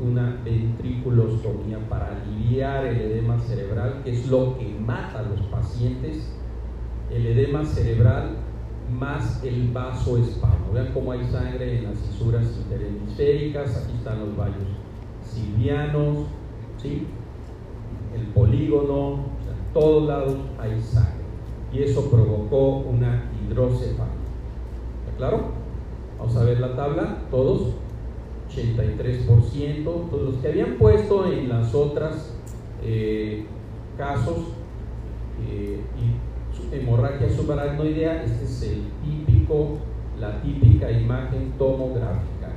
una 0.00 0.40
ventriculostomía 0.44 1.78
para 1.88 2.16
aliviar 2.16 2.86
el 2.86 3.00
edema 3.00 3.38
cerebral, 3.38 4.02
que 4.04 4.12
es 4.12 4.26
lo 4.28 4.58
que 4.58 4.68
mata 4.78 5.20
a 5.20 5.22
los 5.22 5.40
pacientes, 5.42 6.32
el 7.10 7.26
edema 7.26 7.64
cerebral 7.64 8.36
más 8.90 9.42
el 9.44 9.70
vasoespasmo. 9.72 10.72
Vean 10.72 10.92
cómo 10.92 11.12
hay 11.12 11.24
sangre 11.24 11.78
en 11.78 11.84
las 11.84 11.98
fisuras 11.98 12.44
interhemisféricas, 12.64 13.76
aquí 13.76 13.96
están 13.96 14.20
los 14.20 14.36
vallos 14.36 14.66
silvianos, 15.22 16.26
¿sí? 16.78 17.06
el 18.14 18.26
polígono, 18.28 18.94
o 18.94 19.18
en 19.18 19.72
todos 19.72 20.06
lados 20.06 20.36
hay 20.58 20.80
sangre. 20.80 21.23
Y 21.74 21.82
eso 21.82 22.10
provocó 22.10 22.78
una 22.78 23.30
hidrocefalia. 23.44 24.04
¿Está 25.04 25.16
claro? 25.18 25.40
Vamos 26.18 26.36
a 26.36 26.44
ver 26.44 26.60
la 26.60 26.76
tabla, 26.76 27.18
todos, 27.30 27.74
83%, 28.54 29.84
todos 29.84 30.22
los 30.22 30.36
que 30.36 30.48
habían 30.48 30.74
puesto 30.74 31.30
en 31.30 31.48
las 31.48 31.74
otras 31.74 32.34
eh, 32.82 33.44
casos 33.98 34.38
eh, 35.48 35.80
y 35.98 36.74
hemorragia 36.74 37.28
subaracnoidea, 37.30 38.22
este 38.22 38.44
es 38.44 38.62
el 38.62 38.82
típico, 39.04 39.78
la 40.20 40.40
típica 40.40 40.90
imagen 40.90 41.52
tomográfica. 41.58 42.52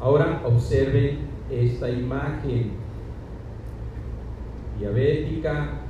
Ahora 0.00 0.42
observen 0.46 1.18
esta 1.50 1.90
imagen 1.90 2.72
diabética, 4.78 5.85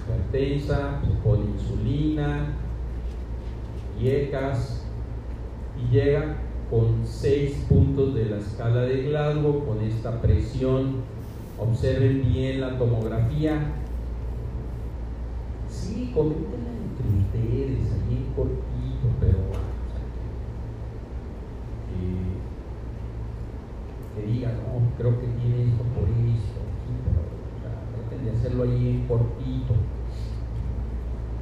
hipertensa, 0.00 1.00
con 1.22 1.40
insulina, 1.40 2.54
IECAS, 4.00 4.86
y 5.78 5.94
llega 5.94 6.36
con 6.70 7.04
seis 7.04 7.64
puntos 7.68 8.14
de 8.14 8.26
la 8.26 8.38
escala 8.38 8.82
de 8.82 9.02
Glasgow, 9.04 9.64
con 9.64 9.80
esta 9.82 10.20
presión. 10.20 11.04
Observen 11.58 12.22
bien 12.32 12.60
la 12.60 12.78
tomografía. 12.78 13.72
Sí, 15.68 16.12
coméntenla 16.14 16.70
entre 16.70 17.08
ustedes, 17.18 17.92
ahí 17.92 18.16
en 18.16 18.34
cortito, 18.34 19.08
pero 19.20 19.38
que 24.16 24.32
digan, 24.32 24.54
no, 24.56 24.80
creo 24.96 25.20
que 25.20 25.26
tiene 25.26 25.64
esto 25.64 25.84
por 25.94 26.08
esto, 26.08 26.60
de 28.24 28.30
hacerlo 28.30 28.64
ahí 28.64 28.88
en 28.88 29.06
cortito. 29.06 29.74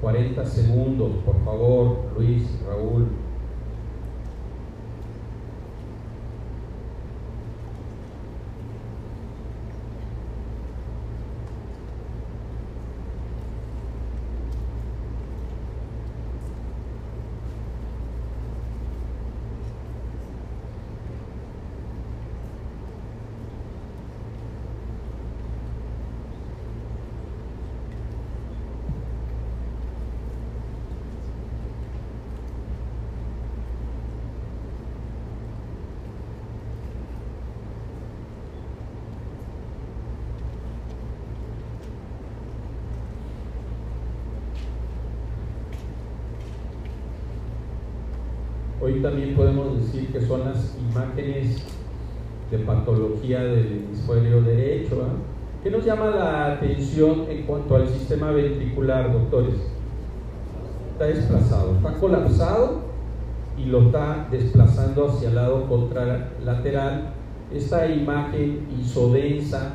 40 0.01 0.45
segundos, 0.45 1.13
por 1.25 1.43
favor, 1.45 2.11
Luis, 2.17 2.45
Raúl. 2.67 3.09
Hoy 48.85 48.93
también 49.05 49.35
podemos 49.35 49.77
decir 49.77 50.11
que 50.11 50.23
son 50.23 50.47
las 50.47 50.79
imágenes 50.91 51.63
de 52.51 52.59
patología 52.61 53.45
del 53.45 53.85
hemisferio 53.85 54.41
derecho. 54.41 55.03
¿ah? 55.05 55.13
¿Qué 55.63 55.71
nos 55.71 55.85
llama 55.85 56.07
la 56.07 56.55
atención 56.55 57.27
en 57.29 57.43
cuanto 57.43 57.77
al 57.77 57.87
sistema 57.87 58.31
ventricular, 58.31 59.13
doctores? 59.13 59.57
Está 60.93 61.05
desplazado, 61.05 61.77
está 61.77 61.93
colapsado 62.01 62.81
y 63.59 63.67
lo 63.67 63.83
está 63.83 64.27
desplazando 64.31 65.09
hacia 65.09 65.29
el 65.29 65.35
lado 65.35 65.69
contralateral. 65.69 67.13
Esta 67.53 67.87
imagen 67.87 68.67
isodensa 68.81 69.73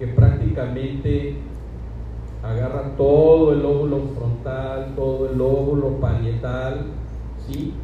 que 0.00 0.08
prácticamente 0.08 1.36
agarra 2.42 2.96
todo 2.96 3.52
el 3.52 3.64
óvulo 3.64 4.00
frontal, 4.16 4.94
todo 4.96 5.30
el 5.30 5.40
óvulo 5.40 6.00
parietal, 6.00 6.86
¿sí? 7.46 7.74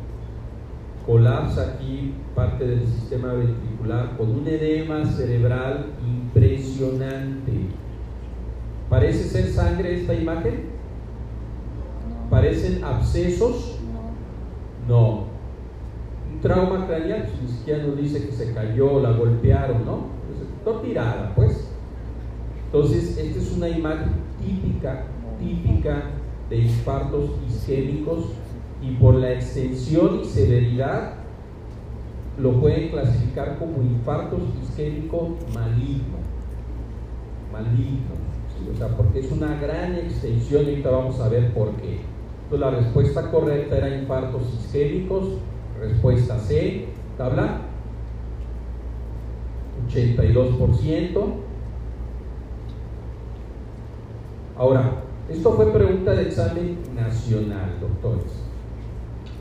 Colapsa 1.06 1.74
aquí 1.74 2.14
parte 2.34 2.66
del 2.66 2.86
sistema 2.86 3.32
ventricular 3.34 4.16
con 4.16 4.30
un 4.30 4.46
edema 4.46 5.04
cerebral 5.04 5.86
impresionante. 6.06 7.52
¿Parece 8.88 9.24
ser 9.24 9.46
sangre 9.46 10.00
esta 10.00 10.14
imagen? 10.14 10.66
¿Parecen 12.30 12.82
abscesos? 12.84 13.78
No. 14.88 15.24
Un 16.32 16.40
trauma 16.40 16.86
craneal, 16.86 17.28
pues, 17.28 17.42
ni 17.42 17.48
siquiera 17.48 17.84
nos 17.84 17.96
dice 17.96 18.26
que 18.26 18.32
se 18.32 18.52
cayó, 18.52 19.00
la 19.00 19.12
golpearon, 19.12 19.84
¿no? 19.84 20.06
Pues, 20.64 20.82
tirada, 20.82 21.32
pues. 21.34 21.68
Entonces, 22.66 23.16
esta 23.18 23.38
es 23.38 23.52
una 23.56 23.68
imagen 23.68 24.12
típica, 24.40 25.04
típica 25.38 26.02
de 26.50 26.56
infartos 26.56 27.30
isquémicos 27.48 28.30
y 28.84 28.92
por 28.96 29.14
la 29.14 29.32
extensión 29.32 30.20
y 30.22 30.24
severidad 30.26 31.14
lo 32.38 32.60
pueden 32.60 32.90
clasificar 32.90 33.58
como 33.58 33.82
infarto 33.82 34.38
isquémico 34.62 35.36
maligno. 35.54 36.18
Maligno. 37.52 38.14
O 38.72 38.76
sea, 38.76 38.88
porque 38.88 39.20
es 39.20 39.30
una 39.30 39.58
gran 39.60 39.94
extensión 39.94 40.64
y 40.64 40.70
ahorita 40.70 40.90
vamos 40.90 41.20
a 41.20 41.28
ver 41.28 41.52
por 41.54 41.72
qué. 41.76 42.00
Entonces 42.44 42.60
la 42.60 42.70
respuesta 42.70 43.30
correcta 43.30 43.76
era 43.76 43.96
infartos 43.96 44.42
isquémicos. 44.60 45.38
Respuesta 45.80 46.38
C, 46.38 46.86
tabla. 47.16 47.60
82%. 49.88 51.24
Ahora, 54.56 55.02
esto 55.28 55.52
fue 55.52 55.72
pregunta 55.72 56.12
de 56.12 56.22
examen 56.22 56.78
nacional, 56.94 57.78
doctores. 57.80 58.43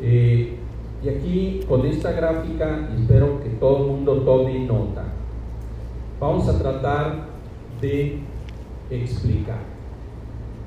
Eh, 0.05 0.55
y 1.01 1.09
aquí 1.09 1.61
con 1.67 1.85
esta 1.85 2.11
gráfica 2.11 2.89
espero 2.99 3.41
que 3.41 3.49
todo 3.51 3.85
el 3.85 3.91
mundo 3.91 4.21
tome 4.21 4.59
nota. 4.59 5.05
Vamos 6.19 6.47
a 6.49 6.59
tratar 6.59 7.27
de 7.81 8.19
explicar. 8.91 9.59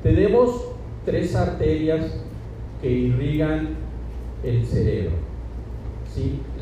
Tenemos 0.03 0.69
tres 1.05 1.35
arterias 1.35 2.19
que 2.81 2.91
irrigan 2.91 3.77
el 4.43 4.65
cerebro. 4.65 5.27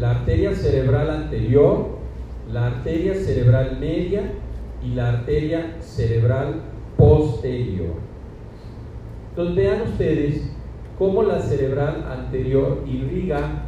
La 0.01 0.11
arteria 0.11 0.53
cerebral 0.53 1.11
anterior, 1.11 1.87
la 2.53 2.67
arteria 2.67 3.15
cerebral 3.15 3.79
media 3.79 4.33
y 4.85 4.95
la 4.95 5.11
arteria 5.11 5.77
cerebral 5.81 6.63
posterior. 6.97 7.95
Entonces 9.31 9.55
vean 9.55 9.83
ustedes 9.83 10.54
cómo 10.99 11.23
la 11.23 11.41
cerebral 11.41 12.05
anterior 12.11 12.83
irriga 12.87 13.65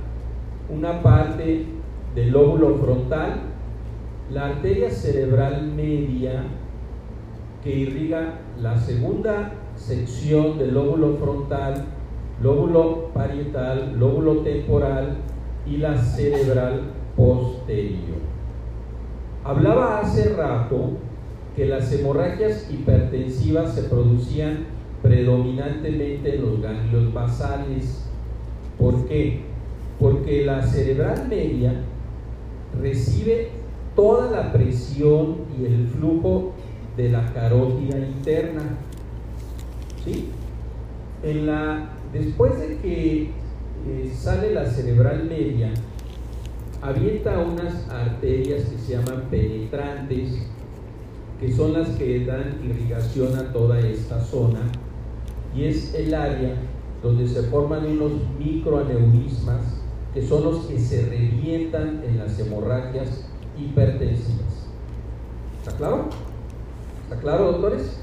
una 0.68 1.02
parte 1.02 1.66
del 2.14 2.30
lóbulo 2.30 2.76
frontal, 2.76 3.40
la 4.30 4.46
arteria 4.46 4.90
cerebral 4.90 5.66
media 5.66 6.44
que 7.62 7.74
irriga 7.74 8.34
la 8.60 8.78
segunda 8.78 9.52
sección 9.76 10.58
del 10.58 10.74
lóbulo 10.74 11.16
frontal, 11.16 11.84
lóbulo 12.42 13.10
parietal, 13.12 13.96
lóbulo 13.98 14.38
temporal 14.38 15.16
y 15.66 15.78
la 15.78 15.96
cerebral 15.98 16.92
posterior. 17.16 18.18
Hablaba 19.44 20.00
hace 20.00 20.34
rato 20.34 20.90
que 21.54 21.66
las 21.66 21.92
hemorragias 21.92 22.70
hipertensivas 22.70 23.74
se 23.74 23.84
producían 23.84 24.75
predominantemente 25.06 26.36
los 26.36 26.60
ganglios 26.60 27.12
basales. 27.12 28.02
¿Por 28.76 29.06
qué? 29.06 29.42
Porque 30.00 30.44
la 30.44 30.66
cerebral 30.66 31.28
media 31.28 31.74
recibe 32.80 33.50
toda 33.94 34.30
la 34.30 34.52
presión 34.52 35.36
y 35.58 35.64
el 35.64 35.86
flujo 35.86 36.54
de 36.96 37.10
la 37.10 37.32
carótida 37.32 37.98
interna. 37.98 38.62
¿Sí? 40.04 40.30
En 41.22 41.46
la, 41.46 41.90
después 42.12 42.58
de 42.58 42.78
que 42.78 43.22
eh, 43.22 44.12
sale 44.12 44.52
la 44.52 44.66
cerebral 44.66 45.24
media, 45.28 45.70
avienta 46.82 47.38
unas 47.38 47.88
arterias 47.88 48.64
que 48.64 48.78
se 48.78 48.92
llaman 48.92 49.22
penetrantes, 49.30 50.48
que 51.40 51.52
son 51.52 51.74
las 51.74 51.90
que 51.90 52.24
dan 52.26 52.60
irrigación 52.64 53.36
a 53.36 53.52
toda 53.52 53.78
esta 53.80 54.20
zona 54.20 54.60
y 55.56 55.64
es 55.64 55.94
el 55.94 56.14
área 56.14 56.54
donde 57.02 57.26
se 57.26 57.42
forman 57.44 57.86
unos 57.86 58.12
microaneurismas 58.38 59.80
que 60.12 60.22
son 60.22 60.44
los 60.44 60.66
que 60.66 60.78
se 60.78 61.06
revientan 61.06 62.02
en 62.04 62.18
las 62.18 62.38
hemorragias 62.38 63.28
hipertensivas. 63.58 64.68
¿Está 65.58 65.76
claro? 65.76 66.08
¿Está 67.04 67.20
claro, 67.20 67.52
doctores? 67.52 68.00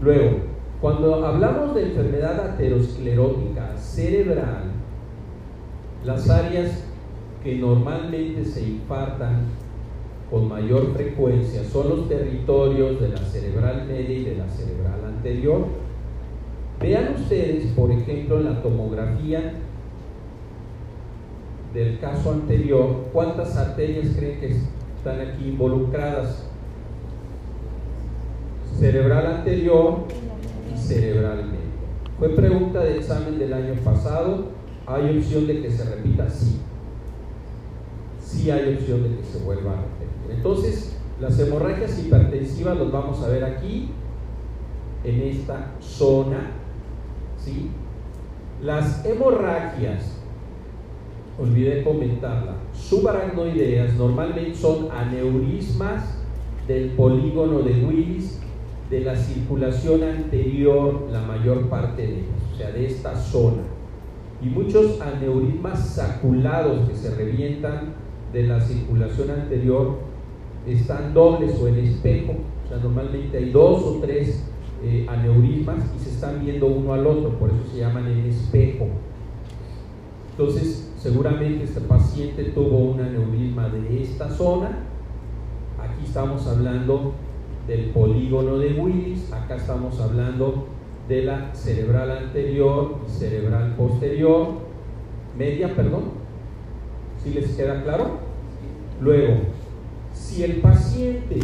Luego, 0.00 0.54
Cuando 0.80 1.24
hablamos 1.24 1.74
de 1.74 1.84
enfermedad 1.84 2.38
aterosclerótica 2.40 3.74
cerebral, 3.78 4.72
las 6.04 6.28
áreas 6.28 6.84
que 7.42 7.56
normalmente 7.56 8.44
se 8.44 8.68
infartan 8.68 9.46
con 10.30 10.46
mayor 10.48 10.92
frecuencia 10.92 11.64
son 11.64 11.88
los 11.88 12.08
territorios 12.08 13.00
de 13.00 13.08
la 13.08 13.18
cerebral 13.18 13.86
media 13.86 14.18
y 14.18 14.24
de 14.24 14.36
la 14.36 14.48
cerebral 14.48 15.04
anterior. 15.06 15.83
Vean 16.80 17.14
ustedes, 17.14 17.66
por 17.72 17.90
ejemplo, 17.90 18.40
la 18.40 18.62
tomografía 18.62 19.54
del 21.72 21.98
caso 21.98 22.32
anterior, 22.32 23.06
cuántas 23.12 23.56
arterias 23.56 24.14
creen 24.16 24.40
que 24.40 24.56
están 24.96 25.20
aquí 25.20 25.48
involucradas. 25.48 26.46
Cerebral 28.78 29.26
anterior 29.26 30.04
y 30.72 30.78
cerebral 30.78 31.44
media. 31.46 31.58
Fue 32.18 32.28
pregunta 32.30 32.80
de 32.80 32.98
examen 32.98 33.38
del 33.38 33.52
año 33.52 33.74
pasado. 33.84 34.46
¿Hay 34.86 35.18
opción 35.18 35.46
de 35.46 35.62
que 35.62 35.70
se 35.70 35.84
repita? 35.84 36.28
Sí. 36.28 36.60
Sí 38.20 38.50
hay 38.50 38.74
opción 38.74 39.02
de 39.02 39.16
que 39.16 39.24
se 39.24 39.38
vuelva 39.38 39.72
a 39.72 39.76
repetir. 39.76 40.36
Entonces, 40.36 40.96
las 41.20 41.38
hemorragias 41.38 41.98
hipertensivas 41.98 42.76
los 42.76 42.92
vamos 42.92 43.22
a 43.22 43.28
ver 43.28 43.44
aquí, 43.44 43.90
en 45.04 45.22
esta 45.22 45.72
zona. 45.80 46.50
¿Sí? 47.44 47.70
Las 48.62 49.04
hemorragias, 49.04 50.20
olvidé 51.38 51.82
comentarla, 51.82 52.56
subaracnoideas 52.72 53.94
normalmente 53.94 54.54
son 54.54 54.88
aneurismas 54.90 56.18
del 56.66 56.90
polígono 56.90 57.60
de 57.60 57.84
Willis 57.84 58.40
de 58.90 59.00
la 59.00 59.16
circulación 59.16 60.02
anterior, 60.04 61.08
la 61.10 61.20
mayor 61.22 61.68
parte 61.68 62.02
de 62.02 62.14
ellos, 62.14 62.52
o 62.52 62.56
sea, 62.56 62.70
de 62.70 62.86
esta 62.86 63.16
zona 63.16 63.62
y 64.42 64.46
muchos 64.46 65.00
aneurismas 65.00 65.94
saculados 65.94 66.88
que 66.88 66.94
se 66.94 67.14
revientan 67.14 67.94
de 68.32 68.46
la 68.46 68.60
circulación 68.60 69.30
anterior 69.30 69.98
están 70.66 71.14
dobles 71.14 71.58
o 71.60 71.68
en 71.68 71.78
espejo, 71.78 72.34
o 72.64 72.68
sea, 72.68 72.78
normalmente 72.78 73.38
hay 73.38 73.50
dos 73.50 73.82
o 73.82 73.98
tres 74.00 74.44
eh, 74.84 75.06
aneurismas 75.08 75.78
y 75.96 75.98
se 75.98 76.10
están 76.10 76.44
viendo 76.44 76.66
uno 76.66 76.92
al 76.92 77.06
otro, 77.06 77.38
por 77.38 77.48
eso 77.48 77.70
se 77.72 77.78
llaman 77.78 78.06
en 78.06 78.26
espejo. 78.26 78.88
Entonces, 80.32 80.92
seguramente 80.98 81.64
este 81.64 81.80
paciente 81.80 82.44
tuvo 82.44 82.78
un 82.78 83.00
aneurisma 83.00 83.70
de 83.70 84.02
esta 84.02 84.28
zona, 84.28 84.80
aquí 85.78 86.04
estamos 86.04 86.46
hablando 86.46 87.14
del 87.66 87.86
polígono 87.90 88.58
de 88.58 88.74
Willis, 88.74 89.32
acá 89.32 89.56
estamos 89.56 89.98
hablando 90.00 90.66
de 91.08 91.22
la 91.24 91.54
cerebral 91.54 92.10
anterior 92.10 92.98
y 93.06 93.10
cerebral 93.10 93.74
posterior, 93.76 94.48
media, 95.38 95.74
perdón. 95.74 96.24
¿Sí 97.22 97.30
les 97.30 97.56
queda 97.56 97.82
claro? 97.82 98.18
Luego, 99.00 99.34
si 100.12 100.44
el 100.44 100.56
paciente 100.56 101.40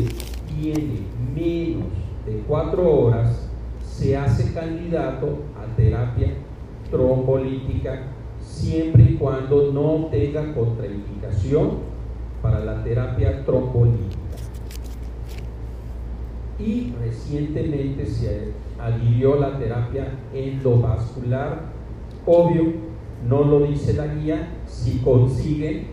tiene 0.46 1.06
menos 1.34 2.09
de 2.30 2.42
cuatro 2.46 2.88
horas, 2.88 3.48
se 3.82 4.16
hace 4.16 4.54
candidato 4.54 5.38
a 5.60 5.66
terapia 5.76 6.28
trombolítica 6.90 8.02
siempre 8.40 9.02
y 9.02 9.14
cuando 9.16 9.72
no 9.72 10.06
tenga 10.06 10.54
contraindicación 10.54 11.70
para 12.40 12.60
la 12.60 12.84
terapia 12.84 13.44
trombolítica. 13.44 14.16
Y 16.58 16.92
recientemente 17.00 18.06
se 18.06 18.52
adhirió 18.78 19.36
la 19.36 19.58
terapia 19.58 20.14
endovascular. 20.32 21.62
Obvio, 22.26 22.74
no 23.28 23.42
lo 23.44 23.66
dice 23.66 23.94
la 23.94 24.06
guía, 24.06 24.48
si 24.66 24.98
consigue 24.98 25.86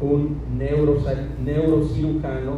un 0.00 0.38
neurocirujano 1.44 2.56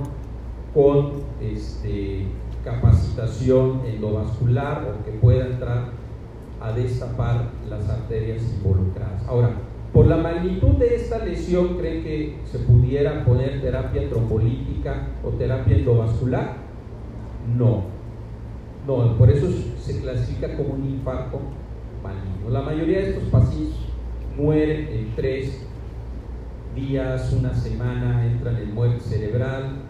con 0.74 1.12
este, 1.40 2.26
capacitación 2.64 3.82
endovascular 3.86 4.84
o 4.88 5.04
que 5.04 5.12
pueda 5.12 5.46
entrar 5.46 5.90
a 6.60 6.72
destapar 6.72 7.50
las 7.68 7.88
arterias 7.88 8.42
involucradas. 8.56 9.22
Ahora, 9.28 9.50
por 9.92 10.06
la 10.06 10.16
magnitud 10.16 10.72
de 10.76 10.96
esta 10.96 11.24
lesión, 11.24 11.76
¿creen 11.76 12.02
que 12.02 12.38
se 12.50 12.58
pudiera 12.60 13.24
poner 13.24 13.60
terapia 13.60 14.08
trombolítica 14.08 15.08
o 15.22 15.28
terapia 15.30 15.76
endovascular? 15.76 16.56
No, 17.56 17.84
no, 18.86 19.16
por 19.16 19.30
eso 19.30 19.46
se 19.78 20.00
clasifica 20.00 20.56
como 20.56 20.74
un 20.74 20.84
infarto 20.84 21.40
maligno. 22.02 22.50
La 22.50 22.62
mayoría 22.62 22.98
de 22.98 23.10
estos 23.10 23.24
pacientes 23.24 23.76
mueren 24.36 24.88
en 24.88 25.14
tres 25.14 25.64
días, 26.74 27.32
una 27.32 27.54
semana, 27.54 28.26
entran 28.26 28.56
en 28.56 28.74
muerte 28.74 29.00
cerebral. 29.00 29.83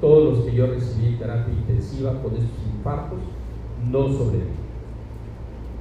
Todos 0.00 0.36
los 0.38 0.44
que 0.44 0.54
yo 0.54 0.66
recibí 0.66 1.16
terapia 1.16 1.54
intensiva 1.54 2.12
con 2.22 2.34
estos 2.34 2.58
infartos 2.76 3.18
no 3.90 4.08
sobreviven. 4.08 4.66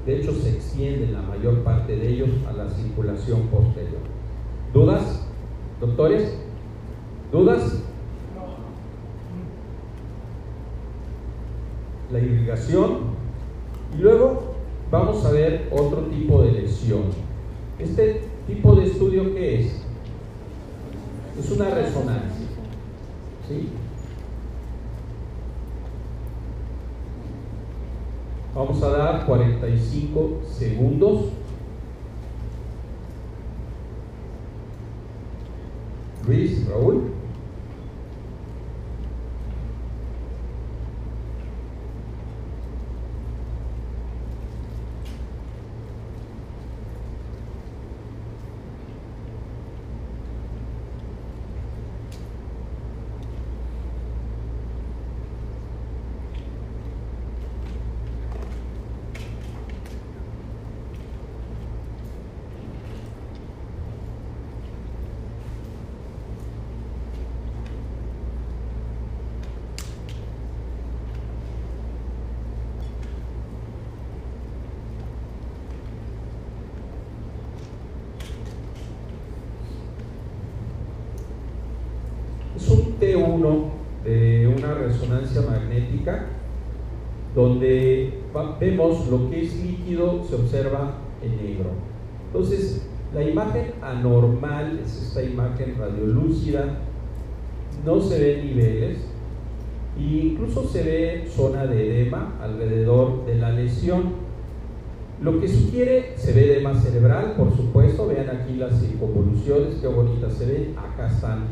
De 0.05 0.19
hecho, 0.19 0.33
se 0.33 0.49
extiende 0.49 1.11
la 1.11 1.21
mayor 1.21 1.63
parte 1.63 1.95
de 1.95 2.13
ellos 2.13 2.29
a 2.47 2.53
la 2.53 2.69
circulación 2.69 3.41
posterior. 3.47 4.01
¿Dudas, 4.73 5.27
doctores? 5.79 6.37
¿Dudas? 7.31 7.81
la 12.11 12.19
irrigación 12.19 13.15
y 13.97 14.01
luego 14.01 14.55
vamos 14.91 15.25
a 15.25 15.31
ver 15.31 15.67
otro 15.71 16.01
tipo 16.03 16.41
de 16.43 16.51
lesión. 16.51 17.03
Este 17.79 18.21
tipo 18.47 18.75
de 18.75 18.85
estudio 18.85 19.33
¿qué 19.33 19.61
es? 19.61 19.81
Es 21.39 21.51
una 21.51 21.69
resonancia. 21.69 22.47
¿sí? 23.47 23.69
Vamos 28.55 28.81
a 28.81 28.87
dar 28.87 29.25
45 29.25 30.43
segundos. 30.57 31.25
Luis, 36.25 36.65
Raúl. 36.69 37.15
de 84.03 84.47
una 84.47 84.73
resonancia 84.73 85.41
magnética 85.41 86.27
donde 87.45 88.11
vemos 88.59 89.07
lo 89.07 89.29
que 89.29 89.43
es 89.43 89.55
líquido 89.63 90.23
se 90.27 90.35
observa 90.35 90.95
en 91.21 91.37
negro. 91.37 91.69
Entonces, 92.27 92.87
la 93.13 93.23
imagen 93.23 93.73
anormal 93.81 94.79
es 94.83 95.03
esta 95.03 95.23
imagen 95.23 95.75
radiolúcida, 95.77 96.79
no 97.85 98.01
se 98.01 98.19
ven 98.19 98.47
niveles 98.47 98.97
e 99.97 100.01
incluso 100.01 100.67
se 100.67 100.83
ve 100.83 101.27
zona 101.29 101.65
de 101.67 102.01
edema 102.01 102.35
alrededor 102.41 103.25
de 103.25 103.35
la 103.35 103.51
lesión. 103.51 104.25
Lo 105.21 105.39
que 105.39 105.47
sugiere, 105.47 106.13
se 106.17 106.33
ve 106.33 106.51
edema 106.51 106.73
cerebral, 106.73 107.35
por 107.37 107.55
supuesto, 107.55 108.07
vean 108.07 108.29
aquí 108.29 108.55
las 108.57 108.81
circunvoluciones, 108.81 109.75
qué 109.75 109.87
bonitas 109.87 110.33
se 110.33 110.45
ven, 110.45 110.75
acá 110.77 111.07
están 111.07 111.45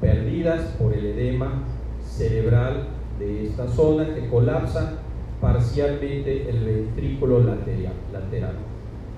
perdidas 0.00 0.62
por 0.78 0.92
el 0.92 1.06
edema 1.06 1.62
cerebral 2.04 2.88
de 3.20 3.46
esta 3.46 3.68
zona 3.68 4.14
que 4.14 4.28
colapsa 4.28 4.98
parcialmente 5.40 6.48
el 6.48 6.64
ventrículo 6.64 7.40
lateral. 7.40 8.54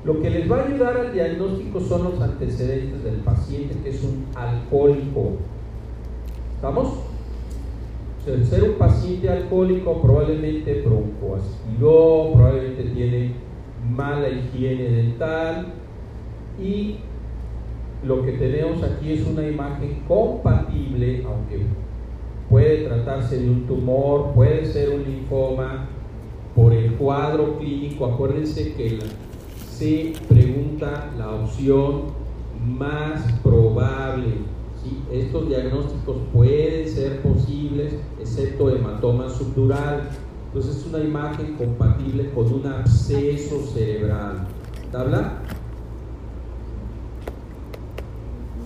Lo 0.04 0.20
que 0.20 0.30
les 0.30 0.50
va 0.50 0.60
a 0.60 0.66
ayudar 0.66 0.96
al 0.96 1.12
diagnóstico 1.12 1.80
son 1.80 2.04
los 2.04 2.20
antecedentes 2.20 3.04
del 3.04 3.16
paciente, 3.16 3.76
que 3.82 3.90
es 3.90 4.02
un 4.02 4.26
alcohólico. 4.34 5.32
¿Estamos? 6.56 7.04
Ser 8.24 8.62
un 8.62 8.74
paciente 8.74 9.28
alcohólico 9.28 10.00
probablemente 10.00 10.82
broncoaspiró, 10.82 12.32
probablemente 12.34 12.84
tiene 12.94 13.32
mala 13.90 14.28
higiene 14.28 14.84
dental 14.84 15.66
y 16.62 16.98
lo 18.04 18.24
que 18.24 18.32
tenemos 18.32 18.82
aquí 18.82 19.12
es 19.12 19.26
una 19.26 19.46
imagen 19.46 20.02
compatible, 20.06 21.24
aunque 21.26 21.66
puede 22.48 22.84
tratarse 22.84 23.38
de 23.38 23.48
un 23.48 23.66
tumor, 23.66 24.32
puede 24.34 24.66
ser 24.66 24.90
un 24.90 25.04
linfoma, 25.04 25.88
por 26.54 26.72
el 26.72 26.94
cuadro 26.94 27.58
clínico, 27.58 28.06
acuérdense 28.06 28.74
que 28.74 28.98
se 29.70 30.12
pregunta 30.28 31.12
la 31.16 31.30
opción 31.30 32.12
más 32.64 33.32
probable. 33.42 34.52
Estos 35.10 35.48
diagnósticos 35.48 36.16
pueden 36.32 36.88
ser 36.88 37.22
posibles, 37.22 37.94
excepto 38.20 38.70
hematoma 38.70 39.28
subdural. 39.28 40.10
Entonces 40.46 40.76
es 40.76 40.86
una 40.86 40.98
imagen 40.98 41.54
compatible 41.54 42.30
con 42.34 42.52
un 42.52 42.66
absceso 42.66 43.60
cerebral. 43.72 44.46
¿Tabla? 44.90 45.38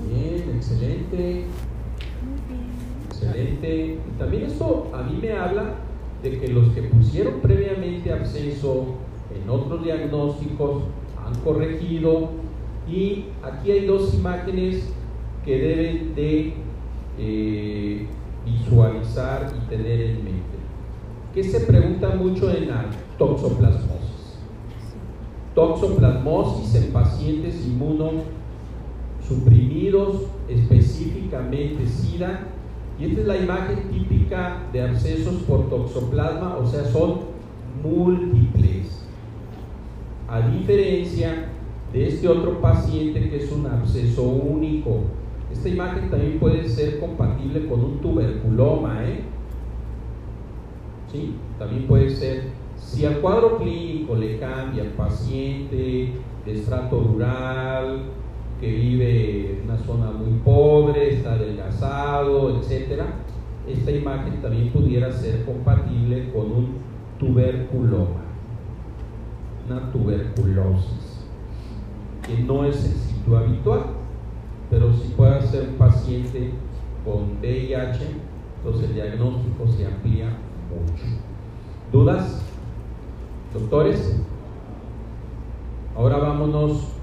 Bien, 0.08 0.56
excelente. 0.56 1.44
Excelente. 3.08 3.98
También 4.18 4.44
esto 4.44 4.90
a 4.94 5.02
mí 5.02 5.18
me 5.20 5.32
habla 5.32 5.74
de 6.22 6.38
que 6.38 6.48
los 6.48 6.68
que 6.70 6.82
pusieron 6.82 7.40
previamente 7.40 8.12
absceso 8.12 8.97
en 9.34 9.51
otros 9.51 9.82
diagnósticos 9.84 10.84
han 11.24 11.34
corregido 11.40 12.30
y 12.88 13.24
aquí 13.43 13.72
hay 13.72 13.86
dos 13.86 14.14
imágenes 14.14 14.88
que 15.44 15.59
deben 15.59 16.14
de 16.14 16.55
eh, 17.18 18.06
visualizar 18.44 19.52
y 19.56 19.60
tener 19.68 20.01
en 20.01 20.24
mente. 20.24 20.56
Que 21.34 21.43
se 21.44 21.60
pregunta 21.60 22.14
mucho 22.14 22.51
en 22.51 22.68
la 22.68 22.86
toxoplasmosis. 23.18 24.38
Toxoplasmosis 25.55 26.74
en 26.76 26.93
pacientes 26.93 27.66
inmunosuprimidos, 27.66 30.28
específicamente 30.48 31.86
SIDA, 31.86 32.47
y 32.98 33.05
esta 33.05 33.20
es 33.20 33.27
la 33.27 33.36
imagen 33.36 33.90
típica 33.90 34.62
de 34.73 34.82
abscesos 34.82 35.43
por 35.43 35.68
toxoplasma, 35.68 36.56
o 36.56 36.66
sea, 36.66 36.85
son 36.85 37.20
múltiples. 37.82 39.06
A 40.28 40.40
diferencia 40.48 41.48
de 41.93 42.09
este 42.09 42.28
otro 42.28 42.60
paciente 42.60 43.28
que 43.28 43.36
es 43.36 43.52
un 43.52 43.66
absceso 43.66 44.23
único. 44.23 45.02
Esta 45.52 45.68
imagen 45.68 46.10
también 46.10 46.39
puede 46.39 46.68
ser 46.68 46.98
compatible 46.98 47.66
con 47.66 47.85
un 47.85 47.98
tuberculoma, 48.01 49.05
¿eh? 49.05 49.20
¿Sí? 51.12 51.35
También 51.59 51.86
puede 51.86 52.10
ser, 52.10 52.51
si 52.77 53.05
al 53.05 53.20
cuadro 53.20 53.59
clínico 53.59 54.16
le 54.16 54.39
cambia 54.39 54.82
el 54.82 54.90
paciente 54.90 56.12
de 56.44 56.52
estrato 56.52 57.01
rural, 57.01 58.05
que 58.61 58.70
vive 58.70 59.53
en 59.53 59.70
una 59.70 59.78
zona 59.78 60.11
muy 60.11 60.39
pobre, 60.41 61.15
está 61.15 61.33
adelgazado, 61.35 62.59
etc. 62.59 63.03
Esta 63.69 63.91
imagen 63.91 64.41
también 64.41 64.70
pudiera 64.70 65.12
ser 65.12 65.45
compatible 65.45 66.31
con 66.33 66.51
un 66.51 66.69
tuberculoma, 67.19 68.23
una 69.66 69.93
tuberculosis, 69.93 71.27
que 72.27 72.39
no 72.43 72.65
es 72.65 72.85
el 72.85 72.93
sitio 72.93 73.37
habitual, 73.37 73.83
pero 74.70 74.93
si 74.95 75.09
puede 75.09 75.43
ser 75.43 75.69
un 75.70 75.74
paciente 75.74 76.53
con 77.05 77.39
VIH, 77.41 78.01
entonces 78.59 78.89
el 78.89 78.95
diagnóstico 78.95 79.66
se 79.69 79.87
amplía 79.87 80.27
mucho. 80.70 81.05
¿Dudas? 81.93 82.43
Doctores, 83.53 84.20
ahora 85.97 86.19
vámonos 86.19 86.95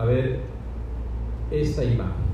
a 0.00 0.04
ver 0.06 0.40
esta 1.50 1.84
imagen. 1.84 2.30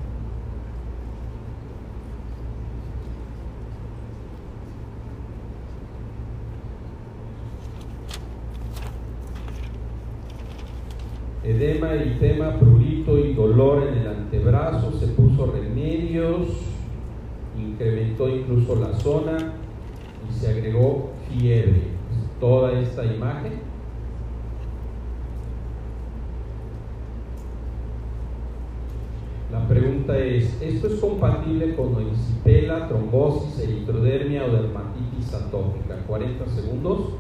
Edema, 11.43 11.93
eritema, 11.95 12.59
prurito 12.59 13.19
y 13.19 13.35
dolor 13.35 13.85
en 13.89 13.99
el 13.99 14.09
antebrazo, 14.09 14.93
se 14.99 15.09
puso 15.09 15.47
remedios, 15.47 16.49
incrementó 17.57 18.29
incluso 18.29 18.77
la 18.77 18.93
zona 18.95 19.55
y 20.29 20.39
se 20.39 20.49
agregó 20.49 21.11
fiebre. 21.29 21.97
Toda 22.41 22.79
esta 22.79 23.05
imagen 23.05 23.66
La 29.53 29.67
pregunta 29.69 30.19
es, 30.19 30.61
¿esto 30.61 30.89
es 30.89 30.95
compatible 31.01 31.77
con 31.77 31.95
encipela, 32.01 32.89
trombosis, 32.89 33.61
eritrodermia 33.61 34.45
o 34.45 34.49
dermatitis 34.51 35.33
atópica? 35.33 35.97
40 36.07 36.47
segundos. 36.49 37.11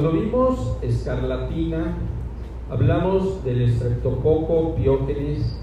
Cuando 0.00 0.16
vimos 0.16 0.76
escarlatina, 0.80 1.96
hablamos 2.70 3.42
del 3.42 3.62
estreptococo 3.62 4.76
piógenes 4.76 5.58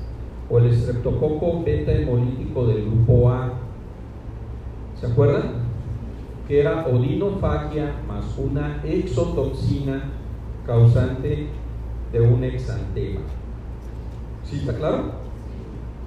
o 0.49 0.57
el 0.57 0.73
estreptococo 0.73 1.63
beta 1.63 1.93
hemolítico 1.93 2.67
del 2.67 2.83
grupo 2.85 3.29
A. 3.29 3.53
¿Se 4.99 5.07
acuerdan? 5.07 5.53
Que 6.49 6.59
era 6.59 6.85
odinofagia 6.85 7.95
más 8.09 8.37
una 8.37 8.81
exotoxina 8.83 10.11
causante 10.65 11.47
de 12.11 12.19
un 12.19 12.43
exantema. 12.43 13.21
¿Sí 14.43 14.57
está 14.57 14.75
claro? 14.75 15.11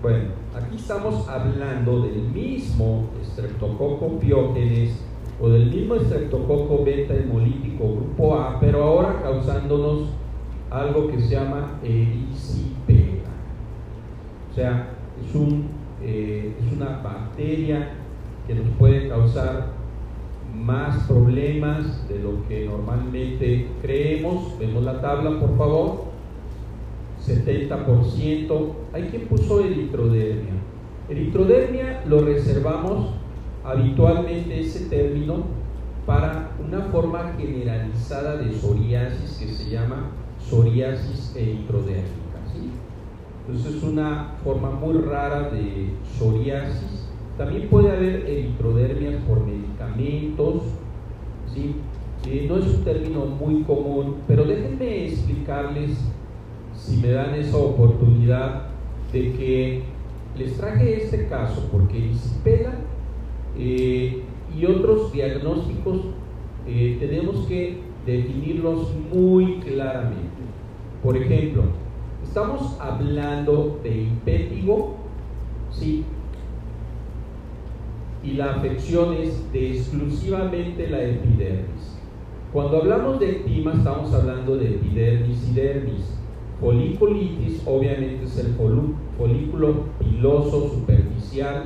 Bueno, 0.02 0.32
aquí 0.55 0.76
estamos 0.76 1.26
hablando 1.26 2.02
del 2.02 2.24
mismo 2.24 3.05
estreptococo 3.22 4.18
piógenes 4.18 5.07
o 5.40 5.48
del 5.48 5.70
mismo 5.70 5.94
estreptococo 5.94 6.85
beta 6.85 7.15
hemolítico 7.15 7.94
grupo 7.94 8.35
A, 8.35 8.59
pero 8.60 8.82
ahora 8.82 9.20
causándonos 9.23 10.09
algo 10.70 11.09
que 11.09 11.20
se 11.20 11.35
llama 11.35 11.78
erisipela. 11.82 13.31
O 14.51 14.55
sea, 14.55 14.90
es, 15.24 15.35
un, 15.35 15.69
eh, 16.02 16.55
es 16.59 16.73
una 16.73 17.01
bacteria 17.02 17.90
que 18.47 18.55
nos 18.55 18.69
puede 18.78 19.09
causar 19.09 19.78
más 20.55 21.06
problemas 21.06 22.09
de 22.09 22.19
lo 22.19 22.47
que 22.48 22.66
normalmente 22.66 23.69
creemos. 23.81 24.59
Vemos 24.59 24.82
la 24.82 25.01
tabla, 25.01 25.39
por 25.39 25.56
favor. 25.56 26.09
70%. 27.24 28.73
Hay 28.93 29.02
quien 29.05 29.28
puso 29.28 29.60
eritrodermia. 29.60 30.55
Eritrodermia 31.09 32.02
lo 32.06 32.20
reservamos 32.23 33.10
habitualmente 33.68 34.60
ese 34.60 34.86
término 34.86 35.44
para 36.06 36.52
una 36.66 36.80
forma 36.86 37.34
generalizada 37.38 38.36
de 38.36 38.52
psoriasis 38.52 39.36
que 39.38 39.46
se 39.46 39.70
llama 39.70 40.10
psoriasis 40.38 41.36
eritrodérmica. 41.36 42.38
¿sí? 42.50 42.70
Entonces 43.46 43.76
es 43.76 43.82
una 43.82 44.36
forma 44.42 44.70
muy 44.70 44.96
rara 44.98 45.50
de 45.50 45.90
psoriasis. 46.16 47.10
También 47.36 47.68
puede 47.68 47.90
haber 47.90 48.26
eritrodermias 48.26 49.22
por 49.24 49.44
medicamentos. 49.44 50.62
¿sí? 51.52 51.76
Eh, 52.26 52.46
no 52.48 52.56
es 52.56 52.66
un 52.66 52.84
término 52.84 53.26
muy 53.26 53.62
común, 53.64 54.16
pero 54.26 54.44
déjenme 54.44 55.08
explicarles, 55.08 55.98
si 56.74 56.96
me 56.96 57.10
dan 57.10 57.34
esa 57.34 57.58
oportunidad, 57.58 58.62
de 59.12 59.32
que 59.32 59.82
les 60.36 60.56
traje 60.56 61.04
este 61.04 61.28
caso 61.28 61.66
porque 61.72 61.98
Isipela 61.98 62.72
eh, 63.59 64.22
y 64.56 64.66
otros 64.66 65.12
diagnósticos 65.12 65.98
eh, 66.66 66.97
tenemos 67.01 67.47
que 67.47 67.78
definirlos 68.06 68.94
muy 69.12 69.59
claramente. 69.60 70.39
Por 71.02 71.16
ejemplo, 71.16 71.64
estamos 72.22 72.76
hablando 72.80 73.80
de 73.82 74.02
impétigo, 74.02 74.97
¿sí? 75.70 76.05
Y 78.22 78.32
la 78.32 78.56
afección 78.56 79.14
es 79.14 79.52
de 79.52 79.76
exclusivamente 79.76 80.89
la 80.89 81.02
epidermis. 81.02 81.98
Cuando 82.52 82.78
hablamos 82.78 83.20
de 83.20 83.30
ectima 83.30 83.74
estamos 83.74 84.12
hablando 84.14 84.56
de 84.56 84.70
epidermis 84.70 85.48
y 85.51 85.55
dermis. 85.55 86.14
Foliculitis 86.60 87.62
obviamente 87.66 88.24
es 88.24 88.36
el 88.39 88.55
folículo 89.16 89.85
piloso 90.01 90.70
superficial 90.70 91.64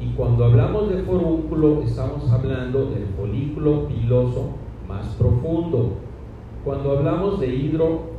y 0.00 0.08
cuando 0.10 0.44
hablamos 0.44 0.90
de 0.90 1.02
forúnculo 1.02 1.82
estamos 1.82 2.30
hablando 2.30 2.86
del 2.90 3.06
folículo 3.16 3.88
piloso 3.88 4.50
más 4.86 5.06
profundo. 5.14 5.94
Cuando 6.64 6.98
hablamos 6.98 7.40
de 7.40 7.54
hidro, 7.54 8.16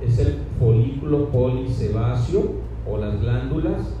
es 0.00 0.18
el 0.18 0.38
folículo 0.58 1.28
polisebáceo 1.28 2.42
o 2.90 2.98
las 2.98 3.20
glándulas. 3.20 3.96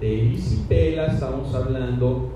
De 0.00 0.26
erisipela 0.26 1.06
estamos 1.06 1.54
hablando 1.54 2.30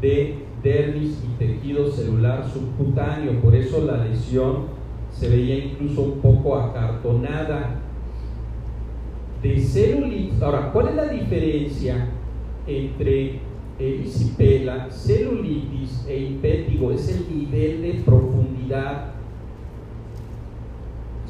de 0.00 0.44
dermis 0.62 1.22
y 1.24 1.38
tejido 1.38 1.90
celular 1.90 2.44
subcutáneo, 2.52 3.40
por 3.40 3.54
eso 3.54 3.84
la 3.84 4.04
lesión 4.04 4.64
se 5.10 5.28
veía 5.28 5.64
incluso 5.64 6.02
un 6.02 6.20
poco 6.20 6.56
acartonada. 6.56 7.80
De 9.46 9.60
celulitis, 9.60 10.42
ahora, 10.42 10.72
¿cuál 10.72 10.88
es 10.88 10.96
la 10.96 11.06
diferencia 11.06 12.08
entre 12.66 13.38
erisipela, 13.78 14.90
celulitis 14.90 16.04
e 16.08 16.18
impétigo? 16.18 16.90
Es 16.90 17.08
el 17.08 17.32
nivel 17.32 17.82
de 17.82 18.02
profundidad. 18.04 19.12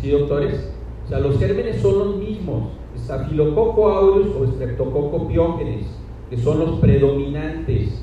¿Sí, 0.01 0.10
doctores? 0.10 0.72
O 1.05 1.09
sea, 1.09 1.20
los 1.20 1.38
gérmenes 1.38 1.82
son 1.82 1.98
los 1.98 2.16
mismos, 2.16 2.70
estafilococo 2.94 3.90
aureus 3.90 4.34
o 4.34 4.47
streptococo 4.47 5.28
piógenes, 5.28 5.86
que 6.30 6.38
son 6.38 6.60
los 6.60 6.80
predominantes. 6.80 8.02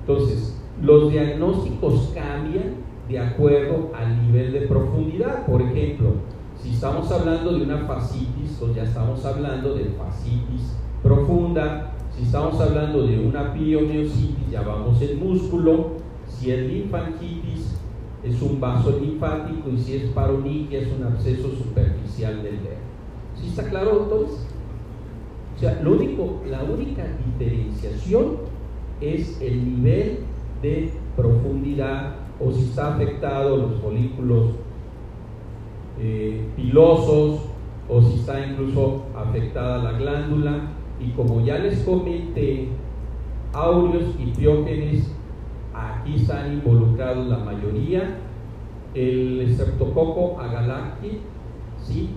Entonces, 0.00 0.60
los 0.82 1.12
diagnósticos 1.12 2.12
cambian 2.16 2.74
de 3.08 3.18
acuerdo 3.20 3.92
al 3.96 4.26
nivel 4.26 4.52
de 4.52 4.62
profundidad. 4.62 5.46
Por 5.46 5.62
ejemplo, 5.62 6.14
si 6.62 6.70
estamos 6.70 7.10
hablando 7.12 7.52
de 7.52 7.62
una 7.62 7.78
fascitis, 7.86 8.56
pues 8.58 8.74
ya 8.74 8.82
estamos 8.82 9.24
hablando 9.24 9.74
de 9.74 9.84
fascitis 9.96 10.74
profunda. 11.02 11.92
Si 12.16 12.24
estamos 12.24 12.60
hablando 12.60 13.06
de 13.06 13.20
una 13.20 13.52
piomiositis, 13.52 14.50
ya 14.50 14.62
vamos 14.62 15.00
en 15.00 15.20
músculo. 15.20 15.98
Si 16.28 16.50
es 16.50 16.66
linfangitis, 16.66 17.76
es 18.24 18.42
un 18.42 18.60
vaso 18.60 18.98
linfático. 18.98 19.70
Y 19.70 19.78
si 19.78 19.96
es 19.96 20.10
paroniquia, 20.10 20.80
es 20.80 20.88
un 20.92 21.04
absceso 21.04 21.48
superficial 21.50 22.42
del 22.42 22.62
dedo. 22.62 22.88
¿Sí 23.36 23.48
está 23.48 23.68
claro, 23.68 24.00
doctores? 24.00 24.46
O 25.54 25.60
sea, 25.60 25.80
lo 25.82 25.92
único, 25.92 26.42
la 26.48 26.64
única 26.64 27.04
diferenciación 27.24 28.38
es 29.00 29.40
el 29.40 29.64
nivel 29.64 30.18
de 30.60 30.92
profundidad 31.16 32.16
o 32.40 32.52
si 32.52 32.62
está 32.64 32.94
afectado 32.94 33.56
los 33.56 33.80
folículos 33.80 34.54
eh, 36.00 36.46
pilosos 36.56 37.40
o 37.88 38.02
si 38.02 38.14
está 38.14 38.46
incluso 38.46 39.06
afectada 39.16 39.78
la 39.78 39.92
glándula 39.98 40.60
y 41.00 41.10
como 41.10 41.44
ya 41.44 41.58
les 41.58 41.80
comenté 41.80 42.68
aureos 43.52 44.14
y 44.18 44.30
piógenes 44.38 45.10
aquí 45.74 46.16
están 46.16 46.54
involucrados 46.54 47.26
la 47.28 47.38
mayoría 47.38 48.18
el 48.94 49.46
streptococo 49.54 50.40
agalacti 50.40 51.18
¿sí? 51.82 52.10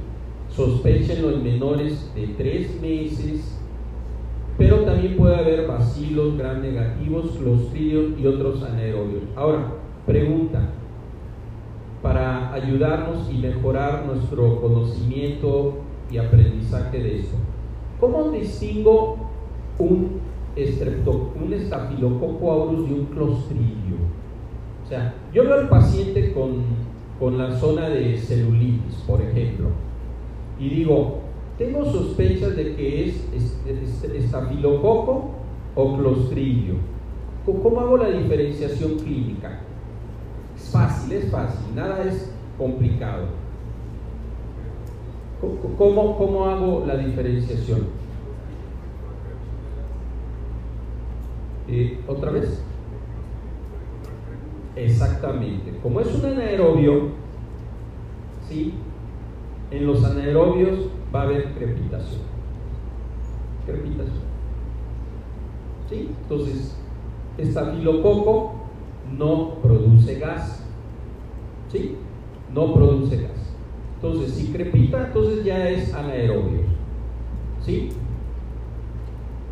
sospechenlo 0.49 1.31
en 1.31 1.43
menores 1.43 2.11
de 2.15 2.27
tres 2.37 2.81
meses 2.81 3.57
pero 4.57 4.81
también 4.81 5.15
puede 5.15 5.35
haber 5.37 5.65
bacilos 5.65 6.37
gram 6.37 6.61
negativos, 6.61 7.31
clostridios 7.31 8.19
y 8.19 8.27
otros 8.27 8.61
anaerobios. 8.61 9.23
Ahora, 9.35 9.71
Pregunta, 10.05 10.59
para 12.01 12.53
ayudarnos 12.53 13.29
y 13.31 13.37
mejorar 13.37 14.05
nuestro 14.05 14.59
conocimiento 14.59 15.75
y 16.09 16.17
aprendizaje 16.17 16.99
de 16.99 17.19
esto. 17.19 17.35
¿Cómo 17.99 18.31
distingo 18.31 19.17
un, 19.77 20.19
un 20.55 21.53
estafilococo 21.53 22.51
aureus 22.51 22.89
de 22.89 22.93
un 22.95 23.05
clostridio? 23.05 23.97
O 24.83 24.89
sea, 24.89 25.13
yo 25.33 25.43
veo 25.43 25.53
al 25.53 25.69
paciente 25.69 26.33
con, 26.33 26.63
con 27.19 27.37
la 27.37 27.51
zona 27.57 27.89
de 27.89 28.17
celulitis, 28.17 28.95
por 29.07 29.21
ejemplo, 29.21 29.67
y 30.59 30.69
digo, 30.69 31.19
tengo 31.57 31.85
sospechas 31.85 32.55
de 32.55 32.75
que 32.75 33.05
es 33.05 33.29
estafilococo 34.15 35.29
o 35.75 35.97
clostridio. 35.97 36.75
¿Cómo 37.45 37.79
hago 37.79 37.97
la 37.97 38.09
diferenciación 38.09 38.97
clínica? 38.99 39.61
Fácil, 40.71 41.11
es 41.13 41.31
fácil, 41.31 41.75
nada 41.75 42.03
es 42.03 42.31
complicado. 42.57 43.25
¿Cómo, 45.77 46.17
cómo 46.17 46.45
hago 46.45 46.85
la 46.85 46.97
diferenciación? 46.97 47.87
Eh, 51.67 51.99
¿Otra 52.07 52.31
vez? 52.31 52.63
Exactamente. 54.75 55.77
Como 55.81 55.99
es 55.99 56.13
un 56.13 56.25
anaerobio, 56.25 57.09
¿sí? 58.47 58.73
En 59.71 59.87
los 59.87 60.03
anaerobios 60.03 60.87
va 61.13 61.21
a 61.21 61.23
haber 61.23 61.53
crepitación. 61.53 62.21
Crepitación. 63.65 64.31
¿Sí? 65.89 66.09
Entonces, 66.21 66.75
estafilococo 67.37 68.53
no 69.17 69.55
produce 69.61 70.19
gas. 70.19 70.60
¿Sí? 71.71 71.95
No 72.53 72.73
produce 72.73 73.17
gas. 73.17 73.55
Entonces, 73.95 74.33
si 74.33 74.51
crepita, 74.51 75.07
entonces 75.07 75.45
ya 75.45 75.69
es 75.69 75.93
anaerobio. 75.93 76.61
¿Sí? 77.63 77.89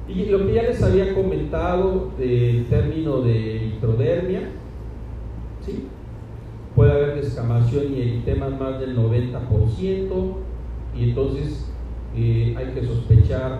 Y 0.07 0.25
lo 0.25 0.45
que 0.45 0.53
ya 0.53 0.63
les 0.63 0.81
había 0.81 1.13
comentado 1.13 2.09
del 2.17 2.65
término 2.65 3.21
de 3.21 3.71
litrodermia, 3.73 4.49
¿sí? 5.63 5.87
Puede 6.75 6.91
haber 6.91 7.15
descamación 7.21 7.93
y 7.93 8.01
eritemas 8.01 8.59
más 8.59 8.79
del 8.79 8.97
90%, 8.97 10.33
y 10.97 11.03
entonces 11.03 11.71
eh, 12.15 12.55
hay 12.57 12.73
que 12.73 12.85
sospechar 12.87 13.59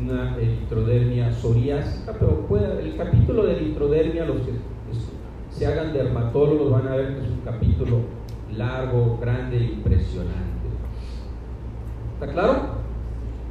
una 0.00 0.36
eritrodermia 0.36 1.32
psoriásica, 1.32 2.12
pero 2.12 2.46
el 2.78 2.96
capítulo 2.96 3.46
de 3.46 3.56
eritrodermia, 3.56 4.26
los 4.26 4.42
que 4.42 4.52
se 5.58 5.66
hagan 5.66 5.92
dermatólogos 5.92 6.70
van 6.70 6.86
a 6.86 6.94
ver 6.94 7.16
que 7.16 7.24
es 7.24 7.30
un 7.30 7.40
capítulo 7.44 7.98
largo, 8.56 9.18
grande, 9.20 9.56
impresionante. 9.56 10.68
¿Está 12.14 12.32
claro? 12.32 12.60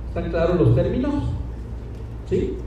¿Están 0.07 0.29
claros 0.29 0.57
los 0.57 0.75
términos? 0.75 1.13
¿Sí? 2.29 2.57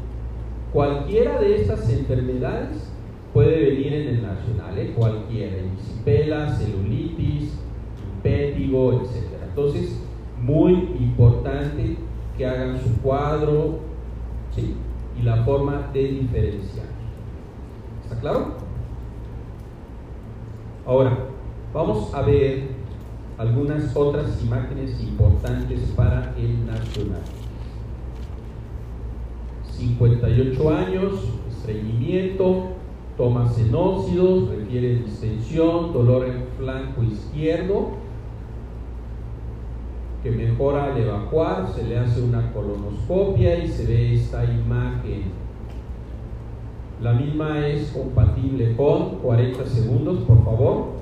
Cualquiera 0.72 1.40
de 1.40 1.62
estas 1.62 1.88
enfermedades 1.88 2.92
puede 3.32 3.70
venir 3.70 3.94
en 3.94 4.08
el 4.08 4.22
nacional, 4.22 4.78
¿eh? 4.78 4.92
cualquiera, 4.94 5.56
erisipela, 5.56 6.52
celulitis, 6.52 7.54
impétigo, 8.14 8.92
etc. 8.92 9.24
Entonces, 9.48 10.02
muy 10.38 10.72
importante 10.98 11.96
que 12.36 12.46
hagan 12.46 12.78
su 12.78 13.00
cuadro 13.00 13.78
¿sí? 14.54 14.74
y 15.18 15.22
la 15.22 15.44
forma 15.44 15.88
de 15.94 16.02
diferenciar. 16.08 16.86
¿Está 18.04 18.20
claro? 18.20 18.69
Ahora, 20.86 21.26
vamos 21.74 22.12
a 22.14 22.22
ver 22.22 22.68
algunas 23.36 23.94
otras 23.94 24.42
imágenes 24.42 25.00
importantes 25.02 25.80
para 25.96 26.34
el 26.36 26.66
nacional. 26.66 27.22
58 29.62 30.70
años, 30.70 31.12
estreñimiento, 31.48 32.68
toma 33.16 33.48
senócidos, 33.50 34.48
requiere 34.50 34.96
distensión, 34.96 35.92
dolor 35.92 36.26
en 36.26 36.44
flanco 36.58 37.02
izquierdo, 37.02 37.92
que 40.22 40.30
mejora 40.30 40.92
al 40.92 40.98
evacuar, 40.98 41.68
se 41.74 41.84
le 41.84 41.98
hace 41.98 42.22
una 42.22 42.52
colonoscopia 42.52 43.64
y 43.64 43.68
se 43.68 43.86
ve 43.86 44.14
esta 44.14 44.44
imagen 44.44 45.49
la 47.02 47.12
misma 47.14 47.66
es 47.66 47.90
compatible 47.90 48.76
con 48.76 49.16
40 49.20 49.66
segundos, 49.66 50.18
por 50.20 50.44
favor. 50.44 50.99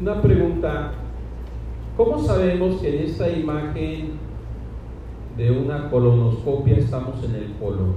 Una 0.00 0.22
pregunta. 0.22 0.92
¿Cómo 1.96 2.18
sabemos 2.18 2.80
que 2.80 2.96
en 2.96 3.04
esta 3.04 3.28
imagen 3.30 4.12
de 5.36 5.50
una 5.50 5.90
colonoscopia 5.90 6.76
estamos 6.78 7.22
en 7.24 7.34
el 7.34 7.52
colon? 7.60 7.96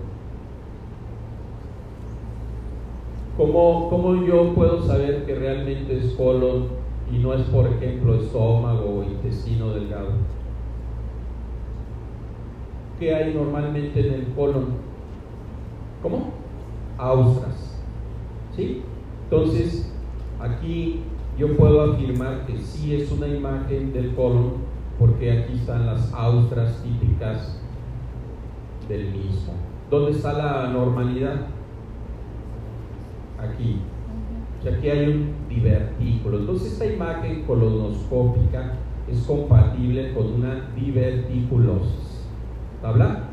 ¿Cómo, 3.38 3.90
¿Cómo 3.90 4.26
yo 4.26 4.54
puedo 4.54 4.82
saber 4.84 5.26
que 5.26 5.36
realmente 5.36 5.98
es 5.98 6.14
colon 6.14 6.68
y 7.12 7.20
no 7.20 7.34
es, 7.34 7.42
por 7.44 7.68
ejemplo, 7.68 8.16
estómago 8.16 9.00
o 9.00 9.04
intestino 9.04 9.74
delgado? 9.74 10.10
¿Qué 13.00 13.16
hay 13.16 13.34
normalmente 13.34 14.08
en 14.08 14.14
el 14.14 14.26
colon? 14.36 14.66
¿Cómo? 16.02 16.32
Austras. 16.98 17.82
¿Sí? 18.56 18.82
Entonces, 19.30 19.92
aquí 20.40 21.02
yo 21.38 21.58
puedo 21.58 21.94
afirmar 21.94 22.46
que 22.46 22.58
sí 22.60 22.96
es 22.96 23.12
una 23.12 23.28
imagen 23.28 23.92
del 23.92 24.14
colon 24.16 24.74
porque 25.00 25.32
aquí 25.32 25.54
están 25.54 25.86
las 25.88 26.14
austras 26.14 26.84
típicas 26.84 27.60
del 28.88 29.12
mismo. 29.12 29.54
¿Dónde 29.90 30.12
está 30.12 30.34
la 30.34 30.70
normalidad? 30.70 31.48
Aquí. 33.40 33.80
O 34.64 34.70
aquí 34.70 34.90
hay 34.90 35.08
un 35.08 35.34
divertículo. 35.50 36.40
Entonces 36.40 36.74
esta 36.74 36.86
imagen 36.86 37.44
colonoscópica 37.44 38.74
es 39.10 39.24
compatible 39.24 40.14
con 40.14 40.34
una 40.34 40.70
diverticulosis. 40.76 42.28
¿Habla? 42.84 43.30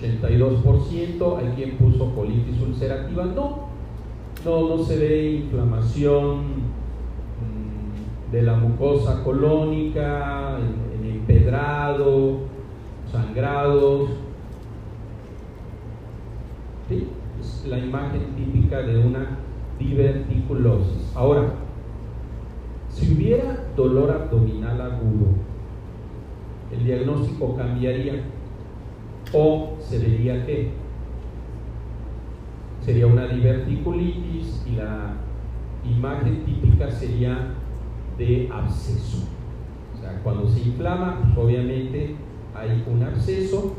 82%, 0.00 1.38
hay 1.38 1.48
quien 1.56 1.76
puso 1.78 2.14
colitis 2.14 2.60
ulcerativa, 2.60 3.24
no, 3.24 3.65
no 4.46 4.78
se 4.78 4.96
ve 4.96 5.30
inflamación 5.32 6.38
mm, 7.42 8.30
de 8.32 8.42
la 8.42 8.54
mucosa 8.54 9.24
colónica, 9.24 10.58
en, 10.58 11.10
empedrado, 11.10 12.38
sangrados. 13.10 14.10
¿Sí? 16.88 17.08
Es 17.40 17.66
la 17.66 17.78
imagen 17.78 18.36
típica 18.36 18.82
de 18.82 18.98
una 18.98 19.38
diverticulosis. 19.78 21.12
Ahora, 21.16 21.54
si 22.88 23.14
hubiera 23.14 23.64
dolor 23.76 24.10
abdominal 24.12 24.80
agudo, 24.80 25.26
el 26.72 26.84
diagnóstico 26.84 27.56
cambiaría 27.56 28.22
o 29.32 29.74
se 29.80 29.98
vería 29.98 30.46
que 30.46 30.85
sería 32.86 33.08
una 33.08 33.26
diverticulitis 33.26 34.64
y 34.64 34.76
la 34.76 35.16
imagen 35.84 36.44
típica 36.44 36.88
sería 36.88 37.54
de 38.16 38.48
absceso. 38.52 39.26
O 39.92 40.00
sea, 40.00 40.20
cuando 40.22 40.48
se 40.48 40.60
inflama, 40.60 41.20
pues 41.20 41.36
obviamente 41.36 42.14
hay 42.54 42.84
un 42.86 43.02
absceso 43.02 43.74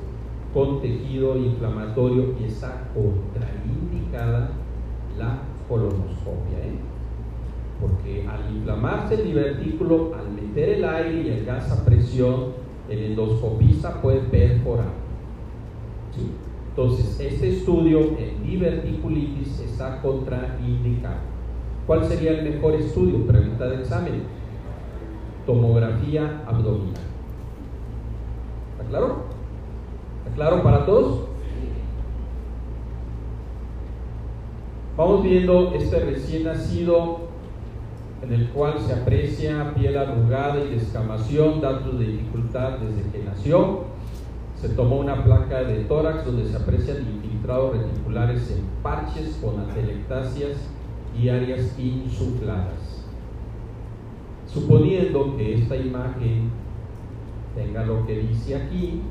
con 0.53 0.81
tejido 0.81 1.37
inflamatorio 1.37 2.35
y 2.37 2.45
está 2.45 2.89
contraindicada 2.93 4.51
la 5.17 5.39
colonoscopia. 5.69 6.59
¿eh? 6.59 6.79
Porque 7.79 8.27
al 8.27 8.53
inflamarse 8.53 9.15
el 9.15 9.23
divertículo, 9.23 10.15
al 10.15 10.31
meter 10.31 10.69
el 10.69 10.83
aire 10.83 11.21
y 11.21 11.29
el 11.29 11.45
gas 11.45 11.71
a 11.71 11.85
presión, 11.85 12.51
el 12.89 12.99
endoscopista 13.05 14.01
puede 14.01 14.19
perforar 14.19 15.07
entonces, 16.77 17.19
este 17.19 17.49
estudio 17.57 18.01
en 18.19 18.43
diverticulitis 18.43 19.61
está 19.61 19.99
contraindicado. 19.99 21.21
¿Cuál 21.87 22.05
sería 22.05 22.33
el 22.33 22.53
mejor 22.53 22.75
estudio? 22.75 23.25
Pregunta 23.25 23.65
de 23.65 23.77
examen. 23.77 24.21
Tomografía 25.47 26.43
abdominal. 26.45 27.01
¿Está 28.73 28.89
claro? 28.89 29.23
¿Está 30.19 30.35
claro 30.35 30.61
para 30.61 30.85
todos? 30.85 31.21
Vamos 34.97 35.23
viendo 35.23 35.73
este 35.73 35.99
recién 35.99 36.43
nacido 36.43 37.21
en 38.21 38.33
el 38.33 38.49
cual 38.49 38.79
se 38.81 38.93
aprecia 38.93 39.73
piel 39.73 39.97
arrugada 39.97 40.59
y 40.59 40.75
descamación, 40.75 41.59
datos 41.59 41.97
de 41.97 42.05
dificultad 42.05 42.77
desde 42.77 43.09
que 43.09 43.25
nació 43.25 43.96
se 44.61 44.69
tomó 44.69 44.97
una 44.97 45.23
placa 45.23 45.63
de 45.63 45.83
tórax 45.83 46.25
donde 46.25 46.45
se 46.45 46.55
aprecian 46.55 46.97
infiltrados 46.97 47.77
reticulares 47.77 48.49
en 48.51 48.65
parches 48.81 49.39
con 49.41 49.59
atelectasias 49.59 50.57
y 51.19 51.29
áreas 51.29 51.77
insufladas. 51.77 53.05
Suponiendo 54.47 55.37
que 55.37 55.55
esta 55.55 55.75
imagen 55.75 56.49
tenga 57.55 57.85
lo 57.85 58.05
que 58.07 58.17
dice 58.17 58.55
aquí, 58.55 59.01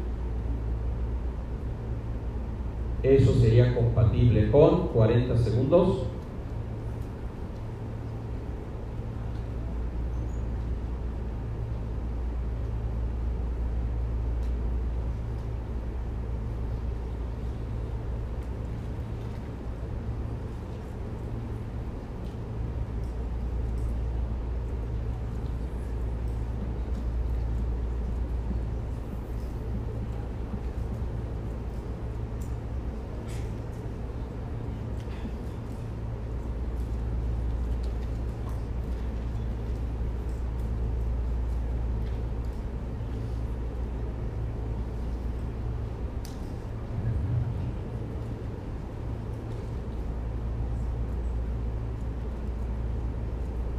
eso 3.02 3.32
sería 3.34 3.74
compatible 3.74 4.50
con 4.50 4.88
40 4.88 5.36
segundos 5.36 6.06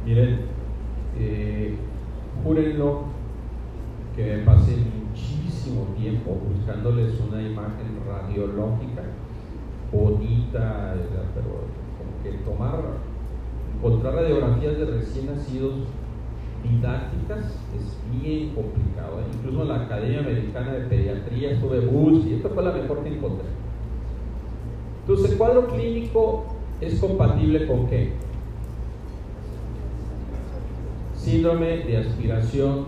Miren, 0.08 0.38
eh, 1.18 1.76
júrenlo 2.42 3.02
que 4.16 4.24
me 4.24 4.38
pasé 4.38 4.78
muchísimo 4.78 5.88
tiempo 5.98 6.34
buscándoles 6.48 7.20
una 7.20 7.42
imagen 7.42 8.00
radiológica 8.08 9.02
bonita, 9.92 10.94
pero 11.34 11.66
como 11.98 12.22
que 12.22 12.38
tomar, 12.42 12.80
encontrar 13.76 14.14
radiografías 14.14 14.78
de 14.78 14.86
recién 15.18 15.34
nacidos 15.34 15.74
didácticas 16.62 17.44
es 17.76 18.20
bien 18.20 18.54
complicado. 18.54 19.20
¿eh? 19.20 19.24
Incluso 19.34 19.64
la 19.64 19.82
Academia 19.82 20.20
Americana 20.20 20.72
de 20.72 20.80
Pediatría 20.86 21.52
estuve 21.52 21.80
buscando 21.80 22.28
y 22.28 22.34
esta 22.34 22.48
fue 22.48 22.64
la 22.64 22.72
mejor 22.72 23.02
que 23.02 23.08
encontré. 23.14 23.48
Entonces, 25.02 25.32
el 25.32 25.38
cuadro 25.38 25.66
clínico 25.68 26.44
es 26.80 27.00
compatible 27.00 27.66
con 27.66 27.86
qué? 27.88 28.12
síndrome 31.14 31.78
de 31.78 31.98
aspiración 31.98 32.86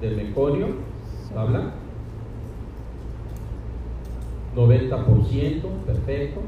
del 0.00 0.16
meconio, 0.16 0.66
¿habla? 1.34 1.72
90%, 4.54 5.62
perfecto. 5.86 6.40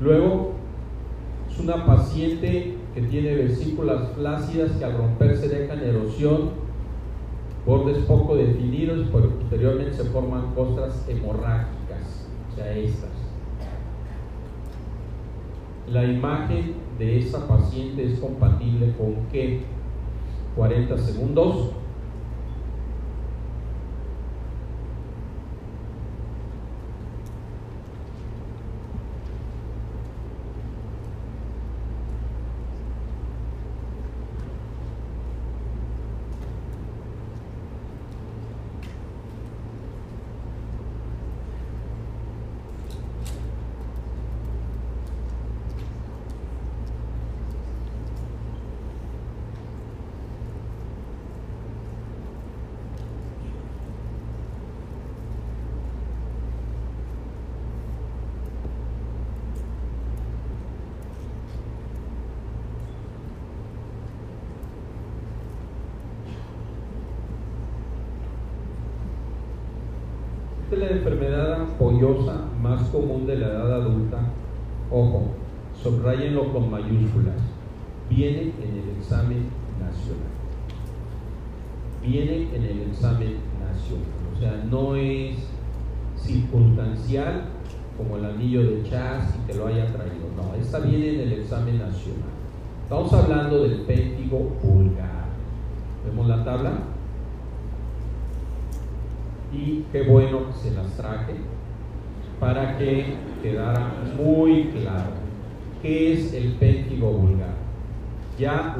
Luego, 0.00 0.59
una 1.62 1.86
paciente 1.86 2.74
que 2.94 3.02
tiene 3.02 3.34
vesículas 3.34 4.08
flácidas 4.14 4.72
que 4.72 4.84
al 4.84 4.96
romperse 4.96 5.48
dejan 5.48 5.80
erosión, 5.80 6.50
bordes 7.66 7.98
poco 8.04 8.36
definidos, 8.36 9.06
pero 9.12 9.30
posteriormente 9.30 9.94
se 9.94 10.04
forman 10.04 10.54
costras 10.54 11.04
hemorrágicas, 11.08 12.26
o 12.50 12.56
sea, 12.56 12.76
estas. 12.76 13.10
La 15.88 16.04
imagen 16.04 16.74
de 16.98 17.18
esa 17.18 17.46
paciente 17.46 18.04
es 18.12 18.18
compatible 18.20 18.94
con 18.96 19.14
qué? 19.32 19.62
40 20.56 20.98
segundos. 20.98 21.70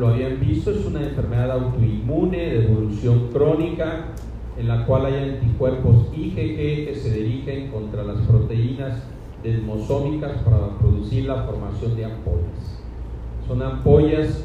Lo 0.01 0.09
habían 0.09 0.41
visto, 0.41 0.71
es 0.71 0.87
una 0.87 1.03
enfermedad 1.03 1.51
autoinmune 1.51 2.39
de 2.39 2.65
evolución 2.65 3.29
crónica 3.31 4.07
en 4.59 4.67
la 4.67 4.87
cual 4.87 5.05
hay 5.05 5.35
anticuerpos 5.35 6.09
IgG 6.17 6.87
que 6.87 6.95
se 6.95 7.13
dirigen 7.13 7.71
contra 7.71 8.03
las 8.03 8.19
proteínas 8.27 9.03
desmosómicas 9.43 10.39
para 10.43 10.79
producir 10.79 11.27
la 11.27 11.43
formación 11.45 11.97
de 11.97 12.07
ampollas. 12.07 12.83
Son 13.47 13.63
ampollas 13.63 14.43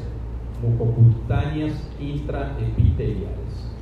mucocutáneas 0.62 1.90
intraepiteliales. 1.98 3.72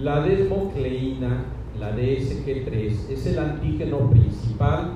La 0.00 0.20
desmocleína, 0.20 1.44
la 1.78 1.96
DSG3, 1.96 3.08
es 3.08 3.26
el 3.26 3.38
antígeno 3.38 4.10
principal, 4.10 4.94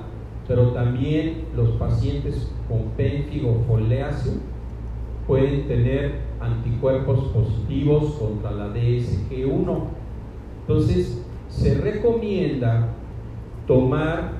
pero 0.49 0.71
también 0.71 1.45
los 1.55 1.69
pacientes 1.77 2.51
con 2.67 2.89
péntigo 2.97 3.63
pueden 5.27 5.67
tener 5.67 6.21
anticuerpos 6.39 7.25
positivos 7.29 8.13
contra 8.13 8.51
la 8.51 8.73
DSG1. 8.73 9.79
Entonces, 10.61 11.23
se 11.49 11.75
recomienda 11.75 12.89
tomar 13.67 14.31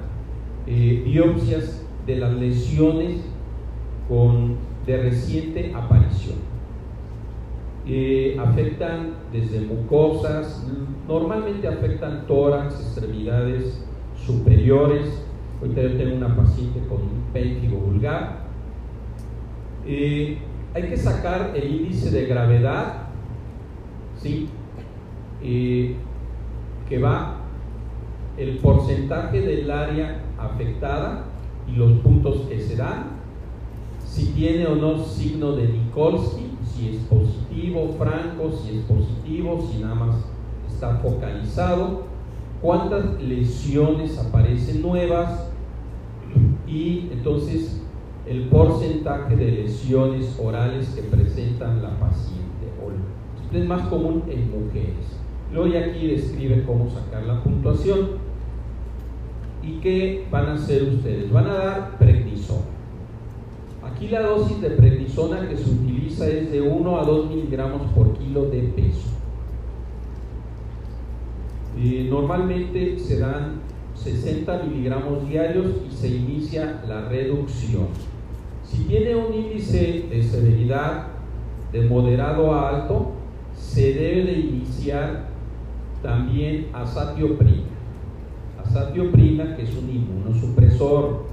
eh, 0.66 1.04
biopsias 1.06 1.86
de 2.06 2.16
las 2.16 2.34
lesiones 2.34 3.22
con, 4.08 4.56
de 4.86 4.98
reciente 4.98 5.74
aparición. 5.76 6.38
Eh, 7.86 8.38
afectan 8.40 9.14
desde 9.32 9.62
mucosas, 9.62 10.66
normalmente 11.08 11.68
afectan 11.68 12.26
tórax, 12.28 12.74
extremidades 12.82 13.86
superiores. 14.26 15.24
Ahorita 15.62 15.82
yo 15.82 15.98
tengo 15.98 16.18
una 16.18 16.36
paciente 16.36 16.82
con 16.88 16.98
un 16.98 17.32
péntigo 17.34 17.78
vulgar. 17.78 18.48
Eh, 19.86 20.38
hay 20.74 20.84
que 20.84 20.98
sacar 20.98 21.54
el 21.56 21.76
índice 21.76 22.12
de 22.12 22.26
gravedad, 22.26 23.08
¿sí? 24.22 24.50
que 25.42 27.00
va 27.00 27.38
el 28.38 28.58
porcentaje 28.58 29.42
del 29.42 29.70
área 29.72 30.24
afectada 30.38 31.26
y 31.68 31.76
los 31.76 32.00
puntos 32.00 32.42
que 32.48 32.60
se 32.60 32.76
dan, 32.76 33.18
si 34.06 34.28
tiene 34.28 34.66
o 34.68 34.76
no 34.76 35.04
signo 35.04 35.54
de 35.54 35.68
Nikolsky, 35.68 36.52
si 36.64 36.90
es 36.90 36.98
positivo, 37.04 37.96
franco, 37.98 38.52
si 38.52 38.78
es 38.78 38.84
positivo, 38.86 39.68
si 39.70 39.80
nada 39.80 39.96
más 39.96 40.16
está 40.68 40.98
focalizado, 40.98 42.04
cuántas 42.62 43.22
lesiones 43.22 44.18
aparecen 44.18 44.82
nuevas 44.82 45.52
y 46.68 47.10
entonces 47.12 47.82
el 48.28 48.50
porcentaje 48.50 49.36
de 49.36 49.52
lesiones 49.52 50.38
orales 50.44 50.90
que 50.90 51.02
presentan 51.04 51.82
la 51.82 51.98
paciente. 52.00 52.46
es 53.54 53.66
más 53.66 53.88
común 53.88 54.24
en 54.28 54.52
mujeres. 54.52 55.18
Luego 55.54 55.78
aquí 55.80 56.08
describe 56.08 56.64
cómo 56.66 56.90
sacar 56.90 57.24
la 57.24 57.42
puntuación. 57.42 58.28
¿Y 59.64 59.80
qué 59.80 60.26
van 60.30 60.48
a 60.48 60.54
hacer 60.54 60.84
ustedes? 60.84 61.32
Van 61.32 61.48
a 61.48 61.54
dar 61.54 61.98
prednisona. 61.98 62.62
Aquí 63.84 64.10
la 64.10 64.22
dosis 64.22 64.62
de 64.62 64.72
prednisona 64.72 65.48
que 65.48 65.56
se 65.56 65.70
utiliza 65.70 66.28
es 66.28 66.52
de 66.52 66.62
1 66.62 67.00
a 67.00 67.04
2 67.06 67.30
miligramos 67.30 67.90
por 67.94 68.18
kilo 68.18 68.46
de 68.46 68.62
peso. 68.64 69.10
Eh, 71.80 72.08
normalmente 72.10 73.00
se 73.00 73.20
dan 73.20 73.62
60 73.96 74.64
miligramos 74.64 75.28
diarios 75.28 75.68
y 75.90 75.96
se 75.96 76.10
inicia 76.10 76.84
la 76.88 77.08
reducción. 77.08 77.88
Si 78.68 78.84
tiene 78.84 79.16
un 79.16 79.34
índice 79.34 80.06
de 80.10 80.24
severidad 80.24 81.08
de 81.72 81.82
moderado 81.82 82.54
a 82.54 82.70
alto, 82.70 83.12
se 83.56 83.94
debe 83.94 84.24
de 84.24 84.40
iniciar 84.40 85.28
también 86.04 86.68
azatioprina 86.74 87.78
azatioprina, 88.68 89.56
que 89.56 89.64
es 89.64 89.76
un 89.76 89.90
inmunosupresor. 89.90 91.26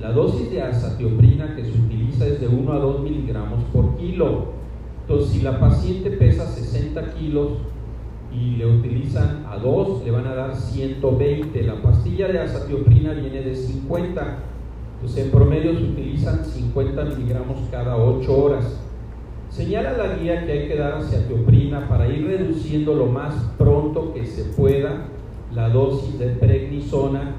La 0.00 0.12
dosis 0.12 0.50
de 0.50 0.62
azatioprina 0.62 1.54
que 1.56 1.64
se 1.64 1.72
utiliza 1.72 2.26
es 2.26 2.40
de 2.40 2.48
1 2.48 2.72
a 2.72 2.78
2 2.78 3.00
miligramos 3.00 3.64
por 3.72 3.96
kilo. 3.96 4.56
Entonces, 5.02 5.32
si 5.32 5.40
la 5.42 5.58
paciente 5.58 6.10
pesa 6.10 6.46
60 6.46 7.14
kilos 7.14 7.52
y 8.32 8.56
le 8.56 8.66
utilizan 8.66 9.46
a 9.48 9.56
2, 9.56 10.04
le 10.04 10.10
van 10.10 10.26
a 10.26 10.34
dar 10.34 10.56
120. 10.56 11.62
La 11.62 11.80
pastilla 11.80 12.28
de 12.28 12.40
azatioprina 12.40 13.12
viene 13.12 13.40
de 13.40 13.54
50. 13.54 14.38
Entonces, 14.96 15.26
en 15.26 15.30
promedio 15.30 15.76
se 15.76 15.84
utilizan 15.84 16.44
50 16.44 17.04
miligramos 17.04 17.58
cada 17.70 17.96
8 17.96 18.36
horas. 18.36 18.80
Señala 19.50 19.96
la 19.96 20.16
guía 20.16 20.44
que 20.44 20.52
hay 20.52 20.68
que 20.68 20.76
dar 20.76 20.94
azatioprina 20.94 21.88
para 21.88 22.08
ir 22.08 22.26
reduciendo 22.26 22.94
lo 22.94 23.06
más 23.06 23.34
pronto 23.56 24.12
que 24.12 24.26
se 24.26 24.44
pueda 24.44 25.06
la 25.54 25.68
dosis 25.68 26.18
de 26.18 26.26
prednisona 26.26 27.34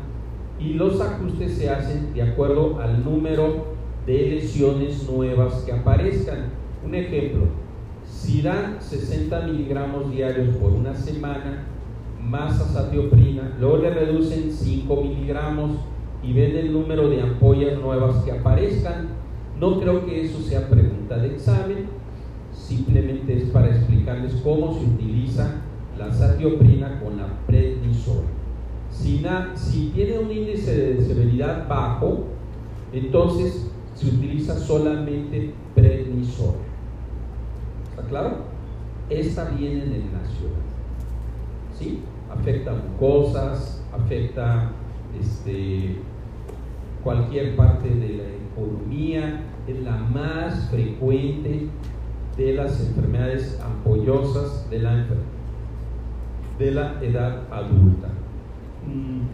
y 0.59 0.73
los 0.73 0.99
ajustes 1.01 1.53
se 1.53 1.69
hacen 1.69 2.13
de 2.13 2.23
acuerdo 2.23 2.79
al 2.79 3.03
número 3.03 3.75
de 4.05 4.29
lesiones 4.29 5.07
nuevas 5.09 5.63
que 5.63 5.73
aparezcan. 5.73 6.45
Un 6.83 6.95
ejemplo, 6.95 7.45
si 8.05 8.41
dan 8.41 8.77
60 8.79 9.41
miligramos 9.41 10.09
diarios 10.11 10.55
por 10.55 10.71
una 10.71 10.95
semana, 10.95 11.65
más 12.21 12.59
azatioprina, 12.59 13.55
luego 13.59 13.77
le 13.77 13.91
reducen 13.91 14.51
5 14.51 15.01
miligramos 15.01 15.71
y 16.23 16.33
ven 16.33 16.55
el 16.55 16.73
número 16.73 17.09
de 17.09 17.21
ampollas 17.21 17.79
nuevas 17.79 18.23
que 18.23 18.31
aparezcan. 18.31 19.09
No 19.59 19.79
creo 19.79 20.05
que 20.05 20.25
eso 20.25 20.39
sea 20.41 20.67
pregunta 20.69 21.17
de 21.17 21.33
examen, 21.33 21.87
simplemente 22.53 23.37
es 23.37 23.49
para 23.49 23.69
explicarles 23.69 24.35
cómo 24.43 24.73
se 24.73 24.85
utiliza 24.85 25.61
la 25.97 26.11
satioprina 26.11 26.99
con 27.01 27.17
la 27.17 27.27
prednisona. 27.47 28.27
Si, 28.91 29.23
si 29.55 29.89
tiene 29.89 30.19
un 30.19 30.31
índice 30.31 30.93
de 30.93 31.01
severidad 31.03 31.67
bajo, 31.67 32.25
entonces 32.93 33.69
se 33.95 34.07
utiliza 34.07 34.55
solamente 34.55 35.53
prednisona. 35.73 36.57
¿Está 37.89 38.03
claro? 38.03 38.37
Esta 39.09 39.45
viene 39.49 39.83
en 39.83 39.93
el 39.93 40.13
nacional. 40.13 40.61
¿Sí? 41.77 42.01
Afecta 42.29 42.73
mucosas, 42.73 43.83
afecta 43.91 44.71
este, 45.19 45.95
cualquier 47.03 47.55
parte 47.55 47.89
de 47.89 48.17
la 48.17 48.23
economía, 48.51 49.43
es 49.67 49.79
la 49.81 49.97
más 49.97 50.69
frecuente 50.69 51.67
de 52.37 52.53
las 52.53 52.79
enfermedades 52.79 53.59
ampollosas 53.63 54.69
de 54.69 54.79
la 54.79 55.05
de 56.59 56.71
la 56.71 57.03
edad 57.03 57.43
adulta. 57.51 58.07
Mm, 58.85 59.27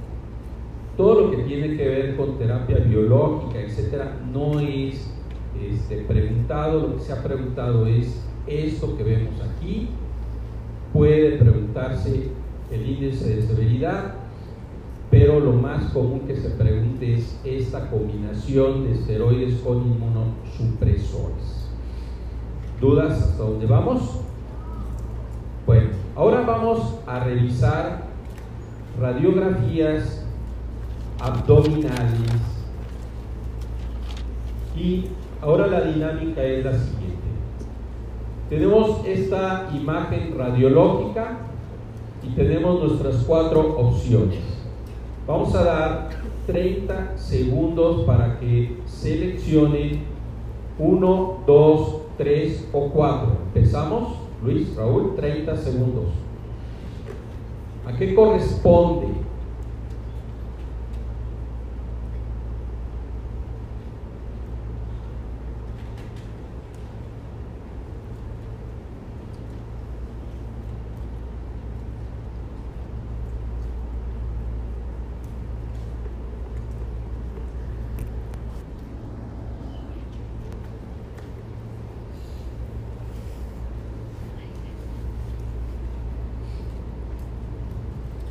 todo 0.98 1.22
lo 1.22 1.32
que 1.32 1.38
tiene 1.44 1.76
que 1.78 1.88
ver 1.88 2.16
con 2.16 2.38
terapia 2.38 2.78
biológica, 2.78 3.60
etcétera, 3.60 4.20
no 4.32 4.60
es 4.60 5.12
este, 5.62 5.98
preguntado. 6.02 6.88
Lo 6.88 6.96
que 6.96 7.02
se 7.02 7.14
ha 7.14 7.24
preguntado 7.24 7.88
es 7.88 8.24
esto 8.48 8.98
que 8.98 9.04
vemos 9.04 9.34
aquí. 9.42 9.90
Puede 10.92 11.38
preguntarse 11.38 12.30
el 12.72 12.90
índice 12.90 13.36
de 13.36 13.42
severidad, 13.42 14.16
pero 15.14 15.40
lo 15.40 15.53
más 15.53 15.91
común 15.91 16.22
que 16.22 16.35
se 16.35 16.49
pregunte 16.49 17.14
es 17.14 17.40
esta 17.44 17.88
combinación 17.91 18.84
de 18.84 18.94
esteroides 18.94 19.60
con 19.60 19.77
inmunosupresores. 19.85 21.69
¿Dudas 22.81 23.22
hasta 23.22 23.44
dónde 23.44 23.68
vamos? 23.68 24.22
Bueno, 25.68 25.90
ahora 26.15 26.41
vamos 26.41 26.95
a 27.06 27.19
revisar 27.19 28.06
radiografías 28.99 30.26
abdominales 31.19 32.31
y 34.76 35.10
ahora 35.44 35.68
la 35.68 35.81
dinámica 35.81 36.44
es 36.44 36.65
la 36.65 36.73
siguiente. 36.73 37.19
Tenemos 38.49 39.06
esta 39.06 39.69
imagen 39.76 40.35
radiológica 40.35 41.38
y 42.23 42.34
tenemos 42.34 42.81
nuestras 42.81 43.23
cuatro 43.26 43.77
opciones. 43.77 44.53
Vamos 45.26 45.56
a 45.56 45.64
dar 45.64 46.10
30 46.48 47.18
segundos 47.18 48.06
para 48.06 48.38
que 48.40 48.78
seleccione 48.86 50.04
1, 50.78 51.44
2, 51.48 51.95
3 52.18 52.70
o 52.74 52.90
4. 52.90 53.32
Empezamos, 53.48 54.18
Luis, 54.44 54.76
Raúl, 54.76 55.16
30 55.16 55.56
segundos. 55.56 56.08
¿A 57.86 57.94
qué 57.94 58.14
corresponde? 58.14 59.23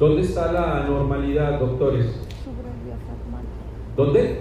¿Dónde 0.03 0.23
está 0.23 0.51
la 0.51 0.85
normalidad, 0.85 1.61
doctores? 1.61 2.07
¿Dónde? 3.97 4.41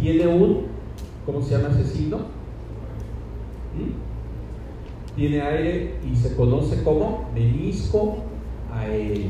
Tiene 0.00 0.26
un, 0.26 0.68
¿cómo 1.26 1.42
se 1.42 1.50
llama 1.50 1.68
ese 1.74 1.84
signo? 1.84 2.16
¿Mm? 3.76 5.16
Tiene 5.16 5.42
aire 5.42 5.96
y 6.10 6.16
se 6.16 6.34
conoce 6.34 6.82
como 6.82 7.28
menisco 7.34 8.16
aéreo. 8.72 9.28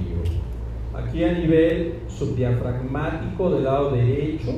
Aquí 0.94 1.24
a 1.24 1.32
nivel 1.32 1.94
subdiafragmático 2.06 3.50
del 3.50 3.64
lado 3.64 3.90
derecho, 3.90 4.52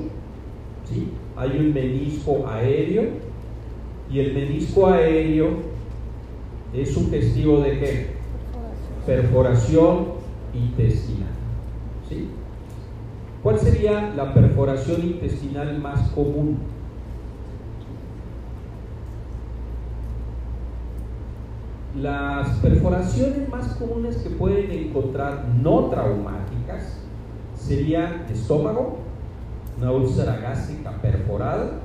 ¿sí? 0.85 1.09
hay 1.39 1.57
un 1.59 1.73
menisco 1.73 2.47
aéreo 2.47 3.05
y 4.11 4.19
el 4.19 4.35
menisco 4.35 4.89
aéreo 4.89 5.53
es 6.75 6.93
sugestivo 6.93 7.61
de 7.63 7.79
qué? 7.79 8.22
Perforación 9.07 10.07
intestinal. 10.55 11.31
¿sí? 12.09 12.29
¿Cuál 13.43 13.59
sería 13.59 14.13
la 14.15 14.33
perforación 14.35 15.03
intestinal 15.03 15.79
más 15.81 16.09
común? 16.11 16.59
Las 22.01 22.49
perforaciones 22.59 23.49
más 23.49 23.75
comunes 23.75 24.17
que 24.17 24.31
pueden 24.31 24.71
encontrar 24.71 25.45
no 25.63 25.87
traumáticas 25.87 26.99
serían 27.55 28.27
estómago, 28.31 28.99
una 29.79 29.93
úlcera 29.93 30.37
gástrica 30.37 30.93
perforada 31.03 31.83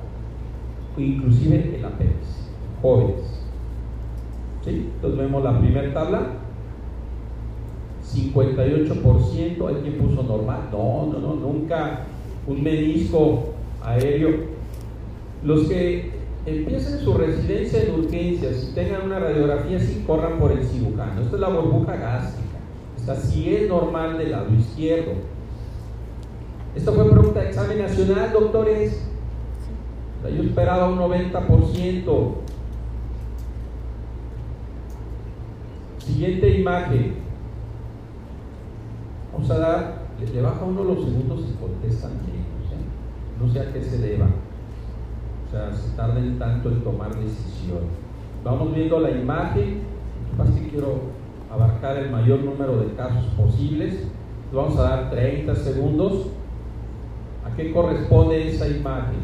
inclusive 1.02 1.76
el 1.76 1.84
apéndice, 1.84 2.50
jóvenes. 2.82 3.44
¿Sí? 4.64 4.90
Entonces 4.94 5.18
vemos 5.18 5.44
la 5.44 5.58
primera 5.58 5.92
tabla, 5.94 6.20
58%, 8.14 9.68
hay 9.68 9.82
quien 9.82 9.98
puso 9.98 10.22
normal, 10.22 10.68
no, 10.72 11.06
no, 11.12 11.18
no, 11.18 11.34
nunca 11.34 12.04
un 12.46 12.62
menisco 12.62 13.54
aéreo. 13.82 14.58
Los 15.44 15.68
que 15.68 16.10
empiecen 16.46 17.00
su 17.00 17.14
residencia 17.14 17.82
en 17.82 18.00
urgencias 18.00 18.68
y 18.70 18.74
tengan 18.74 19.02
una 19.02 19.18
radiografía, 19.18 19.78
sí 19.78 20.04
corran 20.06 20.38
por 20.38 20.52
el 20.52 20.64
cirujano. 20.64 21.20
Esta 21.20 21.36
es 21.36 21.40
la 21.40 21.48
burbuja 21.48 21.96
gástrica, 21.96 22.58
esta 22.96 23.16
sí 23.16 23.54
es 23.54 23.68
normal 23.68 24.18
del 24.18 24.32
lado 24.32 24.52
izquierdo. 24.54 25.12
Esta 26.74 26.92
fue 26.92 27.10
pregunta 27.10 27.40
de 27.40 27.48
examen 27.48 27.78
nacional, 27.78 28.32
doctores. 28.32 29.04
Yo 30.24 30.42
esperaba 30.42 30.88
un 30.88 30.98
90%. 30.98 32.34
Siguiente 35.98 36.58
imagen. 36.58 37.27
Vamos 39.38 39.52
a 39.52 39.58
dar, 39.60 39.94
le, 40.34 40.42
baja 40.42 40.64
uno 40.64 40.82
los 40.82 41.04
segundos 41.04 41.44
y 41.48 41.62
contestan 41.62 42.10
bien, 42.26 42.44
no 43.40 43.48
sé 43.52 43.60
a 43.60 43.72
qué 43.72 43.84
se 43.84 43.98
deba. 43.98 44.26
O 44.26 45.50
sea, 45.52 45.72
se 45.72 45.94
tarden 45.94 46.40
tanto 46.40 46.70
en 46.70 46.82
tomar 46.82 47.14
decisión. 47.14 47.82
Vamos 48.42 48.74
viendo 48.74 48.98
la 48.98 49.12
imagen, 49.12 49.82
que 50.56 50.68
quiero 50.70 51.02
abarcar 51.52 51.98
el 51.98 52.10
mayor 52.10 52.40
número 52.40 52.80
de 52.80 52.92
casos 52.94 53.26
posibles. 53.36 54.08
Vamos 54.52 54.76
a 54.76 54.82
dar 54.82 55.10
30 55.10 55.54
segundos. 55.54 56.30
¿A 57.46 57.54
qué 57.54 57.72
corresponde 57.72 58.48
esa 58.48 58.66
imagen? 58.66 59.20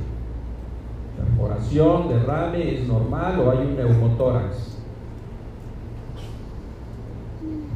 Perforación, 1.16 2.08
derrame, 2.08 2.74
¿es 2.74 2.86
normal 2.86 3.40
o 3.40 3.50
hay 3.50 3.66
un 3.66 3.76
neumotórax? 3.76 4.78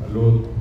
Salud. 0.07 0.58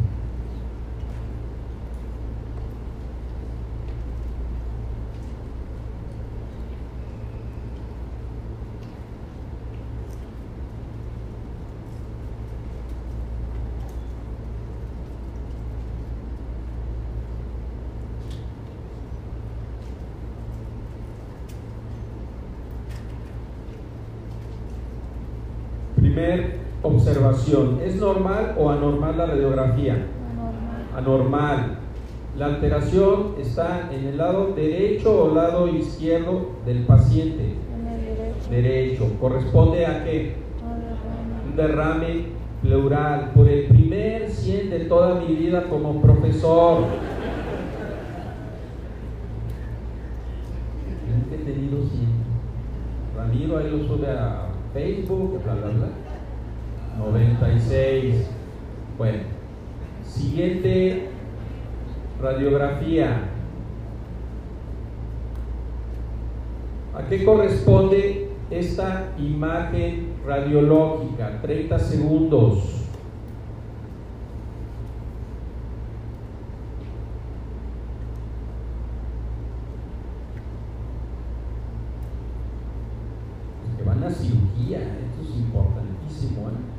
Observación. 26.81 27.79
¿Es 27.83 27.95
normal 27.95 28.55
o 28.57 28.69
anormal 28.69 29.17
la 29.17 29.25
radiografía? 29.27 30.07
Anormal. 30.95 31.77
La 32.37 32.45
alteración 32.47 33.33
está 33.39 33.89
en 33.91 34.05
el 34.05 34.17
lado 34.17 34.53
derecho 34.55 35.23
o 35.23 35.33
lado 35.33 35.67
izquierdo 35.67 36.51
del 36.65 36.85
paciente. 36.85 37.55
derecho. 38.49 39.11
¿Corresponde 39.19 39.85
a 39.85 40.03
qué? 40.03 40.35
Un 41.49 41.55
derrame 41.55 42.27
pleural. 42.61 43.31
Por 43.35 43.49
el 43.49 43.65
primer 43.65 44.29
100 44.29 44.69
de 44.69 44.79
toda 44.81 45.19
mi 45.19 45.35
vida 45.35 45.63
como 45.63 46.01
profesor. 46.01 46.83
He 51.33 51.37
tenido 51.37 51.77
100. 51.77 52.07
Ramiro 53.17 53.57
ahí 53.57 53.69
lo 53.71 53.87
sube 53.87 54.07
a 54.11 54.49
Facebook, 54.73 55.41
bla, 55.43 55.55
bla, 55.55 55.69
bla. 55.69 56.06
96. 56.97 58.27
Bueno, 58.97 59.23
siguiente 60.03 61.09
radiografía. 62.21 63.21
¿A 66.95 67.05
qué 67.07 67.23
corresponde 67.23 68.29
esta 68.49 69.13
imagen 69.19 70.13
radiológica? 70.25 71.39
30 71.41 71.79
segundos. 71.79 72.77
que 83.77 83.83
van 83.83 84.03
a 84.03 84.09
cirugía, 84.09 84.79
esto 84.79 85.21
es 85.21 85.37
importantísimo. 85.37 86.49
¿eh? 86.49 86.77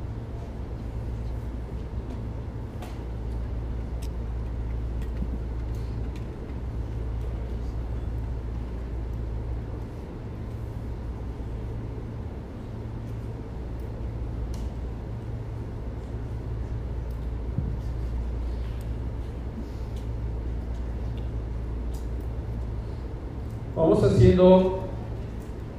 Vamos 23.79 24.03
haciendo 24.39 24.79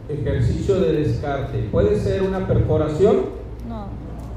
ejercicio 0.08 0.80
de 0.80 0.92
descarte. 0.92 1.68
¿Puede 1.70 1.98
ser 1.98 2.22
una 2.22 2.46
perforación? 2.46 3.16
No. 3.68 3.86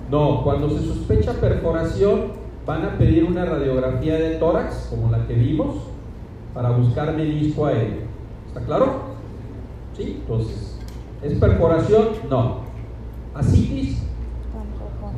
No, 0.09 0.43
cuando 0.43 0.69
se 0.69 0.85
sospecha 0.85 1.33
perforación 1.33 2.43
van 2.65 2.85
a 2.85 2.97
pedir 2.97 3.25
una 3.25 3.45
radiografía 3.45 4.15
de 4.15 4.35
tórax, 4.35 4.87
como 4.89 5.11
la 5.11 5.25
que 5.27 5.33
vimos, 5.33 5.75
para 6.53 6.69
buscar 6.69 7.15
menisco 7.15 7.65
aéreo. 7.65 8.03
¿Está 8.47 8.61
claro? 8.61 8.85
¿Sí? 9.97 10.19
Entonces, 10.21 10.79
¿es 11.21 11.37
perforación? 11.39 12.09
No. 12.29 12.57
¿Asitis? 13.33 14.03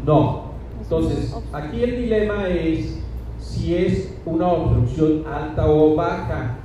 No. 0.06 0.46
Entonces, 0.82 1.36
aquí 1.52 1.84
el 1.84 1.98
dilema 1.98 2.48
es 2.48 3.00
si 3.40 3.76
es 3.76 4.16
una 4.26 4.48
obstrucción 4.48 5.24
alta 5.28 5.68
o 5.68 5.96
baja. 5.96 6.58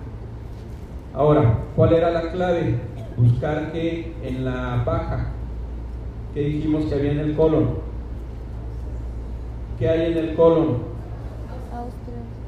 Ahora, 1.14 1.59
¿cuál 1.80 1.94
era 1.94 2.10
la 2.10 2.30
clave? 2.30 2.78
Buscar 3.16 3.72
que 3.72 4.12
en 4.22 4.44
la 4.44 4.82
baja, 4.84 5.30
¿qué 6.34 6.40
dijimos 6.40 6.84
que 6.84 6.94
había 6.94 7.12
en 7.12 7.20
el 7.20 7.34
colon? 7.34 7.70
¿Qué 9.78 9.88
hay 9.88 10.12
en 10.12 10.18
el 10.18 10.34
colon? 10.34 10.76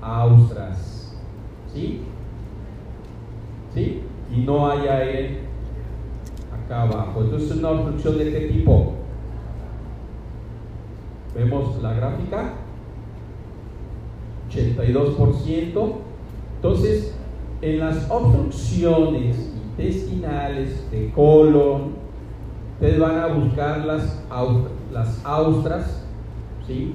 Austras. 0.02 1.16
¿Sí? 1.72 2.02
¿Sí? 3.72 4.02
Y 4.30 4.40
no 4.40 4.70
hay 4.70 4.86
aire 4.86 5.38
acá 6.52 6.82
abajo. 6.82 7.22
Entonces, 7.22 7.52
¿es 7.52 7.56
una 7.56 7.70
obstrucción 7.70 8.18
de 8.18 8.32
qué 8.32 8.40
tipo? 8.48 8.92
Vemos 11.34 11.82
la 11.82 11.94
gráfica. 11.94 12.52
82%. 14.50 15.92
Entonces, 16.56 17.14
en 17.62 17.78
las 17.78 18.10
obstrucciones 18.10 19.52
intestinales 19.64 20.90
de 20.90 21.10
colon, 21.12 21.92
ustedes 22.74 22.98
van 22.98 23.18
a 23.18 23.28
buscar 23.28 23.84
las, 23.84 24.24
las 24.92 25.24
austras, 25.24 26.04
¿sí? 26.66 26.94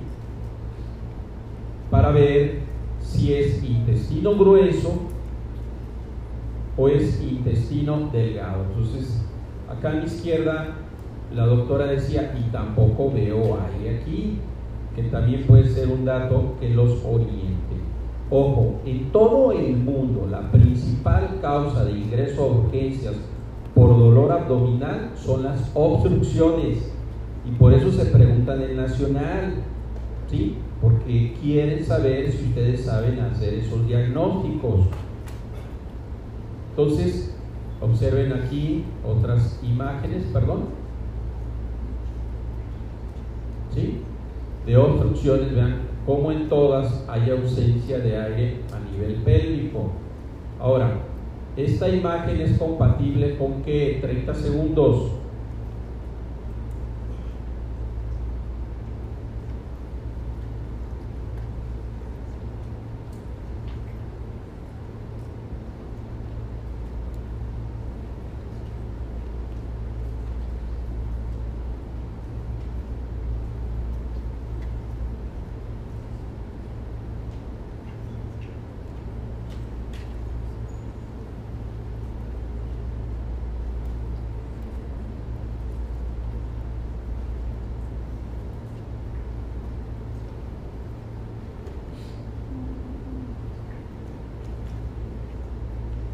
Para 1.89 2.11
ver 2.11 2.59
si 2.99 3.33
es 3.33 3.63
intestino 3.63 4.35
grueso 4.35 5.03
o 6.75 6.89
es 6.89 7.21
intestino 7.21 8.09
delgado. 8.11 8.65
Entonces, 8.65 9.23
acá 9.69 9.91
a 9.91 9.93
mi 9.93 10.05
izquierda, 10.05 10.75
la 11.33 11.45
doctora 11.45 11.85
decía, 11.85 12.37
y 12.37 12.51
tampoco 12.51 13.09
veo 13.11 13.57
aire 13.73 13.99
aquí 13.99 14.39
que 14.95 15.03
también 15.03 15.45
puede 15.45 15.69
ser 15.69 15.87
un 15.87 16.03
dato 16.03 16.55
que 16.59 16.69
los 16.69 17.05
oriente. 17.05 17.56
Ojo, 18.29 18.81
en 18.85 19.09
todo 19.11 19.51
el 19.53 19.77
mundo 19.77 20.27
la 20.29 20.51
principal 20.51 21.39
causa 21.41 21.85
de 21.85 21.93
ingreso 21.93 22.43
a 22.43 22.47
urgencias 22.47 23.15
por 23.73 23.97
dolor 23.97 24.31
abdominal 24.31 25.11
son 25.15 25.43
las 25.43 25.71
obstrucciones 25.73 26.91
y 27.45 27.51
por 27.51 27.73
eso 27.73 27.91
se 27.91 28.05
preguntan 28.05 28.61
en 28.61 28.75
nacional, 28.75 29.55
¿sí? 30.29 30.57
Porque 30.81 31.35
quieren 31.41 31.85
saber 31.85 32.31
si 32.31 32.45
ustedes 32.49 32.83
saben 32.83 33.19
hacer 33.19 33.53
esos 33.53 33.87
diagnósticos. 33.87 34.87
Entonces, 36.71 37.33
observen 37.79 38.33
aquí 38.33 38.83
otras 39.05 39.59
imágenes, 39.63 40.25
perdón. 40.33 40.65
¿Sí? 43.73 44.01
de 44.67 44.75
obstrucciones, 44.75 45.55
vean 45.55 45.86
cómo 46.07 46.31
en 46.31 46.47
todas 46.47 47.03
hay 47.09 47.29
ausencia 47.29 47.99
de 47.99 48.17
aire 48.17 48.61
a 48.73 48.79
nivel 48.79 49.15
pélvico. 49.25 49.91
Ahora, 50.57 51.01
esta 51.57 51.89
imagen 51.89 52.39
es 52.39 52.57
compatible 52.57 53.37
con 53.37 53.61
que 53.61 53.99
30 54.01 54.33
segundos 54.33 55.11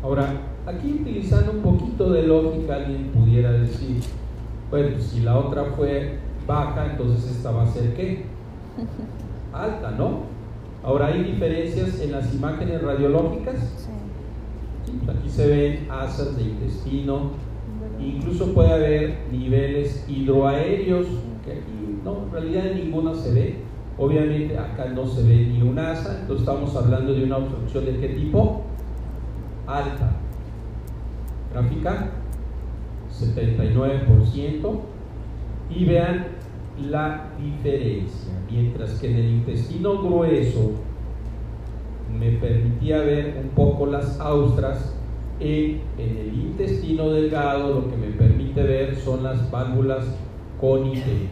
Ahora, 0.03 0.33
aquí 0.67 0.99
utilizando 1.01 1.53
un 1.53 1.61
poquito 1.61 2.11
de 2.11 2.27
lógica, 2.27 2.75
alguien 2.75 3.09
pudiera 3.13 3.53
decir, 3.53 4.01
bueno, 4.69 4.99
si 4.99 5.21
la 5.33 5.39
otra 5.39 5.65
fue 5.75 6.19
baja, 6.45 6.91
entonces 6.91 7.31
esta 7.31 7.51
va 7.51 7.63
a 7.63 7.67
ser 7.67 7.95
qué? 7.95 8.25
Alta, 9.51 9.91
¿no? 9.91 10.33
Ahora, 10.83 11.07
¿hay 11.07 11.23
diferencias 11.23 11.99
en 12.01 12.11
las 12.11 12.33
imágenes 12.35 12.83
radiológicas? 12.83 13.55
Sí. 13.77 14.91
Pues 15.03 15.17
aquí 15.17 15.29
se 15.29 15.47
ven 15.47 15.87
asas 15.89 16.37
de 16.37 16.43
intestino, 16.43 17.31
incluso 17.99 18.53
puede 18.53 18.73
haber 18.73 19.17
niveles 19.31 20.05
hidroaéreos, 20.07 21.07
que 21.43 21.53
aquí 21.53 21.99
no, 22.03 22.25
en 22.25 22.31
realidad 22.31 22.67
en 22.67 22.85
ninguna 22.85 23.15
se 23.15 23.33
ve. 23.33 23.55
Obviamente 23.97 24.57
acá 24.57 24.85
no 24.85 25.07
se 25.07 25.23
ve 25.23 25.47
ni 25.47 25.61
un 25.63 25.79
asa, 25.79 26.19
entonces 26.21 26.47
estamos 26.47 26.75
hablando 26.75 27.13
de 27.13 27.23
una 27.23 27.37
obstrucción 27.37 27.85
de 27.85 27.99
qué 27.99 28.09
tipo? 28.09 28.61
alta. 29.65 30.11
Gráfica 31.53 32.11
79% 33.09 34.92
y 35.69 35.85
vean 35.85 36.27
la 36.89 37.29
diferencia. 37.39 38.33
Mientras 38.49 38.99
que 38.99 39.11
en 39.11 39.17
el 39.17 39.25
intestino 39.25 40.01
grueso 40.01 40.71
me 42.17 42.31
permitía 42.33 42.99
ver 42.99 43.41
un 43.43 43.49
poco 43.49 43.85
las 43.85 44.19
austras, 44.19 44.95
en, 45.39 45.81
en 45.97 46.17
el 46.17 46.33
intestino 46.33 47.09
delgado 47.09 47.73
lo 47.73 47.89
que 47.89 47.97
me 47.97 48.07
permite 48.07 48.63
ver 48.63 48.95
son 48.95 49.23
las 49.23 49.49
válvulas 49.49 50.05
conitentes, 50.61 51.29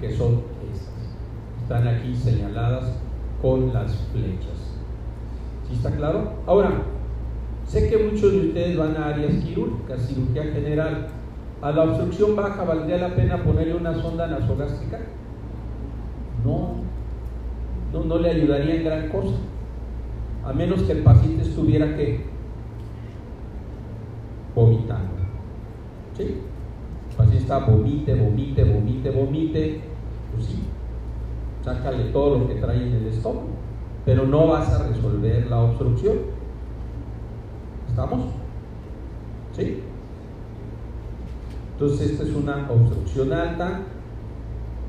que 0.00 0.16
son 0.16 0.42
estas. 0.72 1.16
Están 1.62 1.86
aquí 1.86 2.14
señaladas 2.14 2.98
con 3.42 3.72
las 3.72 3.94
flechas. 4.12 4.78
¿Sí 5.68 5.74
está 5.74 5.94
claro? 5.94 6.32
Ahora, 6.46 6.82
Sé 7.68 7.90
que 7.90 7.98
muchos 7.98 8.32
de 8.32 8.48
ustedes 8.48 8.76
van 8.76 8.96
a 8.96 9.08
áreas 9.08 9.34
quirúrgicas, 9.42 10.06
cirugía 10.06 10.44
general. 10.44 11.08
¿A 11.62 11.72
la 11.72 11.84
obstrucción 11.84 12.36
baja 12.36 12.64
valdría 12.64 12.98
la 12.98 13.14
pena 13.14 13.42
ponerle 13.42 13.74
una 13.74 13.94
sonda 13.94 14.26
nasogástrica? 14.26 14.98
No, 16.44 16.76
no, 17.92 18.04
no 18.04 18.18
le 18.18 18.30
ayudaría 18.30 18.74
en 18.74 18.84
gran 18.84 19.08
cosa. 19.08 19.36
A 20.44 20.52
menos 20.52 20.82
que 20.82 20.92
el 20.92 21.02
paciente 21.02 21.42
estuviera 21.42 21.96
que 21.96 22.24
vomitando. 24.54 25.14
¿Sí? 26.16 26.42
El 27.10 27.16
paciente 27.16 27.38
está 27.38 27.58
vomite, 27.60 28.14
vomite, 28.14 28.64
vomite, 28.64 29.10
vomite. 29.10 29.80
Pues 30.34 30.46
sí, 30.46 30.62
sácale 31.64 32.04
todo 32.12 32.38
lo 32.38 32.48
que 32.48 32.56
trae 32.56 32.86
en 32.86 32.94
el 32.94 33.06
estómago. 33.06 33.48
Pero 34.04 34.26
no 34.26 34.48
vas 34.48 34.72
a 34.72 34.86
resolver 34.86 35.46
la 35.46 35.62
obstrucción. 35.62 36.18
¿Estamos? 37.88 38.26
¿Sí? 39.56 39.82
Entonces 41.78 42.12
esta 42.12 42.24
es 42.24 42.34
una 42.34 42.70
obstrucción 42.70 43.34
alta. 43.34 43.82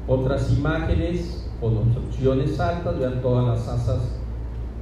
Otras 0.08 0.58
imágenes 0.58 1.50
con 1.60 1.78
obstrucciones 1.78 2.58
altas, 2.62 2.98
vean 2.98 3.22
todas 3.22 3.46
las 3.46 3.68
asas 3.68 4.16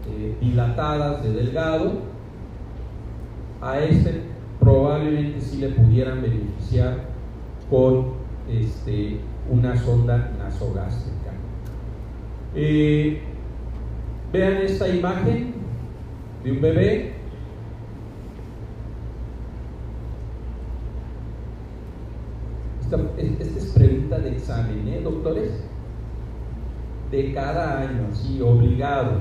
eh, 0.07 0.35
dilatadas 0.39 1.23
de 1.23 1.33
delgado. 1.33 1.93
A 3.59 3.79
este 3.79 4.21
probablemente 4.59 5.41
sí 5.41 5.57
le 5.57 5.69
pudieran 5.69 6.21
beneficiar 6.21 7.05
con 7.71 8.13
este, 8.47 9.19
una 9.49 9.75
sonda 9.75 10.31
nasogástrica. 10.37 11.31
Eh, 12.53 13.19
vean 14.31 14.57
esta 14.57 14.87
imagen 14.87 15.55
de 16.43 16.51
un 16.51 16.61
bebé 16.61 17.14
Esta, 23.17 23.43
es 23.43 23.71
pregunta 23.73 24.19
de 24.19 24.31
examen, 24.31 24.87
¿eh, 24.87 25.01
doctores? 25.03 25.51
De 27.11 27.33
cada 27.33 27.79
año, 27.79 28.07
sí, 28.13 28.41
obligado. 28.41 29.19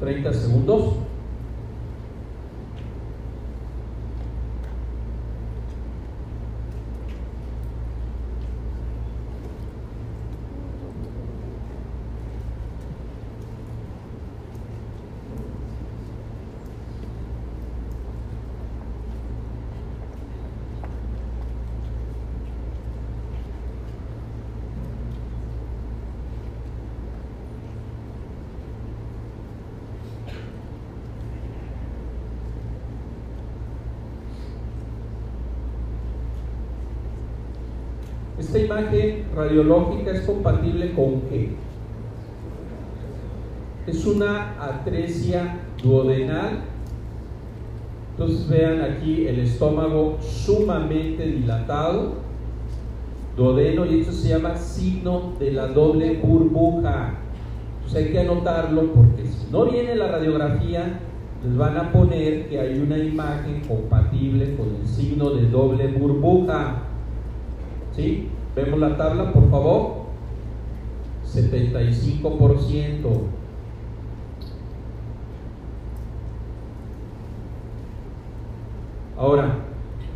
30 0.00 0.32
segundos. 0.32 0.94
Radiológica 39.50 40.12
es 40.12 40.20
compatible 40.22 40.92
con 40.92 41.22
qué? 41.22 41.50
Es 43.86 44.06
una 44.06 44.54
atresia 44.62 45.60
duodenal. 45.82 46.60
Entonces 48.12 48.48
vean 48.48 48.82
aquí 48.82 49.26
el 49.26 49.40
estómago 49.40 50.18
sumamente 50.20 51.26
dilatado, 51.26 52.14
duodeno, 53.36 53.86
y 53.86 54.00
esto 54.00 54.12
se 54.12 54.28
llama 54.28 54.56
signo 54.56 55.32
de 55.40 55.52
la 55.52 55.68
doble 55.68 56.20
burbuja. 56.22 57.14
Entonces 57.76 58.04
hay 58.06 58.12
que 58.12 58.20
anotarlo 58.20 58.92
porque 58.92 59.24
si 59.24 59.50
no 59.50 59.64
viene 59.64 59.96
la 59.96 60.08
radiografía, 60.08 61.00
les 61.42 61.56
van 61.56 61.78
a 61.78 61.90
poner 61.90 62.48
que 62.48 62.60
hay 62.60 62.78
una 62.78 62.98
imagen 62.98 63.62
compatible 63.66 64.54
con 64.56 64.76
el 64.76 64.86
signo 64.86 65.30
de 65.30 65.48
doble 65.48 65.88
burbuja. 65.88 66.82
¿Sí? 67.96 68.28
Vemos 68.54 68.80
la 68.80 68.96
tabla, 68.96 69.32
por 69.32 69.50
favor. 69.50 70.00
75%. 71.24 73.08
Ahora, 79.16 79.58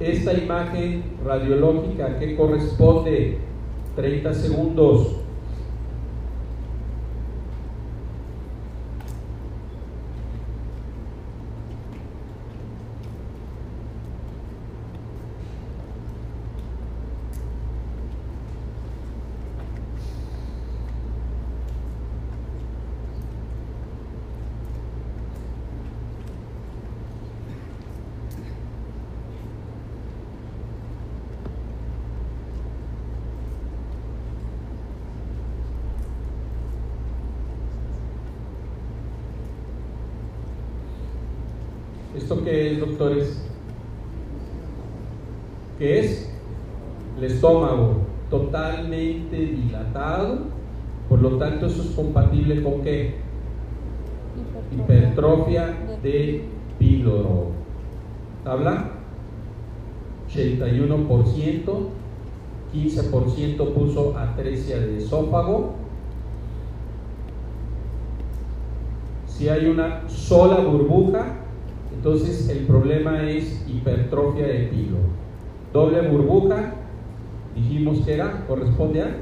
esta 0.00 0.32
imagen 0.32 1.04
radiológica 1.24 2.18
que 2.18 2.36
corresponde 2.36 3.38
30 3.94 4.34
segundos 4.34 5.24
¿Esto 42.14 42.43
qué 42.43 42.43
es, 42.54 42.80
doctores? 42.80 43.42
¿Qué 45.78 46.00
es? 46.00 46.30
El 47.18 47.24
estómago 47.24 47.96
totalmente 48.30 49.36
dilatado, 49.36 50.38
por 51.08 51.20
lo 51.20 51.36
tanto 51.38 51.66
eso 51.66 51.82
es 51.82 51.90
compatible 51.90 52.62
con 52.62 52.82
qué? 52.82 53.16
Hipertrofia 54.72 55.76
de 56.02 56.44
píloro. 56.78 57.48
¿Tabla? 58.42 58.90
81%, 60.28 61.62
15% 62.74 63.72
puso 63.72 64.18
atresia 64.18 64.80
de 64.80 64.98
esófago. 64.98 65.74
Si 69.28 69.48
hay 69.48 69.66
una 69.66 70.08
sola 70.08 70.58
burbuja, 70.58 71.43
entonces 71.94 72.48
el 72.48 72.66
problema 72.66 73.28
es 73.30 73.64
hipertrofia 73.68 74.46
de 74.46 74.64
pilo. 74.64 74.98
Doble 75.72 76.08
burbuja, 76.08 76.74
dijimos 77.54 78.00
que 78.00 78.14
era, 78.14 78.44
corresponde 78.46 79.02
a 79.02 79.16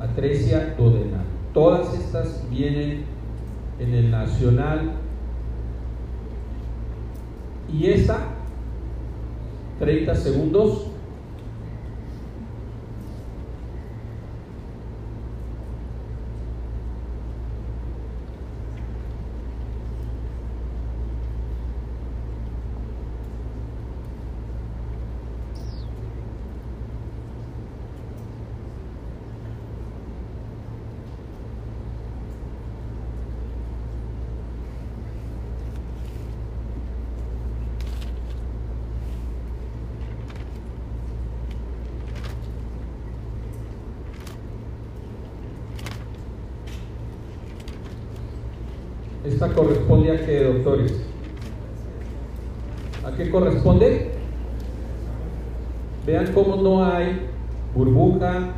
atresia 0.00 0.74
duodenal. 0.76 1.24
Todas 1.52 1.94
estas 1.94 2.46
vienen 2.50 3.04
en 3.78 3.94
el 3.94 4.10
nacional. 4.10 4.92
Y 7.72 7.86
esta, 7.86 8.18
30 9.78 10.14
segundos, 10.16 10.90
¿Esta 49.24 49.54
corresponde 49.54 50.12
a 50.12 50.26
qué, 50.26 50.44
doctores? 50.44 50.92
¿A 53.04 53.14
qué 53.16 53.30
corresponde? 53.30 54.10
Vean 56.06 56.32
cómo 56.32 56.49
no 56.62 56.84
hay 56.84 57.28
burbuja 57.74 58.54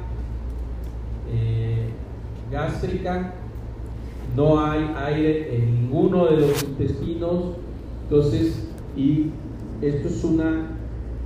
eh, 1.33 1.89
gástrica, 2.51 3.35
no 4.37 4.65
hay 4.65 4.95
aire 5.07 5.57
en 5.57 5.83
ninguno 5.83 6.27
de 6.27 6.37
los 6.39 6.62
intestinos. 6.62 7.57
Entonces, 8.05 8.69
y 8.97 9.31
esto 9.81 10.09
es 10.09 10.24
una, 10.24 10.69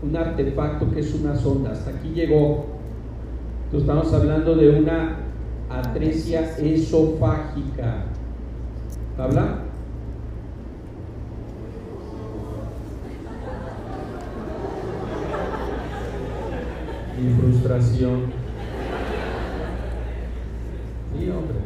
un 0.03 0.17
artefacto 0.17 0.91
que 0.93 1.01
es 1.01 1.15
una 1.15 1.37
sonda. 1.37 1.73
Hasta 1.73 1.91
aquí 1.91 2.11
llegó. 2.11 2.67
Entonces, 3.65 3.89
estamos 3.89 4.13
hablando 4.13 4.55
de 4.55 4.81
una 4.81 5.17
atresia 5.71 6.57
esofágica. 6.59 8.05
¿Habla? 9.19 9.66
Mi 17.19 17.33
frustración. 17.41 18.25
Sí, 21.13 21.31
hombre. 21.31 21.57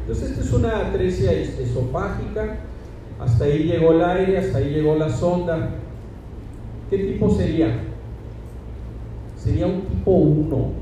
Entonces, 0.00 0.30
esta 0.30 0.40
es 0.42 0.52
una 0.52 0.88
atresia 0.88 1.32
esofágica. 1.32 2.58
Hasta 3.20 3.44
ahí 3.44 3.64
llegó 3.64 3.92
el 3.92 4.02
aire, 4.02 4.38
hasta 4.38 4.58
ahí 4.58 4.70
llegó 4.70 4.96
la 4.96 5.08
sonda. 5.08 5.70
¿Qué 6.90 6.98
tipo 6.98 7.30
sería? 7.30 7.84
Sería 9.38 9.66
un 9.66 9.82
tipo 9.82 10.10
1. 10.10 10.72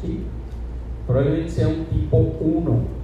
¿sí? 0.00 0.20
Probablemente 1.06 1.50
sea 1.50 1.68
un 1.68 1.84
tipo 1.86 2.16
1. 2.16 2.98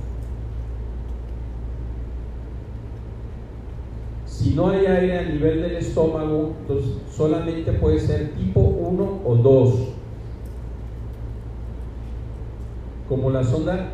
Si 4.27 4.55
no 4.55 4.69
hay 4.69 4.85
aire 4.85 5.19
a 5.19 5.23
nivel 5.23 5.63
del 5.63 5.77
estómago, 5.77 6.55
entonces 6.61 6.93
solamente 7.11 7.73
puede 7.73 7.99
ser 7.99 8.33
tipo 8.33 8.61
1 8.95 9.21
o 9.25 9.37
2. 9.37 9.75
Como 13.09 13.31
la 13.31 13.45
sonda 13.45 13.93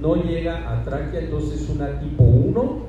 no 0.00 0.16
llega 0.16 0.72
a 0.72 0.82
tráquea, 0.84 1.20
entonces 1.20 1.60
es 1.62 1.68
una 1.70 2.00
tipo 2.00 2.24
1. 2.24 2.88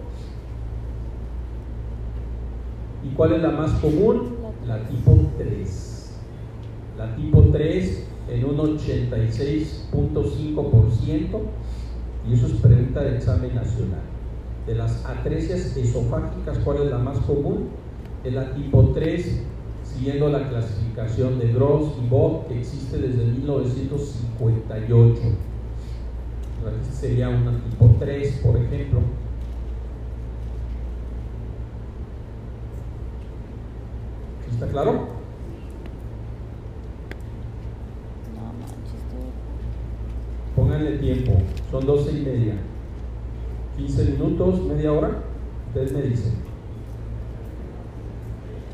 ¿Y 3.03 3.09
cuál 3.15 3.33
es 3.33 3.41
la 3.41 3.51
más 3.51 3.71
común? 3.79 4.35
La 4.67 4.87
tipo 4.87 5.17
3. 5.37 6.15
La 6.97 7.15
tipo 7.15 7.41
3 7.51 8.07
en 8.29 8.45
un 8.45 8.57
86.5% 8.57 11.39
y 12.29 12.33
eso 12.33 12.47
es 12.47 12.53
pregunta 12.53 13.01
de 13.01 13.15
examen 13.15 13.55
nacional 13.55 14.01
de 14.69 14.75
las 14.75 15.03
atresias 15.03 15.75
esofágicas, 15.75 16.59
¿cuál 16.59 16.83
es 16.83 16.91
la 16.91 16.99
más 16.99 17.17
común? 17.19 17.69
Es 18.23 18.33
la 18.33 18.53
tipo 18.53 18.91
3, 18.93 19.41
siguiendo 19.99 20.29
la 20.29 20.47
clasificación 20.47 21.39
de 21.39 21.51
Gross 21.51 21.91
y 22.01 22.07
Bob 22.07 22.47
que 22.47 22.59
existe 22.59 22.97
desde 22.99 23.25
1958. 23.25 25.21
Aquí 26.65 26.89
sería 26.93 27.27
una 27.27 27.59
tipo 27.59 27.97
3, 27.99 28.39
por 28.41 28.55
ejemplo. 28.55 29.01
¿Está 34.53 34.67
claro? 34.67 35.19
Pónganle 40.55 40.97
tiempo, 40.99 41.41
son 41.69 41.85
12 41.85 42.11
y 42.11 42.21
media. 42.21 42.53
15 43.75 44.05
minutos, 44.11 44.63
media 44.63 44.93
hora, 44.93 45.23
ustedes 45.67 45.91
me 45.91 46.03
dicen. 46.03 46.48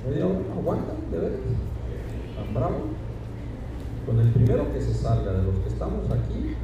¿Media 0.08 0.28
hora? 0.28 0.40
¿Aguantan? 0.56 0.98
¿De 1.12 1.18
veras? 1.18 1.40
¿Tan 2.36 2.54
bravo? 2.54 3.06
primero 4.34 4.72
que 4.72 4.80
se 4.80 4.94
salga 4.94 5.34
de 5.34 5.44
los 5.44 5.56
que 5.60 5.70
estamos 5.70 6.06
aquí, 6.12 6.56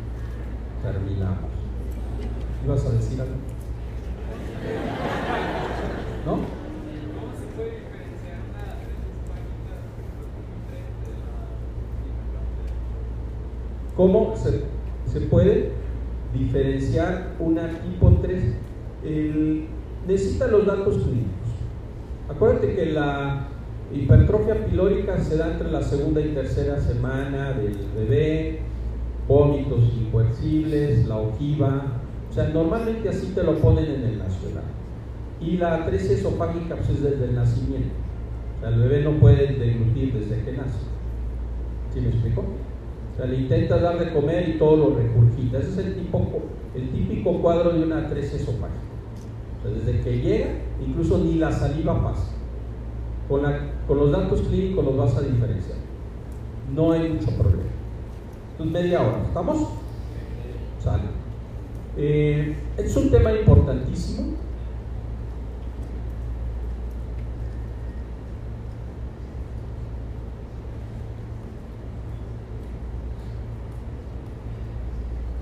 terminamos. 0.84 1.50
¿Ibas 2.64 2.86
a 2.86 2.92
decir 2.92 3.20
algo? 3.20 3.34
¿No? 6.26 6.40
¿Cómo 13.96 14.36
se, 14.36 14.64
se 15.12 15.22
puede 15.22 15.72
diferenciar 16.34 17.36
una 17.40 17.70
tipo 17.80 18.12
3? 18.22 18.44
necesita 20.08 20.48
los 20.48 20.66
datos 20.68 20.96
clínicos. 20.98 21.41
Acuérdate 22.34 22.76
que 22.76 22.86
la 22.86 23.48
hipertrofia 23.94 24.66
pilórica 24.66 25.18
se 25.20 25.36
da 25.36 25.52
entre 25.52 25.70
la 25.70 25.82
segunda 25.82 26.22
y 26.22 26.30
tercera 26.30 26.80
semana 26.80 27.52
del 27.52 27.78
bebé, 27.94 28.60
vómitos 29.28 29.82
incoercibles, 30.00 31.08
la 31.08 31.18
ojiva, 31.18 32.02
o 32.30 32.34
sea, 32.34 32.48
normalmente 32.48 33.10
así 33.10 33.34
te 33.36 33.44
lo 33.44 33.58
ponen 33.58 33.84
en 33.84 34.04
el 34.06 34.20
nacional. 34.20 34.64
Y 35.42 35.58
la 35.58 35.76
atresia 35.76 36.16
esofágica 36.16 36.78
pues, 36.78 36.90
es 36.92 37.04
desde 37.04 37.26
el 37.26 37.36
nacimiento. 37.36 37.94
O 38.58 38.62
sea, 38.62 38.70
el 38.70 38.80
bebé 38.80 39.04
no 39.04 39.20
puede 39.20 39.48
deglutir 39.48 40.14
desde 40.14 40.42
que 40.44 40.54
nace. 40.54 40.80
¿Sí 41.94 42.00
me 42.00 42.10
explico? 42.10 42.46
O 43.14 43.18
sea, 43.18 43.26
le 43.26 43.40
intenta 43.40 43.78
dar 43.78 44.00
de 44.00 44.14
comer 44.14 44.48
y 44.48 44.58
todo 44.58 44.78
lo 44.78 44.96
regurgita. 44.96 45.58
Ese 45.58 45.72
es 45.72 45.78
el, 45.80 45.96
tipo, 45.96 46.26
el 46.76 46.90
típico 46.92 47.42
cuadro 47.42 47.74
de 47.74 47.84
una 47.84 48.06
atresia 48.06 48.40
esofágica. 48.40 48.91
Desde 49.64 50.02
que 50.02 50.20
llega, 50.20 50.50
incluso 50.86 51.20
ni 51.20 51.36
la 51.36 51.52
saliva 51.52 52.02
pasa. 52.04 52.32
Con, 53.28 53.44
los 53.98 54.12
datos 54.12 54.42
clínicos 54.42 54.84
los 54.84 54.98
vas 54.98 55.16
a 55.16 55.22
diferenciar. 55.22 55.78
No 56.74 56.92
hay 56.92 57.10
mucho 57.10 57.32
problema. 57.38 57.70
Entonces, 58.52 58.74
media 58.74 59.02
hora. 59.02 59.24
¿Estamos? 59.28 59.68
Sale. 60.80 61.04
Eh, 61.98 62.56
es 62.78 62.96
un 62.96 63.12
tema 63.12 63.32
importantísimo. 63.34 64.34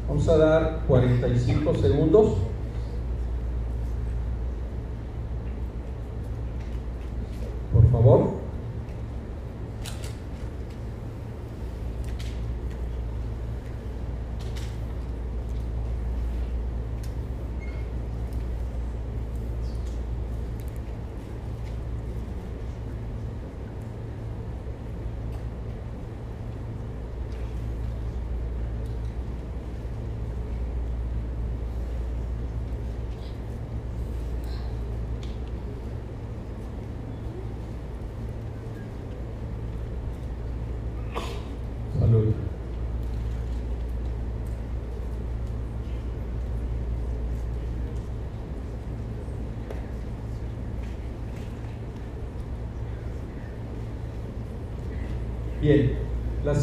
Vamos 0.09 0.27
a 0.27 0.37
dar 0.37 0.79
45 0.87 1.75
segundos. 1.75 2.33
Por 7.79 7.91
favor. 7.91 8.48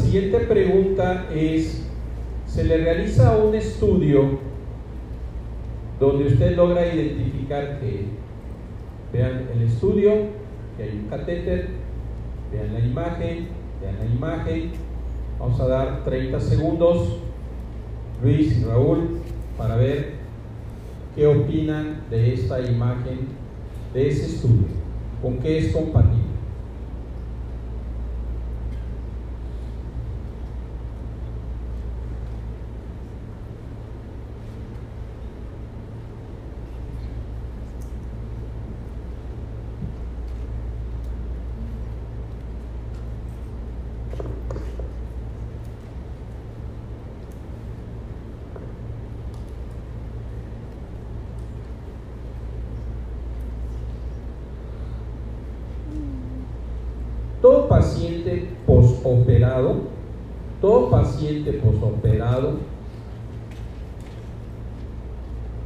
Siguiente 0.07 0.39
pregunta 0.39 1.27
es, 1.35 1.85
se 2.47 2.63
le 2.63 2.77
realiza 2.77 3.35
un 3.35 3.53
estudio 3.53 4.39
donde 5.99 6.27
usted 6.27 6.55
logra 6.55 6.93
identificar 6.93 7.81
que, 7.81 8.05
vean 9.11 9.49
el 9.53 9.63
estudio, 9.63 10.11
que 10.77 10.83
hay 10.83 11.01
un 11.03 11.09
catéter, 11.09 11.67
vean 12.53 12.73
la 12.73 12.79
imagen, 12.79 13.47
vean 13.81 13.97
la 13.99 14.05
imagen, 14.05 14.71
vamos 15.39 15.59
a 15.59 15.67
dar 15.67 16.05
30 16.05 16.39
segundos, 16.39 17.17
Luis 18.23 18.59
y 18.59 18.63
Raúl, 18.63 19.19
para 19.57 19.75
ver 19.75 20.13
qué 21.17 21.27
opinan 21.27 22.03
de 22.09 22.33
esta 22.33 22.61
imagen, 22.61 23.27
de 23.93 24.07
ese 24.07 24.25
estudio, 24.27 24.67
con 25.21 25.39
qué 25.39 25.57
es 25.57 25.73
compatible. 25.73 26.16
Paciente 57.77 58.49
posoperado, 58.65 59.75
todo 60.59 60.89
paciente 60.89 61.53
posoperado, 61.53 62.55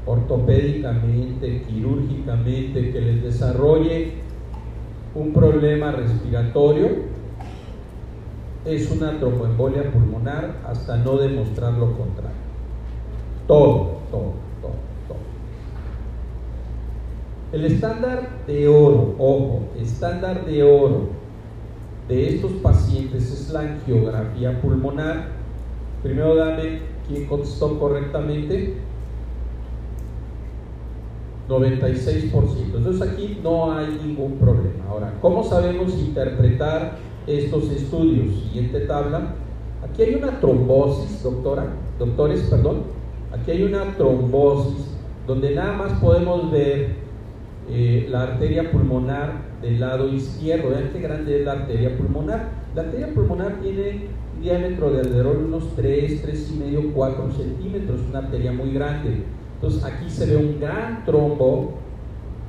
ortopédicamente, 0.06 1.64
quirúrgicamente, 1.70 2.92
que 2.92 3.00
les 3.00 3.24
desarrolle 3.24 4.16
un 5.16 5.32
problema 5.32 5.92
respiratorio, 5.92 7.12
es 8.66 8.92
una 8.92 9.18
tromboembolia 9.18 9.90
pulmonar 9.92 10.58
hasta 10.68 10.98
no 10.98 11.18
demostrar 11.18 11.74
lo 11.74 11.98
contrario. 11.98 12.42
Todo, 13.48 14.02
todo, 14.12 14.34
todo, 14.62 14.76
todo. 15.08 15.18
El 17.54 17.66
estándar 17.66 18.30
de 18.46 18.68
oro, 18.68 19.16
ojo, 19.18 19.62
estándar 19.80 20.46
de 20.46 20.62
oro 20.62 21.21
de 22.12 22.28
estos 22.28 22.52
pacientes 22.62 23.32
es 23.32 23.50
la 23.54 23.62
angiografía 23.62 24.62
pulmonar. 24.62 25.30
Primero 26.04 26.36
dame 26.36 26.82
quién 27.08 27.26
contestó 27.26 27.80
correctamente. 27.80 28.74
96%. 31.48 32.76
Entonces 32.76 33.02
aquí 33.02 33.40
no 33.42 33.72
hay 33.72 33.98
ningún 34.04 34.34
problema. 34.34 34.84
Ahora, 34.90 35.14
¿cómo 35.22 35.42
sabemos 35.46 35.94
interpretar 35.98 36.98
estos 37.28 37.72
estudios? 37.72 38.36
Siguiente 38.44 38.82
tabla. 38.82 39.36
Aquí 39.82 40.04
hay 40.04 40.16
una 40.16 40.38
trombosis, 40.42 41.24
doctora, 41.24 41.68
doctores, 41.98 42.42
perdón. 42.42 42.84
Aquí 43.32 43.52
hay 43.52 43.64
una 43.64 43.96
trombosis 43.96 44.98
donde 45.26 45.56
nada 45.56 45.74
más 45.78 45.94
podemos 46.02 46.52
ver 46.52 46.96
eh, 47.74 48.08
la 48.10 48.24
arteria 48.24 48.70
pulmonar 48.70 49.44
del 49.62 49.80
lado 49.80 50.10
izquierdo. 50.10 50.72
Vean 50.72 50.90
qué 50.92 51.00
grande 51.00 51.40
es 51.40 51.46
la 51.46 51.54
arteria 51.54 51.98
pulmonar. 51.98 52.50
La 52.76 52.82
arteria 52.82 53.14
pulmonar 53.14 53.62
tiene 53.62 54.08
un 54.36 54.42
diámetro 54.42 54.92
de 54.92 55.00
alrededor 55.00 55.38
de 55.38 55.46
unos 55.46 55.74
3, 55.78 56.22
3 56.22 56.52
y 56.52 56.60
medio, 56.60 56.94
4 56.94 57.32
centímetros, 57.32 58.02
una 58.10 58.20
arteria 58.20 58.52
muy 58.52 58.74
grande. 58.74 59.24
Entonces 59.56 59.86
aquí 59.86 60.10
se 60.10 60.26
ve 60.26 60.36
un 60.36 60.60
gran 60.60 61.06
trombo, 61.06 61.76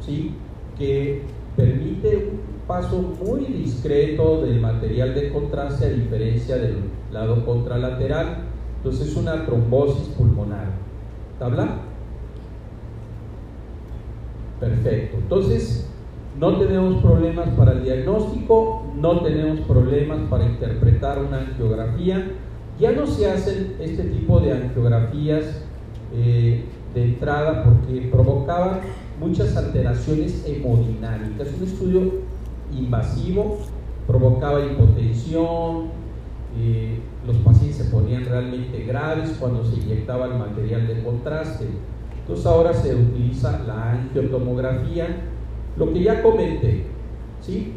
¿sí? 0.00 0.34
Que 0.76 1.22
permite 1.56 2.16
un 2.16 2.66
paso 2.66 3.14
muy 3.24 3.44
discreto 3.44 4.42
del 4.44 4.60
material 4.60 5.14
de 5.14 5.30
contraste 5.30 5.86
a 5.86 5.90
diferencia 5.90 6.56
del 6.56 6.78
lado 7.12 7.44
contralateral. 7.44 8.38
Entonces 8.78 9.08
es 9.08 9.16
una 9.16 9.46
trombosis 9.46 10.08
pulmonar. 10.16 10.66
¿Tabla? 11.38 11.91
Perfecto. 14.62 15.16
Entonces, 15.18 15.88
no 16.38 16.56
tenemos 16.56 17.02
problemas 17.02 17.48
para 17.56 17.72
el 17.72 17.82
diagnóstico, 17.82 18.84
no 18.96 19.20
tenemos 19.22 19.58
problemas 19.66 20.20
para 20.30 20.44
interpretar 20.44 21.18
una 21.18 21.38
angiografía. 21.38 22.30
Ya 22.78 22.92
no 22.92 23.04
se 23.08 23.28
hacen 23.28 23.74
este 23.80 24.04
tipo 24.04 24.38
de 24.38 24.52
angiografías 24.52 25.64
eh, 26.14 26.64
de 26.94 27.04
entrada 27.04 27.64
porque 27.64 28.08
provocaban 28.12 28.82
muchas 29.18 29.56
alteraciones 29.56 30.44
hemodinámicas. 30.46 31.48
Un 31.58 31.66
estudio 31.66 32.12
invasivo 32.72 33.58
provocaba 34.06 34.64
hipotensión, 34.64 35.86
eh, 36.56 37.00
los 37.26 37.36
pacientes 37.38 37.90
realmente 38.28 38.84
graves 38.84 39.36
cuando 39.40 39.64
se 39.64 39.80
inyectaba 39.80 40.26
el 40.26 40.34
material 40.34 40.86
de 40.86 41.02
contraste. 41.02 41.66
Entonces 42.32 42.50
ahora 42.50 42.72
se 42.72 42.94
utiliza 42.94 43.62
la 43.66 43.90
angiotomografía, 43.90 45.06
lo 45.76 45.92
que 45.92 46.02
ya 46.02 46.22
comenté, 46.22 46.86
¿sí? 47.42 47.74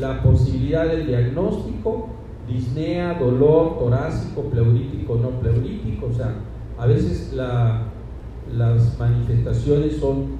la 0.00 0.22
posibilidad 0.22 0.86
del 0.86 1.06
diagnóstico, 1.06 2.08
disnea, 2.48 3.18
dolor 3.18 3.78
torácico, 3.78 4.44
pleurítico, 4.44 5.16
no 5.16 5.28
pleurítico, 5.40 6.06
o 6.06 6.12
sea, 6.14 6.36
a 6.78 6.86
veces 6.86 7.34
las 7.34 8.98
manifestaciones 8.98 9.98
son 9.98 10.38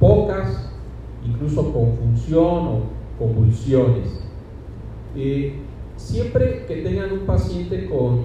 pocas, 0.00 0.70
incluso 1.22 1.70
confusión 1.74 2.66
o 2.66 2.80
convulsiones. 3.18 4.24
Eh, 5.14 5.58
siempre 5.96 6.64
que 6.66 6.76
tengan 6.76 7.12
un 7.12 7.26
paciente 7.26 7.90
con 7.90 8.22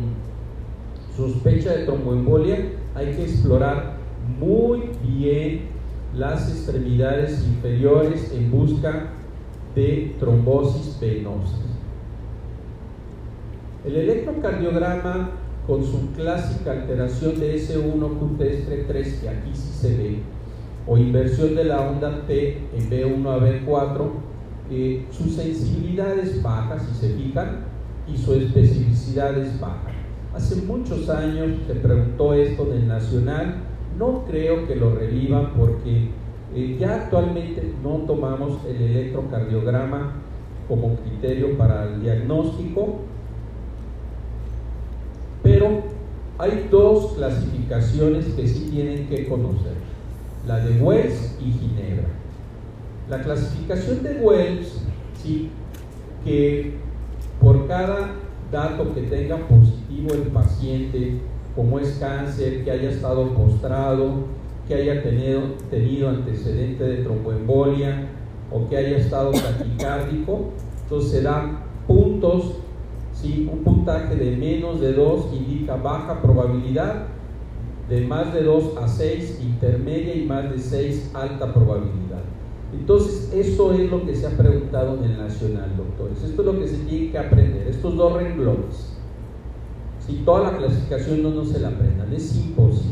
sospecha 1.14 1.74
de 1.74 1.84
tromboembolia, 1.84 2.70
hay 2.96 3.08
que 3.08 3.24
explorar 3.24 4.00
muy 4.40 4.90
bien 5.04 5.62
las 6.16 6.50
extremidades 6.50 7.44
inferiores 7.46 8.32
en 8.34 8.52
busca 8.52 9.12
de 9.76 10.16
trombosis 10.20 11.00
venosa. 11.00 11.58
El 13.86 13.96
electrocardiograma 13.96 15.32
con 15.66 15.84
su 15.84 16.12
clásica 16.12 16.72
alteración 16.72 17.40
de 17.40 17.56
S1 17.56 18.20
Q3 18.20 19.22
que 19.22 19.30
aquí 19.30 19.52
sí 19.54 19.72
se 19.74 19.98
ve, 19.98 20.20
o 20.88 20.98
inversión 20.98 21.56
de 21.56 21.64
la 21.64 21.82
onda 21.82 22.26
T 22.28 22.58
en 22.76 22.90
B1 22.90 23.28
a 23.28 23.40
B4, 23.40 24.10
eh, 24.72 25.06
su 25.12 25.30
sensibilidad 25.30 26.18
es 26.18 26.42
baja, 26.42 26.80
si 26.80 26.94
se 26.96 27.14
fijan, 27.16 27.66
y 28.12 28.18
su 28.18 28.34
especificidad 28.34 29.38
es 29.38 29.60
baja. 29.60 29.92
Hace 30.34 30.62
muchos 30.64 31.10
años 31.10 31.52
se 31.68 31.76
preguntó 31.76 32.34
esto 32.34 32.66
del 32.66 32.88
Nacional, 32.88 33.56
no 33.98 34.26
creo 34.26 34.68
que 34.68 34.76
lo 34.76 34.96
revivan 34.96 35.54
porque 35.58 36.10
eh, 36.54 36.78
ya 36.80 36.96
actualmente 36.96 37.74
no 37.84 38.04
tomamos 38.08 38.66
el 38.66 38.82
electrocardiograma 38.82 40.14
como 40.68 40.96
criterio 40.96 41.58
para 41.58 41.86
el 41.86 42.02
diagnóstico, 42.02 43.00
pero 45.44 45.84
hay 46.38 46.68
dos 46.72 47.14
clasificaciones 47.14 48.26
que 48.28 48.48
sí 48.48 48.70
tienen 48.72 49.08
que 49.08 49.28
conocer, 49.28 49.74
la 50.48 50.60
de 50.60 50.82
Wells 50.82 51.38
y 51.40 51.52
Ginebra. 51.52 52.08
La 53.10 53.22
clasificación 53.22 54.04
de 54.04 54.14
Wells, 54.16 54.82
sí, 55.22 55.50
que 56.24 56.76
por 57.42 57.68
cada 57.68 58.16
dato 58.52 58.94
que 58.94 59.02
tenga 59.02 59.38
positivo 59.38 60.14
el 60.14 60.24
paciente, 60.24 61.20
como 61.56 61.80
es 61.80 61.98
cáncer, 62.00 62.64
que 62.64 62.72
haya 62.72 62.90
estado 62.90 63.34
postrado, 63.34 64.26
que 64.68 64.76
haya 64.76 65.04
tenido, 65.04 65.42
tenido 65.70 66.10
antecedente 66.10 66.84
de 66.84 67.04
tromboembolia 67.04 68.08
o 68.52 68.68
que 68.70 68.78
haya 68.78 68.98
estado 68.98 69.32
taquicárdico, 69.58 70.52
entonces 70.84 71.12
se 71.12 71.22
dan 71.22 71.64
puntos, 71.88 72.58
¿sí? 73.14 73.50
un 73.52 73.64
puntaje 73.64 74.16
de 74.16 74.36
menos 74.36 74.80
de 74.80 74.94
2 74.94 75.34
indica 75.34 75.76
baja 75.76 76.22
probabilidad, 76.22 77.08
de 77.90 78.02
más 78.02 78.34
de 78.34 78.44
2 78.44 78.78
a 78.78 78.88
6 78.88 79.42
intermedia 79.42 80.16
y 80.16 80.26
más 80.26 80.50
de 80.50 80.58
6 80.58 81.12
alta 81.14 81.54
probabilidad. 81.54 82.22
Entonces, 82.74 83.34
eso 83.34 83.74
es 83.74 83.92
lo 83.92 84.06
que 84.06 84.16
se 84.16 84.28
ha 84.28 84.38
preguntado 84.38 84.98
en 84.98 85.12
el 85.12 85.18
Nacional, 85.18 85.76
doctores. 85.76 86.24
Esto 86.24 86.42
es 86.42 86.46
lo 86.46 86.60
que 86.60 86.68
se 86.68 86.78
tiene 86.86 87.12
que 87.12 87.18
aprender, 87.18 87.68
estos 87.68 87.98
dos 87.98 88.14
renglones. 88.14 88.98
Si 90.06 90.14
toda 90.26 90.52
la 90.52 90.58
clasificación 90.58 91.24
no, 91.24 91.32
no 91.32 91.46
se 91.46 91.60
la 91.60 91.70
aprendan, 91.70 92.14
es 92.14 92.36
imposible. 92.36 92.92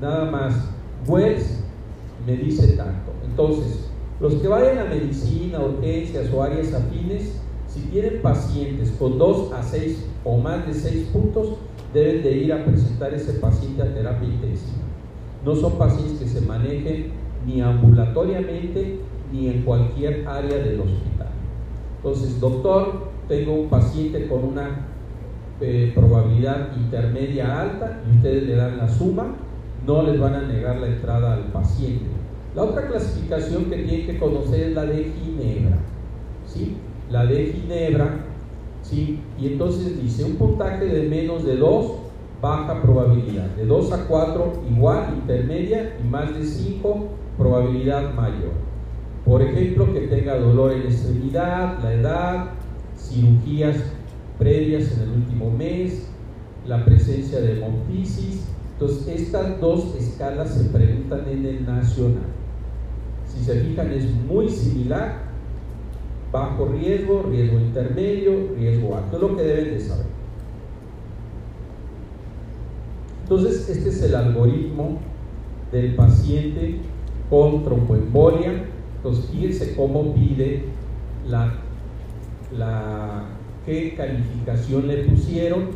Nada 0.00 0.30
más 0.30 0.54
Wells 1.06 1.60
me 2.26 2.36
dice 2.36 2.72
tanto. 2.76 3.12
Entonces, 3.24 3.88
los 4.20 4.34
que 4.34 4.48
vayan 4.48 4.78
a 4.78 4.84
medicina, 4.84 5.60
urgencias 5.60 6.32
o 6.32 6.42
áreas 6.42 6.74
afines, 6.74 7.40
si 7.68 7.80
tienen 7.82 8.20
pacientes 8.20 8.90
con 8.98 9.18
2 9.18 9.52
a 9.52 9.62
6 9.62 10.06
o 10.24 10.38
más 10.38 10.66
de 10.66 10.74
6 10.74 11.08
puntos, 11.12 11.56
deben 11.94 12.22
de 12.22 12.32
ir 12.36 12.52
a 12.52 12.64
presentar 12.64 13.14
ese 13.14 13.34
paciente 13.34 13.82
a 13.82 13.94
terapia 13.94 14.28
intensiva. 14.28 14.82
No 15.44 15.54
son 15.56 15.78
pacientes 15.78 16.18
que 16.18 16.28
se 16.28 16.40
manejen 16.42 17.12
ni 17.46 17.60
ambulatoriamente 17.60 19.00
ni 19.32 19.48
en 19.48 19.62
cualquier 19.62 20.26
área 20.28 20.58
del 20.58 20.80
hospital. 20.80 21.28
Entonces, 21.96 22.40
doctor, 22.40 23.10
tengo 23.28 23.54
un 23.54 23.68
paciente 23.68 24.26
con 24.28 24.44
una 24.44 24.88
eh, 25.60 25.92
probabilidad 25.94 26.76
intermedia 26.76 27.60
alta 27.60 28.00
y 28.06 28.16
ustedes 28.16 28.44
le 28.44 28.56
dan 28.56 28.78
la 28.78 28.88
suma 28.88 29.34
no 29.86 30.02
les 30.02 30.20
van 30.20 30.34
a 30.34 30.42
negar 30.42 30.76
la 30.76 30.88
entrada 30.88 31.34
al 31.34 31.44
paciente. 31.52 32.06
La 32.54 32.62
otra 32.62 32.88
clasificación 32.88 33.66
que 33.66 33.76
tienen 33.76 34.06
que 34.06 34.18
conocer 34.18 34.68
es 34.68 34.74
la 34.74 34.84
de 34.84 35.04
Ginebra. 35.04 35.78
¿sí? 36.46 36.76
La 37.10 37.24
de 37.24 37.46
Ginebra, 37.46 38.24
¿sí? 38.82 39.20
y 39.38 39.46
entonces 39.46 40.00
dice 40.02 40.24
un 40.24 40.36
puntaje 40.36 40.84
de 40.84 41.08
menos 41.08 41.44
de 41.44 41.56
2, 41.56 41.92
baja 42.42 42.82
probabilidad. 42.82 43.46
De 43.56 43.66
2 43.66 43.92
a 43.92 44.06
4, 44.06 44.62
igual, 44.70 45.14
intermedia, 45.14 45.96
y 46.02 46.08
más 46.08 46.36
de 46.36 46.44
5, 46.44 47.08
probabilidad 47.38 48.14
mayor. 48.14 48.52
Por 49.24 49.42
ejemplo, 49.42 49.92
que 49.92 50.00
tenga 50.00 50.38
dolor 50.38 50.72
en 50.72 50.82
extremidad, 50.82 51.78
la 51.82 51.92
edad, 51.92 52.46
cirugías 52.96 53.76
previas 54.40 54.90
en 54.96 55.02
el 55.02 55.10
último 55.10 55.52
mes, 55.52 56.08
la 56.66 56.84
presencia 56.84 57.40
de 57.40 57.58
hemoptisis, 57.58 58.40
entonces, 58.80 59.08
estas 59.20 59.60
dos 59.60 59.94
escalas 59.94 60.54
se 60.54 60.70
preguntan 60.70 61.28
en 61.28 61.44
el 61.44 61.66
nacional. 61.66 62.24
Si 63.26 63.44
se 63.44 63.60
fijan, 63.60 63.90
es 63.92 64.06
muy 64.26 64.48
similar. 64.48 65.28
Bajo 66.32 66.64
riesgo, 66.64 67.24
riesgo 67.24 67.60
intermedio, 67.60 68.54
riesgo 68.56 68.96
alto. 68.96 69.16
Es 69.16 69.22
lo 69.22 69.36
que 69.36 69.42
deben 69.42 69.74
de 69.74 69.80
saber. 69.80 70.06
Entonces, 73.24 73.68
este 73.68 73.90
es 73.90 74.02
el 74.02 74.14
algoritmo 74.14 74.98
del 75.70 75.94
paciente 75.94 76.76
con 77.28 77.62
tromboembolia. 77.62 78.64
Entonces, 78.96 79.26
fíjense 79.30 79.76
cómo 79.76 80.14
pide 80.14 80.64
la, 81.28 81.52
la 82.56 83.24
qué 83.66 83.94
calificación 83.94 84.88
le 84.88 85.04
pusieron, 85.04 85.68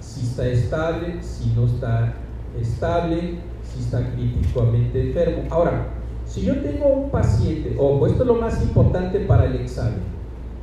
si 0.00 0.22
está 0.22 0.46
estable, 0.48 1.22
si 1.22 1.52
no 1.54 1.66
está 1.66 2.14
estable, 2.60 3.38
si 3.62 3.80
está 3.80 4.12
críticamente 4.12 5.08
enfermo. 5.08 5.44
Ahora, 5.50 5.86
si 6.26 6.42
yo 6.42 6.60
tengo 6.60 6.86
un 6.86 7.10
paciente, 7.10 7.74
ojo, 7.78 8.06
esto 8.06 8.22
es 8.22 8.26
lo 8.26 8.34
más 8.34 8.62
importante 8.62 9.20
para 9.20 9.46
el 9.46 9.56
examen. 9.56 10.00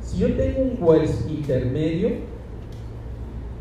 Si 0.02 0.18
yo 0.18 0.34
tengo 0.34 0.62
un 0.62 0.78
Wells 0.80 1.26
intermedio 1.28 2.10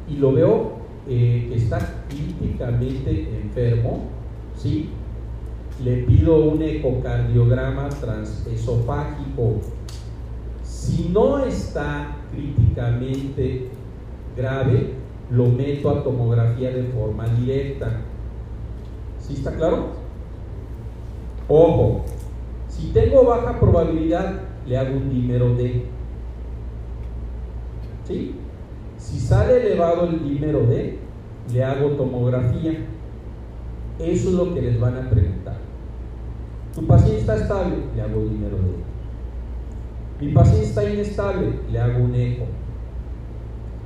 y 0.08 0.16
lo 0.18 0.34
veo 0.34 0.72
eh, 1.08 1.48
que 1.50 1.56
está 1.56 2.04
críticamente 2.08 3.30
enfermo, 3.42 4.06
¿sí? 4.56 4.90
le 5.84 6.04
pido 6.04 6.38
un 6.46 6.62
ecocardiograma 6.62 7.90
transesofágico. 7.90 9.62
Si 10.64 11.10
no 11.10 11.46
está 11.46 12.19
críticamente 12.32 13.70
grave, 14.36 14.94
lo 15.32 15.46
meto 15.48 15.90
a 15.90 16.04
tomografía 16.04 16.72
de 16.72 16.84
forma 16.84 17.28
directa. 17.28 18.02
¿Sí 19.20 19.34
está 19.34 19.56
claro? 19.56 19.90
Ojo, 21.48 22.06
si 22.68 22.88
tengo 22.92 23.26
baja 23.26 23.60
probabilidad, 23.60 24.42
le 24.66 24.78
hago 24.78 24.96
un 24.96 25.10
dímero 25.10 25.56
D. 25.56 25.86
¿Sí? 28.08 28.36
Si 28.98 29.20
sale 29.20 29.66
elevado 29.66 30.06
el 30.06 30.24
dímero 30.24 30.66
D, 30.66 31.00
le 31.54 31.64
hago 31.64 31.90
tomografía. 31.92 32.86
Eso 34.00 34.30
es 34.30 34.36
lo 34.36 34.54
que 34.54 34.62
les 34.62 34.80
van 34.80 34.96
a 34.96 35.10
preguntar. 35.10 35.58
Tu 36.74 36.86
paciente 36.86 37.22
está 37.22 37.36
estable, 37.36 37.76
le 37.96 38.02
hago 38.02 38.22
dímero 38.22 38.58
D. 38.58 38.89
Mi 40.20 40.34
paciente 40.34 40.66
está 40.66 40.90
inestable, 40.90 41.60
le 41.72 41.80
hago 41.80 42.04
un 42.04 42.14
eco. 42.14 42.46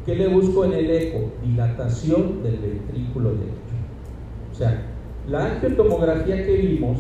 ¿Qué 0.06 0.16
le 0.16 0.28
busco 0.28 0.66
en 0.66 0.74
el 0.74 0.90
eco? 0.90 1.32
Dilatación 1.44 2.42
del 2.42 2.58
ventrículo 2.58 3.32
derecho. 3.34 3.54
O 4.52 4.56
sea, 4.56 4.82
la 5.30 5.46
angiotomografía 5.46 6.44
que 6.46 6.58
vimos, 6.58 7.00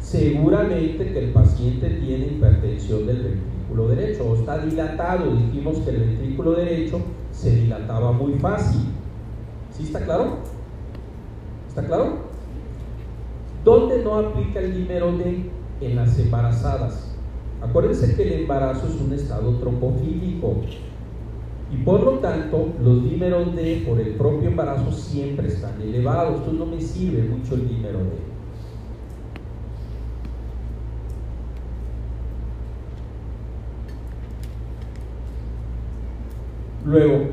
seguramente 0.00 1.12
que 1.12 1.18
el 1.18 1.30
paciente 1.32 1.90
tiene 1.90 2.26
hipertensión 2.26 3.06
del 3.06 3.22
ventrículo 3.22 3.88
derecho 3.88 4.30
o 4.30 4.34
está 4.36 4.58
dilatado. 4.58 5.36
Dijimos 5.36 5.78
que 5.80 5.90
el 5.90 6.00
ventrículo 6.00 6.52
derecho 6.52 7.00
se 7.32 7.54
dilataba 7.54 8.12
muy 8.12 8.32
fácil. 8.34 8.80
¿Sí 9.76 9.84
está 9.84 10.00
claro? 10.04 10.38
¿Está 11.68 11.86
claro? 11.86 12.30
¿Dónde 13.62 14.02
no 14.02 14.14
aplica 14.14 14.58
el 14.58 14.88
D? 14.88 15.50
En 15.82 15.96
las 15.96 16.18
embarazadas. 16.18 17.09
Acuérdense 17.62 18.16
que 18.16 18.22
el 18.22 18.42
embarazo 18.42 18.86
es 18.88 19.00
un 19.00 19.12
estado 19.12 19.54
trombofílico. 19.56 20.56
Y 21.72 21.76
por 21.84 22.02
lo 22.02 22.18
tanto, 22.18 22.68
los 22.82 23.04
dímeros 23.04 23.54
D 23.54 23.84
por 23.86 24.00
el 24.00 24.14
propio 24.14 24.48
embarazo 24.48 24.90
siempre 24.90 25.48
están 25.48 25.80
elevados. 25.80 26.38
Entonces 26.38 26.58
no 26.58 26.66
me 26.66 26.80
sirve 26.80 27.22
mucho 27.22 27.54
el 27.54 27.68
dímero 27.68 27.98
D. 27.98 28.30
Luego, 36.84 37.26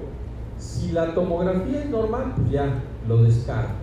si 0.58 0.92
la 0.92 1.16
tomografía 1.16 1.84
es 1.84 1.90
normal, 1.90 2.34
pues 2.36 2.52
ya 2.52 2.84
lo 3.08 3.24
descarto. 3.24 3.74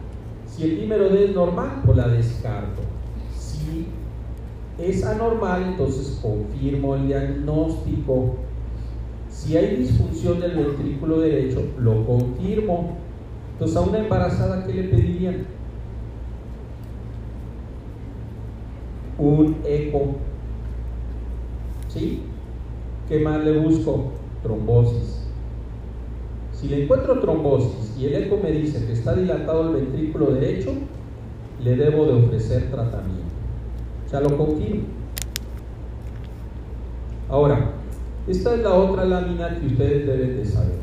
Si 0.46 0.62
el 0.62 0.80
dímero 0.80 1.08
D 1.08 1.24
es 1.24 1.34
normal, 1.34 1.82
pues 1.84 1.96
la 1.96 2.06
descarto. 2.06 2.82
Si 3.36 3.86
es 4.78 5.04
anormal, 5.04 5.62
entonces 5.62 6.18
confirmo 6.20 6.96
el 6.96 7.06
diagnóstico 7.06 8.34
si 9.34 9.56
hay 9.56 9.76
disfunción 9.76 10.40
del 10.40 10.56
ventrículo 10.56 11.18
derecho, 11.18 11.62
lo 11.78 12.06
confirmo. 12.06 12.96
Entonces, 13.52 13.76
a 13.76 13.80
una 13.80 13.98
embarazada, 13.98 14.64
¿qué 14.64 14.72
le 14.72 14.84
pedirían? 14.84 15.46
Un 19.18 19.56
eco. 19.64 20.14
¿Sí? 21.88 22.22
¿Qué 23.08 23.18
más 23.18 23.44
le 23.44 23.58
busco? 23.58 24.12
Trombosis. 24.42 25.26
Si 26.52 26.68
le 26.68 26.84
encuentro 26.84 27.18
trombosis 27.18 27.96
y 27.98 28.06
el 28.06 28.14
eco 28.24 28.38
me 28.42 28.52
dice 28.52 28.86
que 28.86 28.92
está 28.92 29.14
dilatado 29.14 29.68
el 29.68 29.84
ventrículo 29.84 30.32
derecho, 30.32 30.72
le 31.62 31.76
debo 31.76 32.06
de 32.06 32.24
ofrecer 32.24 32.70
tratamiento. 32.70 33.23
Lo 34.20 34.36
confirmo. 34.36 34.82
Ahora, 37.28 37.72
esta 38.28 38.54
es 38.54 38.60
la 38.60 38.72
otra 38.72 39.04
lámina 39.04 39.58
que 39.58 39.66
ustedes 39.66 40.06
deben 40.06 40.36
de 40.36 40.44
saber. 40.44 40.76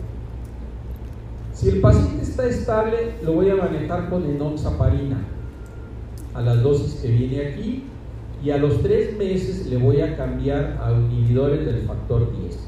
Si 1.53 1.69
el 1.69 1.79
paciente 1.79 2.23
está 2.23 2.45
estable, 2.45 3.13
lo 3.23 3.33
voy 3.33 3.49
a 3.49 3.55
manejar 3.55 4.09
con 4.09 4.25
enoxaparina 4.25 5.17
a 6.33 6.41
las 6.41 6.61
dosis 6.61 7.01
que 7.01 7.07
viene 7.07 7.47
aquí 7.47 7.83
y 8.43 8.49
a 8.49 8.57
los 8.57 8.81
tres 8.81 9.17
meses 9.17 9.67
le 9.67 9.77
voy 9.77 10.01
a 10.01 10.17
cambiar 10.17 10.79
a 10.83 10.91
inhibidores 10.91 11.65
del 11.65 11.83
factor 11.83 12.35
10. 12.37 12.59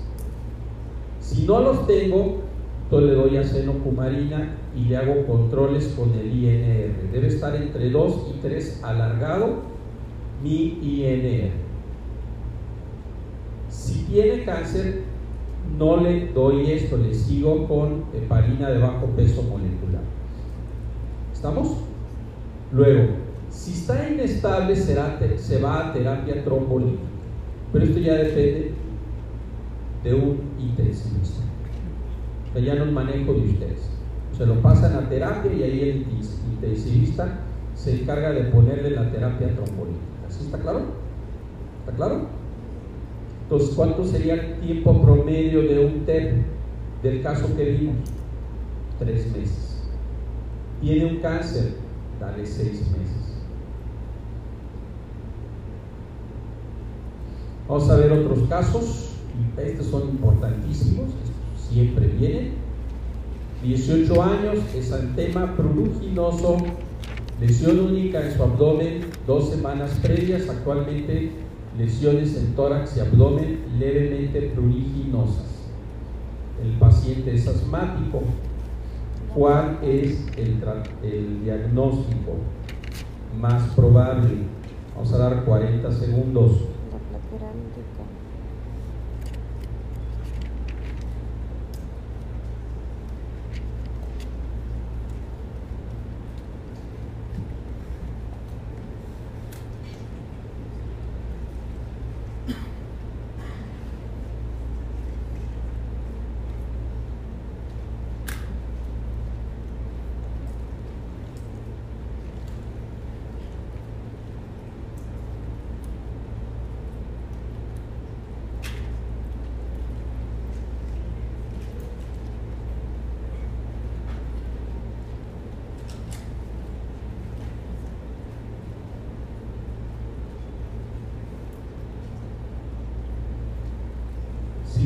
Si 1.19 1.45
no 1.45 1.61
los 1.61 1.87
tengo, 1.87 2.41
entonces 2.83 3.09
le 3.09 3.15
doy 3.15 3.37
a 3.37 3.43
senocumarina 3.43 4.55
y 4.75 4.85
le 4.85 4.97
hago 4.97 5.25
controles 5.25 5.87
con 5.97 6.13
el 6.13 6.27
INR. 6.27 7.11
Debe 7.11 7.27
estar 7.27 7.55
entre 7.55 7.89
2 7.89 8.27
y 8.35 8.39
3 8.41 8.81
alargado 8.83 9.72
mi 10.43 10.77
INR. 10.81 11.51
Si 13.69 14.03
tiene 14.03 14.43
cáncer, 14.43 15.03
no 15.79 15.97
le 15.97 16.27
doy 16.33 16.71
esto, 16.71 16.97
le 16.97 17.13
sigo 17.13 17.67
con 17.67 18.03
heparina 18.13 18.69
de 18.69 18.79
bajo 18.79 19.07
peso 19.15 19.41
molecular. 19.43 20.03
¿Estamos? 21.33 21.77
Luego, 22.71 23.13
si 23.49 23.71
está 23.71 24.09
inestable, 24.09 24.75
se 24.75 25.59
va 25.61 25.89
a 25.89 25.93
terapia 25.93 26.43
trombolítica. 26.43 27.03
Pero 27.71 27.85
esto 27.85 27.99
ya 27.99 28.15
depende 28.15 28.71
de 30.03 30.13
un 30.13 30.41
intensivista. 30.59 31.41
Ya 32.55 32.75
no 32.75 32.85
es 32.85 32.91
manejo 32.91 33.33
de 33.33 33.49
ustedes. 33.49 33.89
Se 34.37 34.45
lo 34.45 34.61
pasan 34.61 34.95
a 34.95 35.09
terapia 35.09 35.51
y 35.51 35.63
ahí 35.63 35.81
el 35.81 36.05
intensivista 36.51 37.39
se 37.75 38.01
encarga 38.01 38.31
de 38.31 38.43
ponerle 38.45 38.91
la 38.91 39.09
terapia 39.11 39.55
trombolítica. 39.55 40.12
¿Así 40.33 40.45
está 40.45 40.57
claro? 40.57 40.81
¿Está 41.81 41.95
claro? 41.95 42.21
Entonces, 43.43 43.75
¿cuánto 43.75 44.03
sería 44.03 44.33
el 44.33 44.59
tiempo 44.61 44.99
promedio 44.99 45.61
de 45.61 45.85
un 45.85 46.05
TEP 46.05 46.43
del 47.03 47.21
caso 47.21 47.55
que 47.55 47.63
vimos? 47.65 47.95
Tres 48.97 49.31
meses. 49.31 49.83
Tiene 50.81 51.05
un 51.05 51.17
cáncer, 51.17 51.75
dale 52.19 52.45
seis 52.45 52.81
meses. 52.89 53.23
Vamos 57.67 57.89
a 57.89 57.95
ver 57.97 58.11
otros 58.11 58.39
casos. 58.49 59.09
Estos 59.57 59.87
son 59.87 60.09
importantísimos, 60.09 61.11
siempre 61.69 62.07
vienen. 62.07 62.53
18 63.63 64.23
años, 64.23 64.59
exantema 64.75 65.55
pruruginoso, 65.55 66.57
lesión 67.39 67.79
única 67.79 68.25
en 68.25 68.35
su 68.35 68.43
abdomen, 68.43 69.01
dos 69.25 69.49
semanas 69.49 69.91
previas, 70.01 70.49
actualmente 70.49 71.31
lesiones 71.77 72.37
en 72.37 72.53
tórax 72.55 72.97
y 72.97 72.99
abdomen 72.99 73.59
levemente 73.79 74.41
pruriginosas. 74.53 75.45
El 76.63 76.71
paciente 76.73 77.33
es 77.33 77.47
asmático. 77.47 78.21
¿Cuál 79.33 79.79
es 79.81 80.27
el, 80.37 80.61
el 81.03 81.43
diagnóstico 81.43 82.35
más 83.39 83.63
probable? 83.73 84.29
Vamos 84.95 85.11
a 85.13 85.17
dar 85.17 85.43
40 85.43 85.91
segundos. 85.91 86.51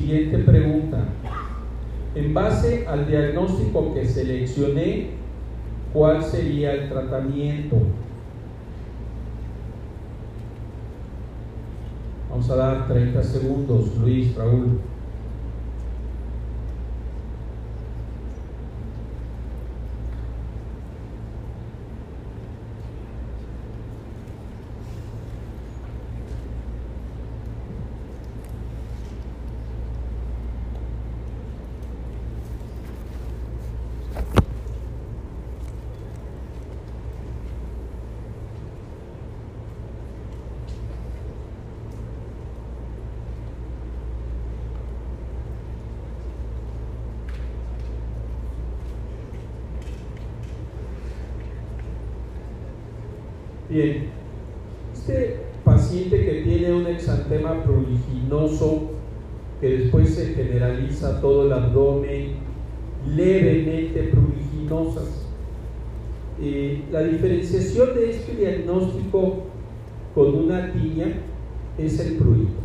Siguiente 0.08 0.38
pregunta. 0.38 1.00
En 2.16 2.34
base 2.34 2.88
al 2.88 3.06
diagnóstico 3.08 3.94
que 3.94 4.06
seleccioné, 4.06 5.10
¿cuál 5.92 6.24
sería 6.24 6.76
el 6.76 6.88
tratamiento? 6.88 7.76
Vamos 12.30 12.50
a 12.50 12.56
dar 12.56 12.88
30 12.88 13.22
segundos, 13.22 13.98
Luis, 13.98 14.34
Raúl. 14.34 14.80
Bien, 53.69 54.06
este 54.94 55.40
paciente 55.66 56.24
que 56.26 56.42
tiene 56.44 56.74
un 56.74 56.88
exantema 56.88 57.64
proliginoso 57.64 58.92
que 59.60 59.80
después 59.80 60.16
se 60.16 60.34
generaliza 60.36 61.19
todo 61.19 61.45
el 61.45 61.52
abdomen, 61.52 62.38
levemente 63.14 64.03
pruriginosas. 64.03 65.27
Eh, 66.42 66.86
la 66.94 67.03
diferenciación 67.03 67.94
de 67.94 68.11
este 68.11 68.36
diagnóstico 68.36 69.44
con 70.16 70.34
es 71.77 72.00
el 72.00 72.17
prurito. 72.17 72.59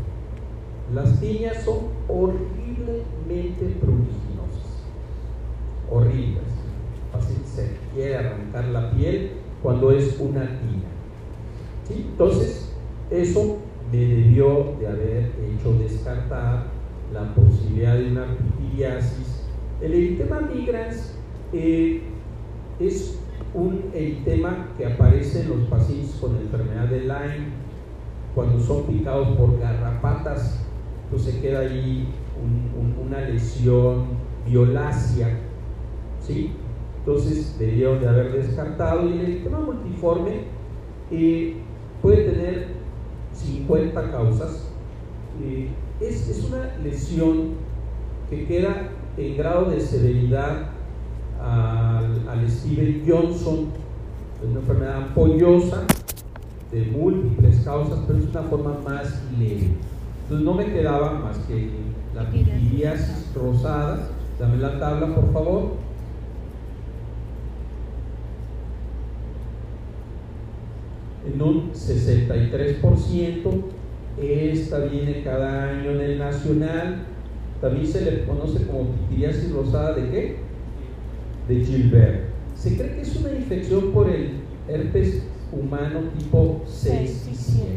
Las 0.95 1.21
tiñas 1.21 1.63
son 1.65 1.89
horriblemente 2.09 3.77
pruriginosas, 3.81 4.85
horribles. 5.91 6.43
Así 7.13 7.35
se 7.45 7.77
quiere 7.95 8.17
arrancar 8.17 8.67
la 8.67 8.91
piel 8.93 9.33
cuando 9.63 9.91
es 9.93 10.19
una 10.19 10.47
tiña. 10.47 10.93
Entonces, 11.91 12.73
eso 13.11 13.59
me 13.91 13.99
debió 13.99 14.77
de 14.81 14.89
haber 14.89 15.33
hecho 15.45 15.75
descartar 15.79 16.67
la 17.13 17.35
posibilidad 17.35 17.95
de 17.95 18.11
una 18.11 18.27
pitiriasis 18.39 19.45
El 19.83 19.93
eritema 19.93 20.41
migrans 20.41 21.15
eh, 21.53 22.01
es 22.81 23.19
un 23.53 23.83
eritema 23.93 24.69
que 24.79 24.87
aparece 24.87 25.43
en 25.43 25.51
los 25.51 25.69
pacientes 25.69 26.17
con 26.21 26.37
enfermedad 26.37 26.87
de 26.87 27.01
Lyme, 27.01 27.53
cuando 28.35 28.59
son 28.61 28.85
picados 28.85 29.37
por 29.37 29.59
garrapatas, 29.59 30.59
pues 31.11 31.23
se 31.23 31.41
queda 31.41 31.61
ahí 31.61 32.09
una 33.01 33.21
lesión 33.21 34.07
violácea, 34.47 35.39
¿sí? 36.21 36.53
Entonces 36.99 37.57
debieron 37.59 38.01
de 38.01 38.09
haber 38.09 38.33
descartado 38.33 39.09
y 39.09 39.13
el 39.13 39.21
eritema 39.21 39.61
multiforme 39.61 40.45
eh, 41.11 41.57
puede 42.01 42.31
tener 42.31 42.69
50 43.35 44.11
causas. 44.11 44.69
Eh, 45.43 45.69
es, 46.01 46.29
es, 46.29 46.45
una 46.45 46.77
lesión 46.83 47.55
que 48.31 48.47
queda 48.47 48.89
en 49.17 49.37
grado 49.37 49.71
de 49.71 49.81
severidad 49.81 50.71
al, 51.41 52.29
al 52.29 52.51
Steven 52.51 53.03
Johnson, 53.07 53.69
es 54.41 54.49
una 54.49 54.61
enfermedad 54.61 54.97
ampollosa 54.97 55.87
de 56.73 56.87
múltiples 56.87 57.61
causas, 57.61 58.01
pero 58.07 58.19
es 58.19 58.25
una 58.31 58.43
forma 58.45 58.79
más 58.83 59.23
leve. 59.39 59.73
Entonces 60.23 60.45
no 60.45 60.55
me 60.55 60.73
quedaba 60.73 61.13
más 61.13 61.37
que 61.41 61.69
la 62.15 62.31
pitiriasis 62.31 63.31
rosada. 63.35 64.09
Dame 64.39 64.57
la 64.57 64.79
tabla, 64.79 65.15
por 65.15 65.31
favor. 65.33 65.73
En 71.27 71.41
un 71.41 71.73
63%, 71.73 73.63
esta 74.21 74.79
viene 74.79 75.23
cada 75.23 75.71
año 75.71 75.91
en 75.91 76.01
el 76.01 76.19
nacional. 76.19 77.07
También 77.61 77.87
se 77.87 78.01
le 78.01 78.25
conoce 78.25 78.67
como 78.67 78.91
pitiriasis 78.91 79.53
rosada 79.53 79.93
de 79.95 80.11
qué? 80.11 80.37
De 81.49 81.65
Gilbert. 81.65 82.25
Se 82.57 82.77
cree 82.77 82.95
que 82.95 83.03
es 83.03 83.15
una 83.17 83.33
infección 83.33 83.93
por 83.93 84.09
el 84.09 84.41
herpes 84.69 85.25
humano 85.53 86.01
tipo 86.19 86.63
6 86.67 87.29
y 87.31 87.35
7. 87.35 87.69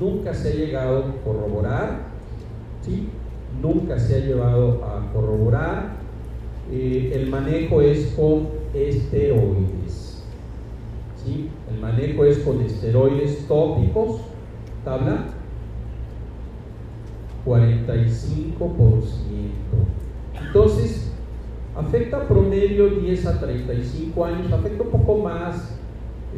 Nunca 0.00 0.34
se 0.34 0.48
ha 0.48 0.54
llegado 0.54 0.98
a 0.98 1.24
corroborar, 1.24 1.98
¿sí? 2.82 3.08
Nunca 3.62 3.98
se 3.98 4.16
ha 4.16 4.18
llevado 4.18 4.84
a 4.84 5.12
corroborar. 5.12 5.96
Eh, 6.72 7.12
el 7.14 7.28
manejo 7.28 7.80
es 7.80 8.14
con 8.16 8.48
esteroides. 8.74 10.24
¿sí? 11.24 11.48
El 11.70 11.80
manejo 11.80 12.24
es 12.24 12.38
con 12.38 12.60
esteroides 12.60 13.46
tópicos. 13.46 14.20
Tabla. 14.84 15.26
45%. 17.46 18.64
Entonces, 20.46 21.10
afecta 21.76 22.26
promedio 22.26 22.88
10 22.88 23.26
a 23.26 23.40
35 23.40 24.24
años, 24.24 24.52
afecta 24.52 24.82
un 24.82 24.90
poco 24.90 25.18
más 25.18 25.73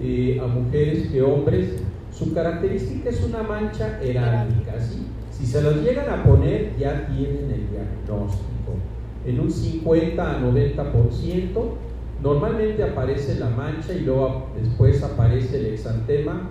eh, 0.02 0.40
a 0.42 0.46
mujeres 0.46 1.08
que 1.08 1.22
hombres, 1.22 1.82
su 2.12 2.32
característica 2.32 3.10
es 3.10 3.22
una 3.24 3.42
mancha 3.42 4.00
heráldica. 4.02 4.74
Si 5.30 5.46
se 5.46 5.62
los 5.62 5.82
llegan 5.82 6.08
a 6.08 6.24
poner, 6.24 6.76
ya 6.78 7.06
tienen 7.08 7.50
el 7.50 7.68
diagnóstico. 7.70 8.74
En 9.26 9.40
un 9.40 9.50
50 9.50 10.30
a 10.30 10.40
90%, 10.40 11.46
normalmente 12.22 12.82
aparece 12.82 13.38
la 13.38 13.50
mancha 13.50 13.92
y 13.92 14.00
luego 14.00 14.46
después 14.60 15.02
aparece 15.02 15.58
el 15.58 15.66
exantema 15.66 16.48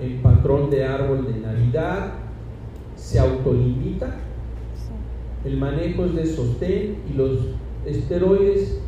en 0.00 0.20
patrón 0.20 0.70
de 0.70 0.84
árbol 0.84 1.26
de 1.26 1.40
Navidad, 1.40 2.14
se 2.96 3.20
autolimita, 3.20 4.16
el 5.44 5.56
manejo 5.56 6.04
es 6.06 6.14
de 6.14 6.26
sostén 6.26 6.98
y 7.10 7.16
los 7.16 7.38
esteroides 7.86 8.80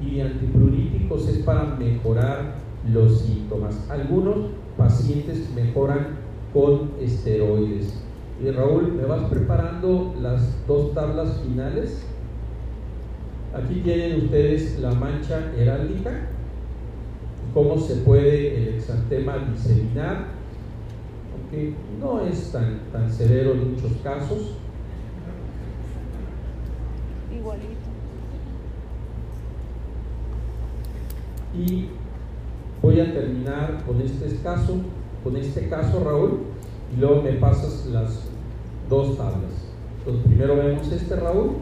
y 0.00 0.20
antipluríticos 0.20 1.28
es 1.28 1.38
para 1.38 1.64
mejorar 1.76 2.56
los 2.92 3.20
síntomas. 3.20 3.88
Algunos 3.90 4.50
pacientes 4.76 5.50
mejoran 5.54 6.18
con 6.52 6.92
esteroides. 7.00 7.94
Y 8.42 8.50
Raúl, 8.50 8.92
¿me 8.92 9.04
vas 9.04 9.28
preparando 9.28 10.14
las 10.20 10.66
dos 10.66 10.94
tablas 10.94 11.40
finales? 11.42 12.04
Aquí 13.54 13.80
tienen 13.80 14.24
ustedes 14.24 14.78
la 14.78 14.92
mancha 14.92 15.52
heráldica, 15.56 16.28
cómo 17.52 17.78
se 17.78 17.96
puede 17.96 18.56
el 18.56 18.74
exantema 18.76 19.38
diseminar, 19.38 20.26
aunque 21.34 21.74
no 22.00 22.20
es 22.20 22.52
tan, 22.52 22.80
tan 22.92 23.10
severo 23.10 23.52
en 23.52 23.72
muchos 23.72 23.92
casos. 24.04 24.54
Igualito. 27.34 27.88
Y 31.58 31.88
Voy 32.82 33.00
a 33.00 33.12
terminar 33.12 33.82
con 33.86 34.00
este 34.00 34.36
caso, 34.42 34.76
con 35.24 35.36
este 35.36 35.68
caso, 35.68 36.02
Raúl, 36.04 36.40
y 36.96 37.00
luego 37.00 37.22
me 37.22 37.32
pasas 37.32 37.86
las 37.86 38.28
dos 38.88 39.16
tablas. 39.16 39.68
Primero 40.24 40.56
vemos 40.56 40.90
este, 40.90 41.16
Raúl. 41.16 41.56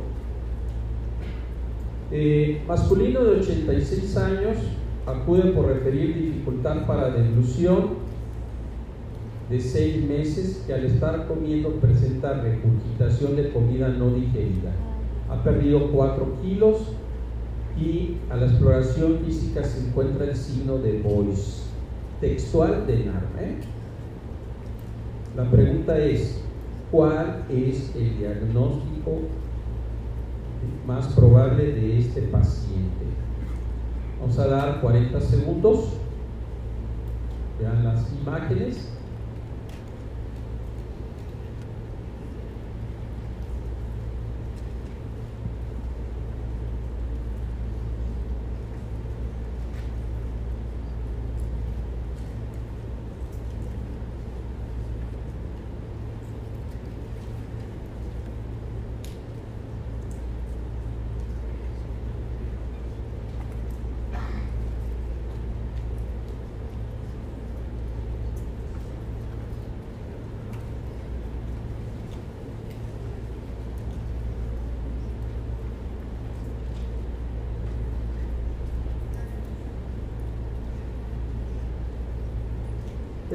Eh, 2.12 2.62
masculino 2.68 3.24
de 3.24 3.40
86 3.40 4.16
años 4.18 4.56
acude 5.06 5.50
por 5.52 5.66
referir 5.66 6.14
dificultad 6.14 6.86
para 6.86 7.10
deglución 7.10 8.06
de 9.50 9.60
6 9.60 10.08
meses 10.08 10.64
que 10.66 10.74
al 10.74 10.84
estar 10.84 11.26
comiendo 11.26 11.70
presenta 11.80 12.34
regurgitación 12.34 13.36
de 13.36 13.50
comida 13.50 13.88
no 13.88 14.10
digerida. 14.10 14.72
Ha 15.28 15.42
perdido 15.42 15.90
4 15.92 16.26
kilos 16.42 16.95
y 17.78 18.16
a 18.30 18.36
la 18.36 18.46
exploración 18.46 19.18
física 19.24 19.62
se 19.62 19.86
encuentra 19.86 20.24
el 20.24 20.36
signo 20.36 20.78
de 20.78 21.00
Boyce, 21.00 21.62
textual 22.20 22.86
de 22.86 23.04
Narma. 23.04 23.40
¿eh? 23.40 23.56
La 25.36 25.50
pregunta 25.50 25.98
es, 25.98 26.40
¿cuál 26.90 27.44
es 27.50 27.94
el 27.94 28.18
diagnóstico 28.18 29.20
más 30.86 31.06
probable 31.08 31.72
de 31.72 31.98
este 31.98 32.22
paciente? 32.22 33.04
Vamos 34.20 34.38
a 34.38 34.46
dar 34.46 34.80
40 34.80 35.20
segundos. 35.20 35.90
Vean 37.60 37.84
las 37.84 38.10
imágenes. 38.22 38.96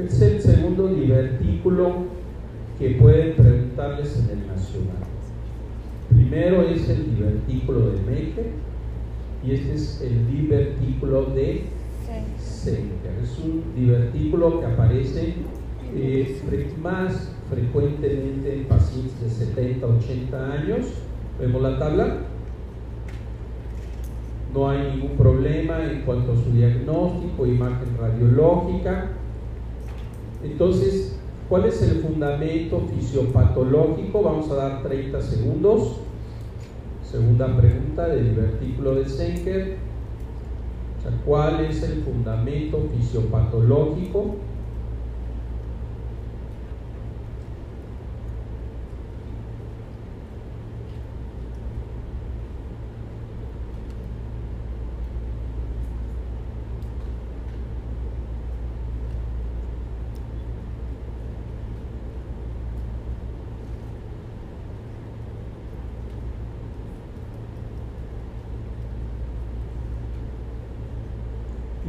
es 0.06 0.20
el 0.20 0.62
segundo 0.82 1.00
divertículo 1.00 1.92
que 2.78 2.90
pueden 2.90 3.34
preguntarles 3.36 4.18
en 4.18 4.38
el 4.38 4.46
nacional. 4.48 4.96
Primero 6.08 6.62
es 6.62 6.88
el 6.88 7.14
divertículo 7.14 7.90
de 7.90 8.00
Meike 8.02 8.50
y 9.44 9.52
este 9.52 9.74
es 9.74 10.02
el 10.02 10.26
divertículo 10.28 11.26
de 11.26 11.64
Senker. 12.38 13.12
Es 13.22 13.38
un 13.38 13.62
divertículo 13.76 14.60
que 14.60 14.66
aparece 14.66 15.34
eh, 15.94 16.40
más 16.82 17.32
frecuentemente 17.48 18.54
en 18.54 18.64
pacientes 18.64 19.20
de 19.20 19.30
70, 19.30 19.86
80 19.86 20.52
años. 20.52 20.86
Vemos 21.38 21.62
la 21.62 21.78
tabla. 21.78 22.16
No 24.52 24.68
hay 24.68 24.96
ningún 24.96 25.16
problema 25.16 25.84
en 25.84 26.02
cuanto 26.02 26.32
a 26.32 26.36
su 26.36 26.50
diagnóstico, 26.50 27.46
imagen 27.46 27.96
radiológica 27.98 29.12
entonces, 30.44 31.16
¿cuál 31.48 31.66
es 31.66 31.82
el 31.82 32.00
fundamento 32.02 32.82
fisiopatológico? 32.94 34.22
Vamos 34.22 34.50
a 34.50 34.54
dar 34.54 34.82
30 34.82 35.20
segundos. 35.20 35.98
Segunda 37.10 37.56
pregunta 37.56 38.08
del 38.08 38.30
divertículo 38.30 38.94
de 38.94 39.08
Senker. 39.08 39.76
¿cuál 41.24 41.64
es 41.64 41.82
el 41.82 42.02
fundamento 42.02 42.88
fisiopatológico? 42.96 44.36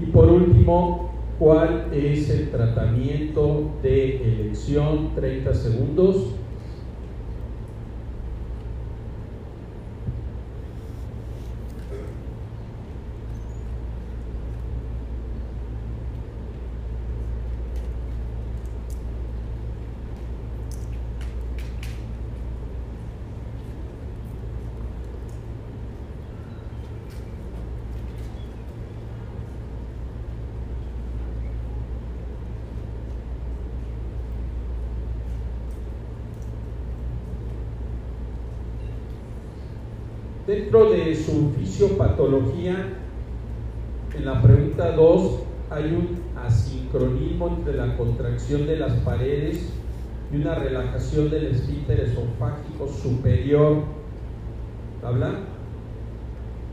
Y 0.02 0.08
por 0.08 0.28
¿cuál 1.40 1.90
es 1.92 2.30
el 2.30 2.50
tratamiento 2.50 3.72
de 3.82 4.16
elección? 4.24 5.14
30 5.14 5.54
segundos. 5.54 6.36
Dentro 40.46 40.92
de 40.92 41.16
en 44.16 44.26
la 44.26 44.44
pregunta 44.44 44.92
2 44.92 45.40
hay 45.72 45.86
un 45.86 46.20
asincronismo 46.38 47.48
entre 47.48 47.74
la 47.74 47.98
contracción 47.98 48.68
de 48.68 48.78
las 48.78 48.94
paredes 49.00 49.74
y 50.32 50.36
una 50.36 50.54
relajación 50.54 51.32
del 51.32 51.48
esfínter 51.48 52.02
esofágico 52.02 52.88
superior. 52.88 53.86
¿Habla? 55.04 55.40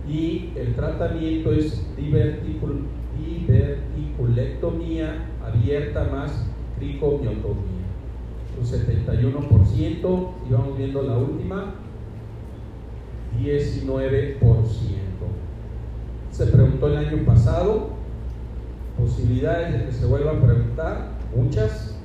Y 0.06 0.50
el 0.56 0.74
tratamiento 0.74 1.50
es 1.52 1.82
diverticul 1.96 2.84
diverticulectomía 3.18 5.30
abierta 5.42 6.10
más 6.12 6.46
cricomiotomía. 6.78 7.86
Un 8.58 8.66
71%, 8.66 10.30
y 10.48 10.52
vamos 10.52 10.76
viendo 10.76 11.02
la 11.02 11.16
última, 11.16 11.76
19%. 13.44 14.40
Se 16.30 16.46
preguntó 16.46 16.88
el 16.88 16.96
año 16.96 17.24
pasado, 17.24 17.90
posibilidades 18.98 19.72
de 19.72 19.86
que 19.86 19.92
se 19.92 20.06
vuelva 20.06 20.32
a 20.32 20.40
preguntar, 20.40 21.08
muchas. 21.34 21.96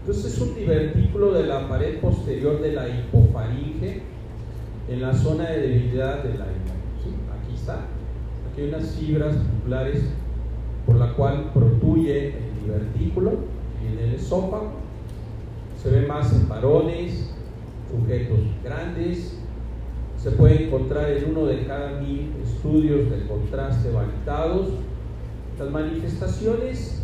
Entonces 0.00 0.32
es 0.32 0.40
un 0.40 0.54
divertículo 0.54 1.32
de 1.32 1.46
la 1.46 1.68
pared 1.68 2.00
posterior 2.00 2.60
de 2.60 2.72
la 2.72 2.88
hipofaringe 2.88 4.02
en 4.88 5.02
la 5.02 5.14
zona 5.14 5.50
de 5.50 5.60
debilidad 5.60 6.22
de 6.22 6.38
la 6.38 6.44
Aquí 6.44 7.54
está. 7.54 7.86
Aquí 8.50 8.62
hay 8.62 8.68
unas 8.68 8.90
fibras 8.90 9.36
musculares 9.36 10.02
por 10.86 10.96
la 10.96 11.12
cual 11.14 11.50
protuye 11.52 12.28
el 12.28 12.62
divertículo 12.62 13.32
en 13.86 13.98
el 13.98 14.14
esófago. 14.14 14.72
Se 15.80 15.90
ve 15.90 16.06
más 16.06 16.32
en 16.32 16.48
varones, 16.48 17.30
sujetos 17.90 18.40
grandes, 18.62 19.39
se 20.22 20.30
puede 20.32 20.66
encontrar 20.66 21.10
en 21.10 21.30
uno 21.30 21.46
de 21.46 21.64
cada 21.66 21.98
mil 21.98 22.30
estudios 22.42 23.10
de 23.10 23.26
contraste 23.26 23.90
validados. 23.90 24.68
Las 25.58 25.70
manifestaciones, 25.70 27.02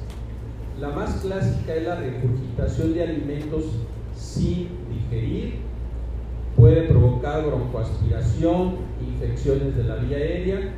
la 0.78 0.90
más 0.90 1.20
clásica 1.22 1.74
es 1.74 1.84
la 1.84 1.96
regurgitación 1.96 2.92
de 2.92 3.02
alimentos 3.02 3.64
sin 4.14 4.68
digerir, 4.90 5.60
puede 6.56 6.82
provocar 6.82 7.46
broncoaspiración, 7.46 8.76
infecciones 9.00 9.76
de 9.76 9.84
la 9.84 9.96
vía 9.96 10.18
aérea. 10.18 10.74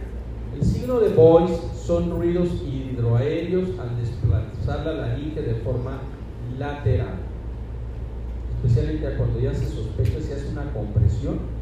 El 0.55 0.65
signo 0.65 1.01
de 1.01 1.11
Boyce 1.11 1.61
son 1.77 2.11
ruidos 2.11 2.49
hidroaéreos 2.65 3.69
al 3.81 3.97
desplazar 3.97 4.87
la 4.87 4.93
laringe 4.95 5.43
de 5.43 5.55
forma 5.57 5.99
lateral, 6.57 7.15
especialmente 8.57 9.17
cuando 9.17 9.41
ya 9.41 9.55
se 9.55 9.67
sospecha 9.67 10.21
si 10.21 10.33
hace 10.33 10.49
una 10.53 10.73
compresión 10.73 11.58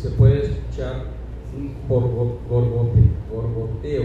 se 0.00 0.10
puede 0.10 0.44
escuchar 0.44 1.06
un 1.56 1.74
gorgoteo. 1.88 4.04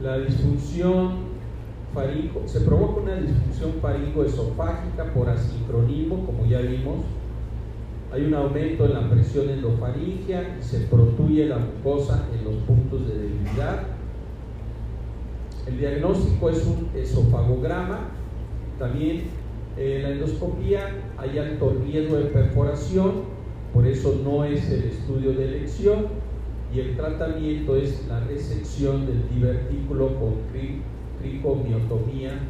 La 0.00 0.18
disfunción 0.18 1.26
faringo, 1.92 2.42
se 2.46 2.60
provoca 2.60 3.00
una 3.00 3.16
disfunción 3.16 3.72
faringoesofágica 3.82 5.12
por 5.12 5.28
asincronismo, 5.28 6.24
como 6.24 6.46
ya 6.46 6.60
vimos. 6.60 6.98
Hay 8.12 8.26
un 8.26 8.34
aumento 8.34 8.84
en 8.84 8.94
la 8.94 9.10
presión 9.10 9.50
endofaringia 9.50 10.56
y 10.58 10.62
se 10.62 10.86
protuye 10.86 11.46
la 11.46 11.58
mucosa 11.58 12.28
en 12.32 12.44
los 12.44 12.54
puntos 12.62 13.08
de 13.08 13.18
debilidad. 13.18 13.82
El 15.66 15.78
diagnóstico 15.78 16.48
es 16.48 16.64
un 16.64 16.88
esofagograma. 16.94 18.10
También 18.78 19.24
en 19.76 20.02
la 20.02 20.10
endoscopía 20.10 21.10
hay 21.16 21.38
alto 21.38 21.76
riesgo 21.84 22.16
de 22.16 22.26
perforación 22.26 23.27
por 23.72 23.86
eso 23.86 24.20
no 24.24 24.44
es 24.44 24.70
el 24.70 24.84
estudio 24.84 25.32
de 25.32 25.48
elección 25.48 26.06
y 26.74 26.80
el 26.80 26.96
tratamiento 26.96 27.76
es 27.76 28.06
la 28.08 28.20
resección 28.20 29.06
del 29.06 29.28
divertículo 29.28 30.18
con 30.18 30.34
tricomiotomía 31.20 32.40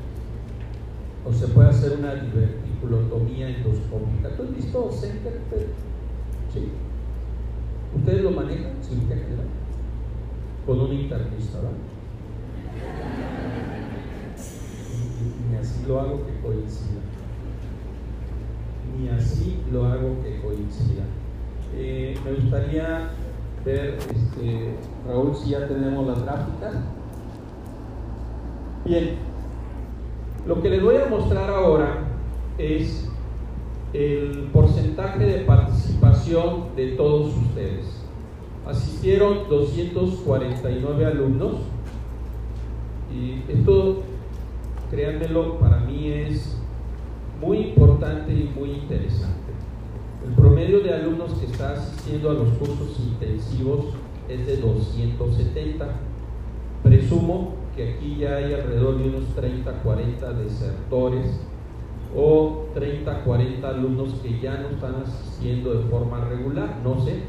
o 1.24 1.32
se 1.32 1.48
puede 1.48 1.68
hacer 1.68 1.98
una 1.98 2.14
diverticulotomía 2.14 3.48
endoscópica. 3.48 4.36
¿Tú 4.36 4.44
has 4.44 4.56
visto? 4.56 4.90
Sí. 6.52 6.68
¿Ustedes 7.96 8.22
lo 8.22 8.30
manejan? 8.30 8.72
Cirugía 8.82 9.16
general. 9.16 9.46
Con 10.66 10.80
un 10.80 10.92
internista, 10.92 11.58
¿verdad? 11.58 11.72
Y 15.50 15.56
así 15.56 15.84
lo 15.86 16.00
hago 16.00 16.26
que 16.26 16.40
coincida 16.40 17.07
y 19.02 19.08
así 19.08 19.60
lo 19.72 19.86
hago 19.86 20.22
que 20.22 20.40
coincida. 20.40 21.04
Eh, 21.74 22.18
me 22.24 22.32
gustaría 22.32 23.10
ver, 23.64 23.98
este, 23.98 24.74
Raúl, 25.06 25.36
si 25.36 25.50
ya 25.50 25.68
tenemos 25.68 26.06
las 26.06 26.22
gráficas. 26.22 26.74
Bien, 28.84 29.16
lo 30.46 30.60
que 30.62 30.70
les 30.70 30.82
voy 30.82 30.96
a 30.96 31.06
mostrar 31.06 31.50
ahora 31.50 32.04
es 32.56 33.08
el 33.92 34.48
porcentaje 34.52 35.24
de 35.24 35.44
participación 35.44 36.74
de 36.74 36.92
todos 36.92 37.36
ustedes. 37.36 38.02
Asistieron 38.66 39.48
249 39.48 41.06
alumnos 41.06 41.56
y 43.10 43.42
esto, 43.50 44.02
créanmelo, 44.90 45.58
para 45.58 45.78
mí 45.78 46.08
es 46.12 46.57
muy 47.40 47.58
importante 47.58 48.32
y 48.32 48.50
muy 48.58 48.70
interesante. 48.70 49.52
El 50.26 50.34
promedio 50.34 50.80
de 50.80 50.92
alumnos 50.92 51.32
que 51.34 51.46
está 51.46 51.72
asistiendo 51.72 52.30
a 52.30 52.34
los 52.34 52.48
cursos 52.58 52.98
intensivos 52.98 53.86
es 54.28 54.46
de 54.46 54.56
270. 54.56 55.86
Presumo 56.82 57.54
que 57.74 57.94
aquí 57.94 58.16
ya 58.18 58.36
hay 58.36 58.54
alrededor 58.54 58.98
de 58.98 59.08
unos 59.08 59.34
30, 59.34 59.82
40 59.82 60.32
desertores 60.34 61.40
o 62.16 62.66
30, 62.74 63.24
40 63.24 63.68
alumnos 63.68 64.14
que 64.22 64.40
ya 64.40 64.58
no 64.58 64.70
están 64.70 64.96
asistiendo 65.02 65.74
de 65.74 65.84
forma 65.88 66.24
regular, 66.24 66.80
no 66.82 67.04
sé. 67.04 67.20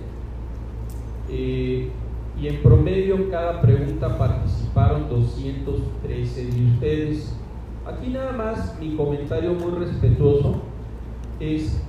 Eh, 1.29 1.89
y 2.41 2.47
en 2.47 2.61
promedio 2.63 3.29
cada 3.29 3.61
pregunta 3.61 4.17
participaron 4.17 5.09
213 5.09 6.45
de 6.45 6.65
ustedes. 6.73 7.35
Aquí 7.89 8.09
nada 8.09 8.33
más 8.33 8.79
mi 8.79 8.95
comentario 8.95 9.53
muy 9.53 9.71
respetuoso 9.71 10.61
es 11.39 11.81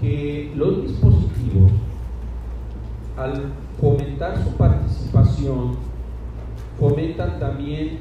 que 0.00 0.52
los 0.56 0.82
dispositivos, 0.82 1.70
al 3.16 3.52
fomentar 3.80 4.42
su 4.42 4.50
participación, 4.56 5.76
fomentan 6.80 7.38
también 7.38 8.00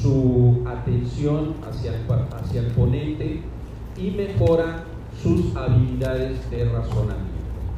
su 0.00 0.62
atención 0.66 1.56
hacia 1.68 1.92
el, 1.94 2.00
hacia 2.34 2.60
el 2.62 2.68
ponente 2.68 3.42
y 3.98 4.10
mejora 4.12 4.84
sus 5.22 5.54
habilidades 5.54 6.50
de 6.50 6.64
razonamiento. 6.64 7.26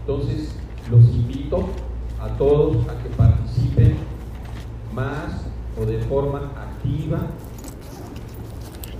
Entonces, 0.00 0.54
los 0.92 1.04
invito 1.08 1.64
a 2.20 2.28
todos 2.38 2.76
a 2.88 3.02
que 3.02 3.08
participen 3.16 3.96
más 4.94 5.44
o 5.76 5.84
de 5.84 5.98
forma 6.02 6.52
activa 6.56 7.18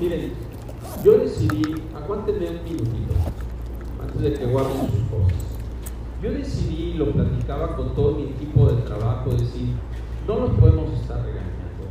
Miren, 0.00 0.30
yo 1.04 1.18
decidí, 1.18 1.74
aguántenme 1.92 2.50
un 2.50 2.62
minutito, 2.62 3.14
antes 4.00 4.22
de 4.22 4.32
que 4.32 4.46
guarden 4.46 4.82
sus 4.82 5.00
cosas. 5.10 5.38
Yo 6.22 6.30
decidí, 6.30 6.94
lo 6.94 7.10
platicaba 7.10 7.74
con 7.74 7.96
todo 7.96 8.12
mi 8.12 8.26
equipo 8.26 8.66
de 8.66 8.82
trabajo, 8.82 9.30
decir, 9.30 9.74
no 10.28 10.38
los 10.38 10.50
podemos 10.50 10.92
estar 11.00 11.20
regañando, 11.24 11.88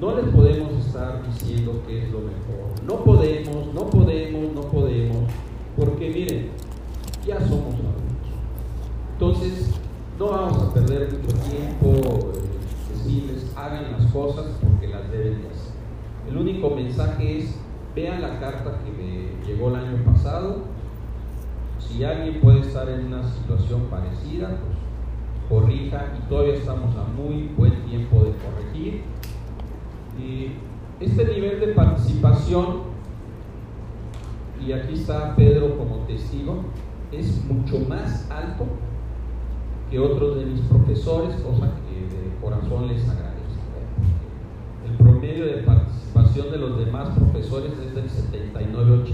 no 0.00 0.16
les 0.16 0.34
podemos 0.34 0.86
estar 0.86 1.22
diciendo 1.26 1.82
que 1.86 2.04
es 2.04 2.10
lo 2.10 2.20
mejor, 2.20 2.82
no 2.86 3.04
podemos, 3.04 3.74
no 3.74 3.90
podemos, 3.90 4.54
no 4.54 4.60
podemos, 4.62 5.30
porque 5.76 6.08
miren, 6.08 6.48
ya 7.26 7.40
somos 7.40 7.74
adultos. 7.74 8.30
Entonces, 9.12 9.70
no 10.18 10.28
vamos 10.30 10.62
a 10.62 10.72
perder 10.72 11.12
mucho 11.12 11.36
tiempo, 11.50 12.32
eh, 12.32 12.94
decirles, 12.94 13.52
hagan 13.54 13.92
las 13.92 14.10
cosas 14.10 14.46
porque 14.62 14.88
las 14.88 15.10
deben 15.10 15.42
de 15.42 15.48
hacer. 15.48 15.69
El 16.30 16.36
único 16.36 16.70
mensaje 16.70 17.38
es, 17.38 17.58
vean 17.94 18.22
la 18.22 18.38
carta 18.38 18.78
que 18.84 18.92
me 18.92 19.44
llegó 19.44 19.68
el 19.70 19.74
año 19.74 20.04
pasado, 20.04 20.58
si 21.80 22.04
alguien 22.04 22.40
puede 22.40 22.60
estar 22.60 22.88
en 22.88 23.06
una 23.06 23.24
situación 23.24 23.82
parecida, 23.90 24.48
pues 24.48 24.78
corrija 25.48 26.14
y 26.16 26.28
todavía 26.28 26.54
estamos 26.54 26.94
a 26.94 27.02
muy 27.02 27.50
buen 27.56 27.84
tiempo 27.86 28.22
de 28.22 28.32
corregir. 28.36 29.02
Y 30.20 30.52
este 31.00 31.24
nivel 31.24 31.58
de 31.58 31.66
participación, 31.68 32.82
y 34.64 34.70
aquí 34.70 34.94
está 34.94 35.34
Pedro 35.34 35.76
como 35.76 36.06
testigo, 36.06 36.62
es 37.10 37.44
mucho 37.46 37.80
más 37.88 38.30
alto 38.30 38.66
que 39.90 39.98
otros 39.98 40.36
de 40.36 40.46
mis 40.46 40.60
profesores, 40.60 41.34
cosa 41.40 41.72
que 41.88 42.06
de 42.14 42.36
corazón 42.40 42.86
les 42.86 43.02
agradezco. 43.08 43.39
Promedio 45.00 45.46
de 45.46 45.62
participación 45.62 46.50
de 46.50 46.58
los 46.58 46.78
demás 46.78 47.08
profesores 47.16 47.72
es 47.72 47.94
del 47.94 48.04
79-80%, 48.04 49.12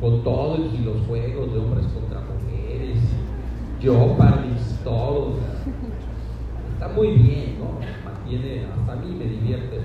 con 0.00 0.24
todos 0.24 0.60
y 0.72 0.78
los 0.78 1.06
juegos 1.06 1.52
de 1.52 1.58
hombres 1.58 1.86
contra 1.88 2.20
mujeres, 2.20 2.98
yo, 3.82 4.16
Parlis, 4.16 4.80
todo. 4.82 5.34
Está 6.72 6.88
muy 6.88 7.08
bien, 7.08 7.58
¿no? 7.58 7.78
Mantiene, 8.02 8.64
hasta 8.64 8.92
a 8.92 8.96
mí 8.96 9.14
me 9.14 9.26
divierte. 9.26 9.80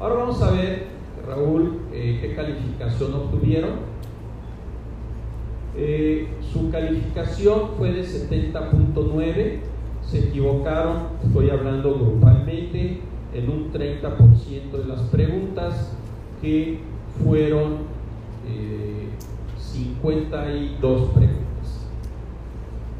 Ahora 0.00 0.16
vamos 0.16 0.42
a 0.42 0.50
ver, 0.50 0.88
Raúl, 1.24 1.82
eh, 1.92 2.18
qué 2.20 2.34
calificación 2.34 3.14
obtuvieron. 3.14 3.92
Eh, 5.76 6.26
su 6.52 6.68
calificación 6.72 7.70
fue 7.78 7.92
de 7.92 8.02
70.9, 8.02 9.60
se 10.02 10.18
equivocaron, 10.18 11.04
estoy 11.24 11.50
hablando 11.50 11.94
grupalmente, 11.94 13.00
en 13.34 13.50
un 13.50 13.72
30% 13.72 14.70
de 14.72 14.84
las 14.86 15.00
preguntas 15.02 15.96
que 16.40 16.80
fueron 17.22 17.92
52 19.56 21.02
eh, 21.02 21.10
preguntas. 21.14 21.88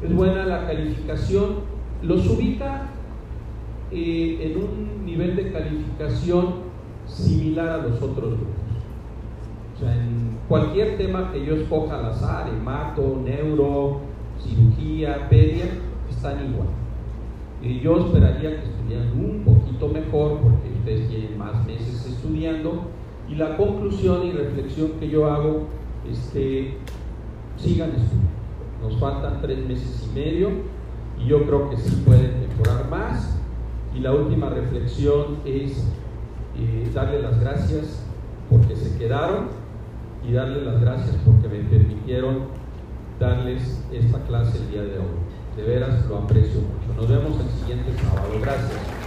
Es 0.01 0.15
buena 0.15 0.45
la 0.45 0.67
calificación, 0.67 1.59
los 2.01 2.27
ubica 2.27 2.87
eh, 3.91 4.39
en 4.41 4.57
un 4.57 5.05
nivel 5.05 5.35
de 5.35 5.51
calificación 5.51 6.63
similar 7.05 7.69
a 7.69 7.77
los 7.77 8.01
otros 8.01 8.37
grupos. 8.37 8.47
O 9.75 9.79
sea, 9.79 9.93
en 9.93 10.37
cualquier 10.47 10.97
tema 10.97 11.31
que 11.31 11.45
yo 11.45 11.55
escoja 11.55 11.99
al 11.99 12.05
azar, 12.05 12.49
hemato, 12.49 13.21
neuro, 13.23 14.01
cirugía, 14.41 15.27
pedia, 15.29 15.65
están 16.09 16.49
igual. 16.49 16.82
Y 17.63 17.79
yo 17.79 17.97
esperaría 17.97 18.61
que 18.61 18.67
estuvieran 18.67 19.11
un 19.13 19.43
poquito 19.45 19.87
mejor 19.87 20.39
porque 20.39 20.69
ustedes 20.79 21.09
tienen 21.09 21.37
más 21.37 21.65
meses 21.65 22.05
estudiando. 22.05 22.83
Y 23.29 23.35
la 23.35 23.55
conclusión 23.55 24.27
y 24.27 24.31
reflexión 24.31 24.91
que 24.99 25.09
yo 25.09 25.31
hago 25.31 25.67
es 26.09 26.29
que 26.33 26.77
sigan 27.57 27.91
estudiando. 27.91 28.33
Nos 28.81 28.99
faltan 28.99 29.41
tres 29.41 29.65
meses 29.65 30.09
y 30.09 30.13
medio 30.13 30.49
y 31.17 31.27
yo 31.27 31.45
creo 31.45 31.69
que 31.69 31.77
sí 31.77 32.03
pueden 32.05 32.33
mejorar 32.41 32.89
más. 32.89 33.39
Y 33.95 33.99
la 33.99 34.11
última 34.11 34.49
reflexión 34.49 35.37
es 35.45 35.87
eh, 36.57 36.91
darle 36.93 37.21
las 37.21 37.39
gracias 37.39 38.03
porque 38.49 38.75
se 38.75 38.97
quedaron 38.97 39.47
y 40.27 40.33
darles 40.33 40.63
las 40.63 40.81
gracias 40.81 41.15
porque 41.25 41.47
me 41.47 41.63
permitieron 41.69 42.39
darles 43.19 43.85
esta 43.91 44.19
clase 44.25 44.57
el 44.57 44.71
día 44.71 44.81
de 44.81 44.99
hoy. 44.99 45.32
De 45.55 45.63
veras 45.63 46.05
lo 46.07 46.17
aprecio 46.17 46.61
mucho. 46.61 46.93
Nos 46.95 47.09
vemos 47.09 47.39
el 47.39 47.59
siguiente 47.59 47.91
sábado. 48.01 48.39
Gracias. 48.41 49.02